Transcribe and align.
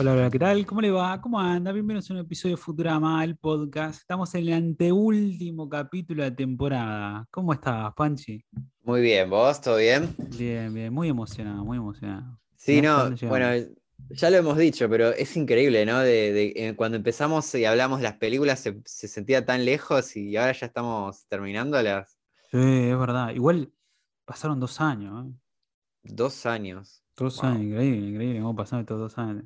Hola, 0.00 0.12
hola, 0.14 0.30
¿qué 0.30 0.38
tal? 0.38 0.64
¿Cómo 0.64 0.80
le 0.80 0.90
va? 0.90 1.20
¿Cómo 1.20 1.38
anda? 1.38 1.72
Bienvenidos 1.72 2.10
a 2.10 2.14
un 2.14 2.20
episodio 2.20 2.56
de 2.56 2.62
Futurama, 2.62 3.22
el 3.22 3.36
podcast. 3.36 4.00
Estamos 4.00 4.34
en 4.34 4.48
el 4.48 4.52
anteúltimo 4.54 5.68
capítulo 5.68 6.22
de 6.24 6.30
temporada. 6.30 7.26
¿Cómo 7.30 7.52
estás, 7.52 7.92
Panchi? 7.94 8.42
Muy 8.82 9.02
bien, 9.02 9.28
¿vos? 9.28 9.60
¿Todo 9.60 9.76
bien? 9.76 10.14
Bien, 10.38 10.72
bien, 10.72 10.90
muy 10.90 11.08
emocionado, 11.10 11.66
muy 11.66 11.76
emocionado. 11.76 12.38
Sí, 12.56 12.80
no, 12.80 13.10
bueno, 13.28 13.46
ya 14.08 14.30
lo 14.30 14.36
hemos 14.38 14.56
dicho, 14.56 14.88
pero 14.88 15.10
es 15.10 15.36
increíble, 15.36 15.84
¿no? 15.84 15.98
De, 15.98 16.32
de- 16.32 16.52
eh, 16.56 16.74
cuando 16.76 16.96
empezamos 16.96 17.54
y 17.54 17.66
hablamos 17.66 17.98
de 17.98 18.04
las 18.04 18.16
películas 18.16 18.60
se, 18.60 18.80
se 18.86 19.06
sentía 19.06 19.44
tan 19.44 19.66
lejos 19.66 20.16
y 20.16 20.34
ahora 20.36 20.52
ya 20.52 20.64
estamos 20.66 21.26
terminándolas. 21.26 22.18
Sí, 22.50 22.56
es 22.58 22.98
verdad. 22.98 23.34
Igual 23.34 23.70
pasaron 24.24 24.60
dos 24.60 24.80
años, 24.80 25.26
¿eh? 25.26 25.32
Dos 26.04 26.46
años. 26.46 27.02
Dos 27.16 27.36
Wow. 27.42 27.50
años, 27.50 27.64
increíble, 27.66 28.08
increíble. 28.08 28.40
¿Cómo 28.40 28.56
pasaron 28.56 28.80
estos 28.80 28.98
dos 28.98 29.18
años? 29.18 29.44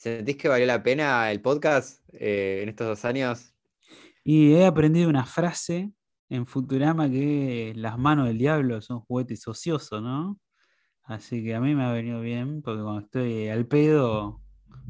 ¿Sentís 0.00 0.38
que 0.38 0.48
valió 0.48 0.64
la 0.64 0.82
pena 0.82 1.30
el 1.30 1.42
podcast 1.42 2.00
eh, 2.14 2.60
en 2.62 2.70
estos 2.70 2.86
dos 2.86 3.04
años? 3.04 3.54
Y 4.24 4.54
he 4.54 4.64
aprendido 4.64 5.10
una 5.10 5.26
frase 5.26 5.92
en 6.30 6.46
Futurama 6.46 7.10
que 7.10 7.74
las 7.76 7.98
manos 7.98 8.26
del 8.26 8.38
diablo 8.38 8.80
son 8.80 9.00
juguetes 9.00 9.46
ociosos, 9.46 10.00
¿no? 10.00 10.40
Así 11.02 11.44
que 11.44 11.54
a 11.54 11.60
mí 11.60 11.74
me 11.74 11.84
ha 11.84 11.92
venido 11.92 12.22
bien, 12.22 12.62
porque 12.62 12.82
cuando 12.82 13.02
estoy 13.02 13.48
al 13.48 13.66
pedo 13.66 14.40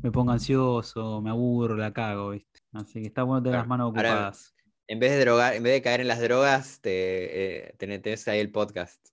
me 0.01 0.13
pongo 0.13 0.31
ansioso, 0.31 1.21
me 1.21 1.31
aburro, 1.31 1.75
la 1.75 1.93
cago, 1.93 2.31
¿viste? 2.31 2.61
Así 2.73 3.01
que 3.01 3.09
está 3.09 3.25
bueno 3.25 3.43
tener 3.43 3.59
las 3.59 3.67
manos 3.67 3.87
Ahora, 3.87 4.13
ocupadas. 4.13 4.55
En 4.87 5.01
vez 5.01 5.11
de 5.11 5.25
drogar, 5.25 5.55
en 5.55 5.65
vez 5.65 5.73
de 5.73 5.83
caer 5.83 6.03
en 6.03 6.07
las 6.07 6.21
drogas, 6.21 6.81
te, 6.83 7.67
eh, 7.67 7.75
tenés, 7.79 8.29
ahí 8.29 8.39
el 8.39 8.53
podcast 8.53 9.05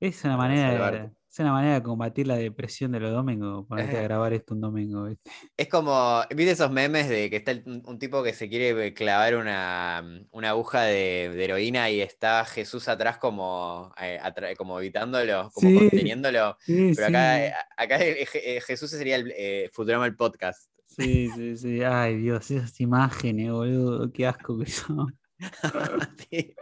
Es 0.00 0.24
una 0.24 0.36
manera 0.36 0.90
de. 0.90 1.15
Es 1.42 1.46
una 1.46 1.52
manera 1.52 1.74
de 1.74 1.82
combatir 1.82 2.26
la 2.26 2.36
depresión 2.36 2.92
de 2.92 3.00
los 3.00 3.12
domingos, 3.12 3.66
ponerte 3.66 3.98
a 3.98 4.02
grabar 4.02 4.32
esto 4.32 4.54
un 4.54 4.60
domingo, 4.60 5.04
¿viste? 5.04 5.30
Es 5.56 5.68
como, 5.68 6.22
¿viste 6.30 6.52
esos 6.52 6.70
memes 6.70 7.08
de 7.08 7.30
que 7.30 7.36
está 7.36 7.52
un, 7.64 7.82
un 7.86 7.98
tipo 7.98 8.22
que 8.22 8.32
se 8.34 8.48
quiere 8.48 8.92
clavar 8.94 9.36
una, 9.36 10.04
una 10.30 10.50
aguja 10.50 10.82
de, 10.82 11.30
de 11.34 11.44
heroína 11.44 11.90
y 11.90 12.00
está 12.00 12.44
Jesús 12.44 12.88
atrás 12.88 13.18
como, 13.18 13.92
eh, 14.00 14.18
atra- 14.22 14.54
como 14.56 14.78
evitándolo, 14.78 15.50
como 15.52 15.68
Sí, 15.70 15.74
conteniéndolo? 15.74 16.56
sí, 16.60 16.94
Pero 16.94 17.06
acá, 17.08 17.36
sí. 17.36 17.52
acá 17.76 17.98
eh, 18.00 18.60
Jesús 18.66 18.90
sería 18.90 19.16
el 19.16 19.32
eh, 19.36 19.70
Futurama 19.72 20.06
el 20.06 20.16
podcast. 20.16 20.70
Sí, 20.84 21.28
sí, 21.34 21.56
sí. 21.56 21.82
Ay, 21.82 22.16
Dios, 22.18 22.50
esas 22.50 22.80
imágenes, 22.80 23.50
boludo, 23.52 24.10
qué 24.12 24.26
asco 24.26 24.58
que 24.58 24.66
son. 24.70 25.18
Sí. 26.30 26.54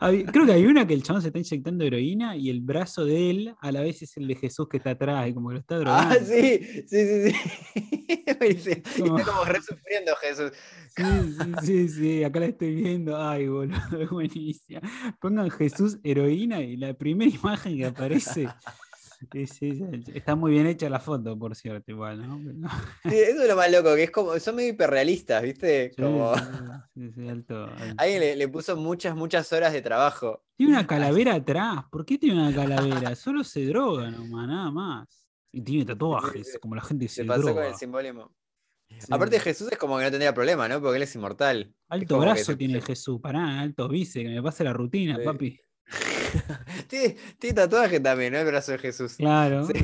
Hay- 0.00 0.24
Creo 0.24 0.46
que 0.46 0.52
hay 0.52 0.66
una 0.66 0.86
que 0.86 0.94
el 0.94 1.02
chabón 1.02 1.20
se 1.22 1.28
está 1.28 1.38
inyectando 1.38 1.84
heroína 1.84 2.36
y 2.36 2.48
el 2.50 2.60
brazo 2.60 3.04
de 3.04 3.30
él 3.30 3.54
a 3.60 3.72
la 3.72 3.80
vez 3.82 4.02
es 4.02 4.16
el 4.16 4.26
de 4.26 4.34
Jesús 4.34 4.68
que 4.68 4.78
está 4.78 4.90
atrás 4.90 5.28
y 5.28 5.34
como 5.34 5.48
que 5.50 5.54
lo 5.54 5.60
está 5.60 5.76
Ah, 5.76 5.78
drogando. 5.78 6.26
sí, 6.26 6.84
sí, 6.88 7.32
sí, 7.32 7.32
sí. 8.58 8.82
Como- 8.98 9.18
Está 9.18 9.30
como 9.32 9.44
re 9.44 9.60
sufriendo 9.62 10.16
Jesús. 10.16 10.52
Sí, 10.96 11.04
sí, 11.04 11.66
sí, 11.66 11.88
sí, 11.88 12.24
acá 12.24 12.40
la 12.40 12.46
estoy 12.46 12.74
viendo. 12.74 13.16
Ay, 13.20 13.46
boludo, 13.48 14.00
es 14.00 14.10
buenísima. 14.10 14.80
Pongan 15.20 15.50
Jesús 15.50 15.98
heroína 16.02 16.60
y 16.62 16.76
la 16.76 16.94
primera 16.94 17.30
imagen 17.30 17.76
que 17.76 17.86
aparece 17.86 18.48
es 19.34 19.60
ella. 19.62 19.88
Está 20.14 20.34
muy 20.34 20.52
bien 20.52 20.66
hecha 20.66 20.88
la 20.88 21.00
foto, 21.00 21.38
por 21.38 21.54
cierto, 21.54 21.90
igual, 21.90 22.26
¿no? 22.26 22.40
Pero- 22.42 22.58
Sí, 23.14 23.18
eso 23.20 23.42
es 23.42 23.48
lo 23.48 23.56
más 23.56 23.70
loco, 23.70 23.94
que 23.94 24.04
es 24.04 24.10
como, 24.10 24.38
son 24.38 24.56
medio 24.56 24.70
hiperrealistas, 24.70 25.42
¿viste? 25.42 25.90
Sí, 25.94 26.02
Como 26.02 26.34
sí, 26.36 26.42
sí, 26.94 27.12
sí, 27.14 27.28
alto, 27.28 27.64
alto. 27.76 27.94
alguien 27.98 28.20
le, 28.20 28.36
le 28.36 28.48
puso 28.48 28.76
muchas, 28.76 29.14
muchas 29.16 29.52
horas 29.52 29.72
de 29.72 29.82
trabajo. 29.82 30.44
Tiene 30.56 30.72
una 30.72 30.86
calavera 30.86 31.34
atrás. 31.34 31.84
¿Por 31.90 32.04
qué 32.04 32.18
tiene 32.18 32.40
una 32.40 32.54
calavera? 32.54 33.14
Solo 33.14 33.44
se 33.44 33.64
droga 33.66 34.10
nomás, 34.10 34.46
nada 34.48 34.70
más. 34.70 35.26
Y 35.52 35.60
tiene 35.62 35.84
tatuajes, 35.84 36.58
como 36.60 36.74
la 36.74 36.82
gente 36.82 37.08
Se 37.08 37.16
se 37.16 37.24
pasó 37.24 37.52
con 37.54 37.64
el 37.64 37.74
simbolismo. 37.74 38.32
Sí. 38.88 39.06
Aparte 39.10 39.38
Jesús 39.40 39.70
es 39.70 39.78
como 39.78 39.96
que 39.98 40.04
no 40.04 40.10
tendría 40.10 40.34
problema, 40.34 40.68
¿no? 40.68 40.80
Porque 40.80 40.96
él 40.96 41.02
es 41.04 41.14
inmortal. 41.14 41.72
Alto 41.88 42.18
brazo 42.18 42.56
tiene 42.56 42.80
Jesús, 42.80 43.20
pará, 43.20 43.60
alto 43.60 43.88
bice, 43.88 44.22
que 44.22 44.28
me 44.28 44.42
pase 44.42 44.64
la 44.64 44.72
rutina, 44.72 45.16
Sí. 45.16 45.24
papi. 45.24 45.60
tiene, 46.88 47.16
tiene 47.38 47.54
tatuaje 47.54 48.00
también, 48.00 48.32
¿no? 48.32 48.38
El 48.40 48.46
brazo 48.46 48.72
de 48.72 48.78
Jesús. 48.78 49.14
Claro. 49.16 49.66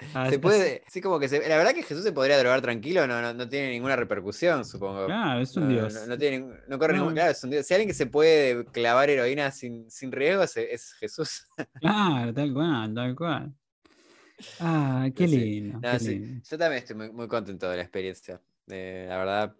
Sí. 0.00 0.06
ah, 0.14 0.30
Se 0.30 0.38
puede, 0.38 0.84
sí, 0.88 1.00
como 1.00 1.18
que 1.18 1.28
se, 1.28 1.40
la 1.48 1.56
verdad 1.56 1.74
que 1.74 1.82
Jesús 1.82 2.04
se 2.04 2.12
podría 2.12 2.38
drogar 2.38 2.62
tranquilo, 2.62 3.04
no, 3.08 3.20
no, 3.20 3.34
no 3.34 3.48
tiene 3.48 3.70
ninguna 3.70 3.96
repercusión, 3.96 4.64
supongo. 4.64 5.06
Claro, 5.06 5.40
es 5.40 5.56
un 5.56 5.64
No, 5.64 5.68
dios. 5.70 5.92
no- 5.94 6.06
no 6.06 6.16
tiene, 6.16 6.38
ningún- 6.38 6.56
no 6.68 6.78
corre 6.78 6.94
ningún, 6.94 7.14
claro, 7.14 7.32
es 7.32 7.42
un 7.42 7.50
dios. 7.50 7.66
Si 7.66 7.74
alguien 7.74 7.88
que 7.88 7.94
se 7.94 8.06
puede 8.06 8.64
clavar 8.66 9.10
heroína 9.10 9.50
sin, 9.50 9.90
sin 9.90 10.12
riesgo 10.12 10.44
es, 10.44 10.56
es 10.56 10.92
Jesús. 10.94 11.46
Claro, 11.80 12.32
tal 12.32 12.52
cual, 12.54 12.94
tal 12.94 13.16
cual. 13.16 13.52
Ah, 14.60 15.08
qué 15.16 15.26
Sí. 15.26 15.36
lindo. 15.36 15.80
No, 15.82 15.90
qué 15.92 15.98
sí, 15.98 16.08
lindo. 16.18 16.42
Yo 16.48 16.58
también 16.58 16.78
estoy 16.82 16.96
muy, 16.96 17.10
muy 17.12 17.26
contento 17.26 17.68
de 17.68 17.76
la 17.76 17.82
experiencia. 17.82 18.40
Eh, 18.68 19.06
la 19.08 19.16
verdad, 19.18 19.54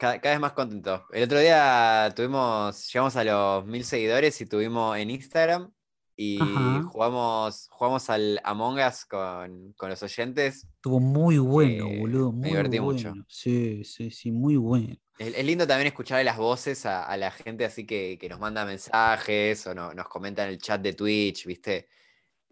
cada, 0.00 0.20
cada 0.20 0.34
vez 0.34 0.40
más 0.40 0.52
contento. 0.52 1.04
El 1.12 1.24
otro 1.24 1.38
día 1.38 2.10
tuvimos, 2.16 2.90
llegamos 2.92 3.16
a 3.16 3.24
los 3.24 3.66
mil 3.66 3.84
seguidores 3.84 4.40
y 4.40 4.46
tuvimos 4.46 4.96
en 4.96 5.10
Instagram 5.10 5.70
y 6.16 6.40
Ajá. 6.40 6.82
jugamos, 6.90 7.68
jugamos 7.70 8.10
al 8.10 8.40
Among 8.44 8.78
Us 8.80 9.04
con, 9.04 9.72
con 9.74 9.90
los 9.90 10.02
oyentes. 10.02 10.66
Estuvo 10.76 11.00
muy 11.00 11.38
bueno, 11.38 11.86
Eh, 11.86 11.98
boludo. 12.00 12.32
me 12.32 12.48
divertí 12.48 12.80
mucho. 12.80 13.14
Sí, 13.28 13.84
sí, 13.84 14.10
sí, 14.10 14.32
muy 14.32 14.56
bueno. 14.56 14.96
Es, 15.18 15.34
es 15.34 15.44
lindo 15.44 15.66
también 15.66 15.88
escuchar 15.88 16.24
las 16.24 16.38
voces 16.38 16.86
a, 16.86 17.04
a 17.04 17.16
la 17.18 17.30
gente 17.30 17.66
así 17.66 17.86
que, 17.86 18.16
que 18.18 18.28
nos 18.28 18.40
manda 18.40 18.64
mensajes 18.64 19.66
o 19.66 19.74
no- 19.74 19.92
nos 19.92 20.08
comenta 20.08 20.44
en 20.44 20.50
el 20.50 20.58
chat 20.58 20.80
de 20.80 20.94
Twitch, 20.94 21.44
¿viste? 21.46 21.88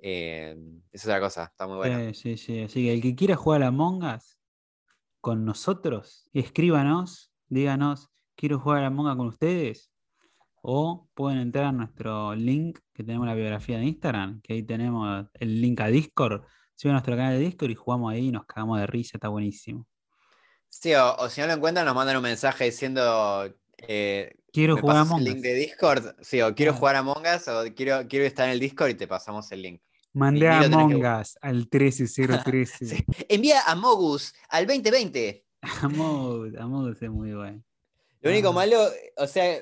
Eh, 0.00 0.56
es 0.92 1.04
otra 1.04 1.18
cosa, 1.20 1.44
está 1.44 1.66
muy 1.66 1.76
bueno. 1.78 1.98
Sí, 2.14 2.36
sí, 2.36 2.36
sí. 2.36 2.62
Así 2.62 2.84
que 2.84 2.92
el 2.92 3.00
que 3.02 3.14
quiera 3.16 3.36
jugar 3.36 3.62
a 3.62 3.68
Among 3.68 4.04
Us 4.04 4.38
con 5.20 5.44
nosotros, 5.44 6.28
escríbanos, 6.32 7.32
díganos, 7.48 8.08
quiero 8.36 8.58
jugar 8.58 8.84
a 8.84 8.86
Among 8.88 9.06
Us 9.08 9.16
con 9.16 9.26
ustedes. 9.28 9.90
O 10.60 11.08
pueden 11.14 11.38
entrar 11.38 11.66
a 11.66 11.72
nuestro 11.72 12.34
link 12.34 12.78
que 12.92 13.04
tenemos 13.04 13.24
en 13.24 13.28
la 13.30 13.34
biografía 13.36 13.78
de 13.78 13.84
Instagram, 13.84 14.40
que 14.42 14.54
ahí 14.54 14.62
tenemos 14.62 15.26
el 15.34 15.60
link 15.60 15.80
a 15.80 15.86
Discord. 15.86 16.42
Suben 16.74 16.92
a 16.92 16.94
nuestro 16.94 17.16
canal 17.16 17.34
de 17.34 17.38
Discord 17.44 17.70
y 17.70 17.74
jugamos 17.74 18.12
ahí 18.12 18.26
y 18.28 18.32
nos 18.32 18.44
cagamos 18.44 18.78
de 18.80 18.86
risa, 18.86 19.16
está 19.16 19.28
buenísimo. 19.28 19.86
Sí, 20.68 20.92
o, 20.94 21.14
o 21.16 21.28
si 21.28 21.40
no 21.40 21.46
lo 21.46 21.54
encuentran, 21.54 21.86
nos 21.86 21.94
mandan 21.94 22.16
un 22.16 22.22
mensaje 22.22 22.64
diciendo. 22.64 23.52
eh, 23.78 24.34
Quiero 24.52 24.74
¿me 24.76 24.80
jugar 24.80 24.96
a 24.96 25.00
Among 25.00 25.20
el 25.20 25.24
link 25.24 25.38
de 25.38 25.54
Discord? 25.54 26.16
Sí, 26.20 26.40
o 26.42 26.54
quiero 26.54 26.74
jugar 26.74 26.96
a 26.96 26.98
Among 27.00 27.22
Us, 27.36 27.48
o 27.48 27.64
quiero, 27.74 28.06
quiero 28.08 28.24
estar 28.26 28.46
en 28.46 28.52
el 28.52 28.60
Discord 28.60 28.90
y 28.90 28.94
te 28.94 29.06
pasamos 29.06 29.50
el 29.52 29.62
link. 29.62 29.82
Mandé 30.12 30.48
a 30.48 30.60
tenés 30.60 30.68
que 30.68 30.74
Among 30.74 30.92
buscar. 30.94 31.20
Us 31.22 31.38
al 31.40 31.68
13013. 31.68 32.86
Sí. 32.86 33.04
Envía 33.28 33.62
a 33.66 33.74
Mogus 33.76 34.34
al 34.48 34.66
2020. 34.66 35.44
Among 35.82 36.48
Us, 36.48 36.56
Among 36.56 36.90
Us 36.90 37.02
es 37.02 37.10
muy 37.10 37.32
bueno. 37.32 37.62
Lo 38.20 38.30
único 38.30 38.52
malo, 38.52 38.78
o 39.16 39.26
sea, 39.26 39.60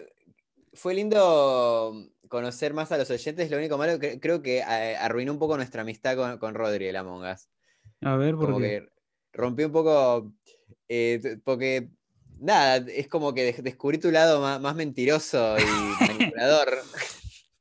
fue 0.73 0.95
lindo 0.95 1.95
conocer 2.29 2.75
más 2.75 2.91
a 2.93 2.99
los 2.99 3.11
oyentes. 3.11 3.51
Lo 3.51 3.59
único 3.59 3.77
malo, 3.79 3.99
que, 3.99 4.19
creo 4.19 4.43
que 4.43 4.59
eh, 4.59 4.97
arruinó 4.97 5.33
un 5.33 5.39
poco 5.39 5.56
nuestra 5.56 5.83
amistad 5.83 6.17
con, 6.17 6.39
con 6.39 6.55
Rodri, 6.55 6.87
el 6.87 6.97
Among 6.97 7.25
Us. 7.25 7.49
A 8.03 8.17
ver, 8.17 8.35
¿por 8.35 8.47
como 8.47 8.61
qué? 8.61 8.65
que 8.83 8.89
rompió 9.33 9.67
un 9.67 9.73
poco, 9.73 10.33
eh, 10.89 11.39
porque 11.45 11.89
nada, 12.39 12.77
es 12.89 13.09
como 13.09 13.35
que 13.35 13.53
de- 13.53 13.62
descubrí 13.62 13.99
tu 13.99 14.11
lado 14.11 14.41
más, 14.41 14.61
más 14.61 14.75
mentiroso 14.75 15.56
y 15.59 15.61
manipulador. 16.09 16.79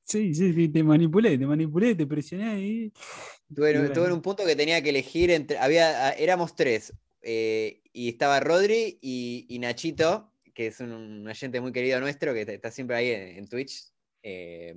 Sí, 0.03 0.33
sí, 0.33 0.53
sí, 0.53 0.69
te 0.69 0.83
manipulé, 0.83 1.37
te 1.37 1.45
manipulé, 1.45 1.95
te 1.95 2.05
presioné 2.05 2.49
ahí. 2.49 2.93
Tuve, 3.53 3.71
Y 3.71 3.75
en- 3.75 3.93
tuve 3.93 4.07
en 4.07 4.13
un 4.13 4.21
punto 4.21 4.45
que 4.45 4.55
tenía 4.55 4.81
que 4.81 4.89
elegir 4.91 5.31
entre, 5.31 5.57
había, 5.57 6.07
ah, 6.07 6.11
éramos 6.11 6.55
tres, 6.55 6.93
eh, 7.25 7.81
y 7.93 8.09
estaba 8.09 8.39
Rodri 8.39 8.99
y, 9.01 9.57
Nachito, 9.59 10.31
que 10.53 10.67
es 10.67 10.79
un, 10.79 10.91
un 10.93 11.27
oyente 11.27 11.59
muy 11.61 11.73
querido 11.73 11.99
nuestro, 11.99 12.33
que 12.33 12.41
está 12.43 12.71
siempre 12.71 12.95
ahí 12.97 13.09
en, 13.11 13.47
Twitch. 13.49 13.85
eh, 14.23 14.75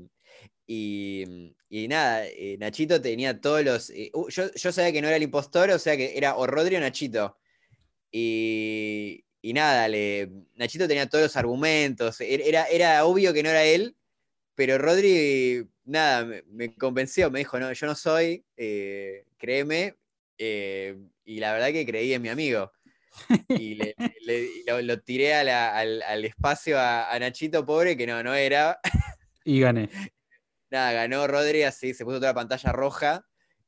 y, 0.66 1.24
nada, 1.88 2.26
eh, 2.28 2.56
Nachito 2.58 3.00
tenía 3.00 3.40
todos 3.40 3.64
los. 3.64 3.92
yo, 4.30 4.52
yo 4.54 4.72
sabía 4.72 4.92
que 4.92 5.02
no 5.02 5.08
era 5.08 5.16
el 5.16 5.22
impostor, 5.24 5.70
o 5.70 5.78
sea 5.78 5.96
que 5.96 6.16
era 6.18 6.36
o 6.36 6.46
Rodri 6.46 6.76
o 6.76 6.80
Nachito. 6.80 7.38
Y, 8.12 9.24
y 9.42 9.52
nada, 9.52 9.88
le, 9.88 10.30
Nachito 10.56 10.88
tenía 10.88 11.08
todos 11.08 11.24
los 11.24 11.36
argumentos. 11.36 12.20
er- 12.20 12.42
Era, 12.44 12.66
era 12.66 13.04
obvio 13.06 13.32
que 13.32 13.42
no 13.42 13.50
era 13.50 13.64
él, 13.64 13.96
pero 14.54 14.78
Rodri, 14.78 15.68
nada, 15.84 16.24
me, 16.26 16.42
me 16.48 16.74
convenció. 16.74 17.30
Me 17.30 17.40
dijo, 17.40 17.58
no, 17.60 17.72
yo 17.72 17.86
no 17.86 17.94
soy, 17.94 18.44
créeme. 19.38 19.96
eh, 20.38 20.96
y 21.28 21.40
la 21.40 21.52
verdad 21.52 21.68
que 21.72 21.84
creí 21.84 22.12
en 22.14 22.22
mi 22.22 22.28
amigo. 22.30 22.72
Y 23.62 23.74
le, 23.74 23.94
lo, 24.66 24.80
lo 24.82 25.00
tiré 25.00 25.34
a 25.34 25.42
la- 25.44 25.76
al, 25.76 26.02
al 26.02 26.24
espacio 26.24 26.78
a, 26.78 27.12
a 27.12 27.18
Nachito, 27.18 27.64
pobre, 27.66 27.96
que 27.96 28.06
no, 28.06 28.22
no 28.22 28.34
era. 28.34 28.78
Y 29.44 29.60
gané. 29.60 29.88
Nada, 30.70 30.92
ganó 30.92 31.26
Rodri 31.26 31.62
así, 31.62 31.94
se 31.94 32.04
puso 32.04 32.18
toda 32.18 32.30
la 32.30 32.34
pantalla 32.34 32.72
roja 32.72 33.24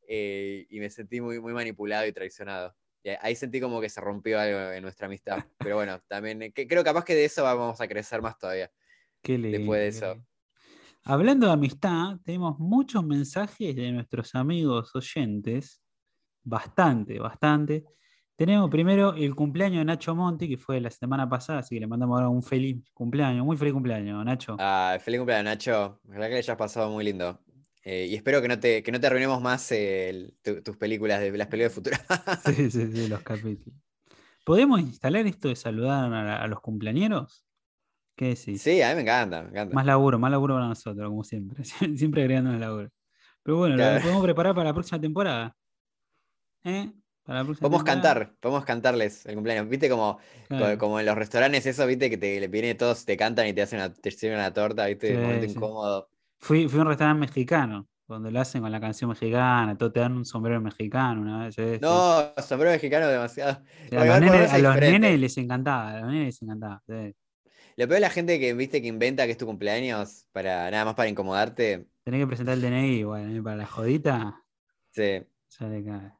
eh, 0.06 0.66
y 0.68 0.80
me 0.80 0.90
sentí 0.90 1.20
muy, 1.20 1.40
muy 1.40 1.52
manipulado 1.54 2.06
y 2.06 2.12
traicionado. 2.12 2.74
Y 3.02 3.10
ahí 3.20 3.34
sentí 3.34 3.60
como 3.60 3.80
que 3.80 3.88
se 3.88 4.00
rompió 4.00 4.38
algo 4.38 4.72
en 4.72 4.82
nuestra 4.82 5.06
amistad. 5.06 5.38
Pero 5.58 5.76
bueno, 5.76 6.00
también 6.08 6.42
eh, 6.42 6.52
que- 6.52 6.66
creo 6.68 6.84
capaz 6.84 7.04
que 7.04 7.14
de 7.14 7.24
eso 7.24 7.42
vamos 7.44 7.80
a 7.80 7.88
crecer 7.88 8.20
más 8.22 8.38
todavía. 8.38 8.70
Qué 9.22 9.38
lindo, 9.38 9.58
Después 9.58 9.80
de 9.80 9.88
eso. 9.88 10.26
Hablando 11.02 11.46
de 11.46 11.52
amistad, 11.54 12.18
tenemos 12.24 12.58
muchos 12.58 13.04
mensajes 13.04 13.74
de 13.74 13.92
nuestros 13.92 14.34
amigos 14.34 14.94
oyentes. 14.94 15.80
Bastante, 16.42 17.18
bastante. 17.18 17.84
Tenemos 18.36 18.70
primero 18.70 19.12
el 19.14 19.34
cumpleaños 19.34 19.80
de 19.80 19.84
Nacho 19.84 20.14
Monti, 20.14 20.48
que 20.48 20.56
fue 20.56 20.80
la 20.80 20.90
semana 20.90 21.28
pasada, 21.28 21.58
así 21.58 21.76
que 21.76 21.80
le 21.80 21.86
mandamos 21.86 22.16
ahora 22.16 22.28
un 22.30 22.42
feliz 22.42 22.82
cumpleaños, 22.94 23.44
muy 23.44 23.56
feliz 23.58 23.74
cumpleaños, 23.74 24.24
Nacho. 24.24 24.56
Ah, 24.58 24.96
feliz 25.00 25.20
cumpleaños, 25.20 25.44
Nacho. 25.44 26.00
Ojalá 26.08 26.26
que 26.26 26.32
le 26.32 26.38
hayas 26.38 26.56
pasado 26.56 26.90
muy 26.90 27.04
lindo. 27.04 27.38
Eh, 27.84 28.06
y 28.10 28.14
espero 28.14 28.40
que 28.40 28.48
no 28.48 28.58
te, 28.58 28.82
que 28.82 28.92
no 28.92 29.00
te 29.00 29.06
arruinemos 29.06 29.40
más 29.42 29.70
eh, 29.72 30.08
el- 30.10 30.34
tu- 30.42 30.62
tus 30.62 30.76
películas, 30.76 31.20
de 31.20 31.36
las 31.36 31.48
películas 31.48 31.74
futuras. 31.74 32.00
Sí, 32.44 32.70
sí, 32.70 32.86
sí, 32.92 33.08
los 33.08 33.20
capítulos. 33.22 33.78
¿Podemos 34.44 34.80
instalar 34.80 35.26
esto 35.26 35.48
de 35.48 35.56
saludar 35.56 36.12
a, 36.12 36.42
a 36.42 36.46
los 36.46 36.60
cumpleañeros? 36.60 37.44
¿Qué 38.16 38.28
decís? 38.28 38.60
Sí, 38.62 38.80
a 38.82 38.90
mí 38.90 38.96
me 38.96 39.02
encanta, 39.02 39.42
me 39.42 39.50
encanta. 39.50 39.74
Más 39.74 39.86
laburo, 39.86 40.18
más 40.18 40.30
laburo 40.30 40.54
para 40.54 40.68
nosotros, 40.68 41.08
como 41.08 41.24
siempre. 41.24 41.62
Siempre 41.96 42.22
agregando 42.22 42.52
el 42.52 42.60
laburo. 42.60 42.88
Pero 43.42 43.56
bueno, 43.58 43.76
lo 43.76 43.82
Claro. 43.82 44.02
podemos 44.02 44.22
preparar 44.24 44.54
para 44.54 44.70
la 44.70 44.74
próxima 44.74 45.00
temporada. 45.00 45.56
¿Eh? 46.64 46.92
Para 47.24 47.40
Podemos 47.44 47.58
temporada. 47.60 47.84
cantar, 47.84 48.34
podemos 48.40 48.64
cantarles 48.64 49.26
el 49.26 49.34
cumpleaños. 49.34 49.68
Viste 49.68 49.88
como, 49.88 50.18
Claro. 50.48 50.78
como 50.78 50.98
en 50.98 51.06
los 51.06 51.14
restaurantes, 51.14 51.64
eso, 51.66 51.86
viste, 51.86 52.10
que 52.10 52.16
te 52.18 52.46
viene 52.48 52.74
todos, 52.74 53.04
te 53.04 53.16
cantan 53.16 53.46
y 53.46 53.52
te 53.52 53.62
hacen 53.62 53.78
una, 53.78 53.92
te 53.92 54.10
sirven 54.10 54.38
una 54.38 54.52
torta, 54.52 54.86
viste, 54.86 55.08
Sí, 55.08 55.14
un 55.14 55.22
momento 55.22 55.46
sí. 55.46 55.52
incómodo. 55.52 56.08
Fui, 56.38 56.68
fui 56.68 56.78
a 56.78 56.82
un 56.82 56.88
restaurante 56.88 57.20
mexicano, 57.20 57.86
donde 58.08 58.30
lo 58.32 58.40
hacen 58.40 58.62
con 58.62 58.72
la 58.72 58.80
canción 58.80 59.10
mexicana, 59.10 59.76
todo 59.78 59.92
te 59.92 60.00
dan 60.00 60.16
un 60.16 60.24
sombrero 60.24 60.60
mexicano 60.60 61.20
una 61.20 61.44
vez. 61.44 61.54
sí. 61.54 61.78
No, 61.80 62.32
sombrero 62.42 62.72
mexicano 62.72 63.06
demasiado. 63.06 63.62
A 63.96 64.04
los, 64.04 64.20
nenes, 64.20 64.52
a 64.52 64.58
los 64.58 64.76
les 65.20 65.36
encantaba, 65.38 65.90
a 65.90 66.00
los 66.00 66.08
nenes 66.10 66.24
les 66.26 66.42
encantaba. 66.42 66.82
Lo 67.76 67.86
peor 67.86 67.94
es 67.96 68.00
la 68.00 68.10
gente 68.10 68.40
que, 68.40 68.52
viste, 68.54 68.82
que 68.82 68.88
inventa 68.88 69.24
que 69.26 69.32
es 69.32 69.38
tu 69.38 69.46
cumpleaños 69.46 70.26
para 70.32 70.70
nada 70.70 70.84
más 70.84 70.94
para 70.94 71.08
incomodarte. 71.08 71.86
Tenés 72.02 72.20
que 72.20 72.26
presentar 72.26 72.54
el 72.54 72.60
DNI 72.62 72.98
igual, 72.98 73.36
¿eh? 73.36 73.42
para 73.42 73.56
la 73.56 73.66
jodita. 73.66 74.42
Sí. 74.90 75.22
Ya 75.58 75.66
le 75.68 75.84
cae. 75.84 76.19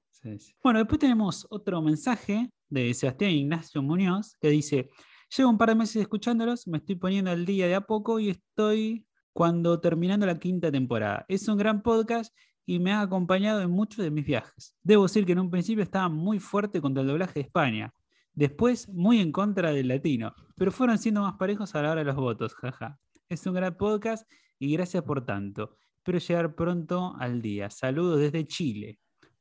Bueno, 0.63 0.79
después 0.81 0.99
tenemos 0.99 1.47
otro 1.51 1.81
mensaje 1.81 2.51
de 2.69 2.93
Sebastián 2.95 3.31
Ignacio 3.31 3.83
Muñoz 3.83 4.37
que 4.41 4.51
dice: 4.51 4.91
Llevo 5.37 5.51
un 5.51 5.59
par 5.59 5.69
de 5.71 5.77
meses 5.77 6.03
escuchándolos, 6.03 6.67
me 6.67 6.79
estoy 6.79 6.97
poniendo 6.97 7.31
al 7.31 7.47
día 7.47 7.67
de 7.67 7.75
a 7.75 7.83
poco 7.83 8.19
y 8.19 8.31
estoy 8.31 9.07
cuando 9.33 9.81
terminando 9.81 10.27
la 10.27 10.39
quinta 10.39 10.71
temporada. 10.73 11.25
Es 11.29 11.47
un 11.49 11.57
gran 11.57 11.83
podcast 11.83 12.35
y 12.67 12.79
me 12.79 12.93
ha 12.93 13.01
acompañado 13.01 13.63
en 13.63 13.71
muchos 13.71 14.05
de 14.05 14.11
mis 14.11 14.25
viajes. 14.25 14.77
Debo 14.83 15.05
decir 15.05 15.25
que 15.25 15.33
en 15.33 15.39
un 15.39 15.51
principio 15.51 15.83
estaba 15.83 16.09
muy 16.09 16.39
fuerte 16.39 16.81
contra 16.81 17.03
el 17.03 17.09
doblaje 17.09 17.35
de 17.35 17.41
España, 17.41 17.95
después 18.33 18.89
muy 18.89 19.21
en 19.21 19.33
contra 19.33 19.73
del 19.73 19.89
latino, 19.89 20.35
pero 20.57 20.73
fueron 20.73 20.99
siendo 20.99 21.23
más 21.23 21.35
parejos 21.35 21.75
a 21.75 21.83
la 21.83 21.93
hora 21.93 22.01
de 22.01 22.07
los 22.07 22.17
votos, 22.17 22.55
jaja. 22.55 22.99
Es 23.29 23.47
un 23.47 23.55
gran 23.55 23.77
podcast 23.77 24.29
y 24.59 24.73
gracias 24.73 25.03
por 25.05 25.25
tanto. 25.25 25.77
Espero 25.97 26.19
llegar 26.19 26.55
pronto 26.55 27.15
al 27.19 27.41
día. 27.41 27.71
Saludos 27.71 28.21
desde 28.21 28.47
Chile. 28.47 28.99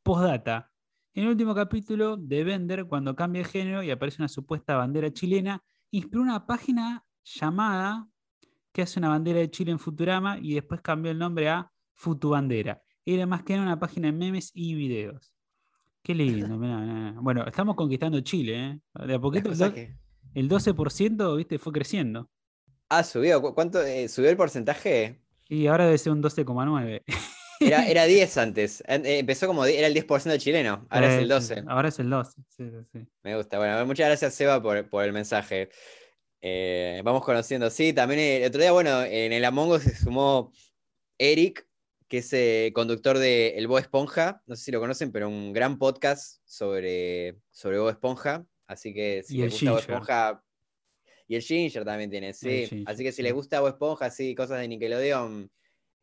Postdata. 0.10 0.72
En 1.14 1.26
el 1.26 1.30
último 1.30 1.54
capítulo 1.54 2.18
de 2.18 2.44
Bender, 2.44 2.86
cuando 2.88 3.16
cambia 3.16 3.44
de 3.44 3.48
género 3.48 3.84
y 3.84 3.92
aparece 3.92 4.20
una 4.24 4.28
supuesta 4.28 4.76
bandera 4.76 5.14
chilena, 5.14 5.64
inspiró 5.92 6.24
una 6.24 6.48
página 6.48 7.06
llamada 7.24 8.08
que 8.72 8.82
hace 8.82 8.98
una 8.98 9.10
bandera 9.10 9.38
de 9.38 9.52
Chile 9.52 9.72
en 9.72 9.78
Futurama 9.78 10.40
y 10.42 10.56
después 10.56 10.82
cambió 10.82 11.12
el 11.12 11.20
nombre 11.20 11.48
a 11.50 11.72
Futubandera. 11.94 12.82
Era 13.06 13.28
más 13.28 13.44
que 13.44 13.54
una 13.60 13.80
página 13.80 14.08
de 14.08 14.14
memes 14.14 14.50
y 14.56 14.74
videos. 14.74 15.32
Qué 16.02 16.16
lindo, 16.16 16.48
mirá, 16.58 16.80
mirá. 16.80 17.16
Bueno, 17.22 17.46
estamos 17.46 17.76
conquistando 17.76 18.20
Chile, 18.22 18.66
¿eh? 18.96 19.06
De 19.06 19.14
a 19.14 19.20
poquito, 19.20 19.50
el 19.50 19.54
cosas 19.54 19.70
do- 19.70 19.76
que- 19.76 19.96
el 20.34 20.50
12%, 20.50 21.36
viste, 21.36 21.60
fue 21.60 21.72
creciendo. 21.72 22.32
Ah, 22.90 23.04
subió. 23.04 23.40
¿Cu- 23.44 23.54
¿Cuánto 23.54 23.80
eh, 23.84 24.08
subió 24.08 24.32
el 24.32 24.38
porcentaje? 24.38 25.22
Y 25.48 25.68
ahora 25.68 25.86
debe 25.86 26.00
ser 26.00 26.14
un 26.14 26.24
12,9. 26.24 27.04
Era, 27.60 27.88
era 27.90 28.06
10 28.06 28.38
antes. 28.38 28.82
Eh, 28.88 29.20
Empezó 29.20 29.48
como, 29.48 29.66
era 29.66 29.88
el 29.88 29.94
10% 29.94 30.38
chileno, 30.40 30.88
ahora 30.90 31.08
es 31.08 31.14
Eh, 31.14 31.18
el 31.18 31.24
sí, 31.24 31.30
12. 31.30 31.56
sí, 31.56 31.62
Ahora 31.68 31.88
es 31.90 32.00
el 32.00 32.10
12. 32.10 32.42
Sí. 32.48 32.64
Me 33.24 33.36
gusta. 33.36 33.58
Bueno, 33.58 33.86
muchas 33.86 34.08
gracias, 34.08 34.34
Seba, 34.34 34.62
por, 34.62 34.90
por 34.90 35.04
el 35.06 35.14
mensaje. 35.14 35.70
Eh, 36.42 37.02
vamos 37.04 37.24
conociendo. 37.24 37.70
Sí, 37.70 37.92
también 37.94 38.20
el 38.20 38.48
otro 38.48 38.62
día, 38.62 38.72
bueno, 38.72 39.04
en 39.04 39.34
el 39.34 39.44
Among 39.46 39.72
Us 39.72 39.84
se 39.84 39.96
sumó 39.96 40.52
Eric, 41.18 41.68
que 42.08 42.20
es 42.20 42.32
eh, 42.34 42.72
conductor 42.74 43.18
de 43.18 43.50
El 43.58 43.68
Bob 43.68 43.80
Esponja. 43.80 44.42
No 44.48 44.56
sé 44.56 44.64
si 44.64 44.72
lo 44.72 44.80
conocen, 44.80 45.12
pero 45.12 45.28
un 45.28 45.52
gran 45.54 45.78
podcast 45.78 46.40
sobre, 46.46 47.38
sobre 47.52 47.78
Bob 47.80 47.90
Esponja. 47.90 48.46
Así 48.68 48.94
que 48.94 49.22
si 49.24 49.38
les 49.38 49.52
gusta 49.52 49.60
Ginger. 49.66 49.80
Esponja. 49.80 50.44
Y 51.28 51.36
el 51.36 51.42
Ginger 51.44 51.84
también 51.86 52.10
tiene, 52.10 52.34
sí. 52.34 52.66
Ginger, 52.68 52.90
Así 52.90 53.04
que 53.04 53.12
si 53.12 53.22
les 53.22 53.34
gusta 53.34 53.60
Bob 53.60 53.70
Esponja, 53.70 54.10
sí, 54.10 54.34
cosas 54.34 54.60
de 54.62 54.68
Nickelodeon, 54.68 55.52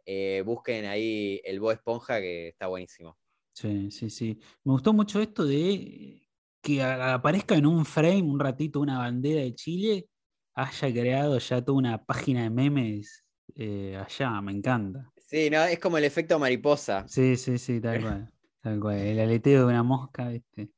eh, 0.06 0.42
busquen 0.46 0.86
ahí 0.86 1.40
el 1.44 1.60
Bob 1.60 1.72
Esponja, 1.72 2.20
que 2.20 2.48
está 2.48 2.68
buenísimo. 2.68 3.18
Sí, 3.52 3.90
sí, 3.90 4.10
sí. 4.10 4.38
Me 4.64 4.72
gustó 4.72 4.92
mucho 4.92 5.20
esto 5.20 5.44
de 5.44 6.22
que 6.62 6.82
aparezca 6.82 7.54
en 7.54 7.66
un 7.66 7.84
frame 7.84 8.22
un 8.22 8.40
ratito 8.40 8.80
una 8.80 8.98
bandera 8.98 9.40
de 9.40 9.54
Chile, 9.54 10.08
haya 10.54 10.92
creado 10.92 11.38
ya 11.38 11.62
toda 11.62 11.78
una 11.78 12.04
página 12.04 12.42
de 12.42 12.50
memes 12.50 13.26
eh, 13.54 13.96
allá, 13.96 14.40
me 14.40 14.52
encanta. 14.52 15.10
Sí, 15.26 15.50
no, 15.50 15.62
es 15.64 15.78
como 15.78 15.98
el 15.98 16.04
efecto 16.04 16.38
mariposa. 16.38 17.06
Sí, 17.08 17.36
sí, 17.36 17.58
sí, 17.58 17.80
tal 17.80 18.00
cual. 18.02 18.32
Tal 18.62 18.80
cual. 18.80 18.98
El 18.98 19.20
aleteo 19.20 19.60
de 19.60 19.66
una 19.66 19.82
mosca, 19.82 20.28
¿viste? 20.28 20.70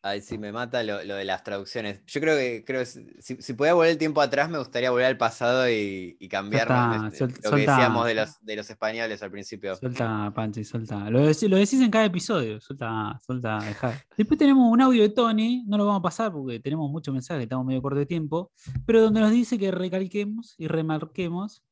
Ay, 0.00 0.20
sí, 0.20 0.38
me 0.38 0.52
mata 0.52 0.84
lo, 0.84 1.02
lo 1.02 1.16
de 1.16 1.24
las 1.24 1.42
traducciones. 1.42 2.02
Yo 2.06 2.20
creo 2.20 2.36
que, 2.36 2.64
creo 2.64 2.84
si, 2.86 3.04
si 3.18 3.52
pudiera 3.54 3.74
volver 3.74 3.90
el 3.90 3.98
tiempo 3.98 4.20
atrás, 4.20 4.48
me 4.48 4.58
gustaría 4.58 4.92
volver 4.92 5.06
al 5.06 5.16
pasado 5.16 5.68
y, 5.68 6.16
y 6.20 6.28
cambiar 6.28 6.68
lo 6.68 7.10
que 7.10 7.34
decíamos 7.56 8.06
de 8.06 8.14
los, 8.14 8.40
de 8.40 8.56
los 8.56 8.70
españoles 8.70 9.22
al 9.24 9.30
principio. 9.32 9.74
Suelta, 9.74 10.32
Panchi, 10.32 10.62
suelta. 10.62 11.10
Lo, 11.10 11.18
lo 11.20 11.56
decís 11.56 11.80
en 11.80 11.90
cada 11.90 12.04
episodio. 12.04 12.60
Suelta, 12.60 13.18
suelta, 13.26 13.58
dejá. 13.58 14.00
Después 14.16 14.38
tenemos 14.38 14.70
un 14.70 14.80
audio 14.80 15.02
de 15.02 15.08
Tony, 15.08 15.64
no 15.66 15.76
lo 15.76 15.86
vamos 15.86 15.98
a 15.98 16.02
pasar 16.02 16.32
porque 16.32 16.60
tenemos 16.60 16.88
muchos 16.90 17.12
mensajes, 17.12 17.42
estamos 17.42 17.66
medio 17.66 17.82
corto 17.82 17.98
de 17.98 18.06
tiempo, 18.06 18.52
pero 18.86 19.02
donde 19.02 19.20
nos 19.20 19.32
dice 19.32 19.58
que 19.58 19.72
recalquemos 19.72 20.54
y 20.58 20.68
remarquemos 20.68 21.64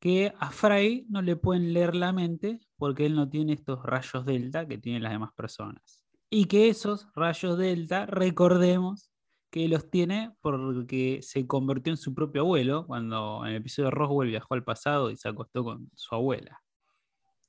que 0.00 0.32
a 0.38 0.50
Fray 0.50 1.06
no 1.08 1.22
le 1.22 1.36
pueden 1.36 1.72
leer 1.72 1.94
la 1.94 2.12
mente 2.12 2.60
porque 2.76 3.06
él 3.06 3.14
no 3.14 3.28
tiene 3.28 3.52
estos 3.52 3.84
rayos 3.84 4.24
delta 4.24 4.66
que 4.66 4.78
tienen 4.78 5.02
las 5.02 5.12
demás 5.12 5.30
personas. 5.36 5.97
Y 6.30 6.44
que 6.46 6.68
esos 6.68 7.08
rayos 7.14 7.56
delta, 7.58 8.06
recordemos 8.06 9.10
que 9.50 9.66
los 9.68 9.90
tiene 9.90 10.34
porque 10.42 11.20
se 11.22 11.46
convirtió 11.46 11.92
en 11.92 11.96
su 11.96 12.14
propio 12.14 12.42
abuelo 12.42 12.86
cuando 12.86 13.42
en 13.46 13.52
el 13.52 13.56
episodio 13.56 13.86
de 13.88 13.92
Roswell 13.92 14.28
viajó 14.28 14.52
al 14.54 14.62
pasado 14.64 15.10
y 15.10 15.16
se 15.16 15.28
acostó 15.28 15.64
con 15.64 15.90
su 15.94 16.14
abuela. 16.14 16.62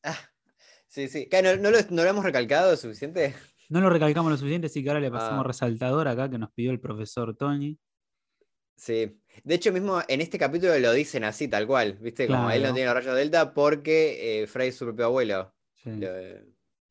Ah, 0.04 0.18
sí, 0.88 1.10
sí. 1.10 1.27
¿Qué, 1.30 1.42
¿No, 1.42 1.58
no 1.58 1.72
lo, 1.72 1.77
no 1.89 2.04
lo 2.04 2.10
hemos 2.10 2.24
recalcado 2.24 2.75
suficiente? 2.77 3.36
No 3.68 3.82
lo 3.82 3.89
recalcamos 3.89 4.32
lo 4.32 4.38
suficiente, 4.38 4.68
así 4.68 4.82
que 4.82 4.89
ahora 4.89 5.01
le 5.01 5.12
pasamos 5.12 5.44
Ah. 5.44 5.48
resaltador 5.48 6.08
acá 6.08 6.30
que 6.30 6.38
nos 6.38 6.51
pidió 6.54 6.72
el 6.72 6.80
profesor 6.80 7.36
Tony. 7.36 7.77
Sí. 8.77 9.22
De 9.44 9.56
hecho, 9.56 9.74
mismo 9.74 10.01
en 10.08 10.22
este 10.22 10.39
capítulo 10.39 10.80
lo 10.80 10.94
dicen 10.94 11.25
así, 11.25 11.50
tal 11.50 11.68
cual. 11.68 11.98
¿Viste? 12.00 12.27
Como 12.27 12.50
él 12.50 12.60
no 12.60 12.70
Claro. 12.70 12.74
tiene 12.75 12.86
los 12.88 12.96
rayos 12.96 13.15
delta 13.18 13.54
porque 13.54 14.42
eh, 14.44 14.48
Frey 14.48 14.70
es 14.70 14.77
su 14.77 14.86
propio 14.86 15.06
abuelo. 15.06 15.54
Sí, 15.75 15.92
Lo- 15.98 16.08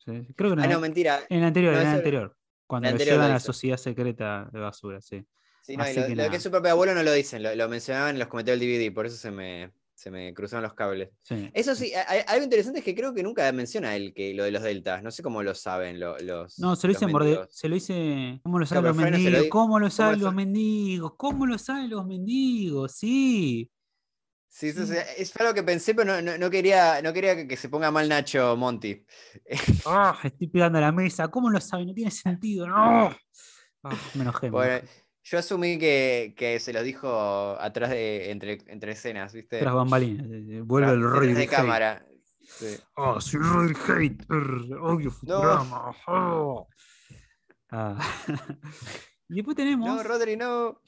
sí. 0.08 0.26
Creo 0.34 0.50
que 0.50 0.54
en, 0.54 0.60
Ah, 0.60 0.64
el- 0.64 0.70
no, 0.72 0.80
mentira. 0.80 1.20
en 1.28 1.38
el 1.38 1.44
anterior, 1.44 1.74
no, 1.74 1.80
en 1.80 1.86
el 1.88 1.94
anterior. 1.94 2.36
Cuando 2.66 2.88
el 2.88 2.92
lo 2.92 2.94
anterior 2.96 3.16
lo 3.16 3.22
llevan 3.22 3.30
a 3.30 3.34
la 3.34 3.40
sociedad 3.40 3.76
secreta 3.76 4.48
de 4.52 4.60
basura, 4.60 5.00
sí. 5.00 5.24
Sí, 5.62 5.76
no, 5.76 5.84
lo, 5.84 6.06
que 6.06 6.14
lo 6.16 6.30
que 6.30 6.36
es 6.36 6.42
su 6.42 6.50
propio 6.50 6.70
abuelo 6.70 6.94
no 6.94 7.02
lo 7.02 7.12
dicen, 7.12 7.42
lo, 7.42 7.54
lo 7.54 7.68
mencionaban 7.68 8.10
en 8.14 8.18
los 8.18 8.28
comentarios 8.28 8.60
del 8.60 8.68
DVD, 8.68 8.94
por 8.94 9.04
eso 9.06 9.16
se 9.16 9.30
me, 9.30 9.70
se 9.94 10.10
me 10.10 10.32
cruzaron 10.32 10.62
los 10.62 10.72
cables. 10.74 11.10
sí. 11.22 11.50
Eso 11.52 11.74
sí, 11.74 11.92
algo 12.26 12.44
interesante 12.44 12.78
es 12.78 12.84
que 12.84 12.94
creo 12.94 13.12
que 13.12 13.22
nunca 13.22 13.50
menciona 13.52 13.94
él 13.96 14.12
que 14.14 14.32
lo 14.32 14.44
de 14.44 14.50
los 14.50 14.62
deltas. 14.62 15.02
No 15.02 15.10
sé 15.10 15.22
cómo 15.22 15.42
lo 15.42 15.54
saben 15.54 15.98
lo- 16.00 16.18
los. 16.20 16.58
No, 16.58 16.74
se 16.76 16.86
lo 16.86 16.92
los 16.94 17.00
dice, 17.00 17.12
morde- 17.12 17.24
mendigos. 17.30 17.48
se 17.54 17.68
lo 17.68 17.74
dice. 17.74 18.40
¿Cómo 18.42 18.58
lo 18.58 18.66
saben 18.66 18.84
los 18.84 18.96
mendigos? 18.96 19.42
di- 19.42 19.48
¿Cómo 19.50 19.78
lo 19.78 19.84
¿cómo 19.86 19.90
saben 19.90 20.18
lo 20.20 20.24
los 20.26 20.34
mendigos? 20.34 21.12
¿Cómo 21.16 21.46
lo 21.46 21.58
saben 21.58 21.90
los 21.90 22.06
mendigos? 22.06 22.92
Sí. 22.92 23.70
Sí, 24.58 24.72
sí, 24.72 24.86
Sí. 24.88 24.94
es 25.16 25.36
algo 25.40 25.54
que 25.54 25.62
pensé, 25.62 25.94
pero 25.94 26.14
no, 26.14 26.20
no- 26.20 26.36
no 26.36 26.50
quería, 26.50 27.00
no 27.00 27.12
quería 27.12 27.36
que, 27.36 27.46
que 27.46 27.56
se 27.56 27.68
ponga 27.68 27.92
mal 27.92 28.08
Nacho 28.08 28.56
Monty. 28.56 29.04
Ah, 29.86 30.18
estoy 30.24 30.48
pegando 30.48 30.78
a 30.78 30.80
la 30.80 30.90
mesa. 30.90 31.28
¿Cómo 31.28 31.48
lo 31.48 31.60
saben? 31.60 31.86
No 31.86 31.94
tiene 31.94 32.10
sentido. 32.10 32.66
No. 32.66 33.16
Ah, 33.84 33.96
me 34.14 34.22
enojé. 34.22 34.50
Bueno, 34.50 34.84
yo 35.22 35.38
asumí 35.38 35.78
que, 35.78 36.34
que 36.36 36.58
se 36.58 36.72
lo 36.72 36.82
dijo 36.82 37.08
atrás 37.60 37.90
de. 37.90 38.32
entre, 38.32 38.58
entre 38.66 38.92
escenas, 38.92 39.32
¿viste? 39.32 39.60
Tras 39.60 39.72
bambalinas. 39.74 40.26
Vuelve 40.66 40.90
el 40.90 41.08
rey 41.12 41.34
de 41.34 41.42
hate. 41.44 41.50
cámara. 41.50 42.04
Sí. 42.40 42.76
Ah, 42.96 43.18
soy 43.20 43.38
rey 43.40 43.68
del 43.68 43.76
hate. 44.10 44.26
Brr, 44.26 44.74
Odio 44.82 45.10
Futurama. 45.12 45.92
ah. 46.08 46.64
Ah. 47.70 47.96
y 49.28 49.34
después 49.36 49.56
tenemos. 49.56 49.86
No, 49.88 50.02
Rodri, 50.02 50.36
no. 50.36 50.82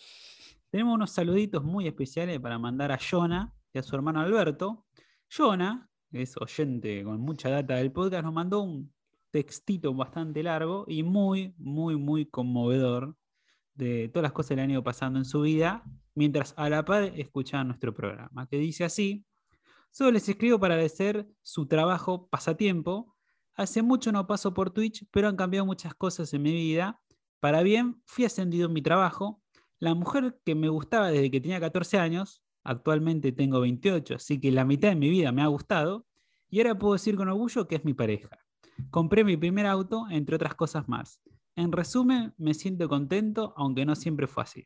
Tenemos 0.73 0.95
unos 0.97 1.13
saluditos 1.13 1.63
muy 1.63 1.87
especiales 1.87 2.41
para 2.41 2.59
mandar 2.59 2.91
a 2.91 2.99
Jonah 2.99 3.55
y 3.73 3.79
a 3.79 3.83
su 3.83 3.95
hermano 3.97 4.21
Alberto. 4.21 4.87
Jonah, 5.29 5.89
que 6.11 6.23
es 6.23 6.37
oyente 6.37 7.05
con 7.05 7.21
mucha 7.21 7.51
data 7.51 7.77
del 7.77 7.93
podcast, 7.93 8.25
nos 8.25 8.33
mandó 8.33 8.63
un 8.63 8.93
textito 9.31 9.95
bastante 9.95 10.43
largo 10.43 10.85
y 10.89 11.03
muy, 11.03 11.55
muy, 11.59 11.97
muy 11.97 12.27
conmovedor 12.27 13.17
de 13.75 14.09
todas 14.09 14.25
las 14.25 14.33
cosas 14.33 14.51
que 14.51 14.57
le 14.57 14.63
han 14.63 14.71
ido 14.71 14.83
pasando 14.83 15.19
en 15.19 15.25
su 15.25 15.43
vida, 15.43 15.85
mientras 16.15 16.53
a 16.57 16.69
la 16.69 16.85
par 16.85 17.05
escuchaban 17.17 17.69
nuestro 17.69 17.95
programa, 17.95 18.47
que 18.49 18.59
dice 18.59 18.85
así, 18.85 19.25
solo 19.91 20.11
les 20.11 20.29
escribo 20.29 20.59
para 20.59 20.75
agradecer 20.75 21.29
su 21.43 21.67
trabajo 21.67 22.29
pasatiempo. 22.29 23.17
Hace 23.55 23.83
mucho 23.83 24.13
no 24.13 24.27
paso 24.27 24.53
por 24.53 24.71
Twitch, 24.71 25.07
pero 25.11 25.29
han 25.29 25.37
cambiado 25.37 25.67
muchas 25.67 25.95
cosas 25.95 26.33
en 26.35 26.43
mi 26.43 26.53
vida 26.53 27.01
Para 27.41 27.63
bien, 27.63 28.03
fui 28.05 28.25
ascendido 28.25 28.67
en 28.67 28.75
mi 28.75 28.83
trabajo. 28.83 29.43
La 29.79 29.95
mujer 29.95 30.39
que 30.45 30.55
me 30.55 30.69
gustaba 30.69 31.11
desde 31.11 31.31
que 31.31 31.41
tenía 31.41 31.59
14 31.59 31.99
años, 31.99 32.43
actualmente 32.65 33.33
tengo 33.33 33.61
28, 33.61 34.17
así 34.17 34.41
que 34.41 34.51
la 34.51 34.65
mitad 34.65 34.89
de 34.89 34.97
mi 34.97 35.09
vida 35.09 35.33
me 35.33 35.43
ha 35.43 35.47
gustado. 35.47 36.07
Y 36.49 36.59
ahora 36.59 36.79
puedo 36.79 36.95
decir 36.95 37.17
con 37.17 37.29
orgullo 37.29 37.69
que 37.69 37.77
es 37.77 37.85
mi 37.85 37.95
pareja. 37.95 38.29
Compré 38.91 39.25
mi 39.25 39.37
primer 39.37 39.67
auto, 39.67 40.07
entre 40.11 40.37
otras 40.37 40.55
cosas 40.55 40.89
más. 40.89 41.21
En 41.57 41.73
resumen, 41.73 42.35
me 42.39 42.55
siento 42.55 42.89
contento, 42.89 43.53
aunque 43.57 43.85
no 43.85 43.95
siempre 43.95 44.27
fue 44.27 44.43
así. 44.43 44.65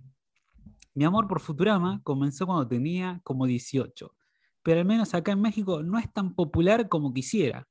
Mi 0.95 1.05
amor 1.05 1.27
por 1.27 1.41
Futurama 1.41 2.01
comenzó 2.05 2.47
cuando 2.47 2.69
tenía 2.69 3.21
como 3.25 3.47
18, 3.47 4.15
pero 4.63 4.81
al 4.81 4.87
menos 4.87 5.13
acá 5.13 5.33
en 5.33 5.41
México 5.41 5.83
no 5.83 5.99
es 5.99 6.13
tan 6.13 6.35
popular 6.35 6.89
como 6.89 7.13
quisiera. 7.13 7.69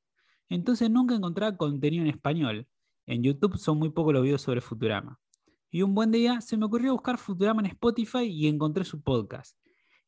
Entonces 0.50 0.92
nunca 0.92 1.16
encontraba 1.16 1.56
contenido 1.56 2.04
en 2.04 2.10
español. 2.10 2.68
En 3.06 3.24
YouTube 3.24 3.58
son 3.58 3.80
muy 3.80 3.90
pocos 3.90 4.14
los 4.14 4.24
videos 4.24 4.42
sobre 4.42 4.62
Futurama. 4.62 5.20
Y 5.72 5.82
un 5.82 5.96
buen 5.96 6.12
día 6.12 6.42
se 6.42 6.58
me 6.58 6.66
ocurrió 6.66 6.92
buscar 6.92 7.18
Futurama 7.18 7.62
en 7.62 7.68
Spotify 7.68 8.26
y 8.26 8.48
encontré 8.48 8.84
su 8.84 9.02
podcast. 9.02 9.58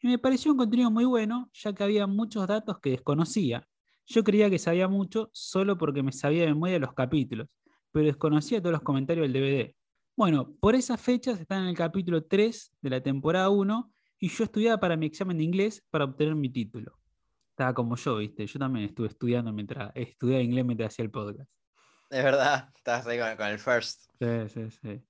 Y 0.02 0.08
me 0.08 0.18
pareció 0.18 0.52
un 0.52 0.58
contenido 0.58 0.92
muy 0.92 1.06
bueno, 1.06 1.50
ya 1.54 1.74
que 1.74 1.84
había 1.84 2.08
muchos 2.08 2.48
datos 2.48 2.80
que 2.80 2.92
desconocía. 2.92 3.68
Yo 4.06 4.24
creía 4.24 4.50
que 4.50 4.60
sabía 4.60 4.88
mucho 4.88 5.30
solo 5.34 5.78
porque 5.78 6.04
me 6.04 6.12
sabía 6.12 6.42
de 6.42 6.50
memoria 6.50 6.80
los 6.80 6.94
capítulos, 6.94 7.48
pero 7.92 8.06
desconocía 8.06 8.62
todos 8.62 8.74
los 8.74 8.82
comentarios 8.82 9.32
del 9.32 9.34
DVD. 9.34 9.76
Bueno, 10.16 10.54
por 10.60 10.76
esas 10.76 11.02
fechas 11.02 11.40
están 11.40 11.64
en 11.64 11.70
el 11.70 11.76
capítulo 11.76 12.24
3 12.24 12.72
de 12.82 12.90
la 12.90 13.02
temporada 13.02 13.50
1 13.50 13.92
y 14.20 14.30
yo 14.30 14.44
estudiaba 14.44 14.80
para 14.80 14.96
mi 14.96 15.08
examen 15.08 15.38
de 15.38 15.44
inglés 15.44 15.84
para 15.90 16.06
obtener 16.06 16.36
mi 16.36 16.50
título. 16.50 16.98
Estaba 17.50 17.74
como 17.74 17.96
yo, 17.96 18.18
¿viste? 18.18 18.46
Yo 18.46 18.60
también 18.60 18.86
estuve 18.86 19.08
estudiando 19.08 19.52
mientras 19.52 19.92
estudiaba 19.96 20.42
inglés 20.42 20.66
mientras 20.66 20.94
hacía 20.94 21.06
el 21.06 21.12
podcast. 21.12 21.50
Es 22.10 22.24
verdad, 22.24 22.70
estás 22.76 23.08
ahí 23.08 23.18
con, 23.18 23.48
el 23.48 23.60
first. 23.60 24.04
Sí, 24.20 24.50
sí, 24.50 24.72
sí. 24.72 25.04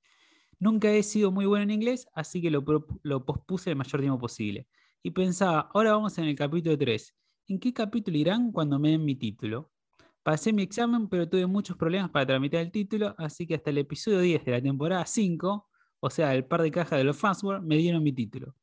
Nunca 0.60 0.92
he 0.92 1.04
sido 1.04 1.32
muy 1.32 1.46
bueno 1.46 1.64
en 1.64 1.72
inglés, 1.72 2.08
así 2.14 2.42
que 2.42 2.50
lo, 2.50 2.64
lo 3.04 3.26
pospuse 3.26 3.70
el 3.70 3.76
mayor 3.76 4.02
tiempo 4.02 4.20
posible. 4.20 4.68
Y 5.04 5.12
pensaba, 5.12 5.70
ahora 5.74 5.92
vamos 5.92 6.18
en 6.18 6.26
el 6.26 6.36
capítulo 6.36 6.78
3. 6.78 7.16
¿En 7.48 7.60
qué 7.60 7.74
capítulo 7.74 8.18
irán 8.18 8.52
cuando 8.52 8.80
me 8.80 8.92
den 8.92 9.06
mi 9.06 9.16
título? 9.16 9.72
Pasé 10.24 10.52
mi 10.52 10.64
examen, 10.64 11.08
pero 11.08 11.30
tuve 11.30 11.46
muchos 11.46 11.78
problemas 11.78 12.10
para 12.10 12.26
tramitar 12.26 12.62
el 12.62 12.72
título, 12.72 13.14
así 13.20 13.46
que 13.46 13.54
hasta 13.54 13.70
el 13.70 13.78
episodio 13.78 14.20
10 14.22 14.44
de 14.44 14.52
la 14.54 14.62
temporada 14.62 15.06
5, 15.06 15.70
o 16.00 16.10
sea, 16.10 16.34
el 16.34 16.46
par 16.46 16.64
de 16.64 16.72
cajas 16.72 16.98
de 16.98 17.04
los 17.04 17.16
Fastware, 17.16 17.62
me 17.62 17.78
dieron 17.78 18.02
mi 18.02 18.12
título. 18.12 18.56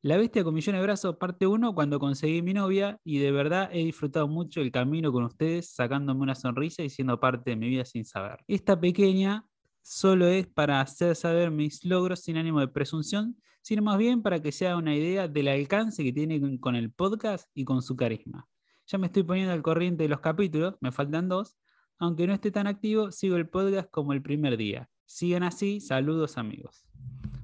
La 0.00 0.16
bestia 0.16 0.42
con 0.42 0.54
millones 0.54 0.80
de 0.80 0.86
brazos, 0.86 1.16
parte 1.18 1.46
1, 1.46 1.74
cuando 1.74 1.98
conseguí 1.98 2.40
mi 2.40 2.54
novia, 2.54 2.98
y 3.04 3.18
de 3.18 3.32
verdad 3.32 3.68
he 3.70 3.84
disfrutado 3.84 4.26
mucho 4.28 4.62
el 4.62 4.72
camino 4.72 5.12
con 5.12 5.24
ustedes, 5.24 5.74
sacándome 5.74 6.22
una 6.22 6.34
sonrisa 6.34 6.82
y 6.82 6.88
siendo 6.88 7.20
parte 7.20 7.50
de 7.50 7.56
mi 7.56 7.68
vida 7.68 7.84
sin 7.84 8.06
saber. 8.06 8.38
Esta 8.48 8.80
pequeña 8.80 9.44
solo 9.82 10.26
es 10.26 10.46
para 10.46 10.80
hacer 10.80 11.16
saber 11.16 11.50
mis 11.50 11.84
logros 11.84 12.20
sin 12.20 12.36
ánimo 12.36 12.60
de 12.60 12.68
presunción, 12.68 13.36
sino 13.62 13.82
más 13.82 13.98
bien 13.98 14.22
para 14.22 14.40
que 14.40 14.52
sea 14.52 14.76
una 14.76 14.94
idea 14.94 15.28
del 15.28 15.48
alcance 15.48 16.02
que 16.02 16.12
tiene 16.12 16.58
con 16.60 16.76
el 16.76 16.92
podcast 16.92 17.48
y 17.54 17.64
con 17.64 17.82
su 17.82 17.96
carisma. 17.96 18.46
Ya 18.86 18.98
me 18.98 19.06
estoy 19.06 19.22
poniendo 19.22 19.52
al 19.52 19.62
corriente 19.62 20.02
de 20.02 20.08
los 20.08 20.20
capítulos, 20.20 20.74
me 20.80 20.90
faltan 20.90 21.28
dos. 21.28 21.56
Aunque 21.98 22.26
no 22.26 22.32
esté 22.32 22.50
tan 22.50 22.66
activo, 22.66 23.12
sigo 23.12 23.36
el 23.36 23.48
podcast 23.48 23.90
como 23.90 24.12
el 24.12 24.22
primer 24.22 24.56
día. 24.56 24.88
Sigan 25.04 25.42
así, 25.42 25.80
saludos 25.80 26.38
amigos. 26.38 26.86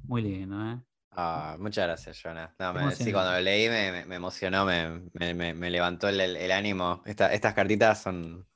Muy 0.05 0.23
lindo, 0.23 0.64
¿eh? 0.64 0.81
Ah, 1.11 1.57
muchas 1.59 1.87
gracias, 1.87 2.21
Jonah. 2.23 2.55
sí, 2.93 3.12
cuando 3.12 3.33
lo 3.33 3.40
leí 3.40 3.69
me, 3.69 4.14
emocionó, 4.14 4.66
me, 4.66 5.71
levantó 5.71 6.09
el, 6.09 6.50
ánimo. 6.50 7.02
estas 7.07 7.55
cartitas 7.55 8.02
son. 8.02 8.47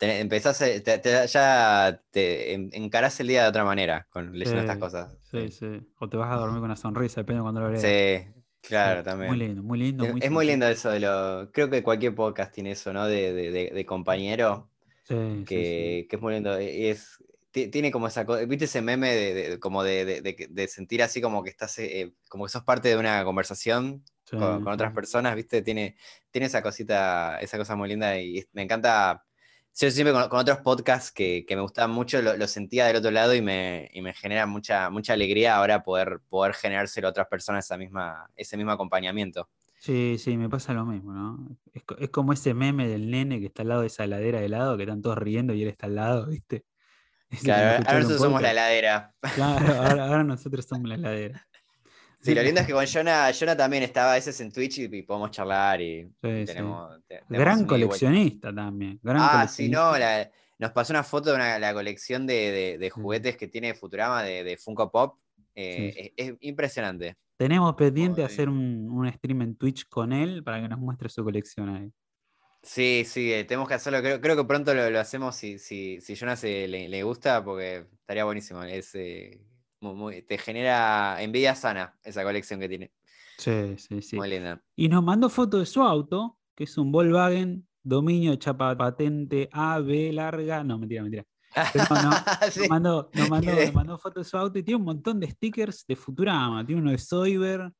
Empezás, 0.00 0.62
ya 1.32 2.02
te 2.10 2.52
encarás 2.52 3.20
el 3.20 3.28
día 3.28 3.42
de 3.44 3.48
otra 3.48 3.64
manera 3.64 4.06
con 4.10 4.38
leyendo 4.38 4.60
estas 4.60 4.78
cosas. 4.78 5.16
Sí, 5.30 5.50
sí, 5.50 5.66
O 5.98 6.08
te 6.08 6.16
vas 6.16 6.32
a 6.32 6.36
dormir 6.36 6.60
con 6.60 6.66
una 6.66 6.76
sonrisa, 6.76 7.20
depende 7.20 7.38
de 7.38 7.42
cuando 7.42 7.60
lo 7.60 7.70
leas. 7.70 7.82
Sí, 7.82 8.40
Claro, 8.62 9.02
también. 9.02 9.30
Muy 9.30 9.38
lindo, 9.38 9.62
muy 9.62 9.78
lindo. 9.78 10.04
Es 10.20 10.30
muy, 10.30 10.46
lindo 10.46 10.68
eso 10.68 10.90
de 10.90 11.00
lo. 11.00 11.50
Creo 11.52 11.70
que 11.70 11.82
cualquier 11.82 12.14
podcast 12.14 12.52
tiene 12.52 12.72
eso, 12.72 12.92
¿no? 12.92 13.06
De, 13.06 13.32
de, 13.32 13.86
compañero. 13.86 14.70
Sí, 15.04 15.44
que, 15.46 16.06
que, 16.08 16.16
es 16.16 16.22
muy 16.22 16.34
lindo. 16.34 16.56
E, 16.56 16.90
es, 16.90 17.18
tiene 17.50 17.90
como 17.90 18.06
esa 18.06 18.24
cosa. 18.26 18.44
¿Viste 18.44 18.66
ese 18.66 18.82
meme 18.82 19.14
de, 19.14 19.58
como 19.58 19.82
de, 19.82 20.68
sentir 20.68 21.02
así 21.02 21.20
como 21.20 21.42
que 21.42 21.50
estás. 21.50 21.78
Eh, 21.78 22.12
como 22.28 22.44
que 22.44 22.50
sos 22.50 22.64
parte 22.64 22.88
de 22.88 22.96
una 22.96 23.24
conversación 23.24 24.04
con, 24.30 24.62
con, 24.62 24.72
otras 24.72 24.92
personas, 24.92 25.34
¿viste? 25.34 25.62
Tiene, 25.62 25.96
tiene 26.30 26.46
esa 26.46 26.62
cosita, 26.62 27.40
esa 27.40 27.58
cosa 27.58 27.76
muy 27.76 27.88
linda 27.88 28.20
y 28.20 28.44
me 28.52 28.62
encanta 28.62 29.24
yo 29.74 29.90
siempre 29.90 30.12
con, 30.12 30.38
otros 30.38 30.58
podcasts 30.58 31.12
que, 31.12 31.44
me 31.48 31.60
gustaban 31.60 31.90
mucho 31.90 32.20
lo, 32.20 32.46
sentía 32.46 32.86
del 32.86 32.96
otro 32.96 33.10
lado 33.10 33.34
y 33.34 33.42
me, 33.42 33.90
me, 34.02 34.12
genera 34.14 34.46
mucha, 34.46 34.90
mucha 34.90 35.14
alegría 35.14 35.56
ahora 35.56 35.82
poder, 35.82 36.20
poder 36.28 36.54
generárselo 36.54 37.08
a 37.08 37.10
otras 37.10 37.28
personas 37.28 37.64
esa 37.64 37.76
misma, 37.76 38.30
ese 38.36 38.56
mismo 38.56 38.72
acompañamiento. 38.72 39.48
Sí, 39.80 40.16
sí, 40.18 40.36
me 40.36 40.50
pasa 40.50 40.74
lo 40.74 40.84
mismo, 40.84 41.14
¿no? 41.14 41.56
Es, 41.72 42.10
como 42.10 42.34
ese 42.34 42.52
meme 42.52 42.86
del 42.86 43.10
nene 43.10 43.40
que 43.40 43.46
está 43.46 43.62
al 43.62 43.68
lado 43.68 43.80
de 43.80 43.86
esa 43.86 44.04
heladera 44.04 44.38
de 44.40 44.46
helado, 44.46 44.76
que 44.76 44.82
están 44.82 45.00
todos 45.00 45.16
riendo 45.16 45.54
y 45.54 45.62
él 45.62 45.68
está 45.68 45.86
al 45.86 45.94
lado, 45.94 46.26
¿viste? 46.26 46.66
claro, 47.42 47.82
ahora 47.86 48.00
nosotros 48.00 48.20
somos 48.20 48.42
la 48.42 48.50
heladera. 48.50 49.14
Claro, 49.34 49.82
ahora 50.02 50.24
nosotros 50.24 50.66
somos 50.66 50.86
la 50.86 50.96
heladera. 50.96 51.48
Sí, 52.22 52.34
lo 52.34 52.42
lindo 52.42 52.60
es 52.60 52.66
que 52.66 52.72
con 52.74 52.86
Jonah, 52.86 53.56
también 53.56 53.82
estaba 53.82 54.12
a 54.12 54.14
veces 54.14 54.38
en 54.40 54.52
Twitch 54.52 54.78
y, 54.78 55.02
podemos 55.02 55.30
charlar 55.30 55.80
y 55.80 56.10
tenemos, 56.20 57.00
Gran 57.28 57.66
coleccionista 57.66 58.54
también. 58.54 59.00
ah, 59.06 59.48
sí, 59.48 59.68
no, 59.68 59.94
nos 60.58 60.72
pasó 60.72 60.92
una 60.92 61.02
foto 61.02 61.32
de 61.32 61.58
la 61.58 61.72
colección 61.72 62.26
de, 62.26 62.90
juguetes 62.92 63.36
que 63.36 63.48
tiene 63.48 63.74
Futurama 63.74 64.22
de, 64.22 64.56
Funko 64.58 64.90
Pop. 64.90 65.18
Eh, 65.54 66.12
es, 66.16 66.34
impresionante. 66.40 67.16
Tenemos 67.36 67.74
pendiente 67.74 68.22
hacer 68.22 68.48
un, 68.48 69.10
stream 69.14 69.42
en 69.42 69.56
Twitch 69.56 69.88
con 69.88 70.12
él 70.12 70.44
para 70.44 70.60
que 70.60 70.68
nos 70.68 70.78
muestre 70.78 71.08
su 71.08 71.24
colección 71.24 71.68
ahí. 71.70 71.90
Sí, 72.62 73.04
sí, 73.06 73.32
eh, 73.32 73.44
tenemos 73.44 73.66
que 73.66 73.74
hacerlo. 73.74 74.02
Creo, 74.20 74.36
que 74.36 74.44
pronto 74.44 74.74
lo, 74.74 75.00
hacemos 75.00 75.34
si, 75.34 75.58
si, 75.58 75.98
si 76.02 76.14
Jonas 76.14 76.42
le, 76.42 77.02
gusta, 77.02 77.42
porque 77.42 77.86
estaría 77.94 78.24
buenísimo. 78.24 78.62
Es, 78.62 78.94
eh, 78.94 79.40
te 80.26 80.38
genera 80.38 81.22
envidia 81.22 81.54
sana 81.54 81.98
esa 82.02 82.22
colección 82.22 82.60
que 82.60 82.68
tiene. 82.68 82.92
Sí, 83.38 83.76
sí, 83.78 84.02
sí. 84.02 84.16
Muy 84.16 84.28
linda. 84.28 84.62
Y 84.76 84.88
nos 84.88 85.02
mandó 85.02 85.28
foto 85.30 85.58
de 85.58 85.66
su 85.66 85.82
auto, 85.82 86.38
que 86.54 86.64
es 86.64 86.76
un 86.76 86.92
Volkswagen 86.92 87.66
dominio 87.82 88.36
chapa 88.36 88.76
patente 88.76 89.48
A, 89.52 89.78
B 89.80 90.12
larga. 90.12 90.62
No, 90.62 90.78
mentira, 90.78 91.02
mentira. 91.02 91.24
nos, 91.74 92.68
mandó, 92.68 93.10
nos, 93.12 94.00
foto 94.00 94.20
de 94.20 94.24
su 94.24 94.36
auto 94.36 94.58
y 94.58 94.62
tiene 94.62 94.78
un 94.78 94.84
montón 94.84 95.18
de 95.18 95.30
stickers 95.30 95.84
de 95.86 95.96
Futurama. 95.96 96.64
Tiene 96.64 96.82
uno 96.82 96.90
de 96.90 96.98
Soyber, 96.98 97.72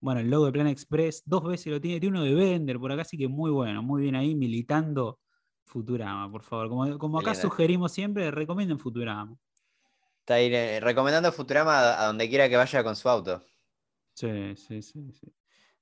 bueno, 0.00 0.20
el 0.20 0.30
logo 0.30 0.46
de 0.46 0.52
Plan 0.52 0.66
Express, 0.68 1.22
dos 1.24 1.44
veces 1.44 1.72
lo 1.72 1.80
tiene. 1.80 1.98
Tiene 1.98 2.18
uno 2.18 2.24
de 2.24 2.34
Vender 2.34 2.78
por 2.78 2.92
acá, 2.92 3.02
así 3.02 3.16
que 3.16 3.26
muy 3.26 3.50
bueno, 3.50 3.82
muy 3.82 4.02
bien 4.02 4.14
ahí 4.14 4.34
militando 4.34 5.18
Futurama, 5.64 6.30
por 6.30 6.42
favor. 6.42 6.68
Como, 6.68 6.98
como 6.98 7.18
acá 7.18 7.34
sugerimos 7.34 7.90
siempre, 7.90 8.30
recomienden 8.30 8.78
Futurama. 8.78 9.34
Está 10.26 10.34
ahí 10.34 10.52
eh, 10.52 10.80
recomendando 10.80 11.30
Futurama 11.30 12.02
a 12.02 12.06
donde 12.06 12.28
quiera 12.28 12.48
que 12.48 12.56
vaya 12.56 12.82
con 12.82 12.96
su 12.96 13.08
auto. 13.08 13.44
Sí, 14.12 14.56
sí, 14.56 14.82
sí, 14.82 15.12
sí. 15.12 15.32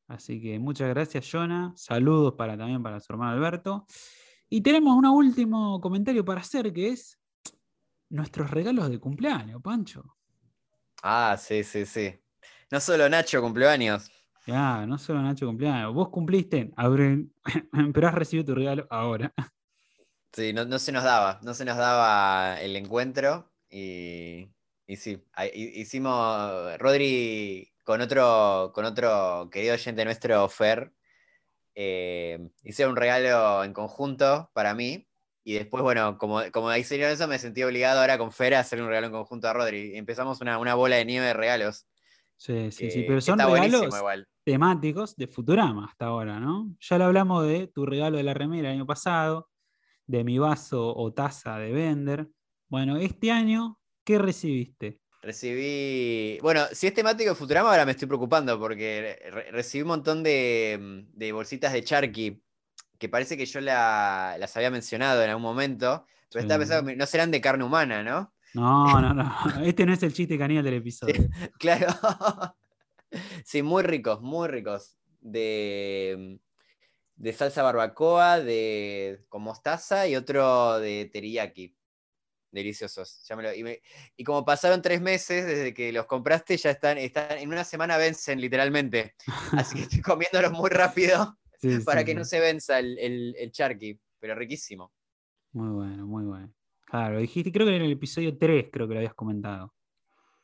Así 0.06 0.38
que 0.38 0.58
muchas 0.58 0.90
gracias, 0.90 1.26
Jonah. 1.32 1.72
Saludos 1.76 2.34
para, 2.34 2.54
también 2.54 2.82
para 2.82 3.00
su 3.00 3.10
hermano 3.10 3.32
Alberto. 3.32 3.86
Y 4.50 4.60
tenemos 4.60 4.98
un 4.98 5.06
último 5.06 5.80
comentario 5.80 6.26
para 6.26 6.42
hacer, 6.42 6.74
que 6.74 6.88
es 6.88 7.18
nuestros 8.10 8.50
regalos 8.50 8.90
de 8.90 8.98
cumpleaños, 8.98 9.62
Pancho. 9.62 10.14
Ah, 11.02 11.38
sí, 11.38 11.64
sí, 11.64 11.86
sí. 11.86 12.14
No 12.70 12.80
solo 12.80 13.08
Nacho 13.08 13.40
cumpleaños. 13.40 14.10
Ya, 14.46 14.84
no 14.84 14.98
solo 14.98 15.22
Nacho 15.22 15.46
cumpleaños. 15.46 15.94
Vos 15.94 16.10
cumpliste 16.10 16.58
en 16.58 16.74
abril, 16.76 17.32
pero 17.94 18.08
has 18.08 18.14
recibido 18.14 18.44
tu 18.44 18.54
regalo 18.56 18.86
ahora. 18.90 19.32
Sí, 20.34 20.52
no, 20.52 20.66
no 20.66 20.78
se 20.78 20.92
nos 20.92 21.02
daba, 21.02 21.40
no 21.42 21.54
se 21.54 21.64
nos 21.64 21.78
daba 21.78 22.60
el 22.60 22.76
encuentro. 22.76 23.53
Y, 23.76 24.48
sí, 24.96 25.20
hicimos, 25.52 26.78
Rodri 26.78 27.72
con 27.82 28.00
otro, 28.00 28.70
con 28.72 28.84
otro 28.84 29.48
querido 29.50 29.74
oyente 29.74 30.04
nuestro, 30.04 30.48
Fer, 30.48 30.92
eh, 31.74 32.38
hicieron 32.62 32.92
un 32.92 32.96
regalo 32.96 33.64
en 33.64 33.72
conjunto 33.72 34.50
para 34.52 34.74
mí. 34.74 35.08
Y 35.42 35.54
después, 35.54 35.82
bueno, 35.82 36.16
como, 36.18 36.40
como 36.52 36.74
hicieron 36.74 37.10
eso, 37.10 37.26
me 37.26 37.38
sentí 37.38 37.64
obligado 37.64 38.00
ahora 38.00 38.16
con 38.16 38.30
Fer 38.30 38.54
a 38.54 38.60
hacer 38.60 38.80
un 38.80 38.88
regalo 38.88 39.08
en 39.08 39.12
conjunto 39.12 39.48
a 39.48 39.52
Rodri. 39.52 39.92
Y 39.94 39.96
empezamos 39.96 40.40
una, 40.40 40.74
bola 40.74 40.96
de 40.96 41.04
nieve 41.04 41.26
de 41.26 41.34
regalos. 41.34 41.88
Sí, 42.36 42.70
sí, 42.70 42.90
sí, 42.90 43.04
pero 43.06 43.20
son 43.20 43.38
regalos 43.38 43.92
temáticos 44.44 45.16
de 45.16 45.26
Futurama 45.26 45.86
hasta 45.86 46.06
ahora, 46.06 46.38
¿no? 46.38 46.74
Ya 46.78 46.98
lo 46.98 47.04
hablamos 47.04 47.46
de 47.46 47.66
tu 47.66 47.86
regalo 47.86 48.18
de 48.18 48.22
la 48.22 48.34
remera 48.34 48.68
el 48.68 48.76
año 48.76 48.86
pasado, 48.86 49.50
de 50.06 50.22
mi 50.22 50.38
vaso 50.38 50.94
o 50.94 51.12
taza 51.12 51.58
de 51.58 51.72
Bender. 51.72 52.28
Bueno, 52.74 52.96
este 52.96 53.30
año, 53.30 53.78
¿qué 54.02 54.18
recibiste? 54.18 54.98
Recibí. 55.22 56.40
Bueno, 56.42 56.62
si 56.72 56.88
es 56.88 56.92
temático 56.92 57.30
de 57.30 57.36
Futurama, 57.36 57.70
ahora 57.70 57.86
me 57.86 57.92
estoy 57.92 58.08
preocupando 58.08 58.58
porque 58.58 59.16
recibí 59.52 59.82
un 59.82 59.88
montón 59.90 60.24
de, 60.24 61.30
bolsitas 61.32 61.72
de 61.72 61.84
Charky 61.84 62.42
que 62.98 63.08
parece 63.08 63.36
que 63.36 63.46
yo 63.46 63.60
las 63.60 64.56
había 64.56 64.72
mencionado 64.72 65.22
en 65.22 65.30
algún 65.30 65.44
momento, 65.44 66.04
pero 66.32 66.42
estaba 66.42 66.58
pensando 66.58 66.92
no 66.96 67.06
serán 67.06 67.30
de 67.30 67.40
carne 67.40 67.62
humana, 67.62 68.02
¿no? 68.02 68.34
No, 68.54 69.00
no, 69.00 69.14
no. 69.14 69.32
Este 69.64 69.86
no 69.86 69.92
es 69.92 70.02
el 70.02 70.12
chiste 70.12 70.36
caníbal 70.36 70.64
del 70.64 70.74
episodio. 70.74 71.14
Claro. 71.60 71.86
Sí, 73.44 73.62
muy 73.62 73.84
ricos, 73.84 74.20
muy 74.20 74.48
ricos. 74.48 74.96
De, 75.20 76.40
de 77.14 77.32
salsa 77.32 77.62
barbacoa, 77.62 78.40
de 78.40 79.24
con 79.28 79.42
mostaza 79.42 80.08
y 80.08 80.16
otro 80.16 80.80
de 80.80 81.08
teriyaki. 81.12 81.76
Deliciosos. 82.54 83.24
Ya 83.28 83.34
me 83.36 83.42
lo- 83.42 83.52
y, 83.54 83.62
me- 83.64 83.82
y 84.16 84.22
como 84.24 84.44
pasaron 84.44 84.80
tres 84.80 85.00
meses 85.00 85.44
desde 85.44 85.74
que 85.74 85.92
los 85.92 86.06
compraste, 86.06 86.56
ya 86.56 86.70
están, 86.70 86.98
están 86.98 87.36
en 87.38 87.48
una 87.48 87.64
semana 87.64 87.96
vencen 87.96 88.40
literalmente. 88.40 89.14
Así 89.52 89.74
que 89.76 89.82
estoy 89.82 90.00
comiéndolos 90.00 90.52
muy 90.52 90.70
rápido 90.70 91.36
Sí, 91.58 91.78
para 91.80 92.00
sí, 92.00 92.06
que 92.06 92.12
sí. 92.12 92.18
no 92.18 92.24
se 92.24 92.40
venza 92.40 92.78
el, 92.78 92.98
el, 92.98 93.34
el 93.38 93.50
charqui, 93.50 93.98
pero 94.20 94.34
riquísimo. 94.34 94.92
Muy 95.52 95.68
bueno, 95.70 96.06
muy 96.06 96.24
bueno. 96.24 96.52
Claro, 96.86 97.18
dijiste, 97.18 97.50
creo 97.50 97.66
que 97.66 97.74
en 97.74 97.82
el 97.82 97.92
episodio 97.92 98.36
3 98.38 98.66
creo 98.72 98.86
que 98.86 98.94
lo 98.94 99.00
habías 99.00 99.14
comentado. 99.14 99.74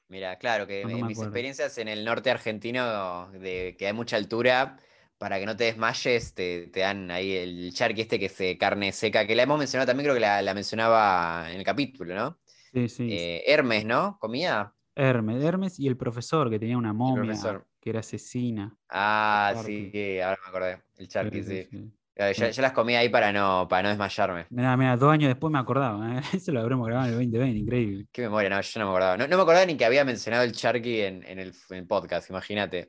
Mira, 0.09 0.37
claro 0.39 0.67
que 0.67 0.83
No, 0.85 0.89
no 0.99 1.07
mis 1.07 1.17
acuerdo. 1.19 1.31
experiencias 1.31 1.79
en 1.79 1.87
el 1.89 2.05
norte 2.05 2.31
argentino, 2.31 3.31
de 3.33 3.77
que 3.79 3.87
hay 3.87 3.93
mucha 3.93 4.17
altura, 4.17 4.79
para 5.21 5.39
que 5.39 5.45
no 5.45 5.55
te 5.55 5.65
desmayes, 5.65 6.33
te, 6.33 6.69
te 6.69 6.81
dan 6.81 7.11
ahí 7.11 7.37
el 7.37 7.75
charqui 7.75 8.01
este 8.01 8.19
que 8.19 8.25
es 8.25 8.39
de 8.39 8.57
carne 8.57 8.91
seca, 8.91 9.27
que 9.27 9.37
la 9.37 9.43
hemos 9.43 9.59
mencionado 9.59 9.87
también, 9.87 10.07
creo 10.07 10.15
que 10.15 10.21
la, 10.21 10.41
la 10.41 10.55
mencionaba 10.55 11.45
en 11.51 11.59
el 11.59 11.63
capítulo, 11.63 12.15
¿no? 12.15 12.39
Sí, 12.73 12.89
sí. 12.89 13.09
Eh, 13.13 13.43
Hermes, 13.47 13.85
¿no? 13.85 14.17
¿Comía? 14.19 14.73
Hermes, 14.95 15.45
Hermes 15.45 15.79
y 15.79 15.89
el 15.89 15.99
profesor 15.99 16.49
que 16.49 16.59
tenía 16.59 16.79
una 16.79 16.95
momia 16.95 17.35
que 17.79 17.91
era 17.91 18.01
asesina. 18.01 18.75
Ah, 18.89 19.53
sí, 19.63 20.19
ahora 20.21 20.39
me 20.43 20.49
acordé. 20.49 20.83
El 20.97 21.09
charqui, 21.09 21.43
sí. 21.43 21.69
sí. 21.71 21.93
Claro, 22.15 22.33
Yo, 22.33 22.63
las 22.63 22.73
comía 22.73 23.01
ahí 23.01 23.11
para 23.11 23.31
no, 23.31 23.67
para 23.69 23.83
no 23.83 23.89
desmayarme. 23.91 24.47
Mirá, 24.49 24.75
mirá, 24.79 24.97
dos 24.97 25.13
años 25.13 25.29
después 25.29 25.53
me 25.53 25.59
acordaba. 25.59 26.17
¿eh? 26.17 26.23
Eso 26.33 26.51
lo 26.51 26.61
habremos 26.61 26.87
grabado 26.87 27.09
en 27.09 27.13
el 27.13 27.31
2020, 27.31 27.59
increíble. 27.59 28.07
Qué 28.11 28.23
memoria, 28.23 28.49
no, 28.49 28.61
yo 28.61 28.81
no 28.81 28.87
me 28.87 28.91
acordaba. 28.91 29.17
No, 29.19 29.29
no 29.29 29.37
me 29.37 29.43
acordaba 29.43 29.67
ni 29.67 29.77
que 29.77 29.85
había 29.85 30.03
mencionado 30.03 30.45
el 30.45 30.53
charqui 30.53 31.03
en, 31.03 31.23
en 31.25 31.39
el, 31.39 31.53
en 31.69 31.77
el 31.77 31.87
podcast, 31.87 32.31
imagínate. 32.31 32.89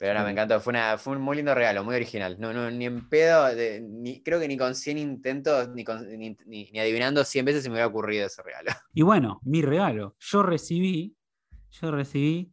Pero 0.00 0.12
ahora 0.12 0.24
me 0.24 0.30
encantó, 0.30 0.58
fue, 0.62 0.70
una, 0.70 0.96
fue 0.96 1.14
un 1.14 1.20
muy 1.20 1.36
lindo 1.36 1.54
regalo, 1.54 1.84
muy 1.84 1.94
original. 1.94 2.36
No, 2.40 2.54
no, 2.54 2.70
ni 2.70 2.86
en 2.86 3.06
pedo, 3.10 3.54
de- 3.54 3.82
ni, 3.82 4.22
creo 4.22 4.40
que 4.40 4.48
ni 4.48 4.56
con 4.56 4.74
100 4.74 4.96
intentos, 4.96 5.68
ni, 5.74 5.84
con- 5.84 6.08
ni, 6.18 6.34
ni- 6.46 6.70
ni 6.72 6.78
adivinando 6.80 7.22
100 7.22 7.44
veces 7.44 7.62
se 7.62 7.68
me 7.68 7.74
hubiera 7.74 7.88
ocurrido 7.88 8.26
ese 8.26 8.42
regalo. 8.42 8.70
Y 8.94 9.02
bueno, 9.02 9.40
mi 9.44 9.60
regalo. 9.60 10.16
Yo 10.18 10.42
recibí, 10.42 11.14
yo 11.70 11.90
recibí 11.90 12.50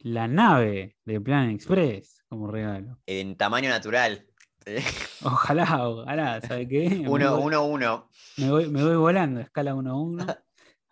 la 0.00 0.28
nave 0.28 0.98
de 1.06 1.18
Plan 1.18 1.48
Express 1.48 2.22
como 2.28 2.50
regalo. 2.50 2.98
En 3.06 3.36
tamaño 3.38 3.70
natural. 3.70 4.26
Ojalá, 5.24 5.88
ojalá, 5.88 6.40
¿sabe 6.42 6.68
qué? 6.68 6.90
Me 6.90 7.08
Uno, 7.08 7.36
voy- 7.36 7.44
uno, 7.46 7.64
uno. 7.66 8.08
Me 8.36 8.50
voy, 8.50 8.68
me 8.68 8.84
voy 8.84 8.96
volando, 8.96 9.40
escala 9.40 9.74
1 9.74 9.90
a 9.90 9.94
1. 9.98 10.26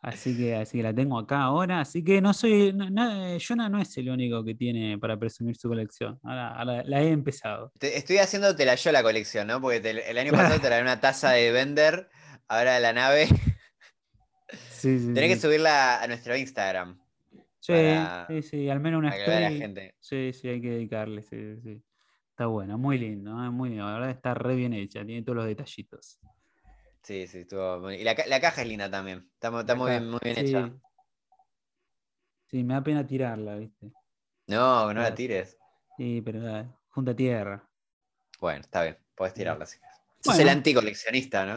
Así 0.03 0.35
que, 0.37 0.55
así 0.57 0.79
que 0.79 0.83
la 0.83 0.95
tengo 0.95 1.19
acá 1.19 1.43
ahora. 1.43 1.81
Así 1.81 2.03
que 2.03 2.21
no 2.23 2.33
soy. 2.33 2.73
No, 2.73 2.89
no, 2.89 3.37
Jonah 3.39 3.69
no 3.69 3.81
es 3.83 3.97
el 3.99 4.09
único 4.09 4.43
que 4.43 4.55
tiene 4.55 4.99
para 4.99 5.19
presumir 5.19 5.57
su 5.57 5.69
colección. 5.69 6.19
Ahora, 6.23 6.49
ahora 6.57 6.83
la 6.87 7.03
he 7.03 7.09
empezado. 7.11 7.71
Te- 7.79 7.99
estoy 7.99 8.17
haciéndote 8.17 8.65
la 8.65 8.77
yo 8.77 8.93
la 8.93 9.03
colección, 9.03 9.47
¿no? 9.49 9.61
Porque 9.61 9.81
te- 9.81 10.11
el 10.11 10.17
año 10.17 10.33
pasado 10.33 10.55
te 10.61 10.67
traía 10.69 10.83
una 10.83 11.01
taza 11.01 11.31
de 11.33 11.51
Bender, 11.53 12.09
ahora 12.49 12.81
la 12.81 12.93
nave. 12.93 13.29
Sí, 14.69 14.99
sí. 14.99 15.15
Tenés 15.15 15.35
que 15.35 15.41
subirla 15.41 16.03
a 16.03 16.07
nuestro 16.09 16.37
Instagram 16.37 16.99
Sí, 17.61 17.73
para- 17.73 18.27
sí, 18.29 18.43
sí, 18.43 18.69
al 18.71 18.81
menos 18.81 18.99
una 18.99 19.11
para 19.11 19.25
que 19.25 19.31
la 19.31 19.41
la 19.41 19.47
story. 19.49 19.61
gente. 19.61 19.95
Sí, 20.01 20.33
sí, 20.33 20.49
hay 20.49 20.61
que 20.61 20.71
dedicarle. 20.71 21.23
Sí, 21.23 21.57
sí. 21.63 21.83
Está 22.31 22.47
buena, 22.47 22.77
muy 22.77 22.99
lindo, 22.99 23.31
¿eh? 23.45 23.51
muy 23.51 23.69
bien. 23.69 23.85
La 23.85 23.93
verdad 23.93 24.11
está 24.11 24.35
re 24.35 24.57
bien 24.57 24.73
hecha, 24.73 25.05
tiene 25.05 25.23
todos 25.23 25.37
los 25.37 25.47
detallitos. 25.47 26.19
Sí, 27.03 27.27
sí, 27.27 27.39
estuvo. 27.39 27.81
muy- 27.81 27.97
Y 27.97 28.05
la, 28.05 28.15
la 28.27 28.41
caja 28.41 28.63
es 28.63 28.69
linda 28.69 28.91
también. 28.91 29.31
Está, 29.35 29.59
está 29.61 29.75
muy 29.75 29.91
bien, 29.91 30.11
muy 30.11 30.21
bien 30.23 30.37
Sí. 30.37 30.43
hecha. 30.49 30.71
Sí, 32.49 32.65
me 32.65 32.75
da 32.75 32.83
pena 32.83 33.07
tirarla, 33.07 33.57
¿viste? 33.57 33.93
No, 34.49 34.87
no 34.89 34.89
la 34.89 34.93
Claro. 34.95 35.15
tires. 35.15 35.57
Sí, 35.97 36.21
pero 36.25 36.41
dale, 36.43 36.69
junta 36.89 37.15
tierra. 37.15 37.69
Bueno, 38.41 38.61
está 38.61 38.83
bien, 38.83 38.99
podés 39.15 39.35
tirarla 39.35 39.67
si 39.67 39.79
querés. 39.79 39.95
Sos 40.23 40.35
Bueno. 40.35 40.43
el 40.43 40.49
anticoleccionista, 40.57 41.47
¿no? 41.47 41.55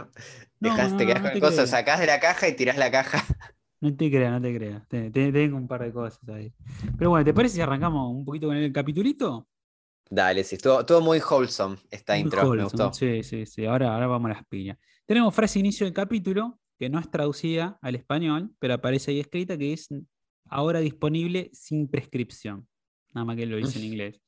No, 0.60 0.70
Dejás- 0.70 0.92
no, 0.92 0.98
te 0.98 1.06
quedás 1.06 1.20
no 1.20 1.24
con 1.24 1.34
te 1.34 1.40
coso, 1.40 1.54
creas. 1.56 1.70
sacás 1.70 2.00
de 2.00 2.06
la 2.08 2.20
caja 2.20 2.48
y 2.48 2.56
tirás 2.56 2.78
la 2.78 2.92
caja. 2.92 3.18
No 3.82 3.94
te 3.98 4.10
creas, 4.10 4.32
no 4.32 4.42
te 4.42 4.56
creas. 4.56 4.88
Te- 4.88 5.12
te- 5.12 5.32
Tengo 5.34 5.58
un 5.58 5.68
par 5.68 5.84
de 5.84 5.92
cosas 5.92 6.18
ahí. 6.30 6.54
Pero 6.98 7.10
bueno, 7.10 7.26
¿te 7.26 7.34
parece 7.34 7.56
si 7.56 7.62
arrancamos 7.62 8.10
un 8.16 8.24
poquito 8.24 8.48
con 8.48 8.56
el 8.56 8.72
capitulito? 8.72 9.50
Dale, 10.10 10.46
sí, 10.46 10.56
estuvo, 10.56 10.80
estuvo 10.80 11.02
muy 11.02 11.20
wholesome 11.20 11.76
esta 11.92 12.14
Muy 12.14 12.22
intro, 12.22 12.50
me 12.54 12.64
gustó. 12.64 12.94
Sí, 12.94 13.24
sí, 13.24 13.46
sí. 13.46 13.66
Ahora, 13.66 13.94
ahora 13.94 14.08
vamos 14.08 14.32
a 14.32 14.36
las 14.36 14.46
piñas. 14.46 14.78
Tenemos 15.06 15.36
frase 15.36 15.60
inicio 15.60 15.86
del 15.86 15.94
capítulo, 15.94 16.60
que 16.80 16.90
no 16.90 16.98
es 16.98 17.12
traducida 17.12 17.78
al 17.82 17.96
español, 17.96 18.56
pero 18.60 18.76
aparece 18.76 19.12
ahí 19.12 19.20
escrita, 19.20 19.58
que 19.58 19.74
es 19.74 19.90
ahora 20.46 20.80
disponible 20.80 21.50
sin 21.54 21.90
prescripción. 21.90 22.68
Nada 23.14 23.26
más 23.26 23.36
que 23.36 23.46
lo 23.46 23.58
dice 23.58 23.80
en 23.80 23.86
inglés. 23.86 24.22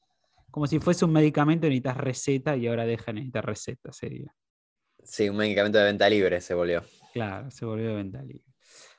Como 0.51 0.67
si 0.67 0.79
fuese 0.79 1.05
un 1.05 1.11
medicamento, 1.11 1.67
necesitas 1.67 1.97
receta 1.97 2.57
y 2.57 2.67
ahora 2.67 2.85
deja 2.85 3.05
de 3.07 3.13
necesitar 3.13 3.45
receta, 3.45 3.91
sería. 3.93 4.35
Sí, 5.01 5.29
un 5.29 5.37
medicamento 5.37 5.77
de 5.77 5.85
venta 5.85 6.09
libre 6.09 6.41
se 6.41 6.53
volvió. 6.53 6.83
Claro, 7.13 7.49
se 7.51 7.65
volvió 7.65 7.89
de 7.89 7.95
venta 7.95 8.21
libre. 8.21 8.43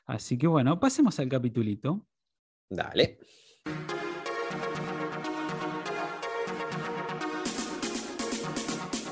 Así 0.06 0.38
que 0.38 0.46
bueno, 0.46 0.78
pasemos 0.80 1.18
al 1.18 1.28
capitulito. 1.28 2.06
Dale. 2.70 3.18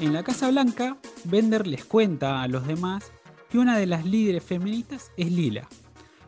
En 0.05 0.13
la 0.13 0.23
Casa 0.23 0.51
Blanca, 0.51 0.99
Bender 1.25 1.67
les 1.67 1.83
cuenta 1.87 2.43
a 2.43 2.47
los 2.49 2.67
demás 2.67 3.11
que 3.49 3.57
una 3.57 3.79
de 3.79 3.87
las 3.87 4.05
líderes 4.05 4.45
feministas 4.45 5.11
es 5.17 5.33
Lila. 5.33 5.67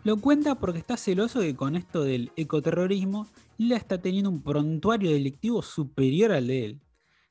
Lo 0.02 0.16
cuenta 0.16 0.54
porque 0.54 0.78
está 0.78 0.96
celoso 0.96 1.40
de 1.40 1.48
que 1.48 1.56
con 1.56 1.76
esto 1.76 2.02
del 2.02 2.32
ecoterrorismo, 2.36 3.26
Lila 3.58 3.76
está 3.76 4.00
teniendo 4.00 4.30
un 4.30 4.42
prontuario 4.42 5.10
delictivo 5.10 5.60
superior 5.60 6.32
al 6.32 6.46
de 6.46 6.64
él. 6.64 6.80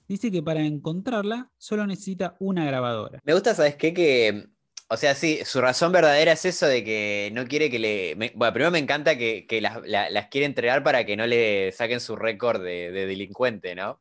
Dice 0.08 0.30
que 0.30 0.44
para 0.44 0.62
encontrarla 0.62 1.50
solo 1.58 1.88
necesita 1.88 2.36
una 2.40 2.64
grabadora. 2.64 3.20
Me 3.24 3.34
gusta, 3.34 3.56
¿sabes 3.56 3.76
qué? 3.76 3.92
Que, 3.96 4.46
o 4.88 4.98
sea, 4.98 5.16
sí, 5.16 5.40
su 5.46 5.62
razón 5.62 5.92
verdadera 5.92 6.34
es 6.34 6.46
eso 6.46 6.68
de 6.68 6.84
que 6.84 7.32
no 7.34 7.48
quiere 7.48 7.72
que 7.72 7.80
le... 7.80 8.16
me- 8.18 8.34
bueno, 8.36 8.54
primero 8.54 8.70
me 8.70 8.78
encanta 8.78 9.18
que, 9.18 9.48
que 9.48 9.62
las, 9.62 9.80
la- 9.88 10.12
las 10.12 10.28
quiere 10.28 10.46
entregar 10.46 10.84
para 10.84 11.08
que 11.08 11.18
no 11.18 11.26
le 11.26 11.72
saquen 11.72 12.00
su 12.00 12.16
récord 12.16 12.62
de, 12.64 12.92
de 12.92 13.08
delincuente, 13.08 13.74
¿no? 13.74 14.00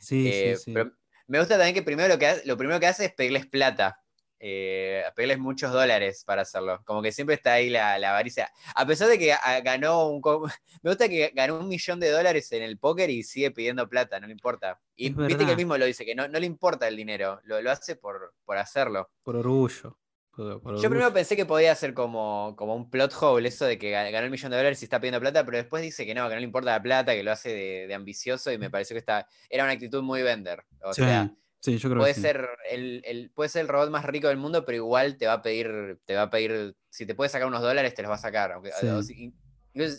Sí, 0.00 0.26
Eh, 0.26 0.56
sí, 0.56 0.64
sí. 0.64 0.72
Pero 0.74 0.90
me 1.26 1.38
gusta 1.38 1.56
también 1.56 1.74
que 1.74 1.82
primero 1.82 2.08
lo, 2.08 2.18
que 2.18 2.42
lo 2.44 2.56
primero 2.56 2.80
que 2.80 2.86
hace 2.86 3.06
es 3.06 3.12
pedirles 3.14 3.46
plata. 3.46 4.00
eh, 4.46 5.02
pedirles 5.16 5.38
muchos 5.38 5.72
dólares 5.72 6.22
para 6.26 6.42
hacerlo. 6.42 6.82
Como 6.84 7.00
que 7.00 7.12
siempre 7.12 7.34
está 7.36 7.54
ahí 7.54 7.70
la, 7.70 7.98
la 7.98 8.10
avaricia. 8.10 8.50
A 8.74 8.84
pesar 8.86 9.08
de 9.08 9.18
que 9.18 9.32
ah, 9.32 9.60
ganó 9.62 10.08
un... 10.08 10.20
Me 10.82 10.90
gusta 10.90 11.08
que 11.08 11.32
ganó 11.34 11.58
un 11.60 11.68
millón 11.68 11.98
de 11.98 12.10
dólares 12.10 12.52
en 12.52 12.62
el 12.62 12.76
póker 12.78 13.08
y 13.08 13.22
sigue 13.22 13.52
pidiendo 13.52 13.88
plata, 13.88 14.20
no 14.20 14.26
le 14.26 14.32
importa. 14.34 14.78
Y 14.96 15.08
Es 15.08 15.16
viste 15.16 15.44
que 15.46 15.52
él 15.52 15.56
mismo 15.56 15.78
lo 15.78 15.86
dice, 15.86 16.04
que 16.04 16.14
no, 16.14 16.28
no 16.28 16.38
le 16.38 16.44
importa 16.46 16.86
el 16.88 16.96
dinero, 16.96 17.40
lo, 17.44 17.62
lo 17.62 17.70
hace 17.70 17.96
por, 17.96 18.34
por 18.44 18.58
hacerlo. 18.58 19.10
Por 19.22 19.36
orgullo. 19.36 19.98
Por- 20.36 20.60
por 20.60 20.76
Yo 20.82 20.88
primero 20.90 21.12
pensé 21.12 21.36
que 21.36 21.46
podía 21.46 21.74
ser 21.74 21.94
como, 21.94 22.54
como 22.56 22.74
un 22.74 22.90
plot 22.90 23.12
hole, 23.20 23.48
eso 23.48 23.66
de 23.66 23.78
que 23.78 23.92
ga- 23.92 24.10
ganó 24.10 24.24
el 24.24 24.30
millón 24.30 24.50
de 24.50 24.56
dólares 24.56 24.82
y 24.82 24.84
está 24.86 24.98
pidiendo 25.00 25.20
plata, 25.20 25.44
pero 25.44 25.56
después 25.58 25.82
dice 25.82 26.04
que 26.04 26.14
no, 26.14 26.28
que 26.28 26.34
no 26.34 26.40
le 26.40 26.44
importa 26.46 26.72
la 26.72 26.82
plata, 26.82 27.14
que 27.14 27.22
lo 27.22 27.30
hace 27.32 27.50
de, 27.50 27.86
de 27.86 27.94
ambicioso 27.94 28.50
y 28.50 28.58
me 28.58 28.70
pareció 28.70 28.94
que 28.94 28.98
está, 28.98 29.28
era 29.48 29.64
una 29.64 29.72
actitud 29.74 30.02
muy 30.02 30.22
vender. 30.22 30.64
O 30.82 30.92
Sí, 30.92 31.02
sea, 31.02 31.30
sí, 31.60 31.78
yo 31.78 31.88
creo 31.88 32.00
puede 32.00 32.12
que 32.14 32.16
sí. 32.16 32.22
ser 32.22 32.48
el, 32.68 33.02
el- 33.04 33.30
puede 33.30 33.48
ser 33.48 33.62
el 33.62 33.68
robot 33.68 33.90
más 33.90 34.04
rico 34.04 34.26
del 34.28 34.36
mundo, 34.38 34.64
pero 34.64 34.76
igual 34.76 35.16
te 35.16 35.26
va 35.26 35.34
a 35.34 35.42
pedir, 35.42 36.00
te 36.04 36.14
va 36.16 36.22
a 36.22 36.30
pedir, 36.30 36.74
si 36.90 37.06
te 37.06 37.14
puede 37.14 37.28
sacar 37.30 37.46
unos 37.46 37.62
dólares, 37.62 37.94
te 37.94 38.02
los 38.02 38.10
va 38.10 38.16
a 38.16 38.18
sacar. 38.18 38.52
Aunque, 38.52 38.72
Sí. 38.72 38.86
o 38.88 39.02
si, 39.02 39.32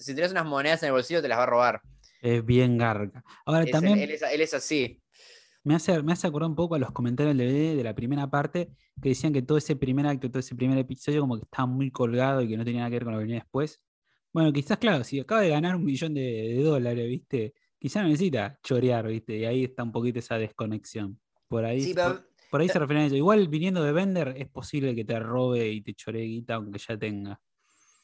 si 0.03 0.13
tienes 0.13 0.31
unas 0.31 0.45
monedas 0.45 0.83
en 0.83 0.87
el 0.87 0.93
bolsillo, 0.93 1.21
te 1.21 1.27
las 1.29 1.37
va 1.39 1.43
a 1.43 1.47
robar. 1.47 1.81
Es 2.21 2.43
bien 2.45 2.77
garga. 2.77 3.23
Ahora 3.45 3.63
Es- 3.63 3.71
también. 3.71 3.99
él, 3.99 4.11
es, 4.11 4.21
él 4.21 4.41
es 4.41 4.53
así. 4.53 5.01
Me 5.65 5.73
hace, 5.75 6.01
me 6.03 6.13
hace 6.13 6.27
acordar 6.27 6.47
un 6.49 6.55
poco 6.55 6.75
a 6.75 6.79
los 6.79 6.91
comentarios 6.91 7.35
del 7.35 7.47
DVD 7.49 7.75
de 7.75 7.83
la 7.83 7.95
primera 7.95 8.29
parte, 8.29 8.69
que 9.01 9.09
decían 9.09 9.33
que 9.33 9.41
todo 9.41 9.57
ese 9.57 9.75
primer 9.75 10.05
acto, 10.05 10.29
todo 10.29 10.39
ese 10.39 10.55
primer 10.55 10.77
episodio, 10.77 11.21
como 11.21 11.37
que 11.37 11.43
estaba 11.43 11.65
muy 11.65 11.89
colgado 11.91 12.41
y 12.43 12.47
que 12.47 12.55
no 12.55 12.63
tenía 12.63 12.81
nada 12.81 12.89
que 12.91 12.95
ver 12.97 13.03
con 13.03 13.13
lo 13.13 13.19
que 13.19 13.25
venía 13.25 13.39
después. 13.39 13.81
Bueno, 14.31 14.53
quizás, 14.53 14.77
claro, 14.77 15.03
si 15.03 15.19
acaba 15.19 15.41
de 15.41 15.49
ganar 15.49 15.75
un 15.75 15.83
millón 15.83 16.13
de, 16.13 16.21
de 16.21 16.63
dólares, 16.63 17.07
¿viste? 17.07 17.53
Quizás 17.79 18.03
no 18.03 18.09
necesita 18.09 18.59
chorear, 18.63 19.07
¿viste? 19.07 19.37
Y 19.37 19.45
ahí 19.45 19.63
está 19.63 19.81
un 19.83 19.91
poquito 19.91 20.19
esa 20.19 20.37
desconexión. 20.37 21.19
Por 21.47 21.65
ahí, 21.65 21.81
Sí, 21.81 21.93
por, 21.95 22.03
pero- 22.03 22.25
por 22.51 22.61
ahí 22.61 22.69
se 22.69 22.77
eh, 22.77 22.81
refiere 22.81 23.01
a 23.01 23.05
eso. 23.07 23.15
Igual 23.15 23.47
viniendo 23.47 23.83
de 23.83 23.91
vender, 23.91 24.35
es 24.37 24.47
posible 24.47 24.93
que 24.95 25.03
te 25.03 25.19
robe 25.19 25.67
y 25.69 25.81
te 25.81 25.93
choree 25.95 26.23
guita, 26.25 26.55
aunque 26.55 26.77
ya 26.79 26.95
tenga. 26.97 27.41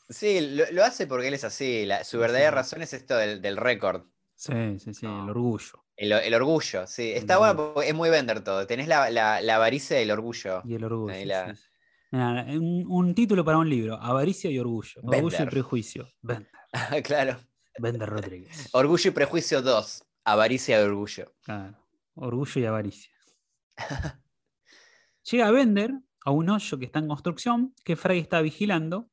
Sí, 0.10 0.40
lo, 0.56 0.64
lo 0.72 0.84
hace 0.84 1.06
porque 1.06 1.28
él 1.28 1.36
es 1.36 1.44
así. 1.44 1.86
la- 1.86 2.04
su 2.04 2.18
verdadera 2.18 2.50
Sí. 2.50 2.56
razón 2.56 2.82
es 2.82 2.94
esto 2.94 3.16
del, 3.18 3.40
del 3.40 3.56
récord. 3.58 4.08
Sí, 4.36 4.80
sí, 4.80 4.94
sí, 4.96 5.06
No. 5.06 5.24
el 5.26 5.30
orgullo. 5.30 5.86
El, 6.02 6.12
el 6.14 6.34
orgullo, 6.34 6.88
sí. 6.88 7.12
Está 7.12 7.38
bueno 7.38 7.74
porque 7.74 7.90
es 7.90 7.94
muy 7.96 8.10
vender 8.10 8.44
todo. 8.44 8.66
Tenés 8.66 8.88
la, 8.88 9.10
la, 9.12 9.40
la 9.42 9.56
avaricia 9.56 10.00
y 10.00 10.04
el 10.04 10.12
orgullo. 10.12 10.62
Y 10.66 10.74
el 10.76 10.84
orgullo. 10.84 11.14
La- 11.26 11.56
sí. 11.56 11.62
Un, 12.12 12.86
un 12.90 13.14
título 13.16 13.46
para 13.46 13.58
un 13.60 13.70
libro: 13.70 13.96
Avaricia 14.02 14.50
y 14.50 14.58
orgullo. 14.60 15.00
Orgullo 15.04 15.44
y 15.44 15.46
prejuicio. 15.46 16.08
Bender. 16.22 16.50
claro. 17.04 17.38
Bender 17.78 18.10
Rodríguez. 18.10 18.70
Orgullo 18.74 19.10
y 19.10 19.14
prejuicio 19.14 19.62
2. 19.62 20.04
Avaricia 20.26 20.82
y 20.82 20.84
orgullo. 20.84 21.34
Claro. 21.42 21.78
Orgullo 22.16 22.62
y 22.62 22.66
avaricia. 22.66 23.12
Llega 25.32 25.52
Bender 25.52 25.92
a 26.26 26.32
un 26.32 26.50
hoyo 26.50 26.80
que 26.80 26.86
está 26.86 27.00
en 27.00 27.08
construcción, 27.08 27.74
que 27.86 27.96
Fry 27.96 28.20
está 28.20 28.42
vigilando. 28.42 29.10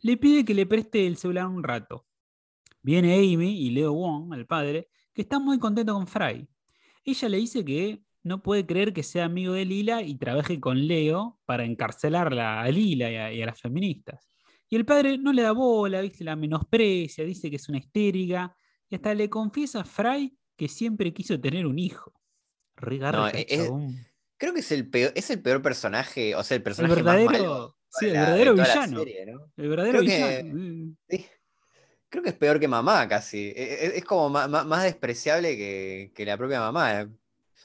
le 0.00 0.16
pide 0.16 0.44
que 0.44 0.54
le 0.54 0.66
preste 0.66 1.06
el 1.06 1.16
celular 1.16 1.46
un 1.46 1.62
rato. 1.62 2.06
Viene 2.82 3.14
Amy 3.14 3.60
y 3.66 3.70
Leo 3.70 3.92
Wong, 3.92 4.34
el 4.34 4.46
padre, 4.46 4.88
que 5.14 5.22
está 5.22 5.38
muy 5.38 5.58
contento 5.58 5.94
con 5.94 6.06
Fry. 6.06 6.48
Ella 7.04 7.28
le 7.28 7.36
dice 7.38 7.64
que 7.64 8.02
no 8.22 8.42
puede 8.42 8.64
creer 8.64 8.92
que 8.92 9.02
sea 9.02 9.24
amigo 9.24 9.52
de 9.54 9.64
Lila 9.64 10.02
y 10.02 10.14
trabaje 10.16 10.60
con 10.60 10.86
Leo 10.86 11.40
para 11.44 11.64
encarcelarla 11.64 12.62
a 12.62 12.68
Lila 12.70 13.10
y 13.10 13.16
a, 13.16 13.32
y 13.32 13.42
a 13.42 13.46
las 13.46 13.60
feministas. 13.60 14.28
Y 14.68 14.76
el 14.76 14.84
padre 14.84 15.18
no 15.18 15.32
le 15.32 15.42
da 15.42 15.52
bola, 15.52 16.00
¿viste? 16.00 16.24
la 16.24 16.36
menosprecia, 16.36 17.24
dice 17.24 17.50
que 17.50 17.56
es 17.56 17.68
una 17.68 17.78
histérica, 17.78 18.56
y 18.88 18.94
hasta 18.94 19.14
le 19.14 19.28
confiesa 19.28 19.80
a 19.80 19.84
Fry 19.84 20.36
que 20.56 20.68
siempre 20.68 21.12
quiso 21.12 21.38
tener 21.40 21.66
un 21.66 21.78
hijo. 21.78 22.12
Regarra 22.76 23.18
No, 23.18 23.28
es- 23.28 23.46
chabón. 23.46 23.96
Creo 24.38 24.54
que 24.54 24.60
es 24.60 24.72
el 24.72 24.88
peor, 24.90 25.12
es 25.14 25.30
el 25.30 25.40
peor 25.40 25.62
personaje, 25.62 26.34
o 26.34 26.42
sea, 26.42 26.56
el 26.56 26.60
el 26.60 26.62
personaje 26.64 26.94
verdadero, 26.96 27.30
más 27.30 27.40
malo 27.42 27.76
sí, 27.90 28.06
el 28.06 28.12
verdadero 28.12 28.52
villano. 28.54 28.98
serie, 28.98 29.26
¿no? 29.26 29.52
El 29.56 29.68
verdadero 29.68 29.98
Creo 30.00 30.02
villano. 30.02 30.54
mm. 30.58 30.96
Sí. 31.08 31.26
Creo 32.12 32.22
que 32.22 32.30
es 32.30 32.36
peor 32.36 32.60
que 32.60 32.68
mamá, 32.68 33.08
casi. 33.08 33.48
E- 33.56 33.86
e- 33.86 33.98
Es, 33.98 34.04
como 34.04 34.28
ma- 34.28 34.46
ma- 34.46 34.64
más, 34.64 34.84
despreciable 34.84 35.56
que, 35.56 36.12
que 36.14 36.26
la 36.26 36.36
propia 36.36 36.60
mamá. 36.60 37.08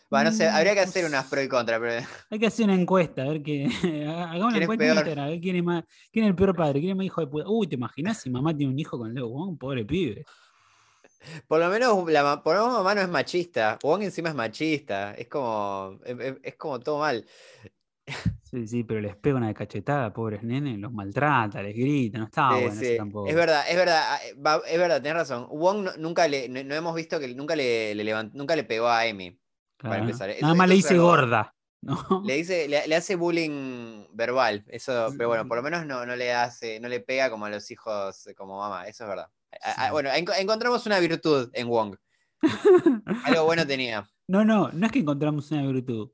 Bueno, 0.10 0.32
no 0.32 0.38
sé, 0.38 0.50
Mm, 0.50 0.56
habría 0.56 0.74
que 0.74 0.80
hacer 0.82 1.06
unas 1.06 1.26
pro 1.28 1.42
y 1.42 1.50
contra, 1.50 1.80
pero 1.80 2.06
Hay 2.30 2.40
que 2.40 2.48
hacer 2.48 2.66
una 2.66 2.76
encuesta, 2.76 3.24
a 3.24 3.28
ver 3.30 3.44
qué. 3.44 3.66
Hagamos 4.08 4.54
una 4.54 4.60
¿Quién 4.60 4.64
es 4.64 4.64
encuesta 4.64 4.86
en? 4.86 4.90
Instagram, 4.96 5.26
a 5.26 5.30
ver 5.30 5.42
quién 5.42 5.56
es, 5.58 5.64
más, 5.64 5.84
quién 6.12 6.26
es 6.26 6.30
el 6.30 6.36
peor 6.36 6.56
padre, 6.56 6.80
quién 6.80 6.92
es 6.92 6.98
más 6.98 7.06
hijo 7.06 7.22
de 7.22 7.28
puta. 7.28 7.50
Uy, 7.50 7.68
¿te 7.68 7.76
imaginas 7.76 8.22
si 8.22 8.30
mamá 8.30 8.56
tiene 8.56 8.72
un 8.74 8.80
hijo 8.80 8.98
con 8.98 9.14
Leo 9.14 9.28
Wong? 9.30 9.58
Pobre 9.58 9.86
pibe. 9.86 10.24
por 11.48 11.60
lo 11.60 11.70
menos 11.70 12.10
la 12.10 12.42
por 12.44 12.56
lo 12.56 12.62
menos 12.64 12.78
mamá 12.78 12.96
no 12.96 13.02
es 13.02 13.10
machista. 13.10 13.78
Wong 13.84 14.04
encima 14.04 14.30
es 14.30 14.36
machista. 14.36 15.14
Es 15.16 15.28
como, 15.28 16.00
es 16.44 16.56
como 16.56 16.80
todo 16.80 17.00
mal. 17.00 17.26
Sí, 18.50 18.66
sí, 18.68 18.84
pero 18.84 19.02
les 19.02 19.16
pega 19.18 19.36
una 19.38 19.54
cachetada, 19.54 20.14
pobres 20.14 20.42
nenes, 20.44 20.80
los 20.80 20.92
maltrata, 20.92 21.62
les 21.62 21.76
grita, 21.76 22.18
no 22.18 22.26
está 22.26 22.50
Sí, 22.50 22.56
bueno 22.64 22.82
eso 22.82 22.92
sí, 22.92 22.98
tampoco. 22.98 23.28
Es 23.28 23.36
verdad, 23.36 23.64
es 23.70 23.76
verdad, 23.76 24.04
ah, 24.06 24.20
eh, 24.24 24.62
es 24.74 24.78
verdad, 24.80 25.02
tenés 25.02 25.14
razón. 25.18 25.48
Wong 25.50 25.84
no- 25.84 25.98
nunca 25.98 26.28
le, 26.30 26.48
no, 26.48 26.64
no 26.64 26.74
hemos 26.76 26.96
visto 26.96 27.20
que 27.20 27.34
nunca 27.36 27.56
le, 27.58 27.94
le 27.94 28.04
levant- 28.06 28.32
nunca 28.34 28.56
le 28.56 28.64
pegó 28.64 28.88
a 28.88 29.02
Amy. 29.02 29.38
Claro, 29.78 30.02
empezar, 30.04 30.30
Nada 30.30 30.38
eso- 30.38 30.56
más 30.56 30.66
eso 30.66 30.68
le 30.70 30.76
dice 30.76 30.98
gorda. 30.98 31.54
¿no? 31.82 32.24
Le 32.26 32.36
dice, 32.38 32.68
le, 32.68 32.88
le 32.88 32.96
hace 32.96 33.16
bullying 33.16 34.06
verbal, 34.14 34.64
eso, 34.70 35.10
pero 35.18 35.30
bueno, 35.30 35.48
por 35.48 35.58
lo 35.58 35.64
menos 35.64 35.86
no, 35.86 36.06
no 36.06 36.16
le 36.16 36.34
hace, 36.34 36.80
no 36.80 36.88
le 36.90 37.02
pega 37.02 37.30
como 37.30 37.46
a 37.46 37.50
los 37.50 37.70
hijos 37.70 38.26
eh, 38.28 38.34
como 38.34 38.58
mamá, 38.58 38.88
eso 38.88 39.04
es 39.04 39.10
verdad. 39.10 39.28
A- 39.62 39.72
a- 39.84 39.86
Sí. 39.88 39.92
bueno, 39.92 40.10
enco- 40.10 40.34
encontramos 40.40 40.86
una 40.86 41.00
virtud 41.00 41.50
en 41.54 41.68
Wong. 41.68 41.96
Algo 43.26 43.44
bueno 43.46 43.66
tenía. 43.68 44.08
No, 44.28 44.44
no, 44.46 44.70
no 44.72 44.86
es 44.86 44.92
que 44.92 45.00
encontramos 45.00 45.52
una 45.52 45.66
virtud. 45.68 46.10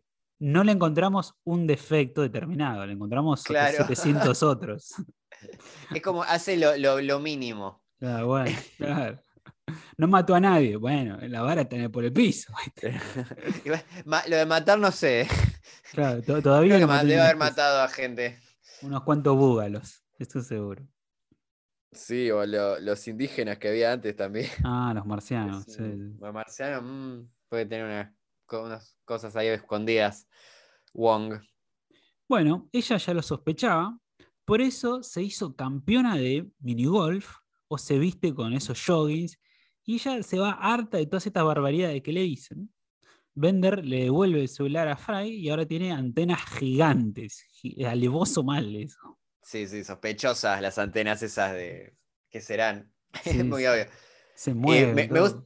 No 0.45 0.62
le 0.65 0.73
encontramos 0.73 1.36
un 1.45 1.65
defecto 1.65 2.21
determinado, 2.21 2.86
le 2.86 2.91
encontramos 2.91 3.43
Claro. 3.45 3.77
700 3.77 4.43
otros. 4.43 4.93
Es 5.95 6.01
como 6.01 6.21
hace 6.23 6.58
lo, 6.58 6.75
lo- 6.75 6.99
lo 7.01 7.19
mínimo. 7.21 7.82
Claro, 7.97 8.27
bueno, 8.27 8.51
claro. 8.77 9.21
No 9.97 10.10
mató 10.10 10.36
a 10.36 10.41
nadie. 10.41 10.75
Bueno, 10.75 11.17
la 11.21 11.41
vara 11.43 11.62
está 11.62 11.88
por 11.89 12.03
el 12.03 12.12
piso. 12.12 12.51
Lo 14.27 14.36
de 14.36 14.45
matar 14.45 14.77
no 14.79 14.91
sé. 14.91 15.27
Claro, 15.93 16.21
to- 16.21 16.41
todavía 16.41 16.75
Creo 16.75 16.88
que 16.89 17.06
debe 17.06 17.21
haber 17.21 17.38
matado 17.38 17.82
a 17.82 17.88
gente. 17.88 18.38
unos 18.82 19.03
cuantos 19.03 19.38
búgalos, 19.38 20.03
esto 20.19 20.41
seguro. 20.41 20.86
Sí, 21.93 22.29
o 22.32 22.45
lo- 22.45 22.79
los 22.82 23.08
indígenas 23.08 23.58
que 23.60 23.69
había 23.69 23.93
antes 23.93 24.13
también. 24.15 24.49
Ah, 24.65 24.91
los 24.93 25.06
marcianos. 25.06 25.65
Es 25.69 25.75
sí. 25.75 25.82
un- 25.84 26.17
bueno, 26.17 26.34
Marciano 26.34 26.82
mm, 26.82 27.29
puede 27.47 27.65
tener 27.65 27.86
una- 27.86 28.13
unas 28.61 28.97
cosas 29.05 29.35
ahí 29.35 29.47
escondidas. 29.47 30.27
Wong. 30.93 31.35
Bueno, 32.27 32.69
ella 32.71 32.97
ya 32.97 33.13
lo 33.13 33.21
sospechaba, 33.21 33.97
por 34.45 34.61
eso 34.61 35.03
se 35.03 35.21
hizo 35.23 35.55
campeona 35.55 36.15
de 36.15 36.49
minigolf 36.59 37.37
o 37.67 37.77
se 37.77 37.97
viste 37.99 38.33
con 38.33 38.53
esos 38.53 38.83
joggings 38.85 39.39
y 39.85 39.95
ella 39.95 40.21
se 40.23 40.39
va 40.39 40.51
harta 40.51 40.97
de 40.97 41.05
todas 41.05 41.25
estas 41.25 41.43
barbaridades 41.43 42.01
que 42.01 42.13
le 42.13 42.21
dicen. 42.21 42.73
Bender 43.35 43.83
le 43.83 44.03
devuelve 44.03 44.41
el 44.41 44.47
celular 44.49 44.87
a 44.87 44.95
Fry 44.95 45.29
y 45.31 45.49
ahora 45.49 45.65
tiene 45.65 45.91
antenas 45.91 46.41
gigantes. 46.57 47.43
gi- 47.51 47.83
Alevoso 47.83 48.43
mal 48.43 48.75
eso. 48.75 49.19
Sí, 49.41 49.67
sí, 49.67 49.83
sospechosas 49.83 50.61
las 50.61 50.77
antenas 50.77 51.21
esas 51.23 51.53
de. 51.53 51.95
¿Qué 52.29 52.39
serán? 52.41 52.91
Sí, 53.23 53.29
es 53.39 53.45
muy 53.45 53.65
obvio. 53.65 53.85
Se 54.35 54.53
mueve. 54.53 54.93
me- 54.93 55.07
me 55.07 55.19
gust- 55.19 55.45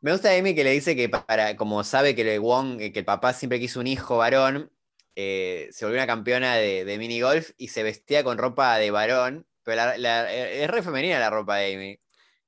Me 0.00 0.12
gusta 0.12 0.30
Amy 0.36 0.54
que 0.54 0.64
le 0.64 0.70
dice 0.72 0.94
que 0.94 1.08
para, 1.08 1.56
como 1.56 1.82
sabe 1.82 2.14
que 2.14 2.34
el 2.34 2.40
Wong, 2.40 2.80
eh, 2.80 2.92
que 2.92 3.00
el 3.00 3.04
papá 3.04 3.32
siempre 3.32 3.58
quiso 3.58 3.80
un 3.80 3.86
hijo 3.86 4.18
varón, 4.18 4.70
eh, 5.16 5.68
se 5.72 5.84
volvió 5.84 5.98
una 6.00 6.06
campeona 6.06 6.54
de, 6.56 6.84
de 6.84 6.98
minigolf 6.98 7.50
y 7.56 7.68
se 7.68 7.82
vestía 7.82 8.22
con 8.22 8.38
ropa 8.38 8.76
de 8.78 8.90
varón. 8.90 9.46
Pero 9.64 9.76
la- 9.76 9.98
la- 9.98 10.32
eh, 10.32 10.62
es 10.64 10.70
re 10.70 10.82
femenina 10.82 11.18
la 11.18 11.30
ropa 11.30 11.56
de 11.56 11.74
Amy. 11.74 12.00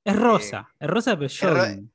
Es 0.05 0.15
rosa, 0.15 0.69
es 0.79 0.87
rosa 0.89 1.17
pero 1.17 1.53
ro- 1.53 1.59
jogging. 1.61 1.91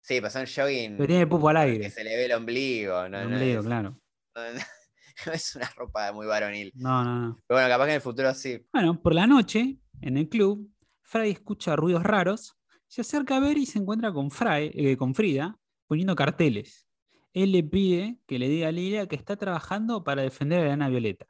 Sí, 0.00 0.20
pasó 0.20 0.38
un 0.40 0.46
jogging 0.46 0.96
Pero 0.96 1.06
tiene 1.06 1.22
el 1.22 1.28
pupo 1.28 1.48
al 1.48 1.56
que 1.56 1.62
aire. 1.62 1.90
se 1.90 2.04
le 2.04 2.16
ve 2.16 2.24
el 2.26 2.32
ombligo. 2.32 3.08
No, 3.08 3.20
el 3.20 3.28
no 3.30 3.36
ombligo, 3.36 3.60
es, 3.60 3.66
claro. 3.66 4.00
no 5.26 5.32
es 5.32 5.56
una 5.56 5.68
ropa 5.74 6.12
muy 6.12 6.26
varonil. 6.26 6.72
No, 6.76 7.02
no, 7.02 7.14
no. 7.18 7.42
Pero 7.46 7.58
bueno, 7.58 7.68
capaz 7.68 7.84
que 7.86 7.90
en 7.90 7.96
el 7.96 8.00
futuro 8.02 8.32
sí. 8.34 8.64
Bueno, 8.72 9.02
por 9.02 9.14
la 9.14 9.26
noche, 9.26 9.78
en 10.00 10.16
el 10.16 10.28
club, 10.28 10.70
Fry 11.02 11.30
escucha 11.30 11.74
ruidos 11.74 12.04
raros, 12.04 12.56
se 12.88 13.02
acerca 13.02 13.36
a 13.36 13.40
ver 13.40 13.56
y 13.58 13.66
se 13.66 13.78
encuentra 13.78 14.12
con, 14.12 14.30
Fry, 14.30 14.70
eh, 14.74 14.96
con 14.96 15.14
Frida 15.14 15.58
poniendo 15.86 16.16
carteles. 16.16 16.86
Él 17.32 17.52
le 17.52 17.62
pide 17.62 18.18
que 18.26 18.38
le 18.38 18.48
diga 18.48 18.68
a 18.68 18.72
Lilia 18.72 19.06
que 19.06 19.16
está 19.16 19.36
trabajando 19.36 20.02
para 20.02 20.22
defender 20.22 20.60
a 20.62 20.66
la 20.68 20.72
Ana 20.72 20.88
Violeta, 20.88 21.26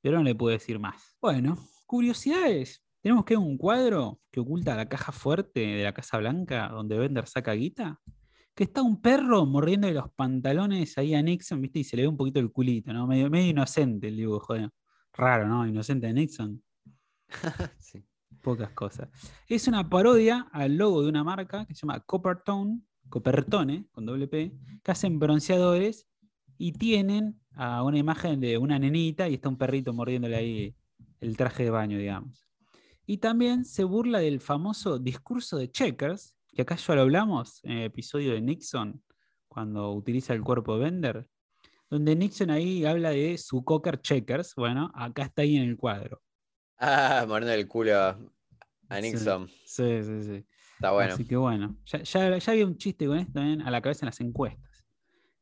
pero 0.00 0.18
no 0.18 0.24
le 0.24 0.34
puede 0.34 0.56
decir 0.56 0.78
más. 0.78 1.16
Bueno, 1.20 1.58
curiosidades. 1.86 2.84
Tenemos 3.00 3.24
que 3.24 3.36
un 3.36 3.56
cuadro 3.56 4.20
que 4.30 4.40
oculta 4.40 4.74
la 4.76 4.88
caja 4.88 5.12
fuerte 5.12 5.60
de 5.60 5.84
la 5.84 5.94
Casa 5.94 6.18
Blanca, 6.18 6.68
donde 6.68 6.98
Bender 6.98 7.26
saca 7.26 7.52
guita, 7.52 8.00
que 8.54 8.64
está 8.64 8.82
un 8.82 9.00
perro 9.00 9.46
mordiendo 9.46 9.90
los 9.90 10.10
pantalones 10.12 10.98
ahí 10.98 11.14
a 11.14 11.22
Nixon, 11.22 11.60
¿viste? 11.60 11.78
Y 11.78 11.84
se 11.84 11.96
le 11.96 12.02
ve 12.02 12.08
un 12.08 12.16
poquito 12.16 12.40
el 12.40 12.50
culito, 12.50 12.92
¿no? 12.92 13.06
Medio, 13.06 13.30
medio 13.30 13.50
inocente 13.50 14.08
el 14.08 14.16
dibujo, 14.16 14.58
¿no? 14.58 14.70
Raro, 15.12 15.46
¿no? 15.46 15.66
Inocente 15.66 16.08
de 16.08 16.12
Nixon 16.12 16.62
Sí. 17.78 18.04
Pocas 18.48 18.70
cosas. 18.70 19.10
Es 19.46 19.68
una 19.68 19.90
parodia 19.90 20.48
al 20.52 20.78
logo 20.78 21.02
de 21.02 21.10
una 21.10 21.22
marca 21.22 21.66
que 21.66 21.74
se 21.74 21.82
llama 21.82 22.00
Coppertone, 22.00 22.80
Coppertone, 23.10 23.88
con 23.92 24.06
doble 24.06 24.26
P, 24.26 24.54
que 24.82 24.90
hacen 24.90 25.18
bronceadores 25.18 26.08
y 26.56 26.72
tienen 26.72 27.38
a 27.54 27.82
una 27.82 27.98
imagen 27.98 28.40
de 28.40 28.56
una 28.56 28.78
nenita 28.78 29.28
y 29.28 29.34
está 29.34 29.50
un 29.50 29.58
perrito 29.58 29.92
mordiéndole 29.92 30.34
ahí 30.34 30.74
el 31.20 31.36
traje 31.36 31.64
de 31.64 31.70
baño, 31.70 31.98
digamos. 31.98 32.48
Y 33.04 33.18
también 33.18 33.66
se 33.66 33.84
burla 33.84 34.18
del 34.20 34.40
famoso 34.40 34.98
discurso 34.98 35.58
de 35.58 35.70
Checkers, 35.70 36.34
que 36.54 36.62
acá 36.62 36.76
ya 36.76 36.94
lo 36.94 37.02
hablamos 37.02 37.62
en 37.64 37.72
el 37.72 37.84
episodio 37.84 38.32
de 38.32 38.40
Nixon, 38.40 39.02
cuando 39.46 39.92
utiliza 39.92 40.32
el 40.32 40.40
cuerpo 40.40 40.78
de 40.78 40.84
Bender, 40.84 41.28
donde 41.90 42.16
Nixon 42.16 42.48
ahí 42.48 42.86
habla 42.86 43.10
de 43.10 43.36
su 43.36 43.62
cocker 43.62 44.00
Checkers. 44.00 44.54
Bueno, 44.54 44.90
acá 44.94 45.24
está 45.24 45.42
ahí 45.42 45.58
en 45.58 45.68
el 45.68 45.76
cuadro. 45.76 46.22
Ah, 46.78 47.26
mordiendo 47.28 47.52
el 47.52 47.68
culo 47.68 48.37
a 48.88 48.96
Sí. 48.96 49.02
Nixon. 49.02 49.48
Sí, 49.64 50.02
sí, 50.02 50.22
sí. 50.22 50.44
Está 50.74 50.92
bueno. 50.92 51.14
Así 51.14 51.24
que 51.26 51.36
bueno, 51.36 51.76
ya, 51.84 52.02
ya- 52.02 52.38
ya 52.38 52.52
había 52.52 52.66
un 52.66 52.76
chiste 52.76 53.06
con 53.06 53.18
esto 53.18 53.32
también 53.32 53.62
a 53.62 53.70
la 53.70 53.80
cabeza 53.80 54.04
en 54.04 54.08
las 54.08 54.20
encuestas, 54.20 54.84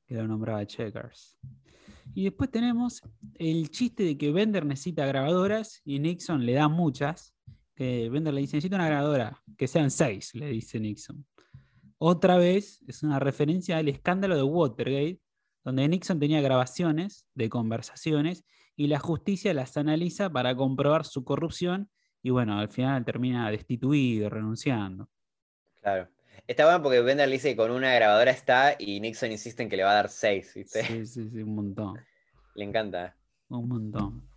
que 0.06 0.14
lo 0.14 0.26
nombraba 0.26 0.64
Checkers. 0.66 1.38
Y 2.14 2.24
después 2.24 2.50
tenemos 2.50 3.02
el 3.34 3.70
chiste 3.70 4.04
de 4.04 4.16
que 4.16 4.32
Bender 4.32 4.64
necesita 4.64 5.04
grabadoras 5.06 5.82
y 5.84 5.98
Nixon 5.98 6.46
le 6.46 6.52
da 6.54 6.68
muchas. 6.68 7.34
Que 7.74 8.08
Bender 8.08 8.32
le 8.32 8.40
dice, 8.40 8.56
necesito 8.56 8.76
una 8.76 8.86
grabadora, 8.86 9.42
que 9.58 9.68
sean 9.68 9.90
seis, 9.90 10.34
le 10.34 10.46
dice 10.48 10.80
Nixon. 10.80 11.26
Otra 11.98 12.38
vez 12.38 12.82
es 12.86 13.02
una 13.02 13.18
referencia 13.18 13.76
al 13.76 13.88
escándalo 13.88 14.34
de 14.36 14.42
Watergate, 14.42 15.20
donde 15.64 15.86
Nixon 15.88 16.18
tenía 16.18 16.40
grabaciones 16.40 17.26
de 17.34 17.50
conversaciones 17.50 18.44
y 18.76 18.86
la 18.86 18.98
justicia 18.98 19.52
las 19.52 19.76
analiza 19.76 20.30
para 20.30 20.54
comprobar 20.56 21.04
su 21.04 21.22
corrupción 21.24 21.90
y 22.26 22.30
bueno, 22.30 22.58
al 22.58 22.68
final 22.68 23.04
termina 23.04 23.48
destituido, 23.52 24.28
renunciando. 24.28 25.08
Claro. 25.80 26.08
Está 26.44 26.64
bueno 26.64 26.82
porque 26.82 27.00
Bender 27.00 27.28
le 27.28 27.34
dice 27.34 27.50
que 27.50 27.56
con 27.56 27.70
una 27.70 27.94
grabadora 27.94 28.32
está 28.32 28.74
y 28.80 28.98
Nixon 28.98 29.30
insiste 29.30 29.62
en 29.62 29.68
que 29.68 29.76
le 29.76 29.84
va 29.84 29.92
a 29.92 29.94
dar 29.94 30.08
seis, 30.08 30.52
¿viste? 30.52 30.82
Sí, 30.82 31.06
sí, 31.06 31.30
sí, 31.30 31.42
un 31.42 31.54
montón. 31.54 32.00
Le 32.56 32.64
encanta. 32.64 33.16
Un 33.48 33.68
montón. 33.68 34.28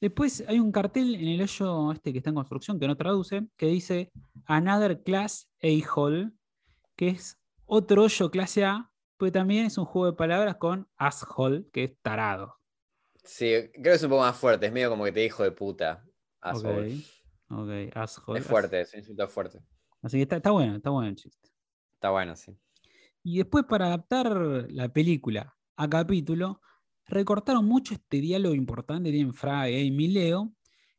Después 0.00 0.44
hay 0.46 0.60
un 0.60 0.70
cartel 0.70 1.16
en 1.16 1.26
el 1.26 1.42
hoyo 1.42 1.90
este 1.90 2.12
que 2.12 2.18
está 2.18 2.30
en 2.30 2.36
construcción, 2.36 2.78
que 2.78 2.86
no 2.86 2.96
traduce, 2.96 3.48
que 3.56 3.66
dice 3.66 4.12
Another 4.44 5.02
Class 5.02 5.50
A-Hole, 5.64 6.30
que 6.94 7.08
es 7.08 7.40
otro 7.66 8.04
hoyo 8.04 8.30
clase 8.30 8.64
A, 8.64 8.92
pero 9.16 9.32
también 9.32 9.66
es 9.66 9.78
un 9.78 9.84
juego 9.84 10.12
de 10.12 10.16
palabras 10.16 10.58
con 10.58 10.86
asshole, 10.96 11.64
que 11.72 11.82
es 11.82 11.98
tarado. 12.02 12.60
Sí, 13.24 13.52
creo 13.72 13.82
que 13.82 13.94
es 13.94 14.02
un 14.04 14.10
poco 14.10 14.22
más 14.22 14.36
fuerte. 14.36 14.66
Es 14.66 14.72
medio 14.72 14.90
como 14.90 15.04
que 15.04 15.10
te 15.10 15.20
dijo 15.20 15.42
de 15.42 15.50
puta. 15.50 16.04
asshole. 16.40 16.94
Ok, 16.94 17.21
ok, 17.52 17.96
asshole. 17.96 18.40
Es 18.40 18.46
fuerte, 18.46 18.80
es 18.80 18.92
un 18.94 19.00
insulto 19.00 19.28
fuerte. 19.28 19.60
Así 20.02 20.16
que 20.16 20.22
está, 20.22 20.36
está 20.36 20.50
bueno, 20.50 20.76
está 20.76 20.90
bueno 20.90 21.08
el 21.08 21.16
chiste. 21.16 21.48
Está 21.94 22.10
bueno, 22.10 22.34
sí. 22.34 22.56
Y 23.22 23.38
después 23.38 23.64
para 23.64 23.86
adaptar 23.86 24.66
la 24.70 24.88
película 24.88 25.56
a 25.76 25.88
capítulo, 25.88 26.60
recortaron 27.06 27.64
mucho 27.64 27.94
este 27.94 28.20
diálogo 28.20 28.54
importante 28.54 29.10
que 29.10 29.16
tienen 29.16 29.34
Fry, 29.34 29.88
Amy 29.88 30.04
y 30.04 30.08
Leo. 30.08 30.52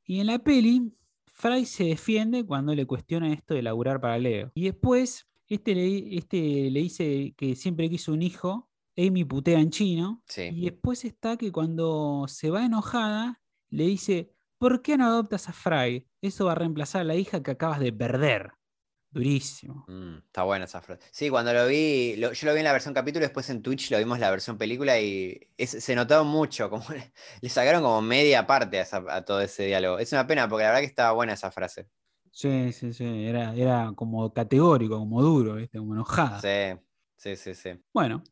Y 0.05 0.19
en 0.19 0.27
la 0.27 0.39
peli, 0.39 0.93
Fry 1.27 1.65
se 1.65 1.85
defiende 1.85 2.45
cuando 2.45 2.73
le 2.73 2.85
cuestiona 2.85 3.33
esto 3.33 3.53
de 3.53 3.61
laburar 3.61 3.99
para 3.99 4.17
Leo. 4.17 4.51
Y 4.55 4.65
después, 4.65 5.27
este 5.47 5.75
le, 5.75 6.17
este 6.17 6.69
le 6.69 6.79
dice 6.79 7.33
que 7.35 7.55
siempre 7.55 7.89
quiso 7.89 8.13
un 8.13 8.21
hijo, 8.21 8.69
Amy 8.95 9.25
putea 9.25 9.59
en 9.59 9.69
chino. 9.69 10.23
Sí. 10.27 10.43
Y 10.53 10.65
después 10.65 11.03
está 11.03 11.35
que 11.37 11.51
cuando 11.51 12.25
se 12.27 12.49
va 12.49 12.65
enojada, 12.65 13.41
le 13.69 13.85
dice, 13.87 14.32
¿por 14.63 14.81
qué 14.81 14.95
no 14.97 15.05
adoptas 15.07 15.49
a 15.49 15.51
Fry? 15.51 16.07
Eso 16.21 16.45
va 16.45 16.53
a 16.53 16.55
reemplazar 16.55 17.01
a 17.01 17.03
la 17.03 17.15
hija 17.15 17.43
que 17.43 17.51
acabas 17.51 17.81
de 17.81 17.91
perder. 17.91 18.53
Durísimo. 19.11 19.83
Mm, 19.89 20.19
está 20.19 20.43
buena 20.43 20.63
esa 20.63 20.81
frase. 20.81 21.01
Sí, 21.11 21.29
cuando 21.29 21.51
lo 21.51 21.67
vi, 21.67 22.15
lo- 22.15 22.31
yo 22.31 22.47
lo 22.47 22.53
vi 22.53 22.59
en 22.59 22.63
la 22.63 22.71
versión 22.71 22.93
capítulo, 22.93 23.25
después 23.25 23.49
en 23.49 23.61
Twitch 23.61 23.91
lo 23.91 23.97
vimos 23.97 24.19
la 24.19 24.31
versión 24.31 24.57
película 24.57 24.97
y 25.01 25.37
es- 25.57 25.83
se 25.83 25.95
notaba 25.95 26.23
mucho, 26.23 26.69
como 26.69 26.85
le, 26.95 27.11
le 27.41 27.49
sacaron 27.49 27.81
como 27.83 28.01
media 28.01 28.47
parte 28.47 28.79
a, 28.79 28.83
esa- 28.83 29.03
a 29.09 29.25
todo 29.25 29.41
ese 29.41 29.65
diálogo. 29.65 29.99
Es 29.99 30.13
una 30.13 30.25
pena 30.25 30.47
porque 30.47 30.63
la 30.63 30.69
verdad 30.69 30.81
que 30.81 30.87
estaba 30.87 31.11
buena 31.11 31.33
esa 31.33 31.51
frase. 31.51 31.89
Sí, 32.31 32.71
sí, 32.71 32.93
sí. 32.93 33.03
Era, 33.25 33.53
era 33.53 33.91
como 33.97 34.31
categórico, 34.31 34.97
como 34.97 35.21
duro, 35.21 35.55
¿viste? 35.55 35.77
Como 35.77 35.93
enojada. 35.93 36.39
Sí, 36.39 36.79
sí, 37.17 37.35
sí, 37.35 37.53
sí. 37.53 37.83
Bueno, 37.93 38.23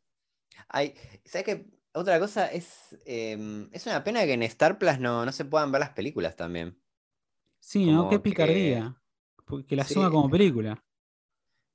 Ay, 0.68 0.94
¿sabes 1.26 1.44
qué? 1.44 1.66
Otra 1.94 2.18
cosa 2.18 2.46
es, 2.46 2.96
em, 3.04 3.68
es 3.72 3.86
una 3.86 4.02
pena 4.02 4.24
que 4.24 4.32
en 4.32 4.42
Star 4.44 4.78
Plus 4.78 4.98
no, 4.98 5.24
no 5.26 5.32
se 5.32 5.44
puedan 5.44 5.70
ver 5.72 5.80
las 5.80 5.90
películas 5.90 6.36
también. 6.36 6.78
sí, 7.60 7.86
¿no? 7.90 8.08
Qué 8.08 8.16
que- 8.16 8.20
picardía. 8.20 8.96
Porque 9.46 9.76
la 9.76 9.84
Sí. 9.84 9.94
suma 9.94 10.10
como 10.10 10.28
película. 10.30 10.82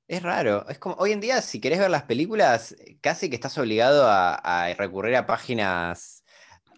Es 0.08 0.22
raro. 0.22 0.66
Es 0.68 0.78
como, 0.78 0.96
hoy 0.96 1.12
en 1.12 1.20
día, 1.20 1.40
si 1.42 1.60
querés 1.60 1.78
ver 1.78 1.90
las 1.90 2.02
películas, 2.04 2.74
casi 3.00 3.28
que 3.30 3.36
estás 3.36 3.56
obligado 3.58 4.06
a, 4.06 4.34
a 4.34 4.74
recurrir 4.74 5.14
a 5.16 5.26
páginas, 5.26 6.24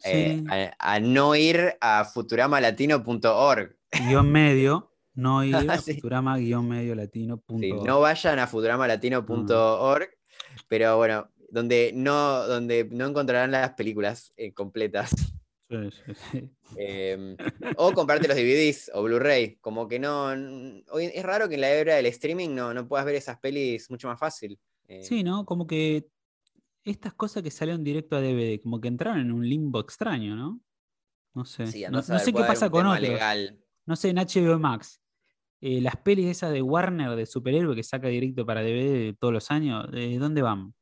eh, 0.04 0.44
a, 0.78 0.94
a 0.94 1.00
no 1.00 1.34
ir 1.36 1.76
a 1.80 2.04
futuramalatino.org. 2.04 3.76
Guión 4.06 4.30
medio, 4.32 4.92
no 5.14 5.42
ir 5.44 5.54
a 5.70 5.78
Sí. 5.78 5.94
Futurama 5.94 6.36
guion 6.38 6.68
medio 6.68 6.94
latino 6.94 7.38
punto 7.40 7.62
Sí, 7.66 7.72
no 7.72 8.00
vayan 8.00 8.38
a 8.38 8.46
futuramalatino.org, 8.46 10.08
pero 10.68 10.96
bueno, 10.96 11.28
donde 11.50 11.92
no, 11.94 12.46
donde 12.46 12.88
no 12.90 13.06
encontrarán 13.06 13.50
las 13.50 13.72
películas 13.74 14.32
eh, 14.36 14.52
completas. 14.52 15.10
Sí, 15.68 15.76
sí, 15.92 16.12
sí. 16.32 16.50
Em, 16.76 17.36
o 17.76 17.92
comprarte 17.92 18.26
los 18.26 18.36
DVDs 18.36 18.90
o 18.92 19.04
Blu-ray. 19.04 19.56
Como 19.60 19.86
que 19.86 19.98
no. 20.00 20.26
Hoy 20.90 21.10
es 21.14 21.22
raro 21.24 21.48
que 21.48 21.54
en 21.54 21.60
la 21.60 21.68
era 21.70 21.94
del 21.94 22.06
streaming 22.06 22.50
no, 22.50 22.74
no 22.74 22.88
puedas 22.88 23.06
ver 23.06 23.14
esas 23.14 23.38
pelis 23.38 23.88
mucho 23.90 24.08
más 24.08 24.18
fácil. 24.18 24.58
Eh, 24.88 25.02
Sí, 25.04 25.22
¿no? 25.22 25.44
Como 25.46 25.66
que 25.68 26.08
estas 26.84 27.14
cosas 27.14 27.42
que 27.44 27.50
salieron 27.52 27.84
directo 27.84 28.16
a 28.16 28.20
DVD, 28.20 28.60
como 28.60 28.80
que 28.80 28.88
entraron 28.88 29.20
en 29.20 29.30
un 29.30 29.48
limbo 29.48 29.78
extraño, 29.78 30.34
¿no? 30.34 30.60
No 31.34 31.44
sé. 31.44 31.66
no, 31.88 31.98
no 32.08 32.18
sé 32.18 32.32
qué 32.32 32.40
pasa 32.42 32.68
con 32.68 32.86
otros. 32.86 33.00
legal. 33.02 33.56
No 33.86 33.94
sé, 33.94 34.08
en 34.08 34.16
HBO 34.16 34.58
Max. 34.58 35.00
eh, 35.60 35.80
las 35.80 35.96
pelis 35.98 36.26
esas 36.26 36.52
de 36.52 36.62
Warner 36.62 37.14
de 37.14 37.26
superhéroe 37.26 37.76
que 37.76 37.82
saca 37.84 38.08
directo 38.08 38.44
para 38.44 38.62
DVD 38.62 39.14
todos 39.16 39.32
los 39.32 39.50
años, 39.52 39.88
¿de 39.92 40.18
dónde 40.18 40.42
van? 40.42 40.74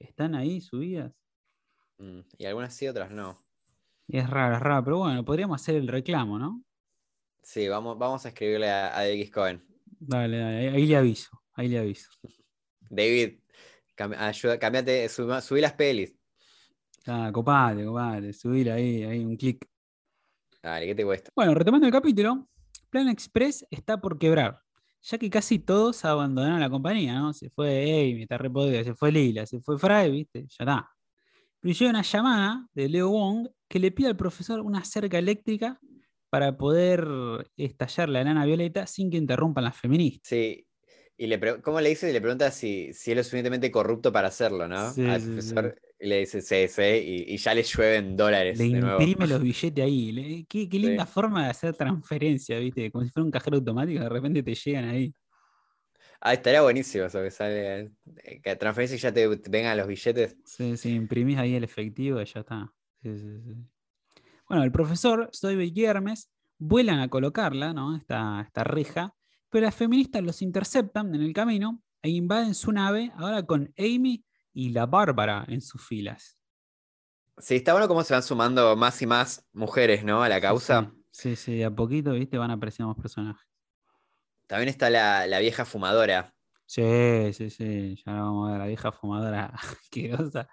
¿Están 0.00 0.34
ahí 0.34 0.60
subidas? 0.60 1.12
Mm, 1.98 2.20
Y 2.38 2.46
algunas 2.46 2.74
sí, 2.74 2.88
otras 2.88 3.10
no. 3.12 3.38
Es 4.08 4.28
raro, 4.28 4.56
es 4.56 4.60
raro, 4.62 4.84
pero 4.84 4.98
bueno, 4.98 5.24
podríamos 5.24 5.58
hacer 5.58 5.76
el 5.76 5.88
reclamo, 5.88 6.38
¿no? 6.38 6.62
Sí, 7.42 7.68
vamos, 7.68 7.98
vamos 7.98 8.24
a 8.24 8.28
escribirle 8.30 8.70
a, 8.70 8.96
a 8.98 9.02
David 9.04 9.30
Cohen. 9.30 9.62
Dale, 10.00 10.38
dale, 10.38 10.56
ahí, 10.58 10.66
ahí 10.68 10.86
le 10.86 10.96
aviso, 10.96 11.42
ahí 11.54 11.68
le 11.68 11.78
aviso. 11.78 12.10
David, 12.90 13.40
cam- 13.96 14.14
ayuda, 14.18 14.58
cambiate, 14.58 15.08
suba- 15.08 15.40
subí 15.40 15.60
las 15.60 15.72
pelis. 15.74 16.14
Ah, 17.06 17.30
copate, 17.32 17.84
copate, 17.84 18.32
subir 18.32 18.70
ahí, 18.70 19.02
ahí 19.04 19.24
un 19.24 19.36
clic. 19.36 19.66
Dale, 20.62 20.86
¿qué 20.86 20.94
te 20.94 21.04
cuesta? 21.04 21.30
Bueno, 21.34 21.54
retomando 21.54 21.86
el 21.86 21.92
capítulo, 21.92 22.48
Plan 22.90 23.08
Express 23.08 23.66
está 23.70 24.00
por 24.00 24.18
quebrar, 24.18 24.62
ya 25.02 25.18
que 25.18 25.30
casi 25.30 25.58
todos 25.58 26.04
abandonaron 26.04 26.60
la 26.60 26.70
compañía, 26.70 27.14
¿no? 27.14 27.32
Se 27.32 27.50
fue 27.50 27.82
Amy, 27.82 28.22
está 28.22 28.38
re 28.38 28.50
podrida, 28.50 28.84
se 28.84 28.94
fue 28.94 29.12
Lila, 29.12 29.46
se 29.46 29.60
fue 29.60 29.78
Fry, 29.78 30.10
¿viste? 30.10 30.42
Ya 30.42 30.56
está. 30.64 30.90
Pero 31.60 31.74
llega 31.74 31.90
una 31.90 32.02
llamada 32.02 32.66
de 32.74 32.88
Leo 32.88 33.10
Wong 33.10 33.48
que 33.68 33.78
le 33.78 33.90
pide 33.90 34.08
al 34.08 34.16
profesor 34.16 34.60
una 34.60 34.84
cerca 34.84 35.18
eléctrica 35.18 35.78
para 36.30 36.56
poder 36.56 37.06
estallar 37.56 38.08
la 38.08 38.20
enana 38.20 38.46
violeta 38.46 38.86
sin 38.86 39.10
que 39.10 39.16
interrumpan 39.16 39.64
las 39.64 39.76
feministas. 39.76 40.28
Sí. 40.28 40.66
Y 41.20 41.26
le 41.26 41.60
¿Cómo 41.60 41.82
le 41.82 41.90
dice? 41.90 42.08
Y 42.08 42.14
le 42.14 42.20
pregunta 42.22 42.50
si, 42.50 42.94
si 42.94 43.12
es 43.12 43.26
suficientemente 43.26 43.70
corrupto 43.70 44.10
para 44.10 44.28
hacerlo, 44.28 44.66
¿no? 44.66 44.76
Sí, 44.94 45.02
Al 45.02 45.20
sí, 45.20 45.26
profesor. 45.26 45.78
Le 45.98 46.20
dice, 46.20 46.40
sí, 46.40 46.82
y, 46.82 47.34
y 47.34 47.36
ya 47.36 47.52
le 47.54 47.62
llueven 47.62 48.16
dólares 48.16 48.58
Le 48.58 48.64
de 48.70 48.80
nuevo. 48.80 49.00
imprime 49.00 49.26
los 49.26 49.42
billetes 49.42 49.84
ahí. 49.84 50.12
le- 50.12 50.46
qué, 50.46 50.66
qué 50.66 50.78
linda 50.78 51.04
forma 51.04 51.44
de 51.44 51.50
hacer 51.50 51.74
transferencia, 51.76 52.58
¿viste? 52.58 52.90
Como 52.90 53.04
si 53.04 53.10
fuera 53.10 53.24
un 53.26 53.30
cajero 53.30 53.58
automático, 53.58 54.00
de 54.02 54.08
repente 54.08 54.42
te 54.42 54.54
llegan 54.54 54.84
ahí. 54.86 55.14
Ah, 56.22 56.32
estaría 56.34 56.62
buenísimo 56.62 57.04
eso 57.04 57.22
que 57.22 57.30
sale. 57.30 57.92
eh, 58.24 58.40
Que 58.42 58.56
transferencia 58.56 58.96
y 58.96 58.98
ya 58.98 59.12
te, 59.12 59.26
vengan 59.50 59.76
los 59.76 59.86
billetes. 59.86 60.36
Sí, 60.44 60.76
sí, 60.76 60.94
imprimís 60.94 61.38
ahí 61.38 61.54
el 61.54 61.64
efectivo 61.64 62.20
y 62.20 62.24
ya 62.24 62.40
está. 62.40 62.72
Sí, 63.02 63.16
sí, 63.18 63.40
sí. 63.44 63.54
Bueno, 64.48 64.64
el 64.64 64.72
profesor 64.72 65.28
Soy 65.32 65.72
y 65.74 65.84
Hermes 65.84 66.30
vuelan 66.58 67.00
a 67.00 67.08
colocarla, 67.08 67.72
¿no? 67.72 67.96
Esta, 67.96 68.42
esta 68.42 68.64
reja, 68.64 69.14
pero 69.50 69.66
las 69.66 69.74
feministas 69.74 70.22
los 70.22 70.42
interceptan 70.42 71.14
en 71.14 71.22
el 71.22 71.32
camino 71.32 71.82
e 72.02 72.10
invaden 72.10 72.54
su 72.54 72.72
nave, 72.72 73.12
ahora 73.16 73.42
con 73.44 73.72
Amy 73.78 74.24
y 74.52 74.70
la 74.70 74.86
Bárbara 74.86 75.44
en 75.48 75.60
sus 75.60 75.84
filas. 75.86 76.38
Sí, 77.38 77.56
está 77.56 77.72
bueno 77.72 77.88
cómo 77.88 78.02
se 78.04 78.12
van 78.12 78.22
sumando 78.22 78.76
más 78.76 79.00
y 79.02 79.06
más 79.06 79.46
mujeres, 79.52 80.04
¿no? 80.04 80.22
A 80.22 80.28
la 80.28 80.40
causa. 80.40 80.92
Sí, 81.10 81.30
sí, 81.30 81.36
sí, 81.36 81.56
de 81.58 81.64
a 81.64 81.70
poquito, 81.70 82.12
¿viste? 82.12 82.36
Van 82.38 82.50
apareciendo 82.50 82.92
más 82.92 83.00
personajes. 83.02 83.46
También 84.46 84.68
está 84.68 84.90
la, 84.90 85.26
la 85.26 85.38
vieja 85.38 85.64
fumadora. 85.64 86.34
Sí, 86.66 87.32
sí, 87.32 87.50
sí, 87.50 87.96
ya 88.04 88.12
la 88.12 88.20
vamos 88.22 88.48
a 88.48 88.52
ver, 88.52 88.60
la 88.60 88.66
vieja 88.66 88.92
fumadora 88.92 89.46
asquerosa. 89.54 90.48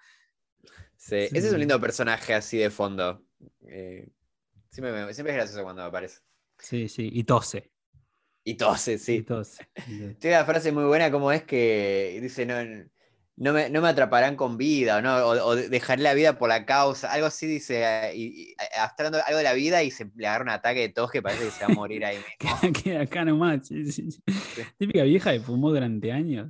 Sí, 0.96 1.16
Ese 1.16 1.38
es 1.38 1.44
Sí. 1.46 1.54
un 1.54 1.60
lindo 1.60 1.80
personaje 1.80 2.34
así 2.34 2.58
de 2.58 2.70
fondo. 2.70 3.24
Eh, 3.68 4.10
siempre, 4.72 4.94
me- 5.06 5.14
siempre 5.14 5.34
es 5.34 5.38
gracioso 5.38 5.64
cuando 5.64 5.84
aparece. 5.84 6.22
Sí, 6.58 6.88
sí, 6.90 7.10
y 7.12 7.24
tose. 7.24 7.72
Y 8.48 8.56
tose, 8.56 8.98
sí. 8.98 9.16
y 9.16 9.24
tose. 9.24 9.68
Tiene 10.20 10.38
una 10.38 10.46
frase 10.46 10.72
muy 10.72 10.86
buena 10.86 11.12
como 11.12 11.34
es 11.34 11.44
que 11.44 12.18
dice, 12.22 12.46
no, 12.46 12.56
no, 13.36 13.52
me, 13.52 13.70
no 13.70 13.82
me 13.82 13.90
atraparán 13.90 14.38
con 14.38 14.56
vida, 14.56 14.96
o, 14.96 15.02
no, 15.02 15.18
o, 15.18 15.48
o 15.48 15.56
dejaré 15.58 16.02
la 16.02 16.14
vida 16.14 16.38
por 16.38 16.48
la 16.48 16.66
causa. 16.66 17.12
Algo 17.12 17.28
así 17.28 17.46
dice, 17.46 18.10
y, 18.16 18.24
y, 18.24 18.56
hablando 18.80 19.20
algo 19.26 19.40
de 19.40 19.44
la 19.44 19.52
vida 19.52 19.84
y 19.84 19.92
se 19.92 20.10
le 20.16 20.28
agarra 20.28 20.44
un 20.46 20.50
ataque 20.52 20.80
de 20.80 20.90
tos 20.90 21.12
que 21.12 21.22
parece 21.22 21.44
que 21.44 21.52
se 21.52 21.66
va 21.66 21.74
a 21.74 21.76
morir 21.76 22.06
ahí. 22.06 22.20
Queda 22.86 23.02
acá 23.02 23.26
nomás. 23.26 23.68
sí, 23.68 23.92
sí, 23.92 24.12
sí. 24.12 24.24
Típica 24.78 25.04
vieja 25.04 25.34
que 25.34 25.42
fumó 25.42 25.70
durante 25.72 26.14
años. 26.14 26.50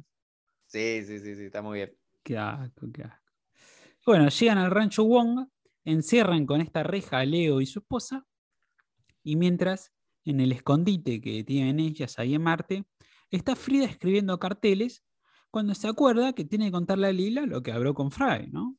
Sí, 0.67 1.03
sí, 1.03 1.17
sí, 1.17 1.35
sí, 1.35 1.45
está 1.45 1.63
muy 1.63 1.79
bien. 1.79 1.97
Qué 2.21 2.37
asco, 2.37 2.91
qué 2.93 3.05
asco. 3.05 3.33
Bueno, 4.05 4.29
llegan 4.29 4.59
al 4.59 4.69
rancho 4.69 5.03
Wong, 5.03 5.47
encierran 5.83 6.45
con 6.45 6.61
esta 6.61 6.83
reja 6.83 7.17
a 7.17 7.25
Leo 7.25 7.59
y 7.59 7.65
su 7.65 7.79
esposa, 7.79 8.23
y 9.23 9.35
mientras, 9.35 9.91
en 10.31 10.39
el 10.39 10.51
escondite 10.51 11.21
que 11.21 11.43
tienen 11.43 11.79
ellas 11.79 12.19
ahí 12.19 12.35
en 12.35 12.43
Marte, 12.43 12.85
está 13.31 13.55
Frida 13.55 13.85
escribiendo 13.85 14.39
carteles 14.39 15.03
cuando 15.51 15.73
se 15.73 15.87
acuerda 15.87 16.33
que 16.33 16.45
tiene 16.45 16.65
que 16.65 16.71
contarle 16.71 17.07
a 17.07 17.11
Lila 17.13 17.45
lo 17.45 17.63
que 17.63 17.71
habló 17.71 17.93
con 17.93 18.11
Fry, 18.11 18.49
¿no? 18.51 18.77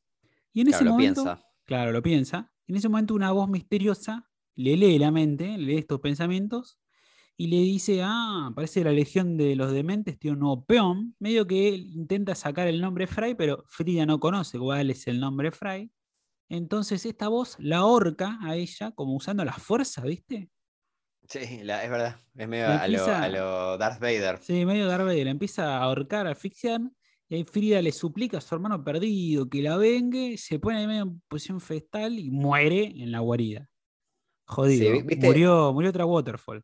Y 0.53 0.61
en 0.61 0.69
ese 0.69 0.83
lo 0.83 0.91
momento, 0.91 1.23
piensa. 1.23 1.45
claro, 1.65 1.91
lo 1.91 2.01
piensa, 2.01 2.51
en 2.67 2.75
ese 2.75 2.89
momento 2.89 3.13
una 3.13 3.31
voz 3.31 3.49
misteriosa 3.49 4.29
le 4.55 4.77
lee 4.77 4.99
la 4.99 5.11
mente, 5.11 5.57
le 5.57 5.65
lee 5.65 5.77
estos 5.77 5.99
pensamientos 5.99 6.79
y 7.37 7.47
le 7.47 7.57
dice, 7.57 8.01
ah, 8.03 8.51
parece 8.53 8.81
que 8.81 8.83
la 8.85 8.91
Legión 8.91 9.37
de 9.37 9.55
los 9.55 9.71
Dementes 9.71 10.19
tiene 10.19 10.33
un 10.33 10.41
nuevo 10.41 10.65
peón, 10.65 11.15
medio 11.19 11.47
que 11.47 11.69
él 11.69 11.89
intenta 11.95 12.35
sacar 12.35 12.67
el 12.67 12.81
nombre 12.81 13.07
Fry, 13.07 13.35
pero 13.35 13.63
Frida 13.67 14.05
no 14.05 14.19
conoce 14.19 14.59
cuál 14.59 14.89
es 14.89 15.07
el 15.07 15.19
nombre 15.19 15.51
Fry. 15.51 15.91
Entonces 16.49 17.05
esta 17.05 17.27
voz 17.27 17.55
la 17.59 17.77
ahorca 17.77 18.39
a 18.41 18.55
ella 18.55 18.91
como 18.91 19.15
usando 19.15 19.45
la 19.45 19.53
fuerza, 19.53 20.01
¿viste? 20.01 20.49
Sí, 21.29 21.59
la- 21.63 21.83
es 21.83 21.89
verdad. 21.91 22.15
Es 22.35 22.47
medio 22.47 22.67
a 22.67 22.77
lo, 22.87 22.97
empieza- 22.97 23.23
a 23.23 23.29
lo 23.29 23.77
Darth 23.77 23.99
Vader. 23.99 24.39
Sí, 24.41 24.65
medio 24.65 24.87
Darth 24.87 25.05
Vader, 25.05 25.27
empieza 25.27 25.77
a 25.77 25.83
ahorcar, 25.83 26.25
a 26.27 26.31
asfixiar, 26.31 26.81
y 27.27 27.35
ahí 27.35 27.43
Frida 27.43 27.81
le 27.83 27.91
suplica 27.91 28.39
a 28.39 28.41
su 28.41 28.55
hermano 28.55 28.83
perdido 28.83 29.47
que 29.47 29.61
la 29.61 29.77
vengue, 29.77 30.37
se 30.37 30.57
pone 30.57 30.79
ahí 30.79 30.87
medio 30.87 31.03
en 31.03 31.21
posición 31.27 31.61
festal 31.61 32.17
y 32.17 32.31
muere 32.31 32.85
en 32.95 33.11
la 33.11 33.19
guarida. 33.19 33.69
Jodido. 34.45 35.03
murió, 35.21 35.71
murió 35.73 35.89
otra 35.91 36.05
Waterfall. 36.07 36.63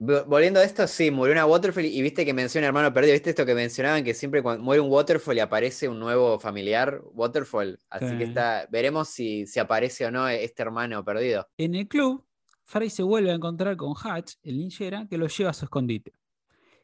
Vo- 0.00 0.24
Volviendo 0.26 0.60
a 0.60 0.64
esto, 0.64 0.86
sí, 0.86 1.10
murió 1.10 1.32
una 1.32 1.46
Waterfall 1.46 1.86
y 1.86 2.02
viste 2.02 2.26
que 2.26 2.34
menciona 2.34 2.66
hermano 2.66 2.92
perdido. 2.92 3.14
¿Viste 3.14 3.30
esto 3.30 3.46
que 3.46 3.54
mencionaban? 3.54 4.04
Que 4.04 4.12
siempre 4.12 4.42
cuando 4.42 4.62
muere 4.62 4.80
un 4.82 4.90
Waterfall 4.90 5.38
y 5.38 5.40
aparece 5.40 5.88
un 5.88 5.98
nuevo 5.98 6.38
familiar 6.38 7.00
Waterfall. 7.14 7.78
Así 7.88 8.10
Sí. 8.10 8.18
que 8.18 8.24
está, 8.24 8.68
veremos 8.70 9.08
si, 9.08 9.46
si 9.46 9.58
aparece 9.58 10.04
o 10.04 10.10
no 10.10 10.28
este 10.28 10.60
hermano 10.62 11.02
perdido. 11.02 11.48
En 11.56 11.74
el 11.74 11.88
club, 11.88 12.24
Fry 12.68 12.90
se 12.90 13.02
vuelve 13.02 13.30
a 13.30 13.34
encontrar 13.34 13.78
con 13.78 13.94
Hatch, 13.96 14.34
el 14.42 14.58
linchera, 14.58 15.06
que 15.08 15.16
lo 15.16 15.26
lleva 15.26 15.50
a 15.50 15.54
su 15.54 15.64
escondite. 15.64 16.12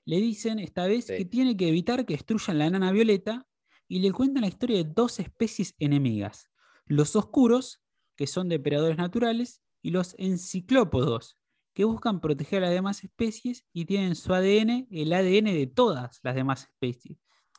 Le 0.07 0.16
dicen 0.16 0.59
esta 0.59 0.87
vez 0.87 1.05
Sí. 1.05 1.16
que 1.18 1.25
tiene 1.27 1.59
que 1.59 1.68
evitar 1.68 2.07
que 2.07 2.14
destruyan 2.14 2.59
la 2.59 2.66
enana 2.66 2.90
violeta 2.90 3.47
y 3.87 3.99
le 3.99 4.11
cuentan 4.11 4.40
la 4.40 4.49
historia 4.49 4.79
de 4.79 4.90
dos 4.90 5.20
especies 5.20 5.75
enemigas: 5.79 6.49
los 6.87 7.14
oscuros, 7.16 7.83
que 8.16 8.27
son 8.27 8.49
depredadores 8.49 8.97
naturales, 8.97 9.61
y 9.83 9.90
los 9.90 10.14
enciclópodos, 10.18 11.37
que 11.75 11.85
buscan 11.85 12.23
proteger 12.23 12.62
a 12.62 12.66
las 12.68 12.75
demás 12.75 13.05
especies 13.05 13.66
y 13.75 13.85
tienen 13.85 14.14
su 14.14 14.33
ADN 14.33 14.88
el 14.90 15.12
ADN 15.12 15.53
de 15.53 15.66
todas 15.66 16.20
las 16.23 16.35
demás 16.35 16.62
especies, 16.62 17.18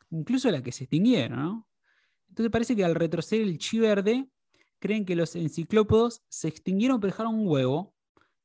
incluso 0.09 0.49
las 0.49 0.63
que 0.63 0.71
se 0.71 0.85
extinguieron. 0.85 1.39
¿no? 1.39 1.67
Entonces 2.29 2.51
parece 2.51 2.75
que 2.75 2.83
al 2.83 2.95
retroceder 2.95 3.43
el 3.43 3.59
chi 3.59 3.77
verde, 3.77 4.27
creen 4.79 5.05
que 5.05 5.15
los 5.15 5.35
enciclópodos 5.35 6.23
se 6.27 6.47
extinguieron 6.47 6.99
pero 6.99 7.11
dejaron 7.11 7.35
un 7.35 7.47
huevo 7.47 7.94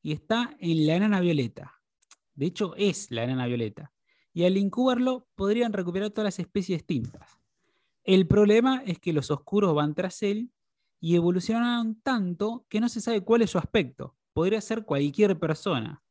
y 0.03 0.13
está 0.13 0.57
en 0.61 0.87
la 0.87 0.97
enana 0.97 1.21
violeta. 1.21 1.81
De 2.35 2.47
hecho, 2.47 2.75
es 2.77 3.11
la 3.11 3.25
enana 3.25 3.47
violeta. 3.47 3.93
Y 4.33 4.45
al 4.45 4.57
incubarlo 4.57 5.29
podrían 5.35 5.73
recuperar 5.73 6.11
todas 6.11 6.27
las 6.27 6.39
especies 6.39 6.79
extintas. 6.79 7.39
El 8.05 8.27
problema 8.27 8.83
es 8.87 8.99
que 8.99 9.13
los 9.13 9.31
oscuros 9.31 9.75
van 9.75 9.95
tras 9.95 10.23
él 10.23 10.51
y 11.01 11.17
evolucionaron 11.17 12.01
tanto 12.03 12.65
que 12.69 12.81
no 12.81 12.89
se 12.89 13.01
sabe 13.01 13.23
cuál 13.23 13.43
es 13.43 13.51
su 13.51 13.59
aspecto. 13.59 14.17
Podría 14.33 14.61
ser 14.61 14.85
cualquier 14.85 15.39
persona. 15.39 16.03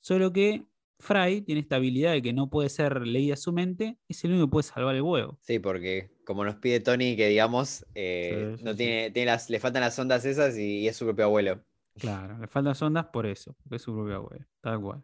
Solo 0.00 0.32
que 0.32 0.64
Fry 0.98 1.42
tiene 1.42 1.60
esta 1.60 1.76
habilidad 1.76 2.12
de 2.12 2.22
que 2.22 2.32
no 2.32 2.48
puede 2.48 2.68
ser 2.70 3.06
leída 3.06 3.36
su 3.36 3.52
mente, 3.52 3.98
es 4.08 4.24
el 4.24 4.30
único 4.30 4.46
que 4.46 4.50
puede 4.52 4.62
salvar 4.62 4.94
el 4.94 5.02
huevo. 5.02 5.38
Sí, 5.42 5.58
porque 5.58 6.10
como 6.24 6.44
nos 6.44 6.54
pide 6.56 6.80
Tony, 6.80 7.16
que 7.16 7.28
digamos, 7.28 7.84
eh, 7.94 8.52
Sí, 8.52 8.58
sí, 8.58 8.64
no 8.64 8.70
sí. 8.70 8.76
tiene, 8.78 9.10
tiene 9.10 9.26
las, 9.26 9.50
le 9.50 9.60
faltan 9.60 9.82
las 9.82 9.98
ondas 9.98 10.24
esas 10.24 10.56
y, 10.56 10.78
y 10.80 10.88
es 10.88 10.96
su 10.96 11.04
propio 11.04 11.26
abuelo. 11.26 11.62
Claro, 11.98 12.38
le 12.38 12.46
faltan 12.46 12.74
ondas 12.80 13.06
por 13.06 13.26
eso, 13.26 13.54
porque 13.62 13.76
es 13.76 13.82
su 13.82 13.94
propio 13.94 14.16
abuelo, 14.16 14.46
tal 14.60 14.80
cual. 14.80 15.02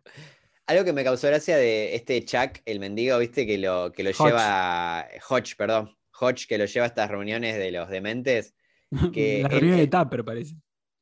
Algo 0.67 0.85
que 0.85 0.93
me 0.93 1.05
causó 1.05 1.27
gracia 1.29 1.57
de 1.57 1.95
este 1.95 2.25
Chuck, 2.25 2.61
el 2.65 2.81
mendigo, 2.81 3.19
viste, 3.19 3.47
que 3.47 3.59
lo, 3.59 3.93
que 3.93 4.03
lo 4.05 4.11
Hodge. 4.11 4.25
lleva. 4.27 5.07
Hodge, 5.29 5.57
perdón. 5.57 5.97
Hodge, 6.21 6.47
que 6.47 6.59
lo 6.59 6.67
lleva 6.67 6.85
a 6.87 6.89
estas 6.89 7.11
reuniones 7.11 7.57
de 7.57 7.73
los 7.73 7.89
dementes. 7.89 8.55
Que 9.13 9.41
la 9.43 9.49
él- 9.49 9.61
reunión 9.61 9.79
de 9.79 9.87
Tupper 9.89 10.25
parece. 10.25 10.57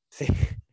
Sí. 0.09 0.27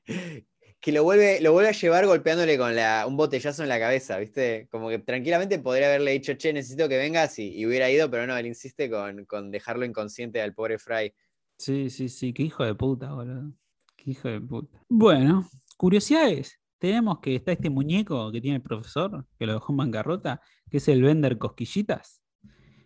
Que 0.79 0.91
lo 0.91 1.03
vuelve, 1.03 1.41
lo 1.41 1.51
vuelve 1.53 1.69
a 1.69 1.73
llevar 1.73 2.05
golpeándole 2.05 2.55
con 2.55 2.75
la, 2.75 3.05
un 3.07 3.17
botellazo 3.17 3.63
en 3.63 3.67
la 3.69 3.79
cabeza, 3.79 4.19
¿viste? 4.19 4.67
Como 4.69 4.89
que 4.89 4.99
tranquilamente 4.99 5.57
podría 5.57 5.87
haberle 5.87 6.11
dicho, 6.11 6.35
che, 6.35 6.53
necesito 6.53 6.87
que 6.87 6.97
vengas 6.97 7.39
y, 7.39 7.49
y 7.57 7.65
hubiera 7.65 7.89
ido, 7.89 8.09
pero 8.11 8.27
no, 8.27 8.37
él 8.37 8.45
insiste 8.45 8.87
con, 8.89 9.25
con 9.25 9.49
dejarlo 9.49 9.85
inconsciente 9.85 10.39
al 10.39 10.53
pobre 10.53 10.77
Fry. 10.77 11.13
Sí, 11.57 11.89
sí, 11.89 12.07
sí, 12.09 12.31
qué 12.31 12.43
hijo 12.43 12.63
de 12.63 12.75
puta, 12.75 13.11
boludo. 13.11 13.51
Qué 13.97 14.11
hijo 14.11 14.27
de 14.29 14.39
puta. 14.39 14.79
Bueno, 14.87 15.47
curiosidades. 15.75 16.59
Tenemos 16.79 17.19
que 17.19 17.35
está 17.35 17.51
este 17.51 17.69
muñeco 17.69 18.31
que 18.31 18.39
tiene 18.39 18.57
el 18.57 18.61
profesor, 18.61 19.25
que 19.37 19.45
lo 19.47 19.53
dejó 19.53 19.73
en 19.73 19.77
bancarrota, 19.77 20.41
que 20.69 20.77
es 20.77 20.87
el 20.87 21.01
Vender 21.01 21.37
Cosquillitas, 21.39 22.21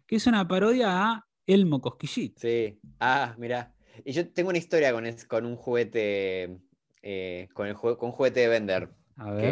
que 0.08 0.16
es 0.16 0.26
una 0.28 0.48
parodia 0.48 0.88
a 1.12 1.28
Elmo 1.46 1.82
Cosquillita. 1.82 2.40
Sí. 2.40 2.80
Ah, 3.00 3.36
mirá. 3.38 3.74
Y 4.06 4.14
yo 4.14 4.30
tengo 4.30 4.50
una 4.50 4.58
historia 4.60 4.94
con, 4.94 5.06
es- 5.06 5.26
con 5.26 5.46
un 5.46 5.58
juguete, 5.58 6.58
eh, 7.02 7.50
con, 7.54 7.68
el 7.68 7.76
con 7.76 7.98
un 8.02 8.12
juguete 8.12 8.40
de 8.40 8.48
Bender. 8.48 8.90
A 9.18 9.32
ver. 9.32 9.52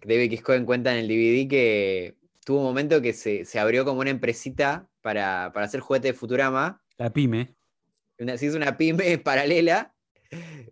que 0.00 0.08
David. 0.08 0.40
Cohen 0.40 0.64
cuenta 0.64 0.92
en 0.92 1.00
el 1.04 1.08
DVD 1.08 1.46
que 1.48 2.16
tuvo 2.44 2.58
un 2.60 2.64
momento 2.64 3.00
que 3.02 3.12
se, 3.12 3.44
se 3.44 3.60
abrió 3.60 3.84
como 3.84 4.00
una 4.00 4.10
empresita 4.10 4.88
para, 5.02 5.52
para 5.52 5.66
hacer 5.66 5.80
juguete 5.80 6.08
de 6.08 6.14
Futurama. 6.14 6.82
La 6.96 7.12
pyme. 7.12 7.54
Una- 8.18 8.38
se 8.38 8.46
hizo 8.46 8.56
una 8.56 8.76
pyme 8.78 9.18
paralela. 9.24 9.93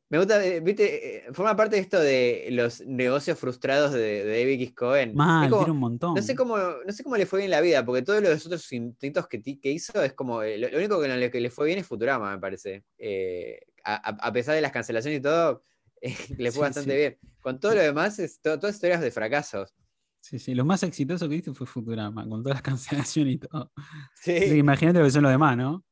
Me 0.09 0.19
gusta, 0.19 0.45
eh, 0.45 0.61
viste, 0.61 1.17
eh, 1.29 1.33
forma 1.33 1.57
parte 1.57 1.77
de 1.77 1.83
esto 1.83 1.99
de 1.99 2.49
los 2.51 2.81
negocios 2.83 3.39
frustrados 3.39 3.93
de, 3.93 4.25
de 4.25 4.39
David 4.41 4.55
X. 4.63 4.75
Cohen. 4.75 5.15
Mal, 5.15 5.49
como- 5.51 5.63
tiene 5.65 5.73
un 5.73 5.79
montón. 5.79 6.15
no 6.15 6.23
sé, 6.23 6.35
cómo, 6.35 6.57
no 6.59 6.93
sé 6.93 7.03
cómo 7.03 7.17
le 7.17 7.27
fue 7.27 7.41
bien 7.41 7.51
la 7.51 7.61
vida, 7.61 7.85
porque 7.85 8.03
todos 8.03 8.23
los 8.23 8.45
otros 8.47 8.71
intentos 8.73 9.27
que, 9.29 9.41
que 9.43 9.71
hizo 9.71 10.03
es 10.03 10.13
como. 10.13 10.43
eh, 10.43 10.59
Lo, 10.59 10.69
lo 10.69 10.79
único 10.79 11.01
que, 11.01 11.09
no 11.09 11.17
le, 11.17 11.31
que 11.31 11.41
le 11.41 11.51
fue 11.51 11.67
bien 11.67 11.79
es 11.79 11.87
Futurama, 11.87 12.33
me 12.35 12.39
parece. 12.41 12.85
Eh, 12.99 13.59
a, 13.85 14.33
pesar 14.33 14.55
de 14.55 14.61
las 14.61 14.73
cancelaciones 14.73 15.19
y 15.19 15.23
todo, 15.23 15.63
eh, 16.03 16.15
le 16.37 16.51
fue 16.51 16.61
Sí, 16.61 16.61
bastante 16.61 16.93
sí. 16.93 16.97
bien. 16.99 17.19
Con 17.41 17.59
todo 17.59 17.75
lo 17.75 17.81
demás, 17.83 18.19
es 18.19 18.41
to- 18.41 18.59
todas 18.59 18.75
historias 18.77 19.01
de 19.01 19.11
fracasos. 19.11 19.75
Sí, 20.21 20.39
sí, 20.39 20.55
lo 20.55 20.65
más 20.65 20.83
exitoso 20.85 21.29
que 21.29 21.35
hizo 21.37 21.53
fue 21.53 21.67
Futurama, 21.67 22.29
con 22.29 22.43
todas 22.43 22.57
las 22.57 22.63
cancelaciones 22.71 23.35
y 23.35 23.39
todo. 23.39 23.73
Sí, 24.15 24.35
imagínate 24.59 24.99
lo 25.01 25.05
que 25.05 25.11
son 25.11 25.23
los 25.25 25.33
demás, 25.33 25.57
¿no? 25.57 25.85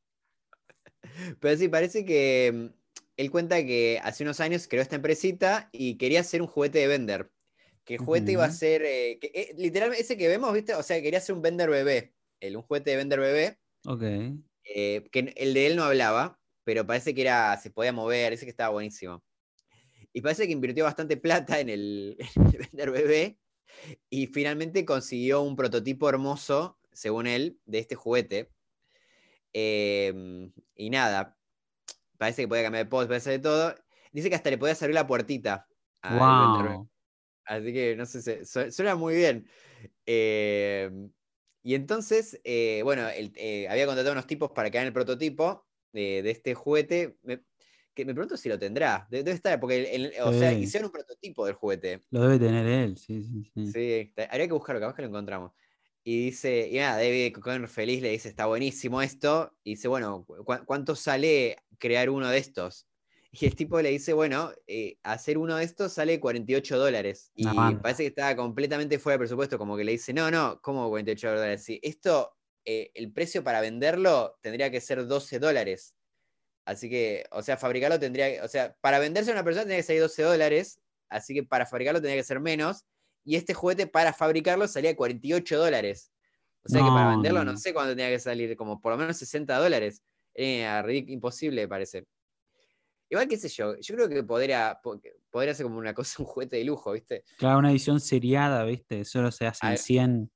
pero 1.39 1.57
sí, 1.57 1.67
parece 1.67 2.05
que 2.05 2.51
mm, 2.53 2.80
él 3.21 3.31
cuenta 3.31 3.63
que 3.65 3.99
hace 4.03 4.23
unos 4.23 4.39
años 4.39 4.67
creó 4.67 4.81
esta 4.81 4.95
empresita 4.97 5.69
y 5.71 5.97
quería 5.97 6.21
hacer 6.21 6.41
un 6.41 6.47
juguete 6.47 6.79
de 6.79 6.87
Bender. 6.87 7.31
Que 7.85 7.95
el 7.95 7.99
juguete 8.01 8.33
iba 8.33 8.45
a 8.45 8.51
ser, 8.51 8.83
eh, 8.83 9.17
que, 9.19 9.31
eh, 9.33 9.53
literalmente, 9.57 10.03
ese 10.03 10.17
que 10.17 10.27
vemos, 10.27 10.53
¿viste? 10.53 10.75
O 10.75 10.83
sea, 10.83 11.01
quería 11.01 11.19
hacer 11.19 11.35
un 11.35 11.41
Bender 11.41 11.69
bebé, 11.69 12.13
el, 12.39 12.57
un 12.57 12.63
juguete 12.63 12.91
de 12.91 12.97
Bender 12.97 13.19
bebé. 13.19 13.57
Ok. 13.87 14.03
eh, 14.63 15.07
que 15.11 15.33
el 15.35 15.53
de 15.53 15.67
él 15.67 15.75
no 15.75 15.83
hablaba, 15.83 16.39
pero 16.63 16.85
parece 16.85 17.13
que 17.15 17.21
era, 17.21 17.57
se 17.57 17.71
podía 17.71 17.93
mover, 17.93 18.33
ese 18.33 18.45
que 18.45 18.51
estaba 18.51 18.69
buenísimo. 18.71 19.23
Y 20.13 20.21
parece 20.21 20.45
que 20.45 20.53
invirtió 20.53 20.83
bastante 20.83 21.17
plata 21.17 21.59
en 21.59 21.69
el, 21.69 22.17
en 22.35 22.45
el 22.47 22.57
Bender 22.57 22.91
bebé 22.91 23.39
y 24.09 24.27
finalmente 24.27 24.85
consiguió 24.85 25.41
un 25.41 25.55
prototipo 25.55 26.09
hermoso, 26.09 26.77
según 26.91 27.27
él, 27.27 27.59
de 27.65 27.79
este 27.79 27.95
juguete. 27.95 28.51
Em, 29.53 30.51
y 30.75 30.89
nada, 30.89 31.37
parece 32.21 32.43
que 32.43 32.47
podía 32.47 32.63
cambiar 32.63 32.85
de 32.85 32.89
post, 32.89 33.07
parece 33.09 33.31
de 33.31 33.39
todo. 33.39 33.75
Dice 34.13 34.29
que 34.29 34.35
hasta 34.35 34.51
le 34.51 34.59
podía 34.59 34.75
abrir 34.75 34.93
la 34.93 35.07
puertita. 35.07 35.67
Wow. 36.03 36.87
Así 37.45 37.73
que 37.73 37.95
no 37.95 38.05
sé, 38.05 38.45
suena 38.71 38.95
muy 38.95 39.15
bien. 39.15 39.47
Eh, 40.05 40.91
y 41.63 41.75
entonces, 41.75 42.39
eh, 42.43 42.81
bueno, 42.83 43.09
el- 43.09 43.33
eh, 43.35 43.67
había 43.69 43.85
contratado 43.87 44.13
unos 44.13 44.27
tipos 44.27 44.51
para 44.51 44.69
que 44.69 44.77
hagan 44.77 44.87
el 44.87 44.93
prototipo 44.93 45.67
de, 45.93 46.21
de 46.23 46.31
este 46.31 46.53
juguete. 46.55 47.17
Me, 47.23 47.43
que 47.93 48.05
me 48.05 48.13
pregunto 48.13 48.37
si 48.37 48.49
lo 48.49 48.59
tendrá. 48.59 49.07
De- 49.09 49.19
Debe 49.23 49.31
estar, 49.35 49.59
porque 49.59 49.77
el- 49.95 50.05
el- 50.13 50.21
o 50.21 50.33
sea, 50.33 50.53
hicieron 50.53 50.87
un 50.87 50.91
prototipo 50.93 51.45
del 51.45 51.55
juguete. 51.55 52.01
Lo 52.11 52.21
debe 52.21 52.39
tener 52.39 52.67
él, 52.67 52.97
sí, 52.97 53.23
sí, 53.23 53.43
sí. 53.53 53.71
Sí, 53.71 54.13
habría 54.29 54.47
que 54.47 54.53
buscarlo, 54.53 54.79
capaz 54.81 54.95
que 54.95 55.01
lo 55.03 55.09
encontramos. 55.09 55.51
Y 56.03 56.25
dice, 56.25 56.67
y 56.71 56.77
nada, 56.77 56.97
David 56.97 57.33
Cohen 57.35 57.67
feliz 57.67 58.01
le 58.01 58.09
dice, 58.09 58.29
está 58.29 58.47
buenísimo 58.47 59.01
esto. 59.01 59.55
Y 59.63 59.71
dice, 59.71 59.87
bueno, 59.87 60.25
¿cu- 60.25 60.43
¿cuánto 60.65 60.95
sale 60.95 61.57
crear 61.79 62.09
uno 62.09 62.29
de 62.29 62.37
estos? 62.37 62.87
Y 63.33 63.45
el 63.45 63.55
tipo 63.55 63.81
le 63.81 63.89
dice, 63.91 64.11
bueno, 64.13 64.51
eh, 64.67 64.97
hacer 65.03 65.37
uno 65.37 65.55
de 65.55 65.63
estos 65.63 65.93
sale 65.93 66.19
48 66.19 66.77
dólares. 66.77 67.31
Y 67.35 67.75
parece 67.75 68.03
que 68.03 68.07
estaba 68.09 68.35
completamente 68.35 68.99
fuera 68.99 69.13
de 69.15 69.19
presupuesto, 69.19 69.57
como 69.57 69.77
que 69.77 69.83
le 69.85 69.93
dice, 69.93 70.11
no, 70.13 70.29
no, 70.31 70.59
¿cómo 70.61 70.89
48 70.89 71.29
dólares? 71.29 71.63
Sí, 71.63 71.79
esto, 71.81 72.33
eh, 72.65 72.91
el 72.93 73.13
precio 73.13 73.41
para 73.43 73.61
venderlo 73.61 74.37
tendría 74.41 74.69
que 74.69 74.81
ser 74.81 75.07
12 75.07 75.39
dólares. 75.39 75.95
Así 76.65 76.89
que, 76.89 77.25
o 77.31 77.41
sea, 77.43 77.57
fabricarlo 77.57 77.99
tendría, 77.99 78.29
que- 78.31 78.41
o 78.41 78.47
sea, 78.47 78.75
para 78.81 78.99
venderse 78.99 79.31
a 79.31 79.33
una 79.33 79.43
persona 79.43 79.63
tendría 79.63 79.79
que 79.79 79.83
salir 79.83 80.01
12 80.01 80.23
dólares, 80.23 80.79
así 81.09 81.33
que 81.33 81.43
para 81.43 81.65
fabricarlo 81.65 82.01
tendría 82.01 82.17
que 82.21 82.25
ser 82.27 82.39
menos. 82.39 82.85
Y 83.23 83.35
este 83.35 83.53
juguete 83.53 83.87
para 83.87 84.13
fabricarlo 84.13 84.67
salía 84.67 84.95
48 84.95 85.57
dólares. 85.59 86.11
O 86.63 86.69
sea 86.69 86.83
que 86.83 86.91
para 86.91 87.09
venderlo 87.09 87.43
no, 87.43 87.57
sé 87.57 87.73
cuánto 87.73 87.91
tenía 87.95 88.09
que 88.09 88.19
salir, 88.19 88.55
como 88.55 88.79
por 88.81 88.91
lo 88.93 88.97
menos 88.97 89.17
60 89.17 89.57
dólares. 89.57 90.03
Era 90.33 90.83
ridic- 90.83 91.09
imposible, 91.09 91.67
parece. 91.67 92.05
Igual, 93.09 93.27
qué 93.27 93.37
sé 93.37 93.49
yo, 93.49 93.75
yo 93.77 93.95
creo 93.95 94.07
que 94.07 94.23
podría, 94.23 94.79
podría 95.29 95.53
ser 95.53 95.65
como 95.65 95.77
una 95.77 95.93
cosa, 95.93 96.15
un 96.23 96.25
juguete 96.27 96.57
de 96.57 96.63
lujo, 96.63 96.93
¿viste? 96.93 97.23
Claro, 97.37 97.59
una 97.59 97.71
edición 97.71 97.99
seriada, 97.99 98.63
¿viste? 98.63 99.03
Solo 99.05 99.31
se 99.31 99.45
hacen 99.47 99.69
Ah, 99.73 99.77
100 99.77 100.31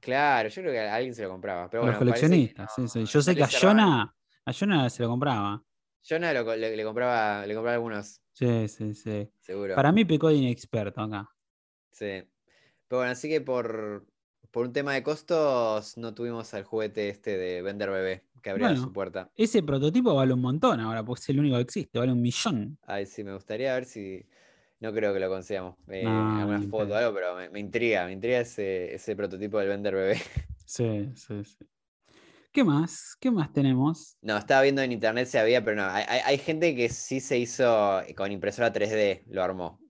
Claro, 0.00 0.48
yo 0.48 0.62
creo 0.62 0.72
que 0.72 0.80
a 0.80 0.94
alguien 0.94 1.14
se 1.14 1.22
lo 1.22 1.30
compraba. 1.30 1.68
Pero 1.68 1.86
los 1.86 1.96
coleccionistas. 1.98 2.72
sí, 2.74 2.82
no- 2.82 2.88
sí. 2.88 3.04
Yo 3.04 3.20
sé 3.22 3.34
que 3.34 3.44
a. 3.44 3.48
Jonah, 3.48 4.14
a 4.46 4.52
Jonah 4.52 4.88
se 4.90 5.02
lo 5.02 5.08
compraba. 5.10 5.62
Jonah 6.08 6.32
lo 6.32 6.44
co- 6.44 6.56
le, 6.56 6.74
le 6.74 6.84
compraba, 6.84 7.46
le 7.46 7.54
compraba 7.54 7.74
algunos, 7.74 8.22
Sí, 8.32 8.68
sí, 8.68 8.94
sí. 8.94 9.30
seguro. 9.40 9.74
Para 9.74 9.92
mí 9.92 10.04
pecó 10.06 10.28
de 10.28 10.36
inexperto 10.36 11.00
acá. 11.02 11.28
Sí. 11.90 12.24
Pero 12.88 12.98
bueno, 13.00 13.12
así 13.12 13.28
que 13.28 13.40
por, 13.40 14.04
por 14.50 14.66
un 14.66 14.72
tema 14.72 14.94
de 14.94 15.02
costos 15.02 15.96
no 15.96 16.14
tuvimos 16.14 16.52
al 16.54 16.64
juguete 16.64 17.08
este 17.08 17.36
de 17.36 17.62
Vender 17.62 17.90
Bebé 17.90 18.24
que 18.42 18.50
abría 18.50 18.68
Bueno. 18.68 18.82
su 18.82 18.92
puerta. 18.92 19.30
Ese 19.36 19.62
prototipo 19.62 20.14
vale 20.14 20.32
un 20.32 20.40
montón 20.40 20.80
ahora, 20.80 21.04
porque 21.04 21.20
es 21.20 21.28
el 21.28 21.40
único 21.40 21.56
que 21.56 21.62
existe, 21.62 21.98
vale 21.98 22.12
un 22.12 22.22
millón. 22.22 22.78
Ay, 22.86 23.06
sí, 23.06 23.22
me 23.22 23.34
gustaría 23.34 23.74
ver 23.74 23.84
si. 23.84 24.24
No 24.80 24.94
creo 24.94 25.12
que 25.12 25.20
lo 25.20 25.28
consigamos. 25.28 25.76
eh, 25.88 26.04
No, 26.04 26.38
alguna 26.40 26.60
foto 26.62 26.94
o 26.94 26.96
algo, 26.96 27.12
pero 27.14 27.36
me, 27.36 27.50
me 27.50 27.60
intriga, 27.60 28.06
me 28.06 28.12
intriga 28.12 28.40
ese, 28.40 28.94
ese 28.94 29.14
prototipo 29.14 29.58
del 29.58 29.68
Vender 29.68 29.94
Bebé. 29.94 30.20
Sí, 30.64 31.10
sí, 31.16 31.44
sí. 31.44 31.66
¿Qué 32.52 32.64
más? 32.64 33.16
¿Qué 33.20 33.30
más 33.30 33.52
tenemos? 33.52 34.16
No, 34.22 34.36
estaba 34.36 34.62
viendo 34.62 34.82
en 34.82 34.92
internet 34.92 35.26
si 35.28 35.38
había, 35.38 35.64
pero 35.64 35.76
no. 35.76 35.84
Hay, 35.90 36.04
hay- 36.08 36.20
hay 36.24 36.38
gente 36.38 36.74
que 36.76 36.88
sí 36.88 37.20
se 37.20 37.38
hizo 37.38 38.02
con 38.16 38.32
impresora 38.32 38.72
3D, 38.72 39.24
lo 39.28 39.42
armó. 39.42 39.80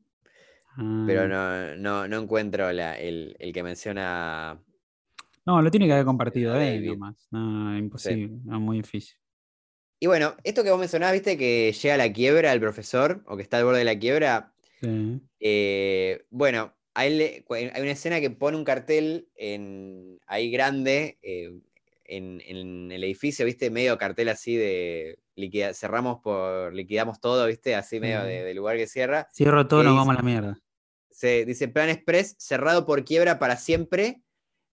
Pero 0.76 1.22
Ah, 1.22 1.26
no, 1.26 1.76
no, 1.76 2.08
no 2.08 2.22
encuentro 2.22 2.72
la- 2.72 2.98
el, 2.98 3.36
el 3.38 3.52
que 3.52 3.62
menciona. 3.62 4.60
No, 5.44 5.60
lo 5.62 5.70
tiene 5.70 5.86
que 5.86 5.92
haber 5.92 6.04
compartido 6.04 6.52
David. 6.54 6.90
nomás. 6.90 7.26
No, 7.30 7.76
imposible, 7.76 8.38
no, 8.44 8.60
muy 8.60 8.78
difícil. 8.78 9.16
Y 9.98 10.06
bueno, 10.06 10.34
esto 10.44 10.62
que 10.64 10.70
vos 10.70 10.78
mencionabas, 10.80 11.12
viste 11.14 11.36
que 11.36 11.72
llega 11.72 11.94
a 11.94 11.98
la 11.98 12.12
quiebra 12.12 12.52
el 12.52 12.60
profesor, 12.60 13.22
o 13.26 13.36
que 13.36 13.42
está 13.42 13.58
al 13.58 13.64
borde 13.64 13.80
de 13.80 13.84
la 13.84 13.98
quiebra. 13.98 14.54
Sí. 14.80 15.20
Eh, 15.40 16.24
bueno, 16.30 16.74
hay 16.94 17.44
una 17.50 17.90
escena 17.90 18.20
que 18.20 18.30
pone 18.30 18.56
un 18.56 18.64
cartel 18.64 19.28
en, 19.34 20.18
ahí 20.26 20.50
grande 20.50 21.18
eh, 21.22 21.52
en, 22.11 22.40
en 22.44 22.92
el 22.92 23.04
edificio, 23.04 23.44
¿viste? 23.46 23.70
Medio 23.70 23.96
cartel 23.98 24.28
así 24.28 24.56
de 24.56 25.18
liquida- 25.36 25.72
cerramos 25.74 26.20
por, 26.22 26.74
liquidamos 26.74 27.20
todo, 27.20 27.46
¿viste? 27.46 27.74
Así 27.74 28.00
medio 28.00 28.22
de, 28.24 28.42
de 28.44 28.54
lugar 28.54 28.76
que 28.76 28.86
cierra. 28.86 29.28
Cierro 29.34 29.66
todo, 29.68 29.80
¿Qué 29.80 29.86
nos 29.86 29.96
vamos 29.96 30.14
a 30.14 30.16
la 30.18 30.22
mierda. 30.22 30.58
Se 31.11 31.44
dice 31.44 31.68
Plan 31.68 31.88
Express 31.88 32.34
cerrado 32.38 32.84
por 32.86 33.04
quiebra 33.04 33.38
para 33.38 33.56
siempre. 33.56 34.20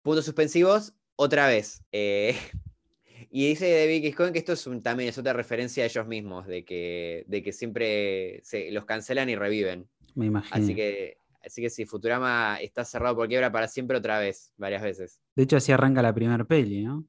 Puntos 0.02 0.26
suspensivos, 0.26 0.94
otra 1.16 1.48
vez. 1.48 1.82
Eh, 1.92 2.36
y 3.32 3.48
dice 3.50 3.72
David 3.80 4.02
Kiscoin 4.02 4.34
que 4.34 4.40
esto 4.40 4.54
es 4.54 4.68
un- 4.68 4.82
también 4.84 5.10
es 5.10 5.18
otra 5.18 5.34
referencia 5.34 5.84
a 5.84 5.88
ellos 5.88 6.06
mismos, 6.08 6.46
de 6.48 6.64
que, 6.66 7.24
de 7.28 7.42
que 7.42 7.52
siempre 7.54 8.42
se, 8.44 8.72
los 8.72 8.86
cancelan 8.86 9.30
y 9.30 9.36
reviven. 9.36 9.88
Me 10.16 10.26
imagino. 10.28 10.56
Así 10.64 10.76
que, 10.76 11.18
así 11.44 11.62
que 11.62 11.70
sí, 11.70 11.86
Futurama 11.86 12.58
está 12.62 12.86
cerrado 12.86 13.16
por 13.16 13.28
quiebra 13.28 13.52
para 13.52 13.68
siempre 13.68 13.98
otra 13.98 14.20
vez, 14.20 14.52
varias 14.58 14.84
veces. 14.84 15.20
De 15.36 15.44
hecho, 15.44 15.58
así 15.58 15.72
arranca 15.72 16.02
la 16.02 16.14
primera 16.14 16.44
peli, 16.44 16.84
¿no? 16.84 17.06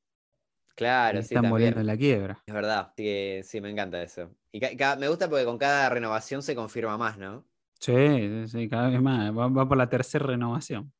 Claro, 0.74 1.22
sí, 1.22 1.36
Están 1.36 1.48
volviendo 1.48 1.80
en 1.80 1.86
la 1.86 1.96
quiebra. 1.96 2.44
Es 2.46 2.54
verdad, 2.54 2.92
que 2.96 3.42
sí, 3.44 3.60
me 3.60 3.70
encanta 3.70 4.02
eso. 4.02 4.34
Y 4.52 4.60
me 4.98 5.08
gusta 5.08 5.28
porque 5.28 5.44
con 5.44 5.58
cada 5.58 5.88
renovación 5.90 6.42
se 6.42 6.54
confirma 6.54 6.96
más, 6.98 7.18
¿no? 7.18 7.46
Sí, 7.80 7.92
sí, 7.92 8.48
sí, 8.48 8.68
cada 8.68 8.88
vez 8.90 9.00
más. 9.00 9.36
Va, 9.36 9.46
va 9.48 9.68
por 9.68 9.76
la 9.76 9.88
tercera 9.88 10.26
renovación. 10.26 10.92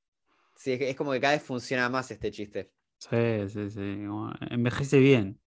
Sí, 0.57 0.73
es, 0.73 0.79
que- 0.79 0.91
es 0.91 0.97
como 0.97 1.13
que 1.13 1.21
cada 1.21 1.35
vez 1.35 1.43
funciona 1.45 1.89
más 1.89 2.11
este 2.11 2.31
chiste. 2.33 2.73
Sí, 2.99 3.49
sí, 3.49 3.71
sí. 3.71 4.05
como 4.07 4.33
envejece 4.51 4.99
bien. 4.99 5.41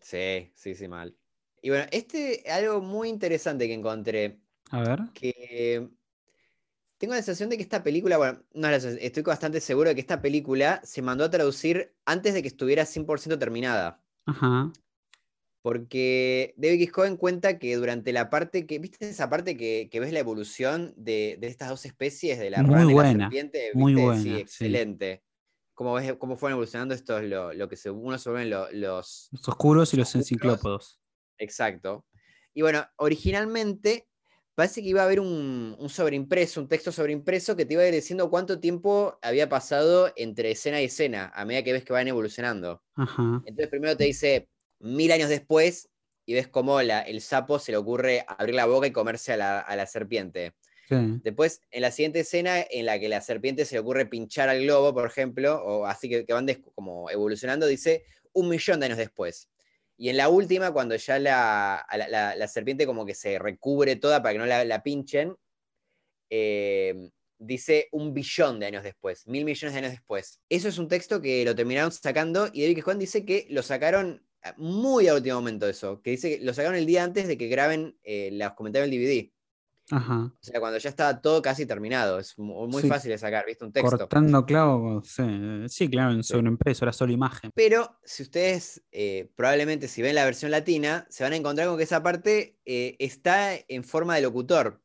Sí, 0.00 0.52
sí, 0.54 0.74
sí, 0.74 0.88
mal. 0.88 1.16
Y 1.60 1.70
bueno, 1.70 1.86
este, 1.90 2.44
algo 2.50 2.80
muy 2.80 3.08
interesante 3.08 3.66
que 3.66 3.74
encontré, 3.74 4.40
A 4.70 4.80
ver. 4.82 5.00
que 5.12 5.90
tengo 6.98 7.14
la 7.14 7.22
sensación 7.22 7.48
de 7.48 7.56
que 7.56 7.62
esta 7.62 7.82
película, 7.82 8.18
bueno, 8.18 8.42
no 8.54 8.68
estoy 8.68 9.22
bastante 9.22 9.60
seguro 9.60 9.88
de 9.88 9.94
que 9.94 10.00
esta 10.00 10.20
película 10.20 10.80
se 10.84 11.00
mandó 11.00 11.24
a 11.24 11.30
traducir 11.30 11.94
antes 12.04 12.34
de 12.34 12.42
que 12.42 12.48
estuviera 12.48 12.84
100% 12.84 13.38
terminada. 13.38 14.02
Ajá. 14.26 14.72
Porque 15.62 16.54
David 16.56 16.82
X. 16.82 16.92
Cohen 16.92 17.16
cuenta 17.16 17.58
que 17.58 17.74
durante 17.76 18.12
la 18.12 18.30
parte 18.30 18.66
que, 18.66 18.78
¿viste 18.78 19.08
esa 19.10 19.28
parte 19.28 19.56
que, 19.56 19.88
que 19.90 20.00
ves 20.00 20.12
la 20.12 20.20
evolución 20.20 20.94
de, 20.96 21.36
de 21.40 21.48
estas 21.48 21.68
dos 21.68 21.84
especies, 21.84 22.38
de 22.38 22.50
la 22.50 22.62
Muy 22.62 22.74
rana 22.74 22.84
y 22.84 22.88
la 22.88 22.92
buena, 22.94 23.24
serpiente? 23.24 23.70
muy 23.74 23.94
¿viste? 23.94 24.06
buena, 24.06 24.22
Sí, 24.22 24.30
sí. 24.30 24.40
excelente. 24.40 25.22
Cómo 25.74 25.94
ves 25.94 26.12
cómo 26.14 26.36
fueron 26.36 26.54
evolucionando 26.54 26.94
estos, 26.94 27.22
lo, 27.24 27.52
lo 27.52 27.68
que 27.68 27.76
se, 27.76 27.90
uno 27.90 28.18
se 28.18 28.30
vuelven 28.30 28.50
lo- 28.50 28.70
los, 28.72 29.28
Los 29.32 29.48
oscuros 29.48 29.92
y 29.94 29.96
los 29.96 30.14
enciclópodos. 30.14 31.00
Exacto. 31.38 32.06
Y 32.54 32.62
bueno, 32.62 32.84
originalmente 32.96 34.08
parece 34.58 34.82
que 34.82 34.88
iba 34.88 35.02
a 35.02 35.04
haber 35.04 35.20
un, 35.20 35.76
un 35.78 35.88
sobreimpreso, 35.88 36.60
un 36.60 36.66
texto 36.66 36.90
sobreimpreso 36.90 37.54
que 37.54 37.64
te 37.64 37.74
iba 37.74 37.82
a 37.84 37.86
ir 37.86 37.94
diciendo 37.94 38.28
cuánto 38.28 38.58
tiempo 38.58 39.16
había 39.22 39.48
pasado 39.48 40.12
entre 40.16 40.50
escena 40.50 40.82
y 40.82 40.86
escena, 40.86 41.30
a 41.32 41.44
medida 41.44 41.62
que 41.62 41.72
ves 41.72 41.84
que 41.84 41.92
van 41.92 42.08
evolucionando. 42.08 42.82
Ajá. 42.96 43.40
Entonces 43.46 43.68
primero 43.68 43.96
te 43.96 44.02
dice 44.02 44.48
mil 44.80 45.12
años 45.12 45.28
después 45.28 45.90
y 46.26 46.34
ves 46.34 46.48
cómo 46.48 46.82
la, 46.82 47.02
el 47.02 47.20
sapo 47.20 47.60
se 47.60 47.70
le 47.70 47.78
ocurre 47.78 48.24
abrir 48.26 48.56
la 48.56 48.66
boca 48.66 48.88
y 48.88 48.90
comerse 48.90 49.32
a 49.32 49.36
la, 49.36 49.60
a 49.60 49.76
la 49.76 49.86
serpiente. 49.86 50.54
Sí. 50.88 51.20
Después, 51.22 51.60
en 51.70 51.82
la 51.82 51.92
siguiente 51.92 52.20
escena, 52.20 52.60
en 52.68 52.86
la 52.86 52.98
que 52.98 53.08
la 53.08 53.20
serpiente 53.20 53.64
se 53.64 53.76
le 53.76 53.80
ocurre 53.80 54.06
pinchar 54.06 54.48
al 54.48 54.62
globo, 54.62 54.92
por 54.92 55.06
ejemplo, 55.06 55.62
o 55.62 55.86
así 55.86 56.08
que, 56.08 56.26
que 56.26 56.32
van 56.32 56.46
des- 56.46 56.58
como 56.74 57.08
evolucionando, 57.10 57.68
dice 57.68 58.02
un 58.32 58.48
millón 58.48 58.80
de 58.80 58.86
años 58.86 58.98
después. 58.98 59.48
Y 59.98 60.10
en 60.10 60.16
la 60.16 60.28
última, 60.28 60.72
cuando 60.72 60.94
ya 60.94 61.18
la, 61.18 61.84
la, 62.08 62.48
serpiente 62.48 62.86
como 62.86 63.04
que 63.04 63.14
se 63.14 63.38
recubre 63.38 63.96
toda 63.96 64.22
para 64.22 64.32
que 64.32 64.38
no 64.38 64.46
la, 64.46 64.82
pinchen, 64.82 65.34
eh, 66.30 67.10
dice 67.38 67.88
un 67.90 68.14
billón 68.14 68.60
de 68.60 68.66
años 68.66 68.84
después, 68.84 69.26
mil 69.26 69.44
millones 69.44 69.72
de 69.72 69.78
años 69.78 69.90
después. 69.92 70.40
Eso 70.48 70.68
es 70.68 70.78
un 70.78 70.88
texto 70.88 71.20
que 71.20 71.44
lo 71.44 71.54
terminaron 71.54 71.90
sacando 71.90 72.48
y 72.52 72.62
David 72.62 72.82
Juan 72.82 72.98
dice 72.98 73.24
que 73.24 73.46
lo 73.50 73.62
sacaron 73.62 74.24
a- 74.42 74.54
muy 74.56 75.08
a 75.08 75.14
último 75.14 75.36
momento 75.36 75.68
eso, 75.68 76.00
que 76.00 76.10
dice 76.10 76.38
que 76.38 76.44
lo 76.44 76.54
sacaron 76.54 76.76
el 76.76 76.86
día 76.86 77.02
antes 77.02 77.26
de 77.26 77.36
que 77.36 77.48
graben 77.48 77.98
eh, 78.04 78.30
los 78.32 78.52
comentarios 78.52 78.90
del 78.90 79.00
DVD. 79.00 79.32
Ajá. 79.90 80.32
O 80.32 80.38
sea, 80.40 80.60
cuando 80.60 80.78
ya 80.78 80.90
estaba 80.90 81.20
todo 81.20 81.40
casi 81.40 81.64
terminado. 81.66 82.18
Es 82.18 82.38
mu- 82.38 82.66
muy 82.66 82.82
Sí. 82.82 82.88
fácil 82.88 83.10
de 83.10 83.18
sacar, 83.18 83.46
¿viste? 83.46 83.64
Un 83.64 83.72
texto. 83.72 83.96
Cortando 83.98 84.44
clavo. 84.44 85.02
Sí, 85.04 85.22
sí 85.68 85.88
claro, 85.88 86.12
en 86.12 86.22
Sí. 86.22 86.32
sobreimpreso, 86.34 86.84
era 86.84 86.92
solo 86.92 87.12
imagen. 87.12 87.50
Pero 87.54 87.98
si 88.04 88.22
ustedes, 88.22 88.82
eh, 88.92 89.30
probablemente 89.34 89.88
si 89.88 90.02
ven 90.02 90.14
la 90.14 90.24
versión 90.24 90.50
latina, 90.50 91.06
se 91.08 91.24
van 91.24 91.32
a 91.32 91.36
encontrar 91.36 91.68
con 91.68 91.76
que 91.78 91.84
esa 91.84 92.02
parte 92.02 92.58
eh, 92.66 92.96
está 92.98 93.54
en 93.66 93.82
forma 93.84 94.14
de 94.16 94.22
locutor. 94.22 94.82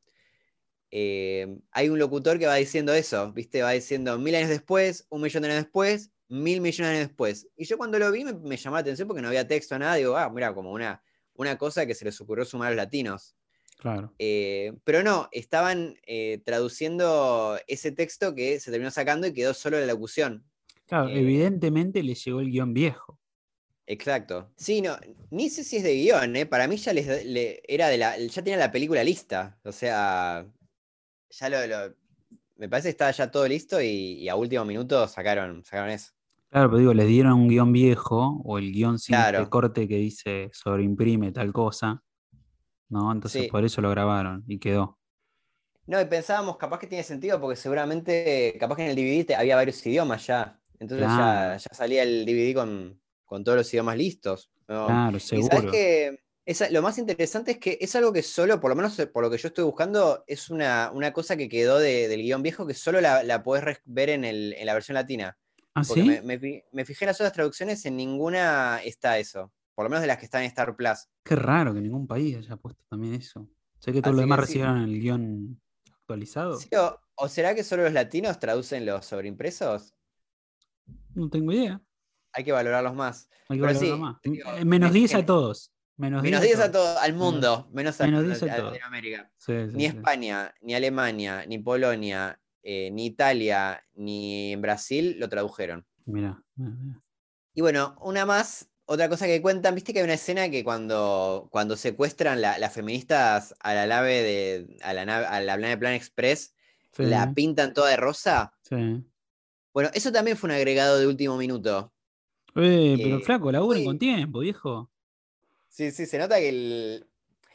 Eh, 0.91 1.57
hay 1.71 1.89
un 1.89 1.97
locutor 1.97 2.37
que 2.37 2.45
va 2.45 2.55
diciendo 2.55 2.93
eso, 2.93 3.31
¿viste? 3.33 3.61
Va 3.63 3.71
diciendo 3.71 4.17
mil 4.19 4.35
años 4.35 4.49
después, 4.49 5.07
un 5.09 5.21
millón 5.21 5.41
de 5.43 5.49
años 5.49 5.63
después, 5.63 6.11
mil 6.29 6.61
millones 6.61 6.91
de 6.91 6.97
años 6.97 7.07
después. 7.09 7.47
Y 7.57 7.65
yo 7.65 7.77
cuando 7.77 7.97
lo 7.97 8.11
vi 8.11 8.23
me, 8.23 8.33
me 8.33 8.57
llamó 8.57 8.75
la 8.77 8.81
atención 8.81 9.07
porque 9.07 9.21
no 9.21 9.27
había 9.29 9.47
texto, 9.47 9.77
nada. 9.79 9.95
Digo, 9.95 10.15
ah, 10.15 10.29
mira, 10.29 10.53
como 10.53 10.71
una, 10.71 11.01
una 11.33 11.57
cosa 11.57 11.85
que 11.87 11.95
se 11.95 12.05
les 12.05 12.19
ocurrió 12.21 12.45
sumar 12.45 12.67
a 12.67 12.71
los 12.71 12.77
latinos. 12.77 13.35
Claro. 13.83 14.13
Eh, 14.17 14.71
pero 14.85 15.03
no, 15.03 15.27
estaban 15.33 15.97
eh, 16.07 16.41
traduciendo 16.45 17.59
ese 17.67 17.91
texto 17.91 18.33
que 18.33 18.61
se 18.61 18.71
terminó 18.71 18.89
sacando 18.91 19.27
y 19.27 19.33
quedó 19.33 19.53
solo 19.53 19.77
la 19.77 19.85
locución. 19.85 20.45
Claro, 20.85 21.09
Eh, 21.09 21.19
evidentemente 21.19 22.01
le 22.01 22.15
llegó 22.15 22.39
el 22.39 22.49
guion 22.49 22.73
viejo. 22.73 23.19
Exacto. 23.85 24.53
Sí, 24.55 24.81
no, 24.81 24.95
ni 25.31 25.49
sé 25.49 25.65
si 25.65 25.75
es 25.77 25.83
de 25.83 25.95
guion. 25.95 26.33
Para 26.49 26.69
mí 26.69 26.77
ya 26.77 26.93
les, 26.93 27.25
le- 27.25 27.61
era 27.67 27.89
de 27.89 27.97
la, 27.97 28.17
ya 28.17 28.41
tenía 28.41 28.57
la 28.57 28.71
película 28.71 29.03
lista. 29.03 29.59
O 29.65 29.73
sea, 29.73 30.47
ya 31.29 31.49
lo, 31.49 31.67
lo- 31.67 31.93
me 32.55 32.69
parece 32.69 32.87
que 32.87 32.91
estaba 32.91 33.11
ya 33.11 33.29
todo 33.29 33.45
listo 33.49 33.81
y, 33.81 34.13
y 34.23 34.29
a 34.29 34.35
último 34.37 34.63
minuto 34.63 35.05
sacaron, 35.09 35.65
sacaron 35.65 35.89
eso. 35.89 36.13
Claro, 36.49 36.69
pero 36.69 36.77
digo, 36.79 36.93
les 36.93 37.07
dieron 37.07 37.33
un 37.33 37.47
guion 37.49 37.73
viejo 37.73 38.39
o 38.45 38.57
el 38.59 38.71
guion 38.71 38.97
sin 38.97 39.15
este 39.15 39.31
Claro. 39.31 39.49
corte 39.49 39.87
que 39.89 39.97
dice 39.97 40.49
sobreimprime 40.53 41.33
tal 41.33 41.51
cosa. 41.51 42.01
¿No? 42.93 43.11
Entonces 43.11 43.43
Sí. 43.43 43.47
por 43.49 43.65
eso 43.65 43.81
lo 43.81 43.89
grabaron 43.89 44.43
y 44.47 44.59
quedó. 44.59 44.99
No, 45.87 45.99
y 45.99 46.05
pensábamos, 46.05 46.57
capaz 46.57 46.79
que 46.79 46.87
tiene 46.87 47.03
sentido 47.03 47.41
porque 47.41 47.55
seguramente, 47.57 48.55
capaz 48.59 48.75
que 48.77 48.83
en 48.83 48.89
el 48.91 48.95
DVD 48.95 49.35
había 49.35 49.55
varios 49.55 49.85
idiomas 49.85 50.25
ya. 50.27 50.59
Entonces 50.79 51.07
ya- 51.07 51.15
Claro. 51.15 51.57
ya, 51.59 51.75
salía 51.75 52.03
el 52.03 52.25
DVD 52.25 52.53
con, 52.53 53.01
con 53.25 53.43
todos 53.43 53.57
los 53.57 53.73
idiomas 53.73 53.97
listos. 53.97 54.49
¿no? 54.67 54.85
Claro, 54.87 55.17
Y 55.17 55.19
sabes 55.19 55.47
seguro. 55.47 55.71
que 55.71 56.19
esa- 56.45 56.69
lo 56.69 56.81
más 56.81 56.97
interesante 56.97 57.51
es 57.51 57.57
que 57.57 57.77
es 57.81 57.93
algo 57.97 58.13
que 58.13 58.21
solo, 58.23 58.59
por 58.61 58.69
lo 58.69 58.75
menos 58.77 58.97
eh, 58.99 59.07
por 59.07 59.23
lo 59.23 59.29
que 59.29 59.37
yo 59.37 59.49
estoy 59.49 59.65
buscando, 59.65 60.23
es 60.27 60.49
una, 60.49 60.89
una 60.93 61.11
cosa 61.11 61.35
que 61.35 61.49
quedó 61.49 61.79
de- 61.79 62.07
del 62.07 62.21
guion 62.21 62.41
viejo 62.43 62.65
que 62.65 62.73
solo 62.73 63.01
la, 63.01 63.23
la 63.23 63.43
podés 63.43 63.79
ver 63.85 64.09
en, 64.11 64.23
el- 64.23 64.53
en 64.53 64.65
la 64.65 64.73
versión 64.73 64.93
latina. 64.95 65.37
¿Ah, 65.75 65.81
Porque 65.85 66.01
sí? 66.03 66.21
me, 66.23 66.63
me 66.71 66.85
fijé 66.85 67.03
en 67.05 67.07
las 67.07 67.19
otras 67.19 67.33
traducciones, 67.33 67.83
en 67.85 67.97
ninguna 67.97 68.79
está 68.85 69.17
eso. 69.17 69.51
Por 69.75 69.85
lo 69.85 69.89
menos 69.89 70.01
de 70.01 70.07
las 70.07 70.17
que 70.17 70.25
están 70.25 70.41
en 70.41 70.47
Star 70.47 70.75
Plus. 70.75 71.07
Qué 71.23 71.35
raro 71.35 71.73
que 71.73 71.81
ningún 71.81 72.07
país 72.07 72.37
haya 72.37 72.55
puesto 72.57 72.83
también 72.89 73.15
eso. 73.15 73.49
Sé 73.79 73.91
que 73.91 74.01
todos 74.01 74.15
los 74.15 74.21
demás 74.23 74.37
sí. 74.37 74.41
recibieron 74.41 74.77
el 74.81 74.99
guion 74.99 75.61
actualizado. 75.91 76.57
Sí, 76.57 76.69
o, 76.75 76.99
o 77.15 77.27
será 77.27 77.55
que 77.55 77.63
solo 77.63 77.83
los 77.83 77.93
latinos 77.93 78.39
traducen 78.39 78.85
los 78.85 79.05
sobreimpresos? 79.05 79.93
No 81.15 81.29
tengo 81.29 81.51
idea. 81.51 81.81
Hay 82.33 82.43
que 82.43 82.51
valorarlos 82.51 82.93
más. 82.95 83.29
Hay 83.49 83.57
que 83.59 83.65
Pero 83.65 83.79
sí, 83.79 83.85
valorarlo 83.91 83.97
más. 84.05 84.21
digo, 84.23 84.49
Eh, 84.57 84.65
Menos 84.65 84.87
en- 84.89 84.93
10 84.93 85.15
a 85.15 85.25
todos. 85.25 85.71
Menos, 85.95 86.23
Menos 86.23 86.41
10 86.41 86.59
a 86.59 86.71
todo, 86.71 86.97
al 86.97 87.13
mundo, 87.13 87.69
menos 87.71 87.99
menos 87.99 88.23
10 88.25 88.41
a 88.43 88.45
a. 88.55 88.57
Latinoamérica. 88.63 89.31
Sí, 89.37 89.53
sí, 89.69 89.75
Ni 89.77 89.83
sí. 89.83 89.95
España, 89.95 90.51
ni 90.61 90.73
Alemania, 90.73 91.45
ni 91.45 91.59
Polonia, 91.59 92.39
eh, 92.63 92.89
ni 92.91 93.05
Italia, 93.05 93.79
ni 93.93 94.53
en 94.53 94.61
Brasil 94.61 95.17
lo 95.19 95.29
tradujeron. 95.29 95.85
Mirá, 96.05 96.43
mirá, 96.55 96.71
mirá. 96.71 97.03
Y 97.53 97.61
bueno, 97.61 97.95
una 98.01 98.25
más, 98.25 98.67
otra 98.85 99.09
cosa 99.09 99.25
que 99.25 99.41
cuentan, 99.41 99.75
viste 99.75 99.93
que 99.93 99.99
hay 99.99 100.05
una 100.05 100.13
escena 100.15 100.49
que 100.49 100.63
cuando, 100.63 101.47
cuando 101.51 101.75
secuestran 101.77 102.41
la- 102.41 102.57
las 102.57 102.73
feministas 102.73 103.55
a 103.59 103.73
la 103.73 103.87
nave 103.87 104.21
de. 104.21 104.77
a 104.81 104.93
la 104.93 105.05
nave, 105.05 105.25
a 105.25 105.41
la 105.41 105.57
nave 105.57 105.77
Plan 105.77 105.93
Express, 105.93 106.53
Sí, 106.95 107.03
la 107.03 107.33
pintan 107.33 107.73
toda 107.73 107.89
de 107.89 107.97
rosa. 107.97 108.53
sí. 108.69 109.03
Bueno, 109.73 109.89
eso 109.93 110.11
también 110.11 110.37
fue 110.37 110.49
un 110.49 110.55
agregado 110.55 110.99
de 110.99 111.07
último 111.07 111.37
minuto. 111.37 111.91
Eh, 112.55 112.99
pero 113.01 113.17
Eh, 113.17 113.21
flaco, 113.23 113.51
laburen 113.51 113.81
uy. 113.81 113.85
con 113.85 113.97
tiempo, 113.99 114.39
viejo. 114.39 114.91
Sí, 115.69 115.91
sí, 115.91 116.05
se 116.05 116.19
nota 116.19 116.37
que 116.37 116.49
el. 116.49 117.07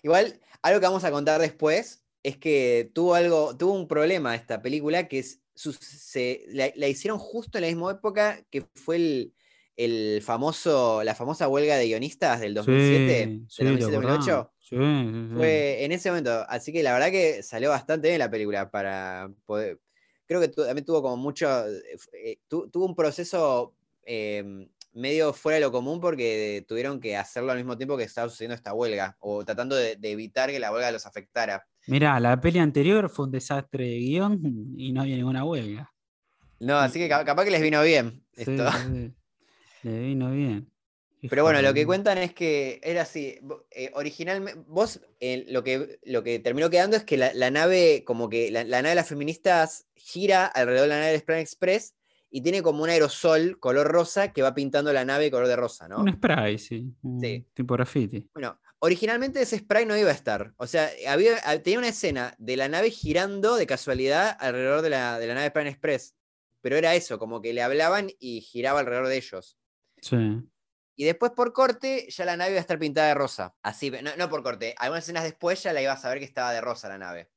Igual, 0.02 0.40
algo 0.62 0.80
que 0.80 0.86
vamos 0.86 1.04
a 1.04 1.10
contar 1.10 1.40
después 1.40 2.04
es 2.24 2.36
que 2.36 2.90
tuvo 2.94 3.14
algo, 3.14 3.56
tuvo 3.56 3.72
un 3.74 3.86
problema 3.86 4.34
esta 4.34 4.60
película 4.60 5.06
que 5.06 5.20
es, 5.20 5.40
su- 5.54 5.72
se, 5.72 6.44
la, 6.48 6.72
la 6.74 6.88
hicieron 6.88 7.18
justo 7.18 7.58
en 7.58 7.62
la 7.62 7.68
misma 7.68 7.92
época 7.92 8.44
que 8.50 8.66
fue 8.74 8.96
el, 8.96 9.34
el 9.78 10.20
famoso, 10.22 11.02
la 11.04 11.14
famosa 11.14 11.48
huelga 11.48 11.76
de 11.76 11.86
guionistas 11.86 12.40
del 12.40 12.52
2007, 12.52 13.40
Sí, 13.48 13.64
del 13.64 13.78
¿te 13.78 13.84
2007-2008. 13.86 14.30
acordás? 14.32 14.46
Sí. 14.58 14.76
Fue 15.34 15.84
en 15.84 15.92
ese 15.92 16.10
momento. 16.10 16.44
Así 16.48 16.72
que 16.72 16.82
la 16.82 16.92
verdad 16.92 17.10
que 17.10 17.42
salió 17.42 17.70
bastante 17.70 18.08
bien 18.08 18.18
la 18.18 18.30
película 18.30 18.70
para 18.70 19.30
poder. 19.46 19.80
Creo 20.26 20.40
que 20.40 20.48
también 20.48 20.84
tuvo 20.84 21.00
como 21.00 21.16
mucho. 21.16 21.48
eh, 21.68 21.96
eh, 22.12 22.38
tu- 22.48 22.68
tuvo 22.68 22.86
un 22.86 22.94
proceso 22.96 23.74
eh, 24.04 24.42
medio 24.92 25.32
fuera 25.32 25.54
de 25.56 25.60
lo 25.60 25.70
común 25.70 26.00
porque 26.00 26.64
tuvieron 26.66 26.98
que 27.00 27.16
hacerlo 27.16 27.52
al 27.52 27.58
mismo 27.58 27.76
tiempo 27.76 27.96
que 27.96 28.02
estaba 28.04 28.28
sucediendo 28.28 28.56
esta 28.56 28.74
huelga. 28.74 29.16
O 29.20 29.44
tratando 29.44 29.76
de, 29.76 29.94
de 29.96 30.10
evitar 30.10 30.50
que 30.50 30.58
la 30.58 30.72
huelga 30.72 30.90
los 30.90 31.06
afectara. 31.06 31.64
Mirá, 31.86 32.18
la 32.18 32.38
peli 32.40 32.58
anterior 32.58 33.08
fue 33.08 33.26
un 33.26 33.30
desastre 33.30 33.84
de 33.84 33.98
guion 34.00 34.40
y 34.76 34.92
no 34.92 35.02
había 35.02 35.16
ninguna 35.16 35.44
huelga. 35.44 35.92
No, 36.60 36.76
así 36.78 36.98
que 36.98 37.08
ca- 37.08 37.24
capaz 37.24 37.44
que 37.44 37.50
les 37.52 37.62
vino 37.62 37.80
bien 37.82 38.24
esto. 38.34 38.70
sí, 38.72 38.78
sí. 38.92 39.14
Le 39.82 39.98
vino 40.00 40.30
bien. 40.30 40.70
Pero 41.28 41.42
bueno, 41.42 41.60
lo 41.62 41.74
que 41.74 41.84
cuentan 41.84 42.18
es 42.18 42.32
que 42.32 42.80
era 42.82 43.02
así. 43.02 43.40
originalmente, 43.94 44.60
vos 44.68 45.00
eh, 45.18 45.44
lo, 45.48 45.64
que, 45.64 45.98
lo 46.04 46.22
que 46.22 46.38
terminó 46.38 46.70
quedando 46.70 46.96
es 46.96 47.04
que 47.04 47.16
la, 47.16 47.32
la 47.34 47.50
nave, 47.50 48.04
como 48.04 48.28
que 48.28 48.50
la, 48.50 48.62
la 48.62 48.78
nave 48.78 48.90
de 48.90 48.94
las 48.94 49.08
feministas 49.08 49.86
gira 49.96 50.46
alrededor 50.46 50.82
de 50.82 50.88
la 50.88 51.00
nave 51.00 51.12
del 51.12 51.22
Plan 51.22 51.40
Express 51.40 51.94
y 52.30 52.42
tiene 52.42 52.62
como 52.62 52.82
un 52.82 52.90
aerosol 52.90 53.58
color 53.58 53.88
rosa 53.88 54.32
que 54.32 54.42
va 54.42 54.54
pintando 54.54 54.92
la 54.92 55.04
nave 55.04 55.30
color 55.30 55.48
de 55.48 55.56
rosa, 55.56 55.88
¿no? 55.88 55.98
Un 55.98 56.12
spray, 56.12 56.58
sí. 56.58 56.94
un 57.02 57.20
Sí. 57.20 57.46
Tipo 57.54 57.74
graffiti. 57.74 58.28
Bueno, 58.34 58.60
originalmente 58.80 59.40
ese 59.42 59.58
spray 59.58 59.86
no 59.86 59.96
iba 59.96 60.10
a 60.10 60.14
estar. 60.14 60.52
O 60.56 60.66
sea, 60.66 60.90
había, 61.08 61.38
ah, 61.44 61.58
tenía 61.58 61.78
una 61.78 61.88
escena 61.88 62.34
de 62.38 62.56
la 62.56 62.68
nave 62.68 62.90
girando 62.90 63.56
de 63.56 63.66
casualidad 63.66 64.36
alrededor 64.38 64.82
de 64.82 64.90
la, 64.90 65.18
de 65.18 65.26
la 65.26 65.34
nave 65.34 65.68
Express. 65.68 66.14
Pero 66.60 66.76
era 66.76 66.94
eso, 66.94 67.18
como 67.18 67.40
que 67.40 67.52
le 67.52 67.62
hablaban 67.62 68.10
y 68.18 68.40
giraba 68.40 68.80
alrededor 68.80 69.08
de 69.08 69.16
ellos. 69.16 69.56
Sí. 70.02 70.40
Y 70.96 71.04
después 71.04 71.32
por 71.32 71.52
corte 71.52 72.06
ya 72.10 72.24
la 72.24 72.36
nave 72.36 72.50
iba 72.50 72.58
a 72.58 72.60
estar 72.60 72.78
pintada 72.78 73.08
de 73.08 73.14
rosa. 73.14 73.54
Así, 73.62 73.90
no, 73.90 74.16
no 74.16 74.28
por 74.28 74.42
corte. 74.42 74.74
Algunas 74.78 75.04
escenas 75.04 75.22
después 75.24 75.62
ya 75.62 75.72
la 75.72 75.80
ibas 75.80 76.04
a 76.04 76.08
ver 76.10 76.18
que 76.18 76.24
estaba 76.24 76.52
de 76.52 76.60
rosa 76.60 76.88
la 76.88 76.98
nave. 76.98 77.30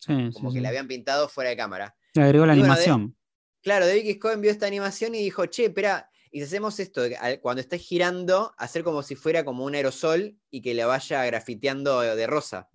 Sí, 0.00 0.30
Como 0.34 0.50
sí, 0.50 0.54
que 0.54 0.58
sí. 0.58 0.60
la 0.60 0.68
habían 0.70 0.88
pintado 0.88 1.28
fuera 1.28 1.50
de 1.50 1.56
cámara. 1.56 1.96
Le 2.14 2.22
agregó 2.24 2.44
la 2.46 2.54
Y 2.54 2.58
bueno, 2.58 2.74
de- 2.74 2.80
animación. 2.82 3.16
Claro, 3.62 3.86
David. 3.86 4.18
Cohen 4.20 4.40
vio 4.40 4.50
esta 4.50 4.66
animación 4.66 5.14
y 5.14 5.18
dijo, 5.22 5.46
che, 5.46 5.66
espera, 5.66 6.10
y 6.30 6.40
si 6.40 6.44
hacemos 6.46 6.78
esto, 6.80 7.02
cuando 7.40 7.60
estés 7.60 7.80
girando, 7.80 8.52
hacer 8.58 8.82
como 8.84 9.02
si 9.04 9.14
fuera 9.14 9.44
como 9.44 9.64
un 9.64 9.74
aerosol 9.76 10.36
y 10.50 10.60
que 10.60 10.74
la 10.74 10.86
vaya 10.86 11.24
grafiteando 11.24 12.00
de 12.00 12.26
rosa. 12.26 12.68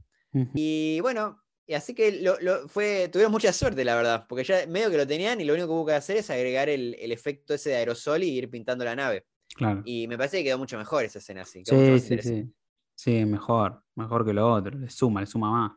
Y 0.55 0.99
bueno, 1.01 1.43
y 1.69 1.75
así 1.75 1.93
que 1.93 2.11
lo, 2.21 2.39
lo- 2.41 2.67
fue, 2.67 3.09
tuvieron 3.11 3.31
mucha 3.31 3.53
suerte, 3.53 3.85
la 3.85 3.95
verdad, 3.95 4.25
porque 4.27 4.43
ya 4.43 4.65
medio 4.67 4.89
que 4.89 4.97
lo 4.97 5.05
tenían 5.07 5.39
y 5.39 5.45
lo 5.45 5.53
único 5.53 5.67
que 5.67 5.73
hubo 5.73 5.85
que 5.85 5.93
hacer 5.93 6.17
es 6.17 6.29
agregar 6.29 6.67
el, 6.67 6.95
el 6.99 7.11
efecto 7.11 7.53
ese 7.53 7.69
de 7.69 7.75
aerosol 7.77 8.23
y 8.23 8.29
ir 8.29 8.49
pintando 8.49 8.83
la 8.83 8.95
nave. 8.95 9.25
Claro. 9.55 9.81
Y 9.85 10.07
me 10.07 10.17
parece 10.17 10.37
que 10.37 10.45
quedó 10.45 10.57
mucho 10.57 10.77
mejor 10.77 11.03
esa 11.05 11.19
escena 11.19 11.43
así. 11.43 11.63
Sí, 11.65 11.99
sí, 11.99 12.21
sí. 12.21 12.53
Sí, 12.95 13.25
mejor. 13.25 13.83
Mejor 13.95 14.25
que 14.25 14.33
lo 14.33 14.51
otro. 14.51 14.77
Le 14.77 14.89
suma, 14.89 15.21
le 15.21 15.27
suma 15.27 15.51
más. 15.51 15.71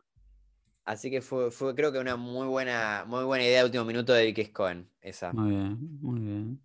Así 0.85 1.09
que 1.09 1.21
fue, 1.21 1.51
fue 1.51 1.73
creo 1.75 1.91
que 1.91 1.99
una 1.99 2.15
muy 2.17 2.47
buena, 2.47 3.05
muy 3.07 3.23
buena 3.23 3.45
idea 3.45 3.59
de 3.59 3.65
último 3.65 3.85
minuto 3.85 4.13
de 4.13 4.27
X. 4.29 4.49
Cohen, 4.49 4.89
esa. 5.01 5.31
Muy 5.31 5.51
bien, 5.51 5.77
muy 6.01 6.19
bien. 6.19 6.61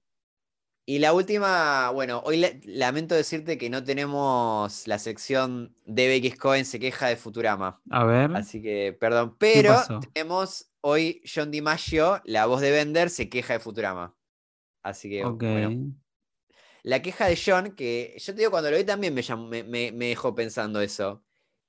Y 0.90 1.00
la 1.00 1.12
última, 1.12 1.90
bueno, 1.90 2.22
hoy 2.24 2.38
la- 2.38 2.50
lamento 2.64 3.14
decirte 3.14 3.58
que 3.58 3.68
no 3.68 3.84
tenemos 3.84 4.86
la 4.86 4.98
sección 4.98 5.76
de 5.84 6.14
X. 6.16 6.36
Cohen 6.38 6.64
se 6.64 6.80
queja 6.80 7.08
de 7.08 7.16
Futurama. 7.16 7.82
A 7.90 8.04
ver. 8.04 8.34
Así 8.34 8.62
que, 8.62 8.96
perdón, 8.98 9.36
pero 9.38 9.74
tenemos 10.14 10.70
hoy 10.80 11.20
John 11.30 11.50
DiMaggio, 11.50 12.22
la 12.24 12.46
voz 12.46 12.62
de 12.62 12.70
Bender, 12.70 13.10
se 13.10 13.28
queja 13.28 13.52
de 13.52 13.60
Futurama. 13.60 14.16
Así 14.82 15.10
que, 15.10 15.26
ok. 15.26 15.42
bueno. 15.42 15.92
La 16.84 17.02
queja 17.02 17.26
de 17.26 17.36
John, 17.36 17.72
que 17.76 18.16
yo 18.18 18.32
te 18.32 18.38
digo, 18.38 18.50
cuando 18.50 18.70
lo 18.70 18.78
vi 18.78 18.84
también 18.84 19.12
me, 19.12 19.20
llam- 19.22 19.46
me- 19.48 19.64
me- 19.64 19.92
me 19.92 20.06
dejó 20.06 20.34
pensando 20.34 20.80
eso. 20.80 21.22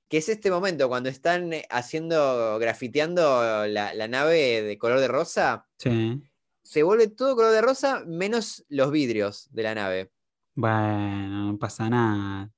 Que 0.08 0.16
es 0.16 0.30
este 0.30 0.50
momento 0.50 0.88
cuando 0.88 1.10
están 1.10 1.52
eh, 1.52 1.66
haciendo, 1.68 2.58
grafiteando 2.58 3.66
la, 3.66 3.92
la 3.92 4.08
nave 4.08 4.62
de 4.62 4.78
color 4.78 4.98
de 4.98 5.08
rosa, 5.08 5.66
Sí. 5.78 6.22
Se 6.70 6.84
vuelve 6.84 7.08
todo 7.08 7.34
color 7.34 7.50
de 7.50 7.62
rosa 7.62 8.04
menos 8.06 8.64
los 8.68 8.92
vidrios 8.92 9.48
de 9.50 9.64
la 9.64 9.74
nave. 9.74 10.12
Bueno, 10.54 11.50
no 11.50 11.58
pasa 11.58 11.90
nada. 11.90 12.48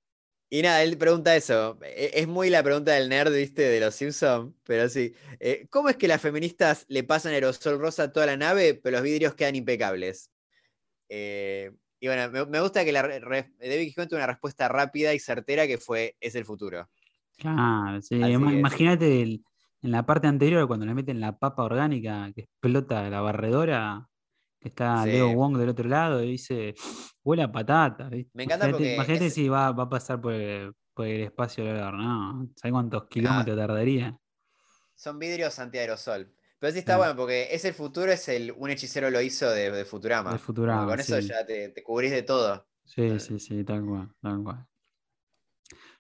Y 0.50 0.60
nada, 0.60 0.82
él 0.82 0.98
pregunta 0.98 1.34
eso. 1.34 1.78
e- 1.82 2.10
Es 2.12 2.28
muy 2.28 2.50
la 2.50 2.62
pregunta 2.62 2.92
del 2.92 3.08
nerd, 3.08 3.32
viste, 3.34 3.62
de 3.62 3.80
los 3.80 3.94
Simpsons, 3.94 4.52
pero 4.64 4.90
sí. 4.90 5.14
Eh, 5.40 5.66
¿Cómo 5.70 5.88
es 5.88 5.96
que 5.96 6.08
las 6.08 6.20
feministas 6.20 6.84
le 6.88 7.04
pasan 7.04 7.32
aerosol 7.32 7.78
rosa 7.78 8.02
a 8.02 8.12
toda 8.12 8.26
la 8.26 8.36
nave, 8.36 8.74
pero 8.74 8.98
los 8.98 9.02
vidrios 9.02 9.34
quedan 9.34 9.56
impecables? 9.56 10.30
Eh, 11.08 11.70
y 11.98 12.06
bueno, 12.06 12.30
me, 12.30 12.44
me 12.44 12.60
gusta 12.60 12.84
que 12.84 12.92
la 12.92 13.08
David 13.08 13.94
tuvo 13.94 14.16
una 14.16 14.26
respuesta 14.26 14.68
rápida 14.68 15.14
y 15.14 15.20
certera 15.20 15.66
que 15.66 15.78
fue, 15.78 16.18
es 16.20 16.34
el 16.34 16.44
futuro. 16.44 16.90
Claro, 17.38 18.02
sí. 18.02 18.16
Imagínate 18.16 19.22
el- 19.22 19.42
en 19.82 19.90
la 19.90 20.06
parte 20.06 20.26
anterior 20.28 20.66
cuando 20.68 20.86
le 20.86 20.94
meten 20.94 21.20
la 21.20 21.36
papa 21.38 21.62
orgánica 21.64 22.30
que 22.34 22.42
explota 22.42 23.08
la 23.10 23.20
barredora, 23.20 24.08
que 24.60 24.68
está 24.68 25.02
Sí. 25.04 25.10
Leo 25.10 25.32
Wong 25.32 25.58
del 25.58 25.70
otro 25.70 25.88
lado 25.88 26.22
y 26.22 26.30
dice, 26.32 26.74
huele 27.24 27.42
a 27.42 27.50
patata. 27.52 28.08
¿viste? 28.08 28.30
Me 28.34 28.44
encanta 28.44 28.68
Imagínate, 28.68 28.72
porque 28.72 28.94
imagínate 28.94 29.26
es- 29.26 29.34
si 29.34 29.48
va, 29.48 29.72
va 29.72 29.84
a 29.84 29.88
pasar 29.90 30.20
por 30.20 30.32
el, 30.34 30.72
por 30.94 31.06
el 31.06 31.22
espacio 31.22 31.64
el 31.64 31.76
olor, 31.76 31.94
¿no? 31.94 32.48
¿Sabes 32.56 32.72
cuántos 32.72 33.02
Ah. 33.02 33.06
kilómetros 33.10 33.56
tardaría? 33.56 34.16
Son 34.94 35.18
vidrios 35.18 35.58
antiaerosol. 35.58 36.32
Pero 36.60 36.72
sí 36.72 36.78
está 36.78 36.92
Sí. 36.92 36.98
bueno 36.98 37.16
porque 37.16 37.48
es 37.50 37.64
el 37.64 37.74
futuro, 37.74 38.12
es 38.12 38.28
el 38.28 38.52
un 38.56 38.70
hechicero 38.70 39.10
lo 39.10 39.20
hizo 39.20 39.50
de, 39.50 39.72
de 39.72 39.84
Futurama. 39.84 40.32
De 40.32 40.38
Futurama, 40.38 40.86
Con 40.86 41.00
eso 41.00 41.18
ya 41.18 41.44
te, 41.44 41.70
te 41.70 41.82
cubrís 41.82 42.12
de 42.12 42.22
todo. 42.22 42.68
Sí, 42.84 43.02
Eh. 43.02 43.18
sí, 43.18 43.40
sí, 43.40 43.64
tal 43.64 43.84
cual, 43.84 44.08
tal 44.20 44.44
cual. 44.44 44.64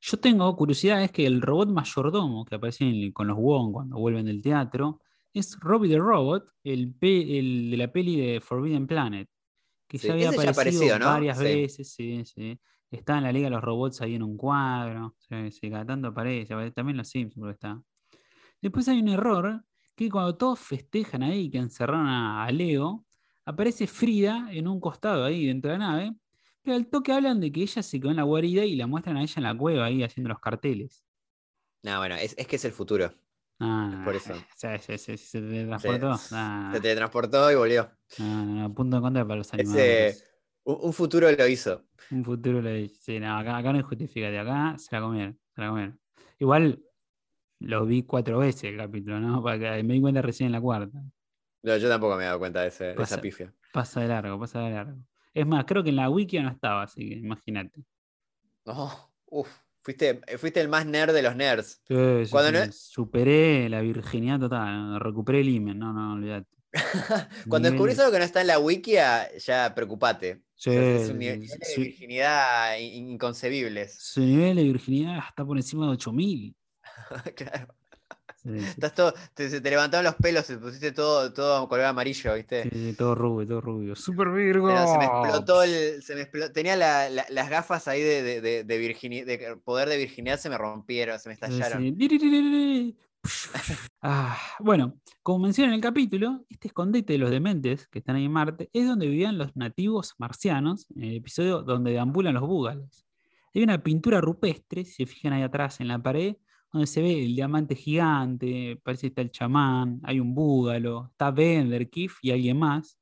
Yo 0.04 0.16
tengo 0.18 0.54
curiosidad, 0.56 1.02
es 1.04 1.12
que 1.12 1.26
el 1.26 1.40
robot 1.40 1.68
mayordomo 1.70 2.44
que 2.44 2.56
aparece 2.56 2.84
en- 2.84 3.12
con 3.12 3.28
los 3.28 3.36
Wong 3.38 3.72
cuando 3.72 3.98
vuelven 3.98 4.26
del 4.26 4.42
teatro 4.42 5.00
es 5.32 5.58
Robbie 5.60 5.88
the 5.90 5.98
Robot, 5.98 6.44
el, 6.64 6.92
pe- 6.94 7.38
el 7.38 7.70
de 7.70 7.76
la 7.76 7.92
peli 7.92 8.16
de 8.16 8.40
Forbidden 8.40 8.86
Planet, 8.88 9.28
que 9.88 9.98
Sí, 9.98 10.08
ya 10.08 10.14
había 10.14 10.30
ya 10.32 10.50
aparecido 10.50 10.98
varias 10.98 11.38
Sí. 11.38 11.44
veces, 11.44 11.94
sí, 11.94 12.24
sí. 12.24 12.60
Está 12.90 13.18
en 13.18 13.24
la 13.24 13.32
Liga 13.32 13.46
de 13.46 13.50
los 13.52 13.62
Robots 13.62 14.02
ahí 14.02 14.16
en 14.16 14.22
un 14.24 14.36
cuadro, 14.36 15.14
sí, 15.18 15.50
sí, 15.52 15.70
cada 15.70 15.86
tanto 15.86 16.08
aparece, 16.08 16.54
también 16.72 16.98
los 16.98 17.08
Simpsons 17.08 17.52
está. 17.52 17.82
Después 18.60 18.88
hay 18.88 19.00
un 19.00 19.08
error, 19.08 19.64
que 19.96 20.10
cuando 20.10 20.36
todos 20.36 20.58
festejan 20.60 21.22
ahí 21.22 21.50
que 21.50 21.58
encerraron 21.58 22.06
a, 22.08 22.44
a 22.44 22.50
Leo, 22.52 23.06
aparece 23.44 23.86
Frida 23.86 24.48
en 24.52 24.68
un 24.68 24.80
costado 24.80 25.24
ahí 25.24 25.46
dentro 25.46 25.72
de 25.72 25.78
la 25.78 25.86
nave, 25.88 26.16
pero 26.62 26.76
al 26.76 26.86
toque 26.88 27.12
hablan 27.12 27.40
de 27.40 27.52
que 27.52 27.62
ella 27.62 27.82
se 27.82 28.00
quedó 28.00 28.10
en 28.10 28.16
la 28.16 28.22
guarida 28.24 28.64
y 28.64 28.76
la 28.76 28.86
muestran 28.86 29.16
a 29.16 29.22
ella 29.22 29.34
en 29.36 29.42
la 29.44 29.56
cueva 29.56 29.86
ahí 29.86 30.02
haciendo 30.02 30.28
los 30.30 30.40
carteles. 30.40 31.04
No, 31.82 31.98
bueno, 31.98 32.14
es, 32.16 32.34
es 32.38 32.46
que 32.46 32.56
es 32.56 32.64
el 32.64 32.72
futuro. 32.72 33.12
Ah, 33.60 34.02
por 34.04 34.16
eso. 34.16 34.34
Se, 34.56 34.78
se, 34.78 34.98
se, 34.98 35.16
se 35.16 35.40
Se, 35.76 35.88
teletransportó. 35.88 36.20
se 36.20 36.34
Ah, 36.36 36.80
teletransportó 36.80 37.50
y 37.50 37.54
volvió. 37.56 37.90
no, 38.16 38.44
no, 38.46 38.54
no, 38.68 38.74
punto 38.74 38.96
de 38.96 39.02
contra 39.02 39.24
para 39.24 39.36
los 39.38 39.52
Ese, 39.54 39.54
animadores. 39.54 40.28
un, 40.64 40.78
un 40.82 40.92
futuro 40.92 41.30
lo 41.30 41.46
hizo. 41.46 41.84
Un 42.10 42.24
futuro 42.24 42.60
le 42.60 42.74
dice. 42.74 42.94
Sí, 43.14 43.20
no, 43.20 43.36
acá, 43.38 43.56
acá 43.56 43.72
no 43.72 43.78
hay 43.78 43.82
justificante, 43.84 44.38
acá 44.38 44.76
se 44.78 44.94
la 44.94 45.02
comieron, 45.02 45.40
se 45.54 45.60
la 45.60 45.68
comieron. 45.68 46.00
Igual 46.38 46.82
lo 47.60 47.86
vi 47.86 48.04
cuatro 48.04 48.38
veces 48.40 48.64
el 48.64 48.78
capítulo, 48.78 49.20
¿no? 49.20 49.42
Para 49.42 49.58
que 49.78 49.84
me 49.84 49.94
di 49.94 50.02
cuenta 50.02 50.22
recién 50.22 50.48
en 50.48 50.52
la 50.54 50.60
cuarta. 50.62 51.02
No, 51.62 51.76
yo 51.76 51.88
tampoco 51.88 52.16
me 52.16 52.22
he 52.24 52.26
dado 52.26 52.38
cuenta 52.38 52.60
de, 52.62 52.68
ese- 52.68 52.94
de 52.96 53.02
esa 53.02 53.20
pifia. 53.20 53.52
Pasa 53.72 54.00
de 54.00 54.08
largo, 54.08 54.38
pasa 54.38 54.60
de 54.60 54.70
largo. 54.70 54.98
Es 55.34 55.46
más, 55.46 55.64
creo 55.64 55.82
que 55.82 55.90
en 55.90 55.96
la 55.96 56.10
wiki 56.10 56.38
no 56.40 56.50
estaba, 56.50 56.82
así 56.82 57.08
que 57.08 57.14
imagínate. 57.16 57.82
No, 58.64 59.12
uf, 59.26 59.48
fuiste, 59.80 60.20
fuiste 60.38 60.60
el 60.60 60.68
más 60.68 60.86
nerd 60.86 61.12
de 61.12 61.22
los 61.22 61.34
nerds. 61.36 61.82
Sí, 61.88 61.94
sí, 62.24 62.30
Cuando 62.30 62.60
sí, 62.60 62.66
no- 62.66 62.72
Superé 62.72 63.68
la 63.68 63.80
virginidad 63.80 64.38
total, 64.40 65.00
recuperé 65.00 65.40
el 65.40 65.48
imen, 65.48 65.78
no, 65.78 65.92
no, 65.92 66.14
olvídate. 66.14 66.48
Cuando 67.48 67.68
descubrís 67.70 67.98
algo 67.98 68.12
que 68.12 68.18
no 68.18 68.24
está 68.24 68.40
en 68.40 68.46
la 68.46 68.58
wiki, 68.58 68.96
ah, 68.96 69.28
ya 69.38 69.74
preocupate. 69.74 70.42
Sí, 70.54 70.70
es 70.70 71.10
un 71.10 71.18
nivel 71.18 71.40
de 71.40 71.76
virginidad 71.78 72.78
in- 72.78 73.10
inconcebibles. 73.10 73.94
Su 74.00 74.20
nivel 74.20 74.56
de 74.56 74.62
virginidad 74.64 75.18
está 75.28 75.44
por 75.44 75.56
encima 75.56 75.86
de 75.86 75.92
8000. 75.92 76.56
Claro. 77.36 77.74
Sí, 78.44 78.50
sí, 78.58 78.64
Estás 78.66 78.94
todo, 78.94 79.14
te, 79.34 79.48
se 79.48 79.60
te 79.60 79.70
levantaron 79.70 80.04
los 80.04 80.16
pelos, 80.16 80.46
te 80.46 80.56
pusiste 80.58 80.90
todo, 80.90 81.32
todo 81.32 81.68
color 81.68 81.84
amarillo, 81.86 82.34
¿viste? 82.34 82.68
sí, 82.68 82.92
todo 82.98 83.14
rubio, 83.14 83.46
todo 83.46 83.60
rubio. 83.60 83.94
Super 83.94 84.30
Virgo. 84.30 84.66
Pero 84.66 84.86
se 84.86 84.98
me 84.98 85.04
explotó 85.04 85.62
el. 85.62 86.02
Se 86.02 86.14
me 86.16 86.22
explo- 86.22 86.52
tenía 86.52 86.74
la- 86.74 87.08
la- 87.08 87.26
las 87.30 87.48
gafas 87.48 87.86
ahí 87.86 88.00
de, 88.00 88.22
de, 88.22 88.40
de, 88.40 88.64
de 88.64 88.78
virgini- 88.80 89.24
de 89.24 89.56
poder 89.64 89.88
de 89.88 89.96
virginidad, 89.96 90.40
se 90.40 90.50
me 90.50 90.58
rompieron, 90.58 91.18
se 91.20 91.28
me 91.28 91.34
estallaron. 91.34 91.78
Ah, 94.04 94.36
bueno, 94.58 94.98
como 95.22 95.44
menciona 95.44 95.68
en 95.70 95.74
el 95.76 95.80
capítulo, 95.80 96.44
este 96.48 96.66
escondite 96.68 97.12
de 97.12 97.20
los 97.20 97.30
dementes 97.30 97.86
que 97.86 98.00
están 98.00 98.16
ahí 98.16 98.24
en 98.24 98.32
Marte 98.32 98.68
es 98.72 98.86
donde 98.88 99.06
vivían 99.06 99.38
los 99.38 99.54
nativos 99.54 100.14
marcianos, 100.18 100.88
en 100.96 101.04
el 101.04 101.16
episodio 101.16 101.62
donde 101.62 101.92
deambulan 101.92 102.34
los 102.34 102.42
búgalos. 102.42 103.06
Hay 103.54 103.62
una 103.62 103.80
pintura 103.82 104.20
rupestre, 104.20 104.84
si 104.84 104.92
se 104.92 105.06
fijan 105.06 105.32
ahí 105.34 105.42
atrás 105.42 105.80
en 105.80 105.86
la 105.88 106.02
pared, 106.02 106.34
donde 106.72 106.86
se 106.86 107.02
ve 107.02 107.24
el 107.24 107.34
diamante 107.36 107.74
gigante, 107.76 108.80
parece 108.82 109.02
que 109.02 109.06
está 109.08 109.22
el 109.22 109.30
chamán, 109.30 110.00
hay 110.04 110.20
un 110.20 110.34
búgalo, 110.34 111.08
está 111.12 111.30
Bender, 111.30 111.88
Kif 111.90 112.18
y 112.22 112.30
alguien 112.32 112.58
más. 112.58 112.98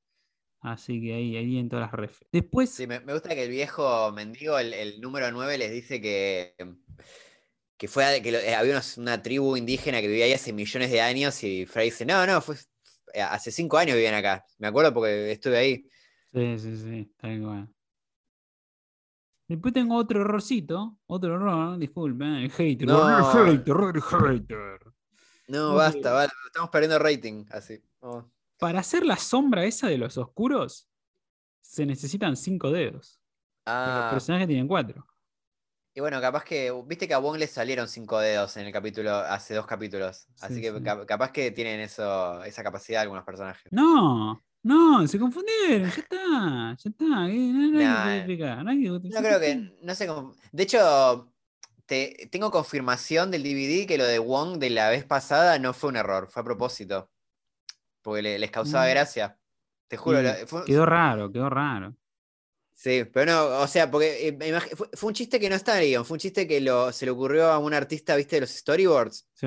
Así 0.61 1.01
que 1.03 1.15
ahí, 1.15 1.37
ahí 1.37 1.59
en 1.59 1.69
todas 1.71 1.87
las 1.87 1.93
refes. 1.95 2.27
Después, 2.33 2.71
Sí, 2.77 2.87
me, 2.87 3.01
me 3.01 3.13
gusta 3.13 3.31
que 3.35 3.43
el 3.45 3.51
viejo 3.51 4.13
mendigo, 4.13 4.59
el, 4.59 4.73
el 4.75 5.01
número 5.01 5.31
9, 5.33 5.59
les 5.59 5.71
dice 5.73 6.01
que, 6.01 6.55
que, 7.77 7.89
fue, 7.89 8.21
que 8.23 8.33
lo- 8.33 8.39
eh, 8.39 8.55
había 8.55 8.81
una 8.99 9.23
tribu 9.23 9.57
indígena 9.57 10.01
que 10.01 10.09
vivía 10.09 10.27
ahí 10.27 10.33
hace 10.33 10.53
millones 10.53 10.91
de 10.91 11.01
años 11.01 11.43
y 11.45 11.67
Frey 11.67 11.87
dice, 11.91 12.05
no, 12.07 12.27
no, 12.27 12.41
fue, 12.43 12.57
hace 13.15 13.51
cinco 13.53 13.79
años 13.79 13.95
vivían 13.97 14.15
acá. 14.15 14.45
Me 14.59 14.69
acuerdo 14.69 14.93
porque 14.95 15.33
estuve 15.33 15.59
ahí. 15.59 15.87
Sí, 16.33 16.59
sí, 16.59 16.77
sí, 16.79 17.13
tal 17.19 17.41
cual. 17.43 17.69
Después 19.51 19.75
tengo 19.75 19.97
otro 19.97 20.21
errorcito, 20.21 20.97
otro 21.09 21.35
error, 21.35 21.77
disculpen, 21.77 22.35
el 22.35 22.51
hater, 22.53 22.87
No. 22.87 23.33
Rodri 23.33 23.57
hater, 23.57 23.75
Rodri 23.75 24.01
hater. 24.01 24.81
No, 25.49 25.75
basta, 25.75 26.13
basta, 26.13 26.33
estamos 26.47 26.71
perdiendo 26.71 27.01
rating, 27.01 27.47
así. 27.51 27.83
Oh. 27.99 28.25
Para 28.61 28.79
hacer 28.79 29.05
la 29.05 29.17
sombra 29.17 29.65
esa 29.65 29.89
de 29.89 29.99
los 29.99 30.17
oscuros, 30.19 30.89
se 31.61 31.85
necesitan 31.85 32.37
cinco 32.37 32.71
dedos. 32.71 33.21
Pero 33.65 33.77
los 33.77 34.05
Ah, 34.05 34.09
personajes 34.13 34.47
tienen 34.47 34.69
cuatro. 34.69 35.05
y 35.95 36.01
bueno, 36.01 36.21
capaz 36.21 36.45
que, 36.45 36.73
viste 36.87 37.09
que 37.09 37.15
a 37.15 37.19
Wong 37.19 37.37
le 37.37 37.49
salieron 37.49 37.89
cinco 37.89 38.21
dedos 38.21 38.57
en 38.57 38.67
el 38.67 38.73
capítulo, 38.73 39.11
hace 39.17 39.55
dos 39.55 39.67
capítulos. 39.67 40.29
Así 40.41 40.55
Sí, 40.55 40.61
que 40.63 40.73
sí. 40.73 40.83
cap- 40.85 41.05
capaz 41.07 41.33
que 41.33 41.51
tienen 41.51 41.81
eso, 41.81 42.45
esa 42.45 42.63
capacidad 42.63 43.03
algunos 43.03 43.25
personajes. 43.25 43.67
No, 43.73 44.41
no, 44.63 45.07
se 45.09 45.19
confundieron, 45.19 45.91
ya 45.91 45.97
está, 46.03 46.77
ya 46.79 46.91
está. 46.91 47.27
¿qué? 47.27 47.35
No, 47.35 47.71
no 47.71 48.63
no 48.65 48.99
No 48.99 49.21
creo 49.21 49.41
que, 49.41 49.73
no 49.83 49.95
sé 49.95 50.07
cómo. 50.07 50.35
De 50.53 50.63
hecho, 50.65 51.33
te, 51.87 52.29
tengo 52.31 52.51
confirmación 52.51 53.31
del 53.31 53.43
DVD 53.43 53.87
que 53.87 53.99
lo 53.99 54.05
de 54.07 54.19
Wong 54.19 54.59
de 54.59 54.71
la 54.71 54.91
vez 54.91 55.05
pasada 55.05 55.59
no 55.59 55.73
fue 55.73 55.91
un 55.91 55.97
error, 55.97 56.29
fue 56.31 56.43
a 56.43 56.45
propósito. 56.45 57.11
Porque 58.03 58.23
le- 58.23 58.39
les 58.39 58.51
causaba 58.51 58.87
Mm. 58.87 58.91
gracia. 58.91 59.39
Te 59.89 59.97
juro. 59.97 60.21
Y 60.21 60.25
lo- 60.25 60.47
fue- 60.47 60.65
Quedó 60.65 60.87
raro, 60.87 61.31
quedó 61.33 61.51
raro. 61.51 61.95
Sí, 62.73 63.05
pero 63.13 63.31
no, 63.33 63.45
o 63.61 63.67
sea, 63.67 63.91
porque 63.91 64.29
eh, 64.29 64.61
fue, 64.75 64.89
fue 64.95 65.09
un 65.09 65.15
chiste 65.15 65.39
que 65.39 65.51
no 65.51 65.57
está 65.57 65.77
en 65.77 65.83
el 65.83 65.89
guion, 65.91 66.05
fue 66.07 66.15
un 66.15 66.21
chiste 66.21 66.47
que 66.49 66.63
lo, 66.63 66.93
se 66.93 67.05
le 67.05 67.11
ocurrió 67.11 67.49
a 67.51 67.59
un 67.59 67.75
artista, 67.75 68.17
viste, 68.17 68.37
de 68.37 68.41
los 68.43 68.51
storyboards. 68.51 69.29
Sí. 69.35 69.47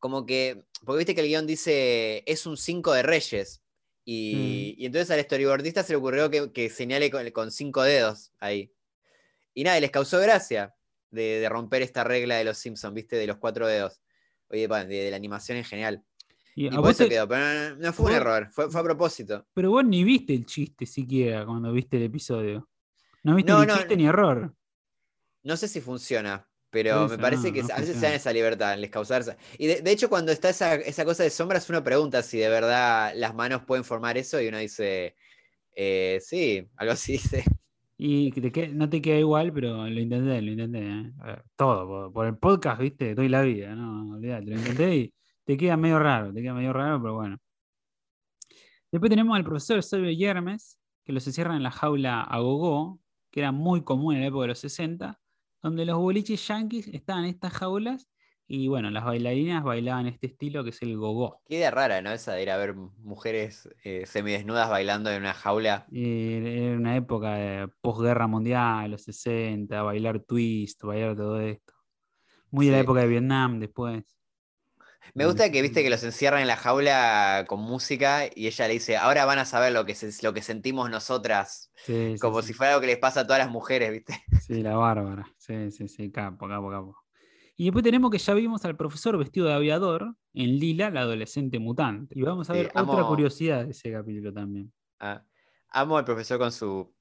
Como 0.00 0.26
que, 0.26 0.64
porque 0.84 0.98
viste 0.98 1.14
que 1.14 1.20
el 1.20 1.28
guion 1.28 1.46
dice, 1.46 2.24
es 2.26 2.44
un 2.46 2.56
5 2.56 2.92
de 2.92 3.02
reyes. 3.04 3.62
Y, 4.10 4.74
y 4.78 4.86
entonces 4.86 5.10
al 5.10 5.20
storyboardista 5.22 5.82
se 5.82 5.92
le 5.92 5.98
ocurrió 5.98 6.30
que, 6.30 6.50
que 6.50 6.70
señale 6.70 7.10
con, 7.10 7.30
con 7.30 7.50
cinco 7.50 7.82
dedos 7.82 8.32
ahí. 8.38 8.72
Y 9.52 9.64
nada, 9.64 9.76
y 9.76 9.82
les 9.82 9.90
causó 9.90 10.18
gracia 10.18 10.74
de, 11.10 11.40
de 11.40 11.48
romper 11.50 11.82
esta 11.82 12.04
regla 12.04 12.36
de 12.36 12.44
los 12.44 12.56
Simpsons, 12.56 12.94
viste, 12.94 13.16
de 13.16 13.26
los 13.26 13.36
cuatro 13.36 13.66
dedos. 13.66 14.00
Oye, 14.48 14.66
de, 14.66 14.86
de 14.86 15.10
la 15.10 15.16
animación 15.16 15.58
en 15.58 15.64
general. 15.64 16.02
Y 16.54 16.64
Y 16.64 16.68
a 16.68 16.70
por 16.70 16.80
vos 16.80 16.90
eso 16.92 17.04
te- 17.04 17.10
quedó, 17.10 17.28
pero 17.28 17.44
no, 17.44 17.76
no 17.76 17.92
fue 17.92 18.06
un 18.06 18.12
error, 18.16 18.48
fue, 18.50 18.70
fue 18.70 18.80
a 18.80 18.84
propósito. 18.84 19.46
Pero 19.52 19.72
vos 19.72 19.84
ni 19.84 20.02
viste 20.04 20.32
el 20.32 20.46
chiste 20.46 20.86
siquiera 20.86 21.44
cuando 21.44 21.70
viste 21.70 21.98
el 21.98 22.04
episodio. 22.04 22.66
No 23.24 23.34
viste 23.34 23.52
No, 23.52 23.60
ni 23.60 23.66
no, 23.66 23.76
chiste 23.76 23.94
ni 23.94 24.06
error. 24.06 24.54
No 25.42 25.56
sé 25.58 25.68
si 25.68 25.82
funciona, 25.82 26.47
pero 26.70 27.08
me 27.08 27.18
parece 27.18 27.52
que 27.52 27.62
no 27.62 27.68
a 27.74 27.80
veces 27.80 27.96
se 27.96 28.06
dan 28.06 28.14
esa 28.14 28.32
libertad, 28.32 28.76
les 28.76 28.90
causar 28.90 29.22
esa. 29.22 29.36
Y 29.58 29.66
de, 29.66 29.80
de 29.80 29.90
hecho, 29.90 30.08
cuando 30.08 30.32
está 30.32 30.50
esa, 30.50 30.74
esa 30.74 31.04
cosa 31.04 31.22
de 31.22 31.30
sombras, 31.30 31.68
uno 31.70 31.82
pregunta 31.82 32.22
si 32.22 32.38
de 32.38 32.48
verdad 32.48 33.12
las 33.16 33.34
manos 33.34 33.62
pueden 33.64 33.84
formar 33.84 34.18
eso, 34.18 34.40
y 34.40 34.48
uno 34.48 34.58
dice, 34.58 35.16
eh, 35.74 36.18
sí, 36.20 36.68
algo 36.76 36.92
así 36.92 37.12
dice. 37.12 37.44
Y 37.96 38.30
te 38.30 38.68
no 38.68 38.88
te 38.88 39.02
queda 39.02 39.18
igual, 39.18 39.52
pero 39.52 39.88
lo 39.88 40.00
intenté, 40.00 40.40
lo 40.40 40.52
intenté. 40.52 40.78
¿eh? 40.78 41.12
Ver, 41.16 41.44
todo, 41.56 41.86
por, 41.86 42.12
por 42.12 42.26
el 42.26 42.36
podcast, 42.36 42.80
viste, 42.80 43.14
doy 43.14 43.28
la 43.28 43.42
vida, 43.42 43.74
no, 43.74 44.14
olvidate, 44.14 44.46
lo 44.46 44.56
intenté 44.56 44.96
y 44.96 45.14
te 45.44 45.56
queda 45.56 45.76
medio 45.76 45.98
raro, 45.98 46.32
te 46.32 46.42
queda 46.42 46.54
medio 46.54 46.72
raro, 46.72 47.00
pero 47.00 47.14
bueno. 47.14 47.38
Después 48.92 49.10
tenemos 49.10 49.36
al 49.36 49.44
profesor 49.44 49.82
Xavier 49.82 50.16
Yermes, 50.16 50.78
que 51.04 51.12
los 51.12 51.26
encierran 51.26 51.56
en 51.56 51.62
la 51.62 51.70
jaula 51.70 52.20
a 52.22 52.38
gogó, 52.38 53.00
que 53.30 53.40
era 53.40 53.52
muy 53.52 53.82
común 53.82 54.14
en 54.14 54.20
la 54.20 54.28
época 54.28 54.42
de 54.42 54.48
los 54.48 54.58
60, 54.60 55.18
donde 55.62 55.84
los 55.84 55.98
boliches 55.98 56.46
yanquis 56.46 56.88
estaban 56.88 57.24
en 57.24 57.30
estas 57.30 57.52
jaulas 57.52 58.08
y 58.50 58.66
bueno, 58.66 58.90
las 58.90 59.04
bailarinas 59.04 59.62
bailaban 59.62 60.06
este 60.06 60.28
estilo 60.28 60.64
que 60.64 60.70
es 60.70 60.80
el 60.80 60.96
gogó. 60.96 61.42
Qué 61.46 61.56
idea 61.56 61.70
rara, 61.70 62.00
¿no? 62.00 62.12
Esa 62.12 62.32
de 62.32 62.42
ir 62.42 62.50
a 62.50 62.56
ver 62.56 62.74
mujeres 62.74 63.68
eh, 63.84 64.06
semidesnudas 64.06 64.70
bailando 64.70 65.10
en 65.10 65.20
una 65.20 65.34
jaula. 65.34 65.86
Y 65.90 66.32
Era 66.32 66.78
una 66.78 66.96
época 66.96 67.34
de 67.34 67.68
posguerra 67.82 68.26
mundial, 68.26 68.90
los 68.92 69.02
60, 69.02 69.82
bailar 69.82 70.20
twist, 70.20 70.82
bailar 70.82 71.14
todo 71.14 71.38
esto. 71.40 71.74
Muy 72.50 72.66
de 72.66 72.72
la 72.72 72.78
época 72.78 73.00
de 73.00 73.08
Vietnam 73.08 73.60
después. 73.60 74.17
Me 75.18 75.26
gusta 75.26 75.50
que 75.50 75.62
viste 75.62 75.82
que 75.82 75.90
los 75.90 76.02
encierran 76.04 76.40
en 76.42 76.46
la 76.46 76.56
jaula 76.56 77.44
con 77.48 77.60
música 77.60 78.26
y 78.34 78.46
ella 78.46 78.68
le 78.68 78.74
dice, 78.74 78.96
ahora 78.96 79.24
van 79.24 79.38
a 79.38 79.44
saber 79.44 79.72
lo 79.72 79.84
que, 79.84 79.94
se- 79.94 80.22
lo 80.24 80.32
que 80.32 80.42
sentimos 80.42 80.90
nosotras, 80.90 81.72
Sí, 81.84 82.16
como 82.20 82.40
sí. 82.40 82.46
si 82.48 82.52
fuera 82.54 82.72
algo 82.72 82.80
que 82.82 82.86
les 82.88 82.98
pasa 82.98 83.20
a 83.20 83.26
todas 83.26 83.38
las 83.40 83.50
mujeres, 83.50 83.90
¿viste? 83.90 84.22
Sí, 84.36 84.62
la 84.62 84.76
bárbara. 84.76 85.26
Sí, 85.38 85.70
sí, 85.70 85.88
sí, 85.88 86.10
capo, 86.10 86.48
capo, 86.48 86.70
capo. 86.70 86.96
Y 87.56 87.64
después 87.64 87.82
tenemos 87.82 88.10
que 88.10 88.18
ya 88.18 88.34
vimos 88.34 88.64
al 88.64 88.76
profesor 88.76 89.18
vestido 89.18 89.46
de 89.48 89.54
aviador 89.54 90.14
en 90.32 90.58
Lila, 90.58 90.90
la 90.90 91.00
adolescente 91.00 91.58
mutante. 91.58 92.16
Y 92.16 92.22
vamos 92.22 92.48
a 92.50 92.52
Sí, 92.52 92.58
ver 92.60 92.72
otra 92.76 93.04
curiosidad 93.04 93.64
de 93.64 93.72
ese 93.72 93.90
capítulo 93.92 94.32
también. 94.32 94.72
Ah, 95.00 95.24
amo 95.70 95.96
al 95.98 96.04
profesor 96.04 96.38
con 96.38 96.52
su, 96.52 96.94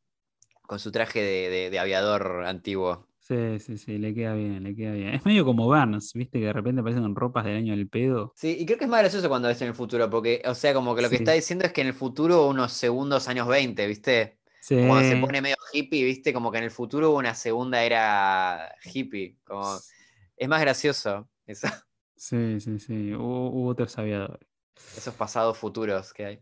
con 0.63 0.79
su 0.79 0.91
traje 0.91 1.21
de, 1.21 1.49
de- 1.49 1.69
de 1.69 1.79
aviador 1.79 2.45
antiguo. 2.45 3.07
Sí, 3.27 3.59
sí, 3.59 3.77
sí, 3.77 3.97
le 3.97 4.13
queda 4.13 4.33
bien, 4.35 4.63
le 4.63 4.73
queda 4.75 4.93
bien. 4.93 5.09
Es 5.13 5.25
medio 5.25 5.43
como 5.43 5.65
Burns, 5.65 6.13
viste, 6.13 6.39
que 6.39 6.45
de 6.45 6.53
repente 6.53 6.79
aparecen 6.81 7.03
con 7.03 7.15
ropas 7.15 7.43
del 7.45 7.57
año 7.57 7.75
del 7.75 7.89
pedo. 7.89 8.35
Sí, 8.35 8.55
y 8.59 8.65
creo 8.65 8.77
que 8.77 8.83
es 8.85 8.89
más 8.89 8.99
gracioso 9.01 9.27
cuando 9.29 9.47
ves 9.47 9.59
en 9.61 9.69
el 9.69 9.73
futuro, 9.75 10.09
porque, 10.09 10.43
o 10.45 10.53
sea, 10.53 10.73
como 10.73 10.95
que 10.95 11.01
lo 11.01 11.09
que 11.09 11.15
Sí. 11.15 11.23
está 11.23 11.31
diciendo 11.31 11.65
es 11.65 11.73
que 11.73 11.81
en 11.81 11.87
el 11.87 11.93
futuro, 11.93 12.47
unos 12.47 12.71
segundos 12.73 13.27
años 13.27 13.47
20, 13.47 13.87
¿viste? 13.87 14.39
Sí, 14.59 14.75
Cuando 14.85 15.03
se 15.03 15.17
pone 15.17 15.41
medio 15.41 15.55
hippie, 15.73 16.05
¿viste? 16.05 16.33
Como 16.33 16.51
que 16.51 16.59
en 16.59 16.65
el 16.65 16.71
futuro 16.71 17.15
una 17.15 17.33
segunda 17.33 17.83
era 17.83 18.75
hippie. 18.83 19.37
Como... 19.43 19.77
Es 20.35 20.47
más 20.47 20.61
gracioso 20.61 21.29
eso, 21.47 21.67
sí, 22.15 22.59
sí, 22.59 22.79
sí. 22.79 23.13
Hubo, 23.13 23.49
hubo 23.51 23.67
otros 23.69 23.97
aviadores. 23.97 24.47
esos 24.95 25.13
pasados 25.15 25.57
futuros 25.57 26.13
que 26.13 26.25
hay. 26.25 26.39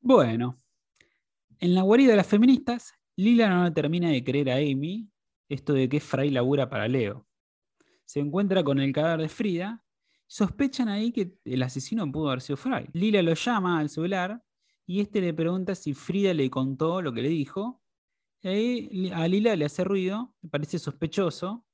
Bueno, 0.00 0.56
en 1.60 1.74
la 1.74 1.82
guarida 1.82 2.10
de 2.12 2.16
las 2.16 2.26
feministas, 2.26 2.92
Lila 3.16 3.48
no 3.48 3.72
termina 3.72 4.10
de 4.10 4.24
creer 4.24 4.50
a 4.50 4.56
Amy 4.56 5.08
esto 5.48 5.72
de 5.74 5.88
que 5.88 6.00
Fry 6.00 6.30
labura 6.30 6.68
para 6.68 6.88
Leo. 6.88 7.26
Se 8.04 8.20
encuentra 8.20 8.62
con 8.64 8.78
el 8.80 8.92
cadáver 8.92 9.22
de 9.22 9.28
Frida. 9.28 9.84
Sospechan 10.26 10.88
ahí 10.88 11.12
que 11.12 11.34
el 11.44 11.62
asesino 11.62 12.10
pudo 12.10 12.28
haber 12.28 12.40
sido 12.40 12.56
Fry. 12.56 12.88
Lila 12.92 13.22
lo 13.22 13.34
llama 13.34 13.78
al 13.78 13.88
celular 13.90 14.42
y 14.86 15.00
este 15.00 15.20
le 15.20 15.34
pregunta 15.34 15.74
si 15.74 15.94
Frida 15.94 16.34
le 16.34 16.50
contó 16.50 17.02
lo 17.02 17.12
que 17.12 17.22
le 17.22 17.28
dijo. 17.28 17.82
Y 18.42 18.48
ahí 18.48 18.88
Li- 18.90 19.10
a 19.12 19.28
Lila 19.28 19.54
le 19.56 19.64
hace 19.66 19.84
ruido, 19.84 20.34
le 20.42 20.48
parece 20.48 20.78
sospechoso, 20.78 21.64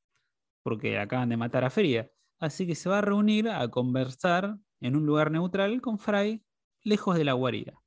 porque 0.62 0.98
acaban 0.98 1.28
de 1.30 1.36
matar 1.36 1.64
a 1.64 1.70
Frida. 1.70 2.10
Así 2.40 2.66
que 2.66 2.74
se 2.74 2.88
va 2.88 2.98
a 2.98 3.02
reunir 3.02 3.48
a 3.48 3.66
conversar 3.68 4.58
en 4.80 4.96
un 4.96 5.06
lugar 5.06 5.30
neutral 5.30 5.80
con 5.80 5.98
Fry, 5.98 6.44
lejos 6.82 7.16
de 7.16 7.24
la 7.24 7.32
guarida. 7.32 7.80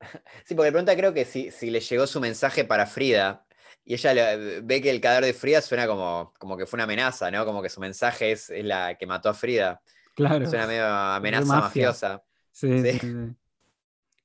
Sí, 0.44 0.54
porque 0.54 0.66
de 0.66 0.72
pronto 0.72 0.92
creo 0.94 1.14
que 1.14 1.24
si, 1.24 1.50
si 1.50 1.70
le 1.70 1.80
llegó 1.80 2.06
su 2.06 2.20
mensaje 2.20 2.64
para 2.64 2.86
Frida 2.86 3.45
y 3.88 3.94
ella 3.94 4.36
ve 4.64 4.82
que 4.82 4.90
el 4.90 5.00
cadáver 5.00 5.26
de 5.26 5.32
Frida 5.32 5.62
suena 5.62 5.86
como, 5.86 6.34
como 6.40 6.56
que 6.56 6.66
fue 6.66 6.76
una 6.76 6.84
amenaza, 6.84 7.30
¿no? 7.30 7.46
Como 7.46 7.62
que 7.62 7.68
su 7.68 7.80
mensaje 7.80 8.32
es, 8.32 8.50
es 8.50 8.64
la 8.64 8.96
que 8.98 9.06
mató 9.06 9.28
a 9.28 9.34
Frida. 9.34 9.80
Claro. 10.16 10.44
Suena 10.50 10.66
medio 10.66 10.86
amenaza 10.86 11.46
mafiosa. 11.46 12.22
Sí, 12.50 12.82
Sí. 12.82 12.98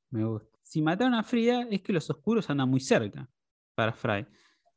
Me 0.09 0.25
gusta. 0.25 0.57
Si 0.63 0.81
mataron 0.81 1.13
a 1.13 1.21
Frida 1.21 1.67
es 1.69 1.81
que 1.81 1.93
los 1.93 2.09
oscuros 2.09 2.49
andan 2.49 2.69
muy 2.69 2.79
cerca 2.79 3.29
para 3.75 3.93
Fry. 3.93 4.25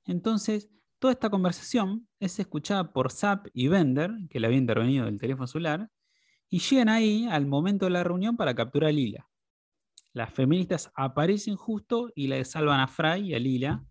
Entonces, 0.05 0.69
toda 0.99 1.15
esta 1.15 1.31
conversación 1.31 2.07
es 2.21 2.39
escuchada 2.39 2.93
por 2.93 3.11
Zap 3.11 3.47
y 3.55 3.69
Bender, 3.69 4.11
que 4.29 4.39
le 4.39 4.49
había 4.49 4.59
intervenido 4.59 5.07
del 5.07 5.19
teléfono 5.19 5.47
celular, 5.47 5.89
y 6.51 6.59
llegan 6.59 6.91
ahí 6.91 7.27
al 7.31 7.47
momento 7.47 7.87
de 7.87 7.93
la 7.93 8.05
reunión 8.05 8.37
para 8.37 8.55
capturar 8.55 8.91
a 8.91 8.93
Lila. 8.93 9.29
Las 10.13 10.33
feministas 10.33 10.91
aparecen 10.95 11.57
justo 11.57 12.13
y 12.15 12.27
le 12.27 12.45
salvan 12.45 12.81
a 12.81 12.87
Fry 12.87 13.31
y 13.31 13.35
a 13.35 13.39
Lila 13.39 13.85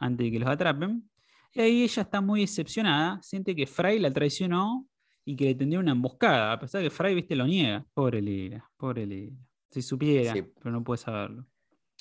antes 0.00 0.24
de 0.26 0.32
que 0.32 0.38
los 0.40 0.48
atrapen. 0.48 1.08
Y 1.52 1.60
ahí 1.60 1.82
ella 1.84 2.02
está 2.02 2.20
muy 2.20 2.40
decepcionada, 2.42 3.20
siente 3.22 3.54
que 3.54 3.66
Fry 3.66 3.98
la 4.00 4.10
traicionó 4.10 4.88
y 5.24 5.36
que 5.36 5.44
le 5.46 5.54
tendría 5.54 5.78
una 5.80 5.92
emboscada, 5.92 6.52
a 6.52 6.58
pesar 6.58 6.80
de 6.82 6.88
que 6.88 6.94
Fry, 6.94 7.14
viste, 7.14 7.36
lo 7.36 7.46
niega. 7.46 7.86
Pobre 7.94 8.20
Lila, 8.20 8.68
pobre 8.76 9.06
Lila. 9.06 9.36
Si 9.70 9.82
supiera, 9.82 10.32
Sí. 10.32 10.42
pero 10.42 10.72
no 10.72 10.82
puede 10.82 10.98
saberlo. 10.98 11.46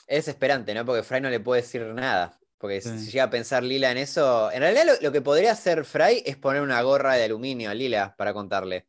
Es 0.07 0.25
desesperante, 0.25 0.73
¿no? 0.73 0.85
Porque 0.85 1.03
Fry 1.03 1.21
no 1.21 1.29
le 1.29 1.39
puede 1.39 1.61
decir 1.61 1.83
nada. 1.93 2.39
Porque 2.57 2.81
Sí. 2.81 2.97
si 2.99 3.11
llega 3.11 3.25
a 3.25 3.29
pensar 3.29 3.63
Lila 3.63 3.91
en 3.91 3.97
eso. 3.97 4.51
En 4.51 4.59
realidad, 4.61 4.85
lo, 4.85 4.93
lo 5.07 5.11
que 5.11 5.21
podría 5.21 5.51
hacer 5.51 5.85
Fry 5.85 6.23
es 6.25 6.35
poner 6.37 6.61
una 6.61 6.81
gorra 6.81 7.13
de 7.13 7.23
aluminio 7.25 7.69
a 7.69 7.73
Lila 7.73 8.15
para 8.17 8.33
contarle. 8.33 8.87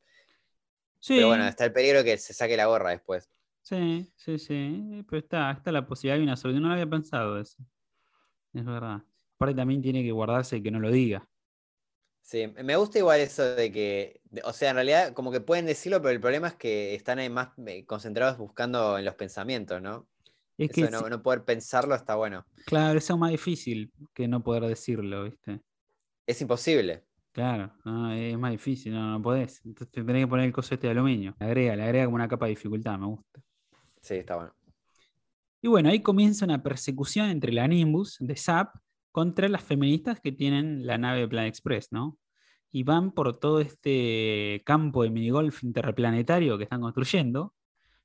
Sí, 0.99 1.15
Pero 1.17 1.29
bueno, 1.29 1.47
está 1.47 1.65
el 1.65 1.73
peligro 1.73 2.03
que 2.05 2.19
se 2.19 2.35
saque 2.35 2.57
la 2.57 2.67
gorra 2.67 2.91
después. 2.91 3.31
sí, 3.63 4.11
sí, 4.17 4.39
sí. 4.39 5.05
Pero 5.09 5.19
está, 5.21 5.51
está 5.53 5.71
la 5.73 5.87
posibilidad 5.87 6.17
de 6.19 6.25
una 6.25 6.37
solución. 6.37 6.63
No 6.63 6.69
lo 6.69 6.75
había 6.75 6.89
pensado 6.91 7.39
eso. 7.41 7.57
Es 8.53 8.65
verdad. 8.65 9.03
Aparte 9.37 9.55
también 9.57 9.83
tiene 9.83 10.03
que 10.03 10.13
guardarse 10.13 10.63
que 10.63 10.71
no 10.71 10.79
lo 10.81 10.91
diga. 10.91 11.29
Sí, 12.23 12.47
me 12.63 12.77
gusta 12.77 12.99
igual 12.99 13.21
eso 13.21 13.43
de 13.57 13.73
que, 13.73 14.21
o 14.45 14.53
sea, 14.53 14.71
en 14.71 14.77
realidad 14.77 15.13
como 15.15 15.33
que 15.33 15.41
pueden 15.41 15.67
decirlo, 15.67 16.01
pero 16.01 16.11
el 16.11 16.21
problema 16.21 16.49
es 16.49 16.55
que 16.55 16.95
están 16.95 17.19
ahí 17.19 17.29
más 17.29 17.51
eh, 17.67 17.85
concentrados 17.87 18.39
buscando 18.39 18.99
en 18.99 19.05
los 19.05 19.15
pensamientos, 19.17 19.83
¿no? 19.83 20.09
Es 20.57 20.71
Eso 20.71 21.03
que, 21.03 21.11
no, 21.11 21.23
poder 21.23 21.45
pensarlo 21.45 21.95
está 21.95 22.15
bueno. 22.17 22.47
claro, 22.65 22.99
eso 22.99 23.15
es 23.15 23.19
más 23.21 23.31
difícil 23.31 23.93
que 24.15 24.29
no 24.29 24.43
poder 24.43 24.65
decirlo, 24.65 25.25
¿viste? 25.25 25.61
Es 26.27 26.41
imposible. 26.41 27.05
Claro, 27.33 27.73
no, 27.85 28.13
es 28.13 28.37
más 28.39 28.51
difícil, 28.53 28.93
no, 28.93 29.13
no 29.13 29.23
podés. 29.23 29.61
Entonces 29.65 29.91
te 29.93 30.03
tenés 30.05 30.25
que 30.25 30.29
poner 30.29 30.47
el 30.47 30.53
coso 30.53 30.75
este 30.75 30.87
de 30.89 30.93
aluminio. 30.93 31.35
Le 31.39 31.47
agrega, 31.47 31.77
le 31.77 31.83
agrega 31.85 32.05
como 32.07 32.17
una 32.17 32.29
capa 32.29 32.47
de 32.47 32.51
dificultad, 32.51 32.99
me 32.99 33.07
gusta. 33.07 33.41
Sí, 34.03 34.15
está 34.17 34.37
bueno. 34.37 34.55
Y 35.63 35.69
bueno, 35.69 35.91
ahí 35.91 36.01
comienza 36.01 36.45
una 36.45 36.63
persecución 36.63 37.29
entre 37.29 37.53
la 37.53 37.69
Nimbus 37.69 38.17
de 38.21 38.37
Zap 38.37 38.75
contra 39.13 39.49
las 39.49 39.63
feministas 39.63 40.21
que 40.21 40.33
tienen 40.33 40.87
la 40.87 40.97
nave 40.97 41.29
Plan 41.29 41.45
Express, 41.45 41.89
¿no? 41.91 42.19
Y 42.73 42.85
van 42.85 43.13
por 43.13 43.39
todo 43.39 43.61
este 43.61 44.63
campo 44.65 45.03
de 45.03 45.11
minigolf 45.11 45.63
interplanetario 45.63 46.57
que 46.57 46.65
están 46.65 46.81
construyendo. 46.81 47.55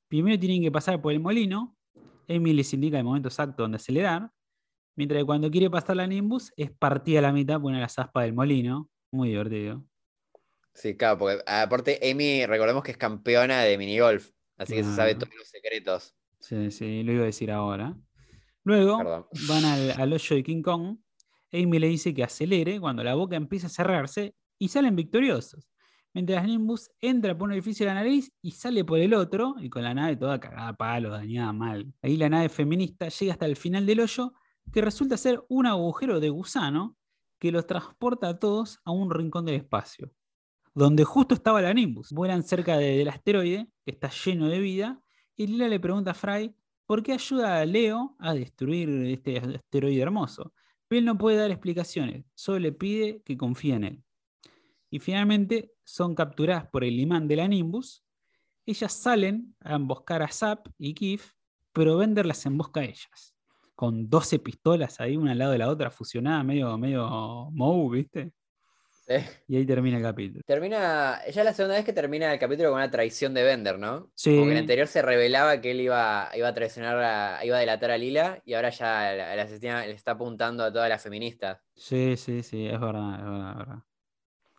Primero 0.08 0.39
tienen 0.39 0.62
que 0.62 0.72
pasar 0.72 1.01
por 1.01 1.14
el 1.14 1.20
molino. 1.20 1.78
Amy 2.28 2.53
les 2.53 2.74
indica 2.74 2.97
el 2.97 3.03
momento 3.03 3.30
exacto 3.30 3.64
donde 3.64 3.78
acelerar. 3.78 4.32
Mientras 4.95 5.22
que 5.22 5.26
cuando 5.26 5.51
quiere 5.51 5.70
pasar 5.70 5.95
la 5.95 6.08
Nimbus 6.08 6.51
es 6.58 6.72
partida 6.72 7.20
a 7.20 7.22
la 7.22 7.32
mitad, 7.32 7.62
pone 7.62 7.80
las 7.80 7.97
aspas 7.99 8.24
del 8.24 8.34
molino. 8.34 8.89
Muy 9.12 9.30
divertido. 9.30 9.86
Sí, 10.74 10.97
claro, 10.97 11.20
porque 11.20 11.41
aparte 11.45 11.99
Amy, 12.12 12.45
recordemos 12.45 12.84
que 12.84 12.91
es 12.91 12.97
campeona 12.97 13.62
de 13.62 13.78
minigolf, 13.78 14.32
así 14.58 14.76
que 14.76 14.84
se 14.84 14.93
sabe 14.93 15.16
todos 15.16 15.34
los 15.38 15.47
secretos. 15.47 16.14
Sí, 16.47 16.69
sí, 16.71 17.03
lo 17.03 17.11
iba 17.13 17.23
a 17.23 17.25
decir 17.25 17.51
ahora. 17.51 17.97
Luego 18.63 18.97
Perdón. 18.99 19.25
van 19.47 19.65
al, 19.65 19.91
al 19.91 20.13
hoyo 20.13 20.35
de 20.35 20.43
King 20.43 20.61
Kong. 20.61 20.97
Amy 21.51 21.79
le 21.79 21.87
dice 21.87 22.13
que 22.13 22.23
acelere 22.23 22.79
cuando 22.79 23.03
la 23.03 23.15
boca 23.15 23.35
empieza 23.35 23.67
a 23.67 23.69
cerrarse 23.69 24.35
y 24.59 24.67
salen 24.67 24.95
victoriosos. 24.95 25.67
Mientras 26.13 26.45
Nimbus 26.45 26.89
entra 27.01 27.37
por 27.37 27.47
un 27.49 27.53
edificio 27.53 27.85
de 27.85 27.93
la 27.93 27.99
nariz 28.01 28.31
y 28.41 28.51
sale 28.51 28.85
por 28.85 28.99
el 28.99 29.13
otro, 29.13 29.55
y 29.59 29.69
con 29.69 29.83
la 29.83 29.93
nave 29.93 30.15
toda 30.15 30.39
cagada 30.39 30.69
a 30.69 30.77
palo, 30.77 31.09
dañada 31.09 31.51
mal. 31.51 31.91
Ahí 32.01 32.15
la 32.15 32.29
nave 32.29 32.47
feminista 32.49 33.09
llega 33.09 33.33
hasta 33.33 33.45
el 33.45 33.55
final 33.57 33.85
del 33.85 33.99
hoyo, 33.99 34.33
que 34.71 34.81
resulta 34.81 35.17
ser 35.17 35.43
un 35.49 35.65
agujero 35.65 36.19
de 36.19 36.29
gusano 36.29 36.95
que 37.39 37.51
los 37.51 37.67
transporta 37.67 38.29
a 38.29 38.39
todos 38.39 38.79
a 38.85 38.91
un 38.91 39.11
rincón 39.11 39.45
del 39.45 39.55
espacio, 39.55 40.11
donde 40.73 41.03
justo 41.03 41.35
estaba 41.35 41.61
la 41.61 41.73
Nimbus. 41.73 42.11
Vuelan 42.11 42.43
cerca 42.43 42.77
de- 42.77 42.97
del 42.97 43.09
asteroide, 43.09 43.67
que 43.83 43.91
está 43.91 44.09
lleno 44.09 44.47
de 44.47 44.59
vida, 44.59 45.01
y 45.36 45.47
Lila 45.47 45.67
le 45.67 45.79
pregunta 45.79 46.11
a 46.11 46.13
Fry 46.13 46.53
por 46.86 47.03
qué 47.03 47.13
ayuda 47.13 47.59
a 47.59 47.65
Leo 47.65 48.15
a 48.19 48.33
destruir 48.33 48.89
este 49.07 49.38
asteroide 49.38 50.01
hermoso. 50.01 50.53
Pero 50.88 50.99
él 50.99 51.05
no 51.05 51.17
puede 51.17 51.38
dar 51.38 51.51
explicaciones, 51.51 52.25
solo 52.36 52.59
le 52.59 52.71
pide 52.71 53.21
que 53.23 53.38
confíe 53.38 53.73
en 53.73 53.83
él. 53.83 54.03
Y 54.89 54.99
finalmente 54.99 55.73
son 55.83 56.13
capturadas 56.15 56.67
por 56.67 56.83
el 56.83 56.99
imán 56.99 57.27
de 57.27 57.36
la 57.36 57.47
Nimbus. 57.47 58.03
Ellas 58.65 58.93
salen 58.93 59.55
a 59.61 59.75
emboscar 59.75 60.21
a 60.21 60.31
Zap 60.31 60.67
y 60.77 60.93
Kif, 60.93 61.33
pero 61.73 61.97
Bender 61.97 62.25
las 62.25 62.45
embosca 62.45 62.81
a 62.81 62.86
ellas. 62.86 63.36
Con 63.75 64.07
12 64.07 64.39
pistolas 64.39 64.99
ahí, 65.01 65.17
una 65.17 65.31
al 65.31 65.39
lado 65.39 65.51
de 65.51 65.57
la 65.57 65.69
otra, 65.69 65.91
fusionadas, 65.91 66.45
medio, 66.45 66.77
medio 66.77 67.49
Moe, 67.51 67.97
¿viste? 67.97 68.31
Sí. 69.08 69.14
Y 69.47 69.58
ahí 69.58 69.66
termina 69.66 69.97
el 69.97 70.03
capítulo. 70.03 70.41
Termina, 70.47 71.22
ya 71.26 71.41
es 71.41 71.45
la 71.45 71.53
segunda 71.53 71.76
vez 71.76 71.86
que 71.86 71.93
termina 71.93 72.34
el 72.34 72.39
capítulo 72.39 72.70
con 72.70 72.78
una 72.78 72.89
traición 72.89 73.36
de 73.36 73.43
Bender, 73.43 73.78
¿no? 73.78 74.12
Sí. 74.16 74.32
Como 74.32 74.45
que 74.45 74.51
en 74.51 74.58
el 74.58 74.62
anterior 74.64 74.88
se 74.88 75.01
revelaba 75.03 75.62
que 75.62 75.72
él 75.72 75.82
iba, 75.82 76.32
iba 76.34 76.47
a 76.47 76.53
traicionar, 76.56 76.97
a- 76.97 77.45
iba 77.45 77.58
a 77.58 77.60
delatar 77.60 77.91
a 77.91 77.97
Lila 77.99 78.41
y 78.45 78.53
ahora 78.56 78.72
ya 78.72 79.14
la, 79.14 79.36
la 79.36 79.43
asesina 79.43 79.86
le 79.86 79.91
está 79.93 80.12
apuntando 80.12 80.64
a 80.64 80.74
todas 80.74 80.89
las 80.89 81.03
feministas. 81.03 81.60
Sí, 81.76 82.16
sí, 82.18 82.41
sí, 82.41 82.66
es 82.66 82.80
verdad, 82.80 83.16
es 83.20 83.24
verdad, 83.26 83.51
es 83.51 83.58
verdad. 83.60 83.80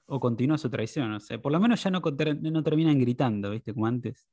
O 0.07 0.21
continúa 0.21 0.59
su 0.59 0.71
traición, 0.71 1.11
no 1.11 1.19
sé. 1.19 1.41
Por 1.41 1.51
lo 1.51 1.59
menos 1.59 1.83
ya 1.83 1.91
no, 1.91 2.01
no 2.01 2.63
terminan 2.63 2.99
gritando, 3.01 3.51
¿viste? 3.51 3.75
Como 3.75 3.87
antes. 3.89 4.29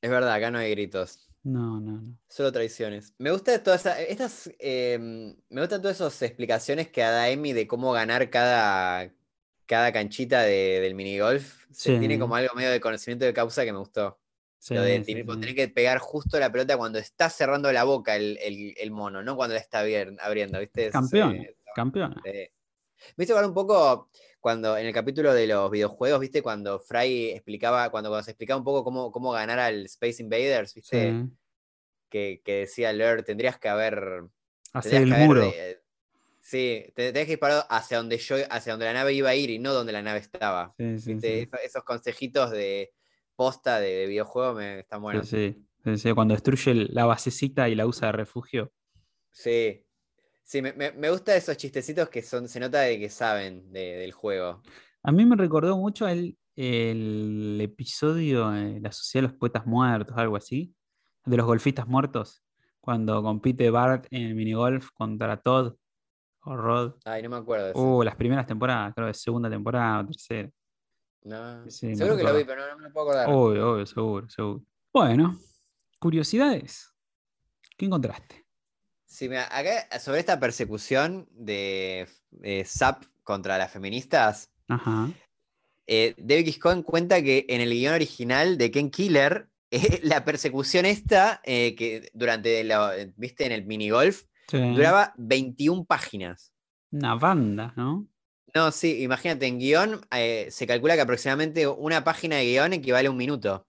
Es 0.00 0.10
verdad, 0.10 0.32
acá 0.32 0.50
no 0.50 0.58
hay 0.58 0.72
gritos. 0.72 1.30
No, 1.44 1.78
no, 1.80 2.00
no. 2.02 2.18
Solo 2.28 2.50
traiciones. 2.50 3.14
Me 3.18 3.30
gusta 3.30 3.62
todas 3.62 3.82
esa- 3.86 4.00
estas, 4.02 4.50
eh, 4.58 4.98
me 4.98 5.60
gustan 5.60 5.80
todas 5.80 5.98
esas 5.98 6.20
explicaciones 6.22 6.88
que 6.88 7.02
da 7.02 7.26
Amy 7.26 7.52
de 7.52 7.68
cómo 7.68 7.92
ganar 7.92 8.28
cada, 8.30 9.12
cada 9.66 9.92
canchita 9.92 10.42
de- 10.42 10.80
del 10.80 10.94
minigolf. 10.94 11.64
Se 11.70 11.94
Sí. 11.94 11.98
tiene 11.98 12.18
como 12.18 12.36
algo 12.36 12.54
medio 12.54 12.70
de 12.70 12.80
conocimiento 12.80 13.24
de 13.24 13.32
causa 13.34 13.64
que 13.64 13.72
me 13.72 13.78
gustó. 13.78 14.18
Sí, 14.58 14.74
Lo 14.74 14.82
de 14.82 15.00
tener, 15.00 15.26
tener 15.26 15.54
que 15.54 15.68
pegar 15.68 15.98
justo 15.98 16.38
la 16.40 16.50
pelota 16.50 16.76
cuando 16.78 16.98
está 16.98 17.28
cerrando 17.28 17.70
la 17.70 17.84
boca 17.84 18.16
el, 18.16 18.38
el- 18.40 18.74
el 18.78 18.90
mono, 18.90 19.22
no 19.22 19.36
cuando 19.36 19.54
la 19.54 19.60
está 19.60 19.80
abriendo, 19.80 20.58
¿viste? 20.58 20.84
Eso 20.86 20.92
Campeona, 20.92 21.32
se- 21.42 21.56
campeona. 21.74 22.20
se- 22.24 22.52
Me 23.16 23.24
hizo 23.24 23.34
acordar 23.34 23.48
un 23.50 23.54
poco 23.54 24.08
cuando 24.40 24.78
en 24.78 24.86
el 24.86 24.94
capítulo 24.94 25.34
de 25.34 25.46
los 25.46 25.70
videojuegos, 25.70 26.20
¿viste? 26.20 26.40
Cuando 26.42 26.78
Fry 26.78 27.30
explicaba, 27.32 27.90
cuando, 27.90 28.08
cuando 28.08 28.24
se 28.24 28.30
explicaba 28.30 28.56
un 28.58 28.64
poco 28.64 28.84
cómo, 28.84 29.12
cómo 29.12 29.32
ganar 29.32 29.58
al 29.58 29.84
Space 29.86 30.22
Invaders, 30.22 30.72
¿viste? 30.74 31.10
Sí. 31.10 31.30
Que, 32.08 32.40
que 32.44 32.52
decía 32.60 32.92
Lur, 32.92 33.22
tendrías 33.22 33.58
que 33.58 33.68
haber. 33.68 34.24
Hacer 34.72 35.02
el 35.02 35.08
muro. 35.08 35.42
eh, 35.44 35.82
sí, 36.44 36.84
te 36.94 37.04
tendrías 37.06 37.24
que 37.26 37.32
disparar 37.32 37.64
hacia 37.70 37.96
donde 37.96 38.18
yo, 38.18 38.36
hacia 38.50 38.72
donde 38.74 38.84
la 38.86 38.92
nave 38.92 39.14
iba 39.14 39.30
a 39.30 39.34
ir 39.34 39.48
y 39.50 39.58
no 39.58 39.72
donde 39.72 39.92
la 39.92 40.02
nave 40.02 40.18
estaba. 40.20 40.74
Sí, 40.76 40.98
sí, 41.00 41.14
¿Viste? 41.14 41.28
sí. 41.28 41.48
Eso- 41.50 41.64
Esos 41.64 41.84
consejitos 41.84 42.50
de 42.50 42.92
posta 43.34 43.80
de, 43.80 43.88
de 43.94 44.06
videojuego 44.06 44.54
me 44.54 44.80
están 44.80 45.02
buenos. 45.02 45.26
Sí, 45.26 45.56
sí, 45.96 46.12
Cuando 46.12 46.34
destruye 46.34 46.74
la 46.74 47.06
basecita 47.06 47.68
y 47.68 47.74
la 47.74 47.86
usa 47.86 48.08
de 48.08 48.12
refugio. 48.12 48.72
Sí. 49.32 49.80
Sí, 50.42 50.60
me, 50.60 50.74
me- 50.74 50.92
me 50.92 51.10
gusta 51.10 51.34
esos 51.34 51.56
chistecitos 51.56 52.08
que 52.10 52.20
son, 52.22 52.48
se 52.48 52.60
nota 52.60 52.82
de 52.82 52.98
que 52.98 53.08
saben 53.08 53.72
de- 53.72 53.96
del 53.96 54.12
juego. 54.12 54.62
A 55.02 55.10
mí 55.12 55.24
me 55.24 55.36
recordó 55.36 55.76
mucho 55.78 56.06
el, 56.06 56.36
el 56.54 57.58
episodio 57.62 58.50
de 58.50 58.78
la 58.80 58.92
Sociedad 58.92 59.26
de 59.26 59.32
los 59.32 59.38
Poetas 59.38 59.66
Muertos, 59.66 60.16
algo 60.18 60.36
así, 60.36 60.74
de 61.24 61.36
los 61.38 61.46
golfistas 61.46 61.86
muertos, 61.88 62.42
cuando 62.80 63.22
compite 63.22 63.70
Bart 63.70 64.06
en 64.10 64.22
el 64.28 64.34
minigolf 64.34 64.90
contra 64.92 65.38
Todd 65.38 65.74
o 66.44 66.56
Rod. 66.56 66.94
Ay, 67.04 67.22
no 67.22 67.30
me 67.30 67.36
acuerdo 67.36 67.66
de 67.66 67.70
eso. 67.72 67.80
Uh, 67.80 68.02
las 68.02 68.16
primeras 68.16 68.46
temporadas, 68.46 68.94
creo 68.94 69.06
de 69.06 69.14
segunda 69.14 69.50
temporada 69.50 70.00
o 70.00 70.06
tercera. 70.06 70.50
No. 71.22 71.70
sí, 71.70 71.96
Seguro 71.96 72.16
que 72.16 72.22
lo 72.22 72.36
vi, 72.36 72.44
pero 72.44 72.66
no, 72.66 72.76
no 72.76 72.82
me 72.82 72.90
puedo 72.90 73.06
acordar. 73.08 73.28
Obvio, 73.30 73.72
obvio, 73.72 73.86
seguro, 73.86 74.28
seguro. 74.28 74.62
Bueno, 74.92 75.38
curiosidades. 75.98 76.92
¿Qué 77.76 77.86
encontraste? 77.86 78.44
Sí, 79.06 79.28
mira, 79.28 79.44
acá 79.56 79.98
sobre 80.00 80.20
esta 80.20 80.38
persecución 80.38 81.26
de 81.30 82.08
Zap 82.64 83.04
contra 83.22 83.58
las 83.58 83.72
feministas, 83.72 84.50
Ajá. 84.68 85.10
eh, 85.86 86.14
David. 86.18 86.56
Cohen 86.60 86.82
cuenta 86.82 87.22
que 87.22 87.46
en 87.48 87.60
el 87.60 87.70
guion 87.70 87.94
original 87.94 88.58
de 88.58 88.70
Ken 88.70 88.90
Killer, 88.90 89.48
eh, 89.70 90.00
la 90.02 90.24
persecución 90.24 90.84
esta, 90.84 91.40
eh, 91.44 91.74
que 91.74 92.10
durante 92.12 92.62
la, 92.64 92.92
viste, 93.16 93.46
en 93.46 93.52
el 93.52 93.64
minigolf, 93.64 94.24
Sí. 94.48 94.58
duraba 94.74 95.12
21 95.16 95.84
páginas. 95.84 96.52
Una 96.90 97.14
banda, 97.14 97.72
¿no? 97.76 98.06
No, 98.54 98.70
sí, 98.70 99.02
imagínate, 99.02 99.46
en 99.46 99.58
guion 99.58 100.00
eh, 100.12 100.46
se 100.50 100.66
calcula 100.66 100.94
que 100.94 101.00
aproximadamente 101.00 101.66
una 101.66 102.04
página 102.04 102.36
de 102.36 102.44
guion 102.44 102.72
equivale 102.72 103.08
a 103.08 103.10
un 103.10 103.16
minuto. 103.16 103.66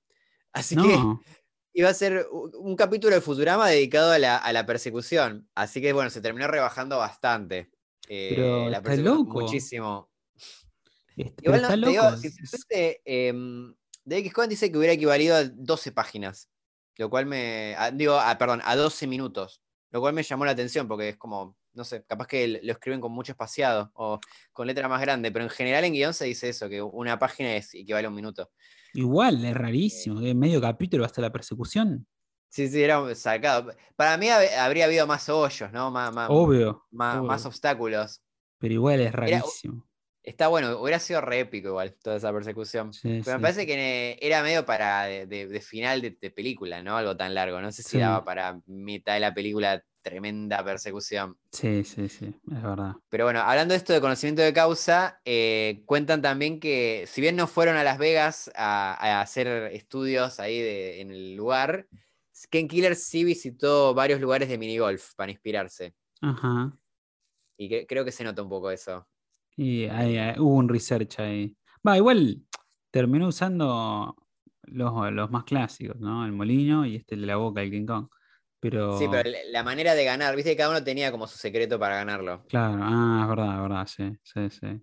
Así 0.54 0.76
que 0.76 0.98
iba 1.74 1.90
a 1.90 1.94
ser 1.94 2.28
un 2.32 2.76
capítulo 2.76 3.16
de 3.16 3.22
Futurama 3.22 3.68
dedicado 3.68 4.12
a 4.12 4.20
la, 4.20 4.38
a 4.38 4.54
la 4.54 4.66
persecución. 4.66 5.50
Así 5.56 5.82
que 5.82 5.92
bueno, 5.92 6.10
se 6.12 6.22
terminó 6.22 6.48
rebajando 6.48 6.98
bastante. 7.00 7.72
eh, 8.08 8.34
Pero 8.36 8.70
la 8.70 8.78
está 8.78 8.96
loco. 8.98 9.42
Muchísimo. 9.42 10.10
Est- 11.18 11.42
Igual 11.42 11.62
no, 11.64 11.68
está 11.70 11.82
te 11.82 11.90
digo, 11.90 12.04
loco. 12.04 12.18
sinceramente, 12.18 13.02
em, 13.06 13.74
David 14.04 14.26
X. 14.26 14.34
Cohen 14.34 14.50
dice 14.50 14.72
que 14.72 14.78
hubiera 14.78 14.94
equivalido 14.94 15.36
a 15.36 15.44
12 15.46 15.92
páginas. 15.92 16.50
Lo 16.98 17.10
cual 17.10 17.26
me. 17.26 17.76
a- 17.78 17.92
digo, 17.92 18.14
a- 18.20 18.38
perdón, 18.38 18.62
a 18.64 18.76
12 18.76 19.08
minutos. 19.08 19.62
Lo 19.96 20.02
cual 20.02 20.14
me 20.14 20.24
llamó 20.24 20.44
la 20.44 20.52
atención 20.52 20.90
porque 20.90 21.08
es 21.08 21.16
como, 21.16 21.56
no 21.72 21.86
sé, 21.86 22.04
capaz 22.04 22.28
que 22.28 22.60
lo 22.62 22.74
escriben 22.74 23.00
con 23.00 23.14
mucho 23.14 23.32
espaciado 23.32 23.92
o 23.94 24.20
con 24.52 24.68
letra 24.68 24.90
más 24.90 25.00
grande, 25.00 25.32
pero 25.32 25.46
en 25.46 25.50
general 25.50 25.86
en 25.86 25.94
guion 25.94 26.14
se 26.14 26.26
dice 26.26 26.50
eso, 26.50 26.68
que 26.68 26.82
una 26.82 27.18
página 27.18 27.56
es, 27.56 27.74
equivale 27.74 28.06
a 28.06 28.10
un 28.10 28.16
minuto. 28.18 28.52
Igual, 28.94 29.46
es 29.46 29.54
rarísimo. 29.56 30.20
que 30.20 30.36
medio 30.36 30.60
capítulo 30.60 31.06
hasta 31.06 31.22
la 31.22 31.32
persecución. 31.32 32.06
Sí, 32.50 32.68
sí, 32.68 32.84
era 32.84 33.16
sacado. 33.16 33.72
Para 33.96 34.18
mí 34.18 34.26
hab- 34.28 34.54
habría 34.58 34.84
habido 34.84 35.08
más 35.08 35.30
hoyos, 35.30 35.72
¿no? 35.72 35.90
Más, 35.92 36.14
más, 36.14 36.28
Obvio. 36.30 36.84
más, 36.92 37.16
obvio. 37.20 37.28
más 37.30 37.46
obstáculos. 37.46 38.22
Pero 38.58 38.74
igual 38.74 39.00
es 39.00 39.08
Era- 39.08 39.16
rarísimo. 39.22 39.88
Está 40.26 40.48
bueno, 40.48 40.80
hubiera 40.80 41.00
sido 41.00 41.22
re 41.22 41.42
épico 41.42 41.68
igual 41.70 41.94
toda 42.02 42.16
esa 42.18 42.34
persecución. 42.34 42.92
Sí, 42.94 43.22
Pero 43.24 43.38
me 43.38 43.38
sí. 43.38 43.42
parece 43.42 43.66
que 43.68 44.18
era 44.22 44.42
medio 44.42 44.66
para 44.66 45.04
de, 45.06 45.28
de- 45.28 45.48
de 45.48 45.62
final 45.62 46.02
de, 46.02 46.18
de 46.20 46.32
película, 46.32 46.82
¿no? 46.82 46.98
Algo 46.98 47.16
tan 47.16 47.34
largo. 47.36 47.62
No 47.62 47.72
sé 47.72 47.84
si 47.84 47.90
Sí. 47.92 47.98
daba 48.00 48.24
para 48.26 48.60
mitad 48.66 49.14
de 49.14 49.20
la 49.20 49.34
película 49.34 49.84
tremenda 50.02 50.64
persecución. 50.64 51.38
Sí, 51.52 51.84
sí, 51.84 52.10
sí, 52.10 52.26
es 52.52 52.64
verdad. 52.64 52.94
Pero 53.10 53.26
bueno, 53.26 53.42
hablando 53.42 53.74
de 53.74 53.78
esto 53.78 53.94
de 53.94 54.02
conocimiento 54.02 54.42
de 54.42 54.54
causa, 54.54 55.20
eh, 55.26 55.84
cuentan 55.86 56.22
también 56.22 56.60
que 56.60 57.06
si 57.08 57.22
bien 57.22 57.36
no 57.36 57.46
fueron 57.48 57.76
a 57.78 57.84
Las 57.84 57.98
Vegas 57.98 58.52
a, 58.56 58.94
a 58.94 59.22
hacer 59.22 59.48
estudios 59.74 60.40
ahí 60.40 60.60
en 61.00 61.12
el 61.12 61.36
lugar, 61.36 61.88
Ken 62.50 62.68
Killer 62.68 62.96
sí 62.96 63.24
visitó 63.24 63.94
varios 63.94 64.20
lugares 64.20 64.50
de 64.50 64.58
minigolf 64.58 65.14
para 65.16 65.32
inspirarse. 65.32 65.94
Ajá. 66.22 66.76
Y 67.58 67.70
que- 67.70 67.88
creo 67.88 68.04
que 68.06 68.12
se 68.12 68.24
nota 68.24 68.42
un 68.42 68.50
poco 68.50 68.70
eso. 68.72 69.08
Y 69.58 69.86
ahí, 69.86 70.18
ahí 70.18 70.40
hubo 70.40 70.56
un 70.56 70.70
research 70.70 71.20
ahí. 71.20 71.56
Va, 71.88 71.98
igual 71.98 72.44
terminó 72.92 73.28
usando 73.28 74.16
los, 74.64 75.12
los 75.14 75.32
más 75.32 75.44
clásicos, 75.44 75.98
¿no? 76.00 76.26
El 76.26 76.32
molino 76.32 76.86
y 76.86 76.98
este 76.98 77.16
de 77.16 77.26
la 77.26 77.38
boca, 77.38 77.62
el 77.62 77.72
King 77.72 77.86
Kong. 77.86 78.08
Pero, 78.60 79.00
Sí, 79.00 79.08
pero 79.10 79.30
la- 79.52 79.64
manera 79.64 79.94
de 79.94 80.04
ganar, 80.06 80.36
viste 80.36 80.52
que 80.52 80.58
cada 80.58 80.70
uno 80.72 80.84
tenía 80.84 81.12
como 81.12 81.28
su 81.28 81.38
secreto 81.38 81.78
para 81.80 81.98
ganarlo. 81.98 82.46
claro, 82.48 82.80
ah, 82.82 83.20
es 83.24 83.30
verdad, 83.30 83.56
es 83.56 83.62
verdad, 83.62 83.88
sí, 83.88 84.18
sí, 84.24 84.50
sí. 84.50 84.82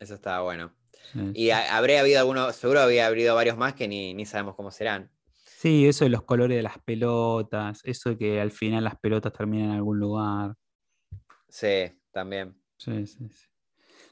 Eso 0.00 0.14
estaba 0.14 0.42
bueno. 0.42 0.74
sí, 1.12 1.20
Y 1.34 1.46
sí. 1.46 1.50
habría 1.50 2.00
habido 2.00 2.20
algunos, 2.20 2.54
seguro 2.54 2.80
había 2.80 3.06
habido 3.06 3.34
varios 3.34 3.56
más 3.56 3.74
que 3.74 3.88
ni, 3.88 4.14
ni 4.14 4.26
sabemos 4.26 4.54
cómo 4.54 4.70
serán. 4.70 5.10
Sí, 5.44 5.86
eso 5.88 6.04
de 6.04 6.10
los 6.10 6.22
colores 6.22 6.56
de 6.56 6.62
las 6.62 6.78
pelotas, 6.78 7.80
eso 7.84 8.10
de 8.10 8.18
que 8.18 8.40
al 8.40 8.52
final 8.52 8.84
las 8.84 8.96
pelotas 9.00 9.32
terminan 9.32 9.70
en 9.70 9.76
algún 9.76 9.98
lugar. 9.98 10.54
Sí, 11.48 11.90
también. 12.12 12.60
Sí, 12.78 13.06
sí, 13.06 13.28
sí. 13.28 13.46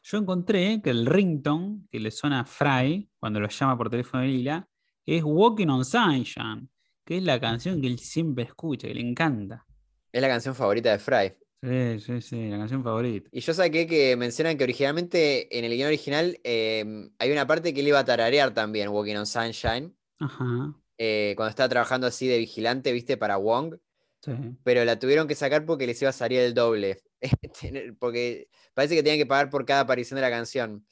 Yo 0.09 0.19
encontré 0.19 0.81
que 0.85 0.91
el 0.91 1.05
ringtone 1.05 1.81
que 1.91 1.99
le 1.99 2.13
suena 2.13 2.39
a 2.39 2.45
Fry 2.45 3.11
cuando 3.19 3.41
lo 3.41 3.49
llama 3.49 3.77
por 3.77 3.91
teléfono 3.91 4.23
de 4.23 4.29
Lila 4.29 4.69
es 5.05 5.25
Walking 5.25 5.67
on 5.67 5.85
Sunshine, 5.85 6.69
que 7.05 7.17
es 7.17 7.25
la 7.25 7.41
canción 7.41 7.81
que 7.81 7.89
él 7.89 7.99
siempre 7.99 8.45
escucha, 8.45 8.87
que 8.87 8.95
le 8.95 9.01
encanta. 9.01 9.67
Es 10.13 10.23
la 10.23 10.29
canción 10.29 10.55
favorita 10.55 10.93
de 10.93 11.01
Fry. 11.01 11.35
Sí, 11.61 11.99
sí, 11.99 12.23
sí, 12.23 12.49
la 12.49 12.59
canción 12.59 12.85
favorita. 12.85 13.29
Y 13.33 13.41
yo 13.41 13.53
saqué 13.53 13.89
que 13.89 14.15
mencionan 14.15 14.57
que 14.57 14.63
originalmente 14.63 15.59
en 15.59 15.65
el 15.65 15.73
guion 15.73 15.89
original 15.89 16.39
eh, 16.45 17.11
hay 17.19 17.33
una 17.33 17.49
parte 17.49 17.75
que 17.75 17.81
él 17.81 17.89
iba 17.89 17.99
a 17.99 18.05
tararear 18.05 18.55
también, 18.55 18.91
Walking 18.91 19.17
on 19.17 19.27
Sunshine, 19.27 19.93
Ajá, 20.21 20.73
eh, 20.99 21.35
cuando 21.37 21.51
estaba 21.51 21.69
trabajando 21.69 22.07
así 22.07 22.29
de 22.29 22.39
vigilante, 22.39 22.93
viste, 22.93 23.17
para 23.17 23.39
Wong, 23.39 23.75
sí. 24.21 24.31
pero 24.63 24.85
la 24.85 25.01
tuvieron 25.01 25.27
que 25.27 25.35
sacar 25.35 25.67
porque 25.67 25.89
les 25.89 26.01
iba 26.01 26.11
a 26.11 26.13
salir 26.13 26.39
el 26.39 26.55
doble. 26.55 27.03
Porque 27.99 28.49
parece 28.75 28.95
que 28.95 29.03
tenían 29.03 29.19
que 29.19 29.27
pagar 29.27 29.51
por 29.51 29.65
cada 29.65 29.81
aparición 29.81 30.17
de 30.17 30.23
la 30.23 30.31
canción. 30.31 30.87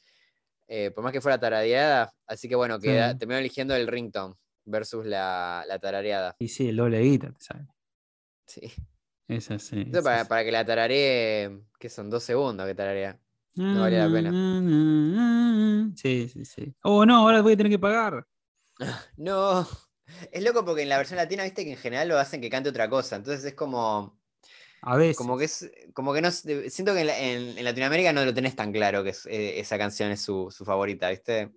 eh, 0.66 0.90
por 0.92 1.04
más 1.04 1.12
que 1.12 1.20
fuera 1.20 1.38
tarareada, 1.38 2.10
así 2.26 2.48
que 2.48 2.54
bueno, 2.56 2.78
queda, 2.80 3.12
Sí. 3.12 3.26
eligiendo 3.28 3.74
el 3.76 3.86
ringtone 3.86 4.34
versus 4.64 5.04
la, 5.04 5.62
la 5.68 5.78
tarareada. 5.78 6.34
Y 6.38 6.48
sí, 6.48 6.68
el 6.70 6.76
doble 6.76 7.00
guita, 7.00 7.30
te 7.32 7.40
sale. 7.44 7.66
Sí. 8.46 8.72
Es 9.28 9.50
así. 9.50 9.82
Eso 9.82 9.98
es 9.98 10.04
para, 10.04 10.20
así. 10.20 10.28
para 10.28 10.44
que 10.44 10.52
la 10.52 10.64
tararee, 10.64 11.60
que 11.78 11.88
son 11.90 12.08
dos 12.08 12.22
segundos 12.24 12.66
que 12.66 12.74
tararea. 12.74 13.20
no 13.56 13.80
vale 13.82 13.98
la 13.98 14.10
pena. 14.10 15.92
Sí, 15.96 16.28
sí, 16.28 16.44
sí. 16.44 16.74
Oh, 16.82 17.04
no, 17.06 17.16
ahora 17.18 17.42
voy 17.42 17.52
a 17.52 17.56
tener 17.56 17.70
que 17.70 17.78
pagar. 17.78 18.26
No, 19.18 19.68
es 20.32 20.42
loco 20.42 20.64
porque 20.64 20.82
en 20.82 20.88
la 20.88 20.96
versión 20.98 21.16
latina, 21.18 21.44
viste 21.44 21.64
que 21.64 21.72
en 21.72 21.76
general 21.78 22.08
lo 22.08 22.18
hacen 22.18 22.40
que 22.40 22.50
cante 22.50 22.70
otra 22.70 22.88
cosa. 22.88 23.16
Entonces 23.16 23.44
es 23.44 23.54
como, 23.54 24.18
A 24.86 24.96
veces. 24.96 25.16
como 25.16 25.36
que 25.38 25.44
es, 25.44 25.70
como 25.92 26.12
que 26.12 26.20
no, 26.20 26.30
siento 26.30 26.94
que 26.94 27.00
en, 27.00 27.08
en- 27.10 27.58
en 27.58 27.64
Latinoamérica 27.64 28.12
no 28.12 28.24
lo 28.24 28.34
tenés 28.34 28.54
tan 28.54 28.72
claro 28.72 29.02
que 29.02 29.10
es- 29.10 29.26
eh, 29.26 29.58
esa 29.58 29.78
canción 29.78 30.10
es 30.10 30.20
su, 30.20 30.50
su 30.50 30.64
favorita, 30.64 31.08
¿viste? 31.10 31.50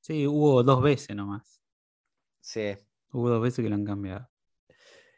Sí, 0.00 0.26
hubo 0.26 0.62
dos 0.62 0.82
veces 0.82 1.14
nomás. 1.16 1.60
Sí. 2.40 2.76
Hubo 3.12 3.30
dos 3.30 3.42
veces 3.42 3.62
que 3.62 3.68
lo 3.68 3.74
han 3.76 3.84
cambiado. 3.84 4.28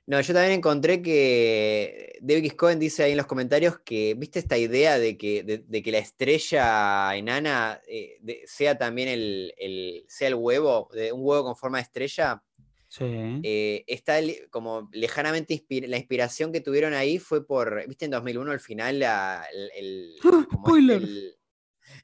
No, 0.08 0.20
yo 0.20 0.32
también 0.32 0.52
encontré 0.52 1.02
que 1.02 2.16
David 2.20 2.44
X. 2.44 2.54
Cohen 2.54 2.78
dice 2.78 3.02
ahí 3.02 3.10
en 3.10 3.16
los 3.16 3.26
comentarios 3.26 3.80
que, 3.80 4.14
viste 4.14 4.38
esta 4.38 4.56
idea 4.56 4.98
de 5.00 5.16
que, 5.18 5.42
de, 5.42 5.58
de 5.58 5.82
que 5.82 5.90
la 5.90 5.98
estrella 5.98 7.16
enana 7.16 7.80
eh, 7.88 8.18
de- 8.20 8.42
sea 8.46 8.78
también 8.78 9.08
el, 9.08 9.52
el- 9.58 10.04
sea 10.08 10.28
el 10.28 10.36
huevo, 10.36 10.88
de 10.92 11.10
un 11.12 11.22
huevo 11.24 11.42
con 11.44 11.56
forma 11.56 11.78
de 11.78 11.82
estrella. 11.82 12.40
Sí. 12.98 13.40
eh, 13.42 13.84
está 13.86 14.18
como 14.50 14.88
lejanamente 14.92 15.54
inspir- 15.54 15.86
la 15.86 15.96
inspiración 15.98 16.52
que 16.52 16.60
tuvieron 16.60 16.94
ahí 16.94 17.18
fue 17.18 17.46
por, 17.46 17.86
viste, 17.86 18.04
en 18.06 18.10
2001 18.12 18.52
al 18.52 18.60
final 18.60 18.98
la- 19.00 19.46
el, 19.52 19.70
el- 19.76 20.16
¡Ah! 20.24 20.46
spoiler! 20.52 21.02
el, 21.02 21.36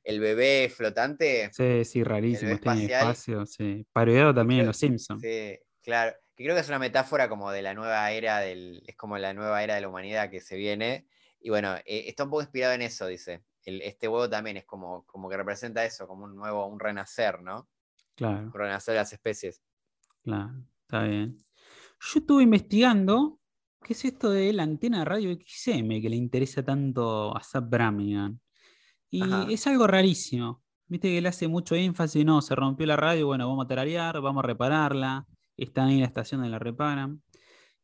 el 0.05 0.21
bebé 0.21 0.69
flotante. 0.75 1.51
sí, 1.53 1.85
sí, 1.85 2.05
rarísimo. 2.05 2.53
Espacial. 2.53 2.91
espacio, 2.91 3.47
sí. 3.47 3.87
Parodiado 3.93 4.35
también 4.35 4.61
en 4.61 4.67
Los 4.67 4.77
Simpsons. 4.77 5.21
Sí, 5.23 5.59
claro. 5.83 6.17
Que 6.35 6.45
creo 6.45 6.55
que 6.57 6.61
es 6.63 6.69
una 6.69 6.79
metáfora 6.79 7.29
como 7.29 7.51
de 7.53 7.63
la 7.63 7.75
nueva 7.75 8.11
era 8.11 8.39
del, 8.41 8.83
es 8.87 8.97
como 8.97 9.19
la 9.19 9.35
nueva 9.35 9.63
era 9.63 9.75
de 9.75 9.83
la 9.83 9.89
humanidad 9.89 10.31
que 10.31 10.41
se 10.41 10.57
viene. 10.57 11.07
Y 11.41 11.51
bueno, 11.51 11.75
eh, 11.85 12.05
está 12.07 12.25
un 12.25 12.31
poco 12.31 12.43
inspirado 12.43 12.73
en 12.75 12.83
eso, 12.83 13.07
dice. 13.07 13.43
El- 13.65 13.83
este 13.83 14.09
huevo 14.09 14.29
también 14.31 14.57
es 14.57 14.65
como, 14.65 15.05
como 15.07 15.29
que 15.29 15.37
representa 15.37 15.85
eso, 15.85 16.07
como 16.09 16.25
un 16.25 16.35
nuevo, 16.37 16.67
un 16.67 16.81
renacer, 16.81 17.43
¿no? 17.43 17.69
Claro, 18.15 18.47
Un 18.47 18.53
renacer 18.53 18.93
de 18.95 18.99
las 19.01 19.13
especies. 19.13 19.63
claro. 20.23 20.53
Está 20.93 21.05
bien. 21.05 21.39
Yo 22.01 22.21
estuve 22.21 22.43
investigando 22.43 23.41
qué 23.83 23.95
es 23.95 24.05
esto 24.05 24.29
de 24.29 24.53
la 24.53 24.65
antena 24.65 24.99
de 24.99 25.05
radio 25.07 25.33
XM 25.33 26.03
que 26.03 26.11
le 26.11 26.17
interesa 26.17 26.63
tanto 26.63 27.35
a 27.35 27.43
Zap 27.43 27.71
Bramigan. 27.71 28.39
Y 29.09 29.23
Ajá. 29.23 29.47
es 29.49 29.67
algo 29.67 29.87
rarísimo. 29.87 30.63
Viste 30.87 31.09
que 31.09 31.23
le 31.23 31.31
hace 31.31 31.49
mucho 31.49 31.75
énfasis, 31.77 32.27
no, 32.27 32.43
se 32.43 32.55
rompió 32.55 32.85
la 32.85 32.97
radio, 32.97 33.29
bueno, 33.29 33.49
vamos 33.49 33.65
a 33.65 33.69
tararear, 33.69 34.21
vamos 34.21 34.45
a 34.45 34.47
repararla. 34.49 35.27
Está 35.57 35.87
ahí 35.87 35.95
en 35.95 36.01
la 36.01 36.09
estación 36.09 36.43
donde 36.43 36.51
la 36.51 36.59
reparan. 36.59 37.23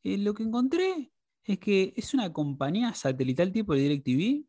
Eh, 0.03 0.19
lo 0.19 0.35
que 0.35 0.43
encontré 0.43 1.11
es 1.45 1.59
que 1.59 1.95
es 1.97 2.13
una 2.13 2.31
compañía 2.31 2.93
satelital 2.93 3.53
tipo 3.53 3.73
de 3.73 3.81
DirecTV, 3.81 4.45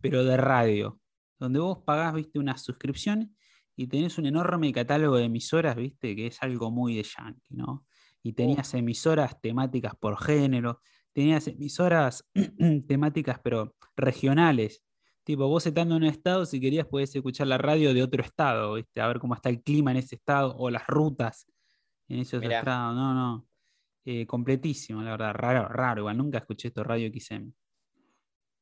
pero 0.00 0.24
de 0.24 0.36
radio, 0.36 1.00
donde 1.38 1.60
vos 1.60 1.78
pagás, 1.86 2.14
viste, 2.14 2.40
una 2.40 2.58
suscripción 2.58 3.36
y 3.76 3.86
tenés 3.86 4.18
un 4.18 4.26
enorme 4.26 4.72
catálogo 4.72 5.18
de 5.18 5.26
emisoras, 5.26 5.76
viste, 5.76 6.16
que 6.16 6.26
es 6.26 6.42
algo 6.42 6.72
muy 6.72 6.96
de 6.96 7.04
yankee, 7.04 7.54
¿no? 7.54 7.86
Y 8.22 8.34
tenías 8.34 8.72
emisoras 8.74 9.40
temáticas 9.40 9.94
por 9.96 10.16
género, 10.22 10.80
tenías 11.12 11.46
emisoras 11.48 12.28
temáticas, 12.88 13.40
pero 13.42 13.74
regionales. 13.96 14.82
Tipo, 15.24 15.46
vos 15.48 15.66
estando 15.66 15.96
en 15.96 16.02
un 16.02 16.08
estado, 16.08 16.46
si 16.46 16.60
querías, 16.60 16.86
podés 16.86 17.14
escuchar 17.14 17.46
la 17.46 17.58
radio 17.58 17.94
de 17.94 18.02
otro 18.02 18.22
estado, 18.22 18.74
¿viste? 18.74 19.00
A 19.00 19.06
ver 19.08 19.18
cómo 19.20 19.34
está 19.34 19.48
el 19.50 19.62
clima 19.62 19.90
en 19.92 19.98
ese 19.98 20.16
estado 20.16 20.56
o 20.56 20.68
las 20.70 20.86
rutas 20.86 21.46
en 22.08 22.20
ese 22.20 22.36
otro 22.36 22.48
Mirá. 22.48 22.58
estado. 22.60 22.94
No, 22.94 23.14
no. 23.14 23.46
Eh, 24.04 24.26
completísimo, 24.26 25.00
la 25.02 25.12
verdad. 25.12 25.32
Raro, 25.34 25.68
raro. 25.68 26.00
Igual 26.00 26.16
nunca 26.16 26.38
escuché 26.38 26.68
esto 26.68 26.82
Radio 26.82 27.08
XM. 27.08 27.52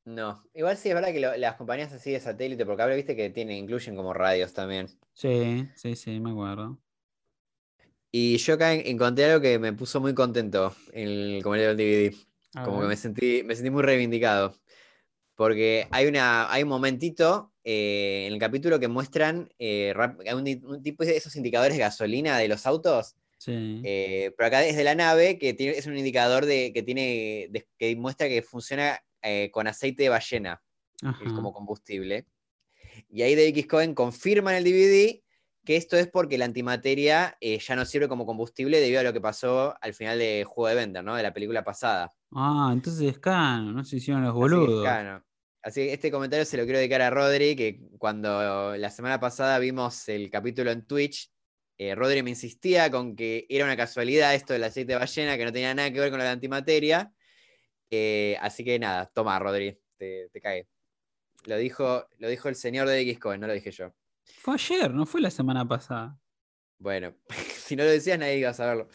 No, 0.04 0.42
igual 0.54 0.76
sí 0.76 0.88
es 0.88 0.94
verdad 0.94 1.12
que 1.12 1.20
lo- 1.20 1.36
las 1.36 1.56
compañías 1.56 1.92
así 1.92 2.10
de 2.10 2.20
satélite 2.20 2.64
por 2.66 2.76
cable, 2.76 2.96
viste 2.96 3.14
que 3.16 3.30
tienen, 3.30 3.56
incluyen 3.58 3.96
como 3.96 4.12
radios 4.12 4.52
también. 4.52 4.88
Sí, 5.12 5.68
sí, 5.76 5.94
sí, 5.96 6.20
me 6.20 6.30
acuerdo. 6.30 6.78
Y 8.12 8.36
yo 8.38 8.54
acá 8.54 8.74
en- 8.74 8.86
encontré 8.86 9.24
algo 9.26 9.40
que 9.40 9.58
me 9.58 9.72
puso 9.72 10.00
muy 10.00 10.14
contento 10.14 10.74
en 10.92 11.08
el 11.08 11.42
comentario 11.42 11.74
del 11.74 12.10
DVD. 12.10 12.16
A 12.54 12.64
Como 12.64 12.80
que 12.80 12.88
me 12.88 12.96
sentí, 12.96 13.42
me 13.44 13.54
sentí 13.54 13.70
muy 13.70 13.82
reivindicado. 13.82 14.54
Porque 15.36 15.86
hay, 15.90 16.06
una, 16.06 16.52
hay 16.52 16.64
un 16.64 16.68
momentito 16.68 17.52
eh, 17.64 18.24
en 18.26 18.32
el 18.34 18.38
capítulo 18.38 18.78
que 18.80 18.88
muestran 18.88 19.48
eh, 19.58 19.94
un, 20.34 20.64
un 20.66 20.82
tipo 20.82 21.04
de 21.04 21.16
esos 21.16 21.34
indicadores 21.36 21.74
de 21.76 21.80
gasolina 21.80 22.36
de 22.38 22.48
los 22.48 22.66
autos. 22.66 23.14
Sí. 23.38 23.80
eh, 23.84 24.34
pero 24.36 24.48
acá 24.48 24.60
desde 24.60 24.84
la 24.84 24.94
nave, 24.94 25.38
que 25.38 25.54
tiene, 25.54 25.78
es 25.78 25.86
un 25.86 25.96
indicador 25.96 26.44
de, 26.44 26.72
que, 26.74 26.82
tiene, 26.82 27.46
de- 27.50 27.66
que 27.78 27.96
muestra 27.96 28.28
que 28.28 28.42
funciona 28.42 29.00
eh, 29.22 29.50
con 29.50 29.66
aceite 29.66 30.02
de 30.02 30.08
ballena 30.10 30.60
Ajá. 31.02 31.24
como 31.24 31.52
combustible. 31.54 32.26
Y 33.08 33.22
ahí 33.22 33.34
David 33.34 33.48
X. 33.50 33.66
Cohen 33.66 33.94
confirma 33.94 34.50
en 34.50 34.58
el 34.58 34.64
DVD 34.64 35.22
que 35.64 35.76
esto 35.76 35.96
es 35.96 36.08
porque 36.08 36.38
la 36.38 36.46
antimateria 36.46 37.36
eh, 37.40 37.58
ya 37.58 37.76
no 37.76 37.84
sirve 37.84 38.08
como 38.08 38.26
combustible 38.26 38.80
debido 38.80 39.00
a 39.00 39.02
lo 39.04 39.12
que 39.12 39.20
pasó 39.20 39.74
al 39.80 39.94
final 39.94 40.18
de 40.18 40.44
Juego 40.44 40.68
de 40.68 40.74
Bender, 40.74 41.04
¿no? 41.04 41.14
De 41.16 41.22
la 41.22 41.32
película 41.32 41.62
pasada. 41.64 42.12
Ah, 42.32 42.70
entonces 42.72 43.02
es 43.08 43.18
canon, 43.18 43.74
no 43.74 43.84
se 43.84 43.96
hicieron 43.96 44.22
los 44.22 44.30
Así 44.30 44.36
que, 44.36 44.40
boludos. 44.40 44.82
claro, 44.82 45.24
Así 45.62 45.80
que 45.82 45.92
este 45.92 46.10
comentario 46.10 46.46
se 46.46 46.56
lo 46.56 46.64
quiero 46.64 46.78
dedicar 46.78 47.02
a 47.02 47.10
Rodri, 47.10 47.54
que 47.54 47.80
cuando 47.98 48.76
la 48.76 48.90
semana 48.90 49.20
pasada 49.20 49.58
vimos 49.58 50.08
el 50.08 50.30
capítulo 50.30 50.70
en 50.70 50.86
Twitch, 50.86 51.30
eh, 51.76 51.94
Rodri 51.94 52.22
me 52.22 52.30
insistía 52.30 52.90
con 52.90 53.14
que 53.14 53.46
era 53.48 53.64
una 53.64 53.76
casualidad 53.76 54.34
esto 54.34 54.54
del 54.54 54.64
aceite 54.64 54.92
de 54.92 54.98
ballena, 54.98 55.36
que 55.36 55.44
no 55.44 55.52
tenía 55.52 55.74
nada 55.74 55.92
que 55.92 56.00
ver 56.00 56.10
con 56.10 56.18
la 56.18 56.30
antimateria. 56.30 57.12
Eh, 57.90 58.38
así 58.40 58.64
que 58.64 58.78
nada, 58.78 59.10
toma, 59.12 59.38
Rodri, 59.38 59.78
te, 59.98 60.30
te 60.32 60.40
cagué. 60.40 60.66
Lo 61.44 61.56
dijo, 61.56 62.06
lo 62.18 62.28
dijo 62.28 62.48
el 62.48 62.54
señor 62.54 62.88
de 62.88 63.00
X 63.00 63.18
no 63.38 63.46
lo 63.46 63.52
dije 63.52 63.70
yo. 63.70 63.94
Fue 64.38 64.54
ayer, 64.54 64.92
no 64.92 65.06
fue 65.06 65.20
la 65.20 65.30
semana 65.30 65.66
pasada. 65.66 66.18
Bueno, 66.78 67.14
si 67.56 67.76
no 67.76 67.84
lo 67.84 67.90
decías, 67.90 68.18
nadie 68.18 68.38
iba 68.38 68.50
a 68.50 68.54
saberlo. 68.54 68.88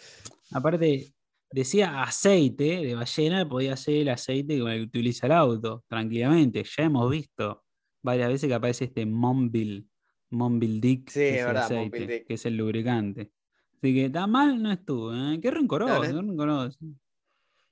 Aparte, 0.51 1.13
decía 1.51 2.01
aceite 2.03 2.63
de 2.85 2.95
ballena, 2.95 3.47
podía 3.47 3.75
ser 3.77 3.95
el 3.97 4.09
aceite 4.09 4.59
con 4.59 4.71
el 4.71 4.79
que 4.79 4.85
utiliza 4.85 5.27
el 5.27 5.33
auto, 5.33 5.83
tranquilamente. 5.87 6.63
Ya 6.63 6.83
hemos 6.83 7.09
visto 7.11 7.63
varias 8.01 8.29
veces 8.29 8.47
que 8.47 8.53
aparece 8.53 8.85
este 8.85 9.05
Monbil, 9.05 9.87
Monbil 10.31 10.81
Dick, 10.81 11.09
Sí, 11.09 11.19
que 11.19 11.39
es 11.39 11.45
el 11.45 11.57
aceite, 11.57 12.07
Dick. 12.07 12.27
que 12.27 12.33
es 12.35 12.45
el 12.45 12.57
lubricante. 12.57 13.31
Así 13.77 13.93
que 13.93 14.09
tan 14.09 14.31
mal 14.31 14.61
no 14.61 14.71
estuvo, 14.71 15.13
¿eh? 15.13 15.39
Qué 15.41 15.51
rencoroso, 15.51 15.93
No, 15.93 15.99
no 15.99 16.03
es- 16.05 16.11
qué 16.11 16.21
rencoroso. 16.21 16.79